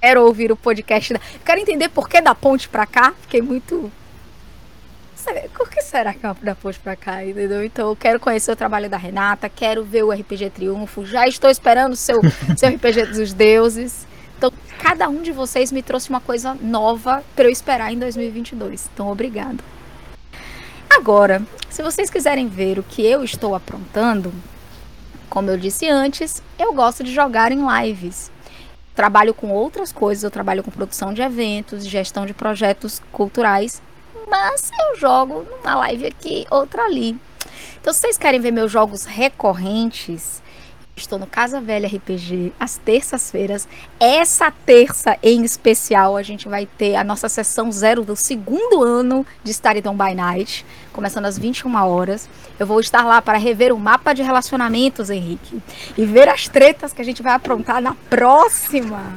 Quero 0.00 0.22
ouvir 0.24 0.52
o 0.52 0.56
podcast. 0.56 1.12
Da... 1.12 1.20
Quero 1.44 1.60
entender 1.60 1.88
por 1.88 2.08
que 2.08 2.20
da 2.20 2.34
ponte 2.34 2.68
pra 2.68 2.86
cá. 2.86 3.14
Fiquei 3.22 3.42
muito. 3.42 3.90
Por 5.54 5.68
que 5.68 5.82
será 5.82 6.14
que 6.14 6.26
é 6.26 6.34
da 6.42 6.54
ponte 6.54 6.78
pra 6.78 6.96
cá, 6.96 7.24
entendeu? 7.24 7.64
Então 7.64 7.88
eu 7.88 7.96
quero 7.96 8.20
conhecer 8.20 8.50
o 8.52 8.56
trabalho 8.56 8.88
da 8.88 8.96
Renata, 8.96 9.48
quero 9.48 9.84
ver 9.84 10.04
o 10.04 10.10
RPG 10.10 10.50
Triunfo, 10.50 11.04
já 11.04 11.26
estou 11.26 11.50
esperando 11.50 11.92
o 11.92 11.96
seu, 11.96 12.20
seu 12.56 12.68
RPG 12.68 13.06
dos 13.06 13.32
deuses. 13.32 14.06
Então, 14.36 14.52
cada 14.78 15.08
um 15.08 15.20
de 15.20 15.32
vocês 15.32 15.72
me 15.72 15.82
trouxe 15.82 16.08
uma 16.10 16.20
coisa 16.20 16.56
nova 16.60 17.24
para 17.34 17.46
eu 17.46 17.50
esperar 17.50 17.92
em 17.92 17.98
2022. 17.98 18.88
Então, 18.94 19.10
obrigado. 19.10 19.62
Agora, 20.88 21.42
se 21.68 21.82
vocês 21.82 22.08
quiserem 22.08 22.48
ver 22.48 22.78
o 22.78 22.82
que 22.82 23.04
eu 23.04 23.24
estou 23.24 23.54
aprontando, 23.54 24.32
como 25.28 25.50
eu 25.50 25.56
disse 25.56 25.88
antes, 25.88 26.42
eu 26.58 26.72
gosto 26.72 27.04
de 27.04 27.12
jogar 27.12 27.52
em 27.52 27.60
lives. 27.66 28.30
Trabalho 28.94 29.34
com 29.34 29.50
outras 29.50 29.92
coisas, 29.92 30.24
eu 30.24 30.30
trabalho 30.30 30.62
com 30.62 30.70
produção 30.70 31.12
de 31.12 31.20
eventos, 31.20 31.86
gestão 31.86 32.24
de 32.24 32.32
projetos 32.32 33.02
culturais, 33.12 33.82
mas 34.28 34.70
eu 34.78 34.96
jogo 34.96 35.46
uma 35.62 35.74
live 35.76 36.06
aqui, 36.06 36.46
outra 36.50 36.84
ali. 36.84 37.16
Então, 37.80 37.92
se 37.92 38.00
vocês 38.00 38.18
querem 38.18 38.40
ver 38.40 38.50
meus 38.50 38.70
jogos 38.70 39.04
recorrentes, 39.04 40.42
Estou 40.98 41.18
no 41.18 41.26
Casa 41.26 41.60
Velha 41.60 41.88
RPG 41.88 42.52
às 42.58 42.76
terças-feiras. 42.76 43.68
Essa 44.00 44.50
terça 44.50 45.16
em 45.22 45.44
especial 45.44 46.16
a 46.16 46.22
gente 46.22 46.48
vai 46.48 46.66
ter 46.66 46.96
a 46.96 47.04
nossa 47.04 47.28
sessão 47.28 47.70
zero 47.70 48.04
do 48.04 48.16
segundo 48.16 48.82
ano 48.82 49.24
de 49.44 49.52
Staridon 49.52 49.96
by 49.96 50.14
Night, 50.14 50.66
começando 50.92 51.26
às 51.26 51.38
21 51.38 51.72
horas. 51.76 52.28
Eu 52.58 52.66
vou 52.66 52.80
estar 52.80 53.04
lá 53.04 53.22
para 53.22 53.38
rever 53.38 53.72
o 53.72 53.78
mapa 53.78 54.12
de 54.12 54.22
relacionamentos, 54.22 55.08
Henrique, 55.08 55.62
e 55.96 56.04
ver 56.04 56.28
as 56.28 56.48
tretas 56.48 56.92
que 56.92 57.00
a 57.00 57.04
gente 57.04 57.22
vai 57.22 57.32
aprontar 57.32 57.80
na 57.80 57.94
próxima 58.10 59.16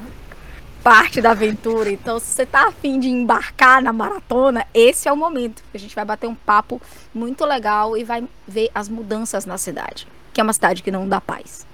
parte 0.83 1.21
da 1.21 1.31
aventura. 1.31 1.89
Então, 1.89 2.19
se 2.19 2.27
você 2.27 2.45
tá 2.45 2.67
afim 2.67 2.99
de 2.99 3.09
embarcar 3.09 3.81
na 3.81 3.93
maratona, 3.93 4.65
esse 4.73 5.07
é 5.07 5.11
o 5.11 5.17
momento. 5.17 5.63
A 5.73 5.77
gente 5.77 5.95
vai 5.95 6.05
bater 6.05 6.27
um 6.27 6.35
papo 6.35 6.81
muito 7.13 7.45
legal 7.45 7.97
e 7.97 8.03
vai 8.03 8.23
ver 8.47 8.69
as 8.73 8.89
mudanças 8.89 9.45
na 9.45 9.57
cidade, 9.57 10.07
que 10.33 10.41
é 10.41 10.43
uma 10.43 10.53
cidade 10.53 10.83
que 10.83 10.91
não 10.91 11.07
dá 11.07 11.21
paz 11.21 11.65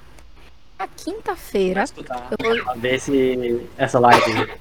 na 0.77 0.87
quinta-feira. 0.87 1.85
Eu 2.39 2.65
vou 2.65 2.75
ver 2.75 2.99
se 2.99 3.67
essa 3.77 3.99
live. 3.99 4.57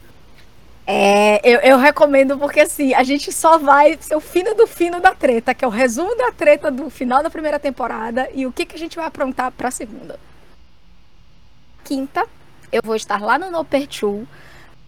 É, 0.87 1.41
eu, 1.43 1.61
eu, 1.61 1.79
recomendo 1.79 2.39
porque 2.39 2.61
assim, 2.61 2.95
a 2.95 3.03
gente 3.03 3.33
só 3.33 3.59
vai 3.59 3.99
ser 4.01 4.15
o 4.15 4.21
fino 4.21 4.55
do 4.55 4.67
fino 4.67 5.01
da 5.01 5.15
treta, 5.15 5.53
que 5.53 5.65
é 5.65 5.69
o 5.69 5.71
resumo 5.71 6.15
da 6.17 6.31
treta 6.31 6.71
do 6.71 6.89
final 6.89 7.23
da 7.23 7.31
primeira 7.31 7.59
temporada 7.59 8.29
e 8.33 8.47
o 8.47 8.53
que, 8.53 8.65
que 8.65 8.77
a 8.77 8.79
gente 8.79 8.97
vai 8.97 9.05
aprontar 9.05 9.51
pra 9.51 9.71
segunda. 9.71 10.19
Quinta, 11.85 12.27
eu 12.73 12.81
vou 12.85 12.97
estar 12.97 13.21
lá 13.21 13.39
no 13.39 13.51
Noperchu 13.51 14.27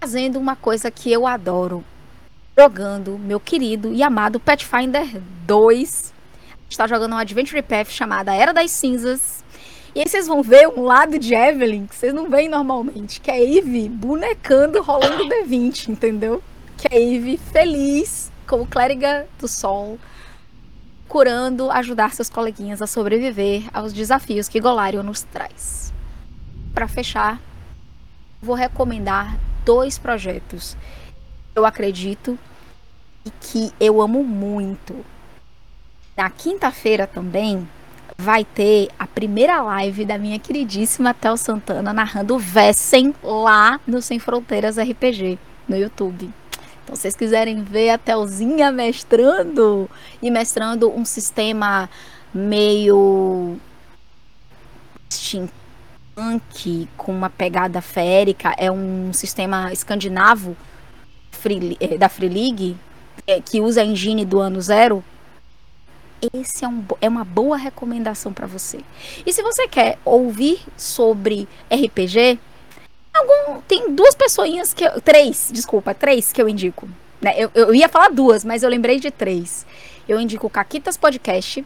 fazendo 0.00 0.38
uma 0.38 0.56
coisa 0.56 0.90
que 0.90 1.12
eu 1.12 1.26
adoro. 1.26 1.84
Jogando 2.58 3.18
meu 3.18 3.38
querido 3.38 3.92
e 3.92 4.02
amado 4.02 4.40
Pathfinder 4.40 5.20
2. 5.46 6.12
Está 6.68 6.86
jogando 6.86 7.12
um 7.14 7.18
Adventure 7.18 7.62
Path 7.62 7.88
chamada 7.88 8.34
Era 8.34 8.52
das 8.52 8.70
Cinzas 8.70 9.44
e 9.94 10.00
aí 10.00 10.08
vocês 10.08 10.26
vão 10.28 10.42
ver 10.42 10.68
um 10.68 10.82
lado 10.82 11.18
de 11.18 11.34
Evelyn 11.34 11.86
que 11.86 11.96
vocês 11.96 12.12
não 12.12 12.28
veem 12.28 12.48
normalmente, 12.48 13.20
que 13.20 13.30
é 13.30 13.58
Eve 13.58 13.88
bonecando, 13.88 14.82
rolando 14.82 15.24
D20, 15.24 15.88
entendeu? 15.88 16.40
Que 16.76 16.94
é 16.94 17.02
Eve 17.02 17.36
feliz, 17.36 18.30
como 18.46 18.64
clériga 18.64 19.26
do 19.40 19.48
sol, 19.48 19.98
curando 21.08 21.70
ajudar 21.70 22.12
seus 22.12 22.30
coleguinhas 22.30 22.80
a 22.80 22.86
sobreviver 22.86 23.64
aos 23.72 23.92
desafios 23.92 24.46
que 24.46 24.60
Golarion 24.60 25.02
nos 25.02 25.22
traz. 25.22 25.92
Para 26.72 26.86
fechar, 26.86 27.40
vou 28.40 28.54
recomendar 28.54 29.36
dois 29.64 29.98
projetos. 29.98 30.76
Eu 31.54 31.66
acredito 31.66 32.38
e 33.24 33.30
que 33.30 33.72
eu 33.78 34.00
amo 34.00 34.22
muito. 34.24 35.04
Na 36.16 36.30
quinta-feira 36.30 37.06
também 37.06 37.68
vai 38.16 38.44
ter 38.44 38.88
a 38.98 39.06
primeira 39.06 39.62
live 39.62 40.04
da 40.04 40.18
minha 40.18 40.38
queridíssima 40.38 41.14
Tel 41.14 41.36
Santana 41.36 41.92
narrando 41.92 42.38
Vessen 42.38 43.14
lá 43.22 43.80
no 43.86 44.02
Sem 44.02 44.18
Fronteiras 44.18 44.76
RPG 44.76 45.38
no 45.68 45.76
YouTube. 45.76 46.30
Então, 46.82 46.96
se 46.96 47.02
vocês 47.02 47.14
quiserem 47.14 47.62
ver 47.62 47.90
a 47.90 47.98
Telzinha 47.98 48.72
mestrando 48.72 49.88
e 50.22 50.30
mestrando 50.30 50.90
um 50.90 51.04
sistema 51.04 51.88
meio 52.32 53.58
com 56.96 57.12
uma 57.12 57.30
pegada 57.30 57.80
férica, 57.80 58.54
é 58.58 58.70
um 58.70 59.12
sistema 59.12 59.72
escandinavo 59.72 60.56
eh, 61.80 61.96
da 61.96 62.08
Free 62.08 62.28
League 62.28 62.76
eh, 63.26 63.40
que 63.40 63.60
usa 63.60 63.82
a 63.82 63.84
engine 63.84 64.24
do 64.24 64.40
ano 64.40 64.60
zero 64.60 65.04
esse 66.32 66.64
é, 66.64 66.68
um, 66.68 66.84
é 67.00 67.08
uma 67.08 67.24
boa 67.24 67.56
recomendação 67.56 68.32
para 68.32 68.46
você. 68.46 68.80
E 69.24 69.32
se 69.32 69.42
você 69.42 69.68
quer 69.68 69.98
ouvir 70.04 70.60
sobre 70.76 71.48
RPG, 71.70 72.38
algum, 73.14 73.60
tem 73.62 73.94
duas 73.94 74.14
pessoinhas 74.14 74.74
que 74.74 74.84
eu, 74.84 75.00
três, 75.00 75.50
desculpa, 75.52 75.94
três 75.94 76.32
que 76.32 76.42
eu 76.42 76.48
indico. 76.48 76.88
Né? 77.20 77.34
Eu, 77.36 77.50
eu 77.54 77.74
ia 77.74 77.88
falar 77.88 78.10
duas, 78.10 78.44
mas 78.44 78.62
eu 78.62 78.68
lembrei 78.68 78.98
de 78.98 79.10
três. 79.10 79.66
Eu 80.08 80.20
indico 80.20 80.50
Caquitas 80.50 80.96
Podcast 80.96 81.64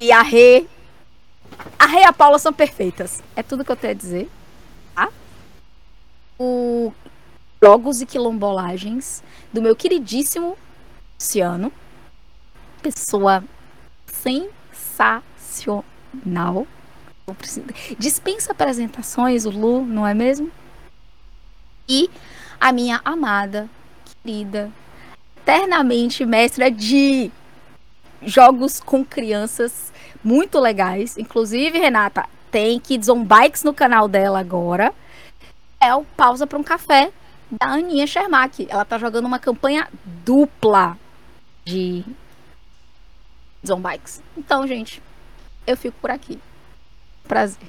e 0.00 0.12
a 0.12 0.22
Rê. 0.22 0.66
A 1.78 1.86
Rê 1.86 2.00
e 2.00 2.04
a 2.04 2.12
Paula 2.12 2.38
são 2.38 2.52
perfeitas. 2.52 3.22
É 3.34 3.42
tudo 3.42 3.64
que 3.64 3.72
eu 3.72 3.76
tenho 3.76 3.92
a 3.92 3.96
dizer. 3.96 4.30
Tá? 4.94 5.08
O 6.38 6.92
Jogos 7.62 8.00
e 8.00 8.06
Quilombolagens 8.06 9.22
do 9.52 9.62
meu 9.62 9.76
queridíssimo 9.76 10.56
Luciano. 11.18 11.72
Pessoa 12.82 13.44
sensacional. 14.06 16.66
Dispensa 17.98 18.52
apresentações, 18.52 19.44
o 19.44 19.50
Lu, 19.50 19.84
não 19.84 20.06
é 20.06 20.14
mesmo? 20.14 20.50
E 21.88 22.08
a 22.60 22.72
minha 22.72 23.00
amada, 23.04 23.68
querida, 24.22 24.70
eternamente 25.36 26.24
mestra 26.24 26.70
de 26.70 27.30
jogos 28.22 28.80
com 28.80 29.04
crianças 29.04 29.91
muito 30.22 30.58
legais. 30.58 31.16
Inclusive, 31.16 31.78
Renata, 31.78 32.28
tem 32.50 32.78
Kids 32.78 33.08
on 33.08 33.24
Bikes 33.24 33.64
no 33.64 33.74
canal 33.74 34.08
dela 34.08 34.40
agora. 34.40 34.92
É 35.80 35.94
o 35.94 36.04
Pausa 36.04 36.46
para 36.46 36.58
um 36.58 36.62
Café 36.62 37.12
da 37.50 37.66
Aninha 37.66 38.06
Shermack. 38.06 38.66
Ela 38.68 38.84
tá 38.84 38.98
jogando 38.98 39.26
uma 39.26 39.38
campanha 39.38 39.88
dupla 40.24 40.96
de 41.64 42.04
Zombikes. 43.66 44.22
Então, 44.36 44.66
gente, 44.66 45.02
eu 45.66 45.76
fico 45.76 45.96
por 46.00 46.10
aqui. 46.10 46.38
Prazer. 47.24 47.68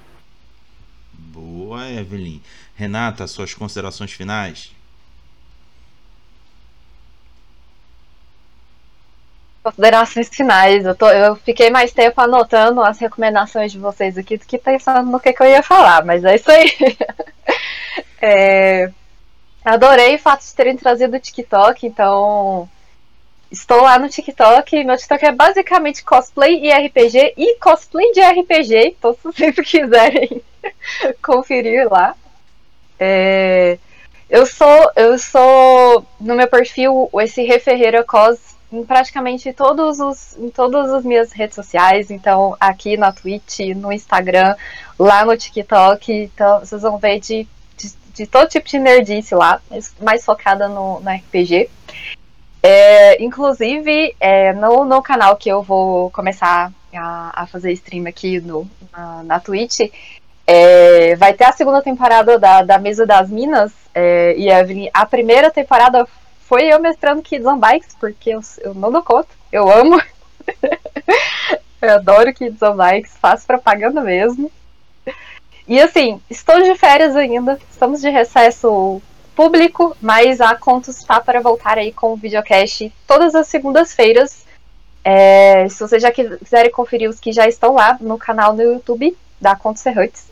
Boa, 1.14 1.90
Evelyn. 1.90 2.42
Renata, 2.76 3.28
suas 3.28 3.54
considerações 3.54 4.12
finais? 4.12 4.72
Considerações 9.64 10.30
finais. 10.30 10.86
Eu, 10.86 10.94
tô, 10.94 11.10
eu 11.10 11.36
fiquei 11.38 11.70
mais 11.70 11.94
tempo 11.94 12.20
anotando 12.20 12.82
as 12.82 13.00
recomendações 13.00 13.72
de 13.72 13.80
vocês 13.80 14.18
aqui 14.18 14.38
do 14.38 14.46
que 14.46 14.58
pensando 14.58 15.10
no 15.10 15.20
que, 15.20 15.32
que 15.32 15.42
eu 15.42 15.48
ia 15.48 15.64
falar, 15.64 16.04
mas 16.04 16.24
é 16.26 16.36
isso 16.36 16.52
aí. 16.52 16.76
é, 18.22 18.92
adorei 19.64 20.16
o 20.16 20.20
fato 20.20 20.42
de 20.42 20.54
terem 20.54 20.76
trazido 20.76 21.16
o 21.16 21.20
TikTok, 21.20 21.88
então 21.88 22.70
Estou 23.54 23.84
lá 23.84 24.00
no 24.00 24.10
TikTok. 24.10 24.84
Meu 24.84 24.98
TikTok 24.98 25.26
é 25.28 25.32
basicamente 25.32 26.04
cosplay 26.04 26.60
e 26.66 26.74
RPG 26.74 27.36
e 27.38 27.56
cosplay 27.60 28.12
de 28.12 28.20
RPG. 28.20 28.96
Então, 28.98 29.14
se 29.14 29.20
vocês 29.22 29.54
quiserem 29.70 30.42
conferir 31.22 31.88
lá. 31.88 32.16
É... 33.00 33.78
Eu 34.28 34.48
sou, 34.48 34.92
eu 34.96 35.20
sou 35.20 36.04
no 36.20 36.34
meu 36.34 36.48
perfil 36.48 37.08
esse 37.22 37.44
Referreira 37.44 38.04
Cos 38.04 38.53
em 38.74 38.84
praticamente 38.84 39.54
todos 39.54 40.00
os, 40.00 40.36
em 40.38 40.50
todas 40.50 40.92
as 40.92 41.06
minhas 41.06 41.32
redes 41.32 41.56
sociais. 41.56 42.10
Então, 42.10 42.58
aqui 42.60 42.98
na 42.98 43.12
Twitch, 43.12 43.60
no 43.76 43.92
Instagram, 43.92 44.56
lá 44.98 45.24
no 45.24 45.38
TikTok. 45.38 46.12
Então, 46.12 46.60
vocês 46.60 46.82
vão 46.82 46.98
ver 46.98 47.20
de, 47.20 47.48
de, 47.78 47.94
de 48.16 48.26
todo 48.26 48.50
tipo 48.50 48.68
de 48.68 48.80
nerdice 48.80 49.36
lá, 49.36 49.62
mais 50.02 50.26
focada 50.26 50.68
no, 50.68 51.00
no 51.00 51.12
RPG. 51.12 51.70
É, 52.64 53.24
inclusive, 53.24 54.16
é, 54.20 54.54
no, 54.54 54.84
no 54.86 55.04
canal 55.04 55.36
que 55.36 55.50
eu 55.50 55.62
vou 55.62 56.10
começar 56.10 56.72
a, 56.96 57.44
a 57.44 57.46
fazer 57.46 57.72
stream 57.74 58.08
aqui 58.08 58.42
no, 58.42 58.68
na, 58.92 59.24
na 59.24 59.40
Twitch, 59.40 59.82
é, 60.48 61.16
vai 61.16 61.34
ter 61.34 61.44
a 61.44 61.52
segunda 61.52 61.82
temporada 61.82 62.40
da, 62.40 62.64
da 62.64 62.80
Mesa 62.80 63.06
das 63.06 63.30
Minas. 63.30 63.72
É, 63.94 64.34
e 64.36 64.50
Evelyn, 64.50 64.90
a 64.92 65.06
primeira 65.06 65.52
temporada 65.52 66.08
foi 66.54 66.66
eu 66.66 66.80
mestrando 66.80 67.24
Kids 67.24 67.48
on 67.48 67.58
Bikes, 67.58 67.96
porque 68.00 68.30
eu, 68.30 68.40
eu 68.60 68.76
não 68.76 68.92
dou 68.92 69.02
conta, 69.02 69.30
eu 69.52 69.72
amo. 69.72 70.00
Eu 71.82 71.96
adoro 71.96 72.34
Kids 72.34 72.62
on 72.62 72.78
Bikes, 72.78 73.18
faço 73.20 73.46
propaganda 73.46 74.00
mesmo. 74.00 74.50
E 75.68 75.82
assim, 75.82 76.22
estou 76.30 76.62
de 76.62 76.76
férias 76.76 77.14
ainda, 77.14 77.60
estamos 77.70 78.00
de 78.00 78.10
recesso 78.10 79.02
público, 79.36 79.98
mas 80.00 80.40
a 80.40 80.56
Contos 80.56 80.98
está 80.98 81.20
para 81.20 81.42
voltar 81.42 81.78
aí 81.78 81.92
com 81.92 82.14
o 82.14 82.16
videocast 82.16 82.90
todas 83.06 83.36
as 83.36 83.48
segundas-feiras. 83.48 84.46
É, 85.04 85.68
se 85.68 85.80
vocês 85.80 86.02
já 86.02 86.10
quiserem 86.10 86.72
conferir 86.72 87.10
os 87.10 87.20
que 87.20 87.34
já 87.34 87.50
estão 87.50 87.74
lá 87.74 87.98
no 88.00 88.18
canal 88.18 88.54
no 88.54 88.62
YouTube 88.62 89.18
da 89.42 89.58
Contos 89.58 89.82
Serrantes, 89.82 90.32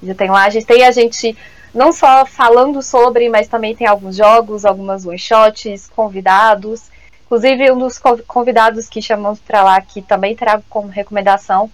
já 0.00 0.14
tem 0.14 0.30
lá, 0.30 0.44
a 0.44 0.50
gente 0.50 0.66
tem 0.66 0.84
a 0.84 0.92
gente 0.92 1.36
não 1.74 1.92
só 1.92 2.24
falando 2.24 2.80
sobre, 2.82 3.28
mas 3.28 3.48
também 3.48 3.74
tem 3.74 3.86
alguns 3.86 4.16
jogos, 4.16 4.64
algumas 4.64 5.04
one-shots, 5.04 5.88
convidados. 5.88 6.84
Inclusive, 7.26 7.72
um 7.72 7.78
dos 7.78 8.00
convidados 8.26 8.88
que 8.88 9.02
chamamos 9.02 9.40
para 9.40 9.62
lá, 9.62 9.80
que 9.80 10.00
também 10.00 10.36
trago 10.36 10.62
como 10.70 10.88
recomendação, 10.88 11.70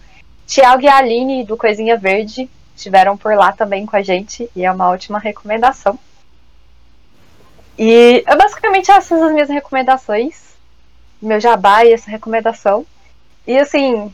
Tiago 0.47 0.83
e 0.83 0.89
Aline, 0.89 1.45
do 1.45 1.57
Coisinha 1.57 1.97
Verde, 1.97 2.49
estiveram 2.75 3.17
por 3.17 3.35
lá 3.35 3.53
também 3.53 3.85
com 3.85 3.95
a 3.95 4.03
gente, 4.03 4.51
e 4.57 4.65
é 4.65 4.73
uma 4.73 4.89
ótima 4.89 5.19
recomendação. 5.19 5.99
E 7.79 8.25
é 8.27 8.37
basicamente 8.37 8.91
essas 8.91 9.23
as 9.23 9.33
minhas 9.33 9.49
recomendações, 9.49 10.55
meu 11.21 11.39
jabá 11.39 11.85
e 11.85 11.93
essa 11.93 12.11
recomendação. 12.11 12.87
E 13.47 13.59
assim, 13.59 14.13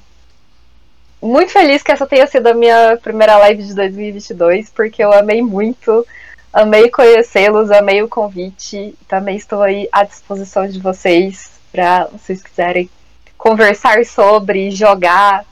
muito 1.20 1.52
feliz 1.52 1.82
que 1.82 1.92
essa 1.92 2.06
tenha 2.06 2.26
sido 2.26 2.46
a 2.46 2.54
minha 2.54 2.98
primeira 3.02 3.36
live 3.38 3.62
de 3.62 3.74
2022, 3.74 4.70
porque 4.70 5.02
eu 5.02 5.12
amei 5.12 5.42
muito, 5.42 6.06
amei 6.52 6.90
conhecê-los, 6.90 7.70
amei 7.70 8.02
o 8.02 8.08
convite. 8.08 8.94
Também 9.08 9.36
estou 9.36 9.62
aí 9.62 9.88
à 9.90 10.04
disposição 10.04 10.66
de 10.68 10.78
vocês 10.78 11.50
para 11.72 12.04
vocês 12.06 12.42
quiserem 12.42 12.88
conversar 13.36 14.04
sobre, 14.04 14.70
jogar. 14.70 15.44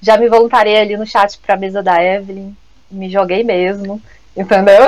Já 0.00 0.16
me 0.16 0.28
voluntariei 0.28 0.78
ali 0.78 0.96
no 0.96 1.06
chat 1.06 1.38
para 1.38 1.54
a 1.54 1.58
mesa 1.58 1.82
da 1.82 2.02
Evelyn, 2.02 2.52
me 2.90 3.08
joguei 3.08 3.44
mesmo, 3.44 4.02
entendeu? 4.36 4.82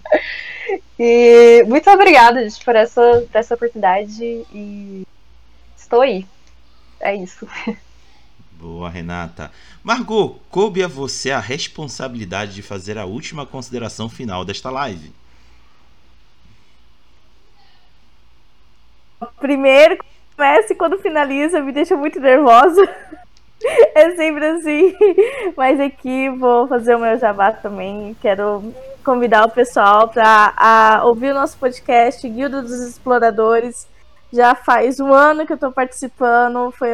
e 0.98 1.64
muito 1.66 1.90
obrigada 1.90 2.42
gente, 2.42 2.64
por 2.64 2.76
essa, 2.76 3.26
por 3.30 3.38
essa 3.38 3.54
oportunidade 3.54 4.22
e 4.22 5.06
estou 5.76 6.00
aí. 6.00 6.24
É 7.00 7.14
isso. 7.14 7.48
Boa, 8.60 8.90
Renata. 8.90 9.50
Margot, 9.82 10.38
coube 10.50 10.84
a 10.84 10.88
você 10.88 11.30
a 11.30 11.40
responsabilidade 11.40 12.54
de 12.54 12.60
fazer 12.60 12.98
a 12.98 13.06
última 13.06 13.46
consideração 13.46 14.06
final 14.06 14.44
desta 14.44 14.70
live. 14.70 15.10
Primeiro, 19.38 19.96
comece 20.36 20.74
quando 20.74 20.98
finaliza, 20.98 21.62
me 21.62 21.72
deixa 21.72 21.96
muito 21.96 22.20
nervosa. 22.20 22.82
É 23.94 24.16
sempre 24.16 24.46
assim. 24.46 24.96
Mas 25.54 25.78
aqui 25.78 26.30
vou 26.30 26.66
fazer 26.66 26.94
o 26.94 26.98
meu 26.98 27.18
jabá 27.18 27.52
também. 27.52 28.16
Quero 28.18 28.72
convidar 29.04 29.44
o 29.44 29.50
pessoal 29.50 30.08
para 30.08 31.02
ouvir 31.04 31.32
o 31.32 31.34
nosso 31.34 31.58
podcast 31.58 32.26
Guilda 32.26 32.62
dos 32.62 32.80
Exploradores. 32.80 33.86
Já 34.32 34.54
faz 34.54 34.98
um 34.98 35.12
ano 35.12 35.44
que 35.44 35.52
eu 35.52 35.56
estou 35.56 35.70
participando. 35.70 36.70
Foi 36.70 36.88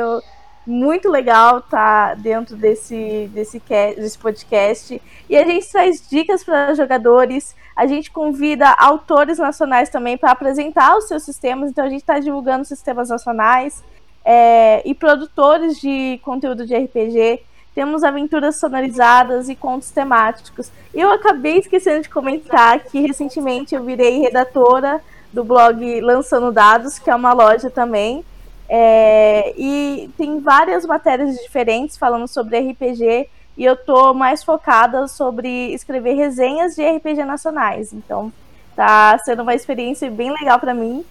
muito 0.67 1.09
legal 1.09 1.59
estar 1.59 2.09
tá 2.09 2.15
dentro 2.15 2.57
desse, 2.57 3.31
desse, 3.33 3.63
desse 3.97 4.19
podcast. 4.19 5.01
E 5.29 5.37
a 5.37 5.45
gente 5.45 5.71
traz 5.71 6.07
dicas 6.09 6.43
para 6.43 6.75
jogadores, 6.75 7.55
a 7.75 7.87
gente 7.87 8.11
convida 8.11 8.71
autores 8.71 9.39
nacionais 9.39 9.89
também 9.89 10.19
para 10.19 10.33
apresentar 10.33 10.97
os 10.97 11.07
seus 11.07 11.23
sistemas, 11.23 11.71
então 11.71 11.85
a 11.85 11.89
gente 11.89 12.01
está 12.01 12.19
divulgando 12.19 12.65
sistemas 12.65 13.09
nacionais 13.09 13.83
é, 14.25 14.83
e 14.85 14.93
produtores 14.95 15.81
de 15.81 16.19
conteúdo 16.25 16.67
de 16.67 16.75
RPG. 16.75 17.41
Temos 17.75 18.03
aventuras 18.03 18.57
sonorizadas 18.57 19.49
e 19.49 19.55
contos 19.55 19.91
temáticos. 19.91 20.73
Eu 20.95 21.13
acabei 21.13 21.59
esquecendo 21.59 22.03
de 22.03 22.09
comentar 22.09 22.81
que 22.81 23.01
recentemente 23.01 23.75
eu 23.75 23.85
virei 23.85 24.19
redatora 24.19 25.01
do 25.33 25.45
blog 25.45 26.01
Lançando 26.01 26.51
Dados, 26.51 26.99
que 26.99 27.11
é 27.11 27.15
uma 27.15 27.35
loja 27.35 27.69
também. 27.69 28.25
É, 28.69 29.55
e 29.57 30.11
tem 30.17 30.41
várias 30.41 30.85
matérias 30.85 31.37
diferentes 31.37 31.97
falando 31.97 32.27
sobre 32.27 32.59
RPG 32.59 33.29
e 33.57 33.65
eu 33.65 33.77
tô 33.77 34.13
mais 34.13 34.45
focada 34.45 35.09
sobre 35.09 35.73
escrever 35.73 36.15
resenhas 36.15 36.75
de 36.75 36.87
RPG 36.87 37.25
nacionais. 37.25 37.93
Então, 37.93 38.33
tá 38.75 39.17
sendo 39.19 39.43
uma 39.43 39.55
experiência 39.55 40.11
bem 40.11 40.31
legal 40.33 40.59
para 40.59 40.75
mim. 40.75 41.05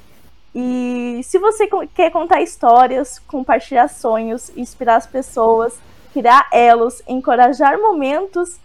E 0.54 1.22
se 1.24 1.38
você 1.38 1.68
quer 1.94 2.12
contar 2.12 2.42
histórias, 2.42 3.20
compartilhar 3.20 3.88
sonhos, 3.90 4.52
inspirar 4.56 4.98
as 4.98 5.08
pessoas, 5.08 5.78
criar 6.14 6.48
elos, 6.54 7.02
encorajar 7.08 7.78
momentos, 7.78 8.58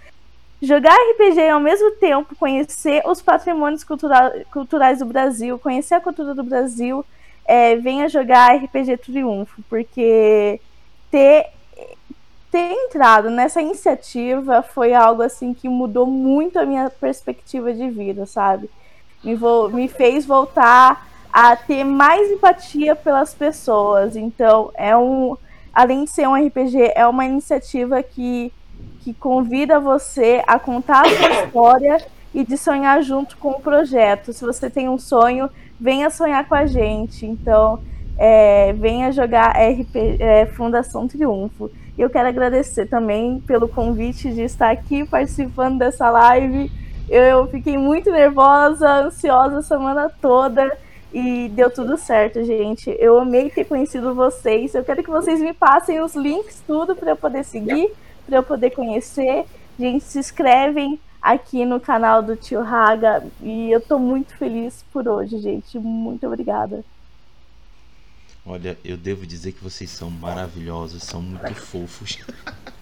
jogar 0.62 0.94
RPG 0.94 1.40
e 1.40 1.48
ao 1.48 1.58
mesmo 1.58 1.90
tempo 1.92 2.36
conhecer 2.36 3.02
os 3.06 3.22
patrimônios 3.22 3.82
cultura 3.82 4.44
culturais 4.52 4.98
do 4.98 5.06
Brasil, 5.06 5.58
conhecer 5.58 5.94
a 5.94 6.00
cultura 6.00 6.34
do 6.34 6.44
Brasil, 6.44 7.04
é, 7.50 7.74
venha 7.74 8.08
jogar 8.08 8.54
RPG 8.54 8.98
Triunfo, 8.98 9.60
porque 9.68 10.60
ter, 11.10 11.46
ter 12.48 12.70
entrado 12.70 13.28
nessa 13.28 13.60
iniciativa 13.60 14.62
foi 14.62 14.94
algo 14.94 15.20
assim 15.20 15.52
que 15.52 15.68
mudou 15.68 16.06
muito 16.06 16.60
a 16.60 16.64
minha 16.64 16.88
perspectiva 16.88 17.74
de 17.74 17.90
vida, 17.90 18.24
sabe? 18.24 18.70
Me, 19.24 19.36
me 19.72 19.88
fez 19.88 20.24
voltar 20.24 21.08
a 21.32 21.56
ter 21.56 21.82
mais 21.82 22.30
empatia 22.30 22.94
pelas 22.94 23.34
pessoas. 23.34 24.14
Então, 24.14 24.70
é 24.74 24.96
um. 24.96 25.36
Além 25.74 26.04
de 26.04 26.10
ser 26.10 26.28
um 26.28 26.34
RPG, 26.34 26.92
é 26.94 27.04
uma 27.04 27.24
iniciativa 27.24 28.00
que, 28.00 28.52
que 29.00 29.12
convida 29.12 29.80
você 29.80 30.40
a 30.46 30.56
contar 30.56 31.04
a 31.04 31.08
sua 31.08 31.44
história 31.44 32.06
e 32.32 32.44
de 32.44 32.56
sonhar 32.56 33.02
junto 33.02 33.36
com 33.38 33.50
o 33.50 33.60
projeto. 33.60 34.32
Se 34.32 34.44
você 34.44 34.70
tem 34.70 34.88
um 34.88 34.98
sonho, 34.98 35.50
venha 35.80 36.10
sonhar 36.10 36.46
com 36.46 36.54
a 36.54 36.66
gente. 36.66 37.24
Então, 37.24 37.80
é, 38.18 38.72
venha 38.74 39.10
jogar 39.10 39.56
RP, 39.56 39.96
é, 40.18 40.46
Fundação 40.46 41.08
Triunfo. 41.08 41.70
E 41.96 42.02
eu 42.02 42.10
quero 42.10 42.28
agradecer 42.28 42.86
também 42.86 43.40
pelo 43.40 43.68
convite 43.68 44.32
de 44.32 44.42
estar 44.42 44.70
aqui 44.70 45.04
participando 45.04 45.78
dessa 45.78 46.10
live. 46.10 46.70
Eu 47.08 47.46
fiquei 47.48 47.76
muito 47.76 48.10
nervosa, 48.10 48.88
ansiosa 48.88 49.58
a 49.58 49.62
semana 49.62 50.10
toda 50.20 50.70
e 51.12 51.48
deu 51.48 51.70
tudo 51.70 51.96
certo, 51.96 52.44
gente. 52.44 52.94
Eu 52.98 53.18
amei 53.18 53.50
ter 53.50 53.64
conhecido 53.64 54.14
vocês. 54.14 54.74
Eu 54.74 54.84
quero 54.84 55.02
que 55.02 55.10
vocês 55.10 55.40
me 55.40 55.52
passem 55.52 56.00
os 56.00 56.14
links, 56.14 56.62
tudo, 56.66 56.94
para 56.94 57.10
eu 57.10 57.16
poder 57.16 57.44
seguir, 57.44 57.90
para 58.26 58.38
eu 58.38 58.42
poder 58.42 58.70
conhecer. 58.70 59.44
Gente, 59.78 60.04
se 60.04 60.18
inscrevem, 60.18 61.00
aqui 61.20 61.64
no 61.64 61.80
canal 61.80 62.22
do 62.22 62.36
Tio 62.36 62.62
Raga. 62.62 63.24
E 63.42 63.70
eu 63.70 63.80
tô 63.80 63.98
muito 63.98 64.34
feliz 64.36 64.84
por 64.92 65.06
hoje, 65.06 65.38
gente. 65.38 65.78
Muito 65.78 66.26
obrigada. 66.26 66.84
Olha, 68.44 68.78
eu 68.84 68.96
devo 68.96 69.26
dizer 69.26 69.52
que 69.52 69.62
vocês 69.62 69.90
são 69.90 70.10
maravilhosos, 70.10 71.02
são 71.02 71.20
muito 71.20 71.54
fofos. 71.54 72.18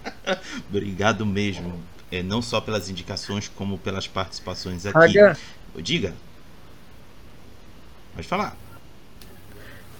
Obrigado 0.69 1.25
mesmo. 1.25 1.77
É, 2.11 2.23
não 2.23 2.41
só 2.41 2.59
pelas 2.61 2.89
indicações, 2.89 3.47
como 3.47 3.77
pelas 3.77 4.07
participações 4.07 4.85
aqui. 4.85 4.97
Raga. 4.97 5.37
Diga. 5.77 6.13
Pode 8.15 8.27
falar. 8.27 8.57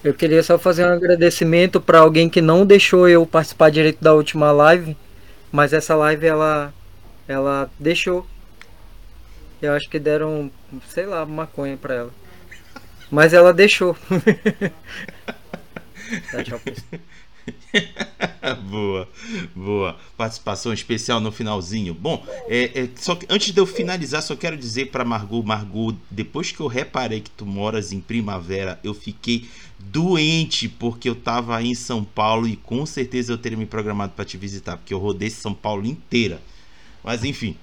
Eu 0.04 0.14
queria 0.14 0.42
só 0.42 0.58
fazer 0.58 0.86
um 0.86 0.94
agradecimento 0.94 1.82
para 1.82 2.00
alguém 2.00 2.30
que 2.30 2.42
não 2.42 2.66
deixou 2.66 3.08
eu 3.08 3.26
participar 3.26 3.70
direito 3.70 4.02
da 4.02 4.14
última 4.14 4.52
live, 4.52 4.96
mas 5.52 5.74
essa 5.74 5.94
live 5.94 6.26
ela 6.26 6.74
ela 7.30 7.72
deixou. 7.80 8.28
Eu 9.62 9.74
acho 9.74 9.88
que 9.88 10.00
deram, 10.00 10.52
sei 10.90 11.06
lá, 11.06 11.24
maconha 11.28 11.78
pra 11.78 11.94
ela. 11.94 12.12
Mas 13.12 13.34
ela 13.34 13.54
deixou. 13.54 13.96
tá, 16.32 16.44
tchau, 16.44 16.60
boa, 18.64 19.08
boa. 19.56 19.96
Participação 20.18 20.74
especial 20.74 21.20
no 21.20 21.32
finalzinho. 21.32 21.94
Bom, 21.94 22.26
é, 22.48 22.82
é, 22.82 22.90
só 22.96 23.16
que 23.16 23.28
antes 23.30 23.54
de 23.54 23.60
eu 23.60 23.66
finalizar, 23.68 24.24
só 24.24 24.36
quero 24.36 24.58
dizer 24.58 24.88
para 24.88 25.06
Margot, 25.06 25.44
Margot, 25.44 25.96
depois 26.10 26.52
que 26.52 26.62
eu 26.62 26.68
reparei 26.68 27.22
que 27.22 27.30
tu 27.30 27.46
moras 27.46 27.92
em 27.92 28.02
Primavera, 28.02 28.80
eu 28.84 28.96
fiquei 28.96 29.48
doente 29.78 30.68
porque 30.68 31.08
eu 31.08 31.16
tava 31.16 31.62
em 31.62 31.76
São 31.76 32.04
Paulo 32.04 32.48
e 32.48 32.56
com 32.56 32.88
certeza 32.88 33.32
eu 33.32 33.38
teria 33.38 33.58
me 33.58 33.68
programado 33.68 34.14
para 34.16 34.26
te 34.26 34.36
visitar, 34.36 34.78
porque 34.78 34.96
eu 34.96 35.00
rodei 35.00 35.30
São 35.30 35.54
Paulo 35.54 35.86
inteira. 35.86 36.42
Mas 37.04 37.24
enfim, 37.24 37.56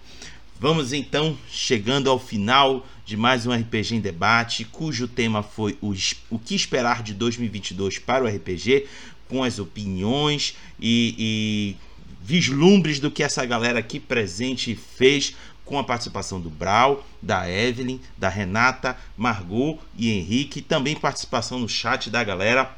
vamos 0.58 0.92
então 0.92 1.36
chegando 1.50 2.10
ao 2.10 2.18
final 2.18 2.86
de 3.04 3.16
mais 3.16 3.46
um 3.46 3.52
RPG 3.52 3.96
em 3.96 4.00
debate, 4.00 4.64
cujo 4.64 5.06
tema 5.06 5.42
foi 5.42 5.78
o, 5.80 5.94
o 6.30 6.38
que 6.38 6.54
esperar 6.54 7.02
de 7.02 7.14
2022 7.14 7.98
para 7.98 8.24
o 8.24 8.28
RPG, 8.28 8.86
com 9.28 9.44
as 9.44 9.58
opiniões 9.58 10.56
e, 10.80 11.14
e 11.18 11.76
vislumbres 12.22 12.98
do 12.98 13.10
que 13.10 13.22
essa 13.22 13.44
galera 13.44 13.78
aqui 13.78 14.00
presente 14.00 14.74
fez 14.74 15.34
com 15.64 15.78
a 15.78 15.84
participação 15.84 16.40
do 16.40 16.48
Brau, 16.48 17.06
da 17.20 17.50
Evelyn, 17.50 18.00
da 18.16 18.28
Renata, 18.28 18.96
Margot 19.16 19.78
e 19.96 20.10
Henrique, 20.10 20.62
também 20.62 20.94
participação 20.94 21.58
no 21.58 21.68
chat 21.68 22.08
da 22.08 22.22
galera. 22.22 22.76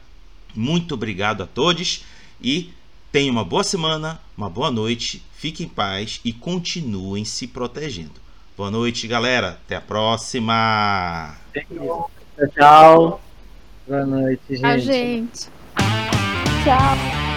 Muito 0.55 0.94
obrigado 0.94 1.43
a 1.43 1.47
todos 1.47 2.05
e 2.43 2.70
tenham 3.10 3.32
uma 3.32 3.44
boa 3.44 3.64
semana, 3.64 4.20
uma 4.36 4.48
boa 4.51 4.70
noite, 4.70 5.22
fiquem 5.32 5.66
em 5.66 5.68
paz 5.68 6.20
e 6.24 6.32
continuem 6.32 7.24
se 7.24 7.47
protegendo. 7.47 8.20
Boa 8.56 8.70
noite, 8.70 9.06
galera. 9.06 9.51
Até 9.51 9.76
a 9.76 9.80
próxima. 9.80 11.36
Tchau. 12.55 13.20
Boa 13.86 14.05
noite, 14.05 14.43
gente. 14.48 14.64
A 14.64 14.78
gente. 14.78 15.48
Tchau. 16.64 17.28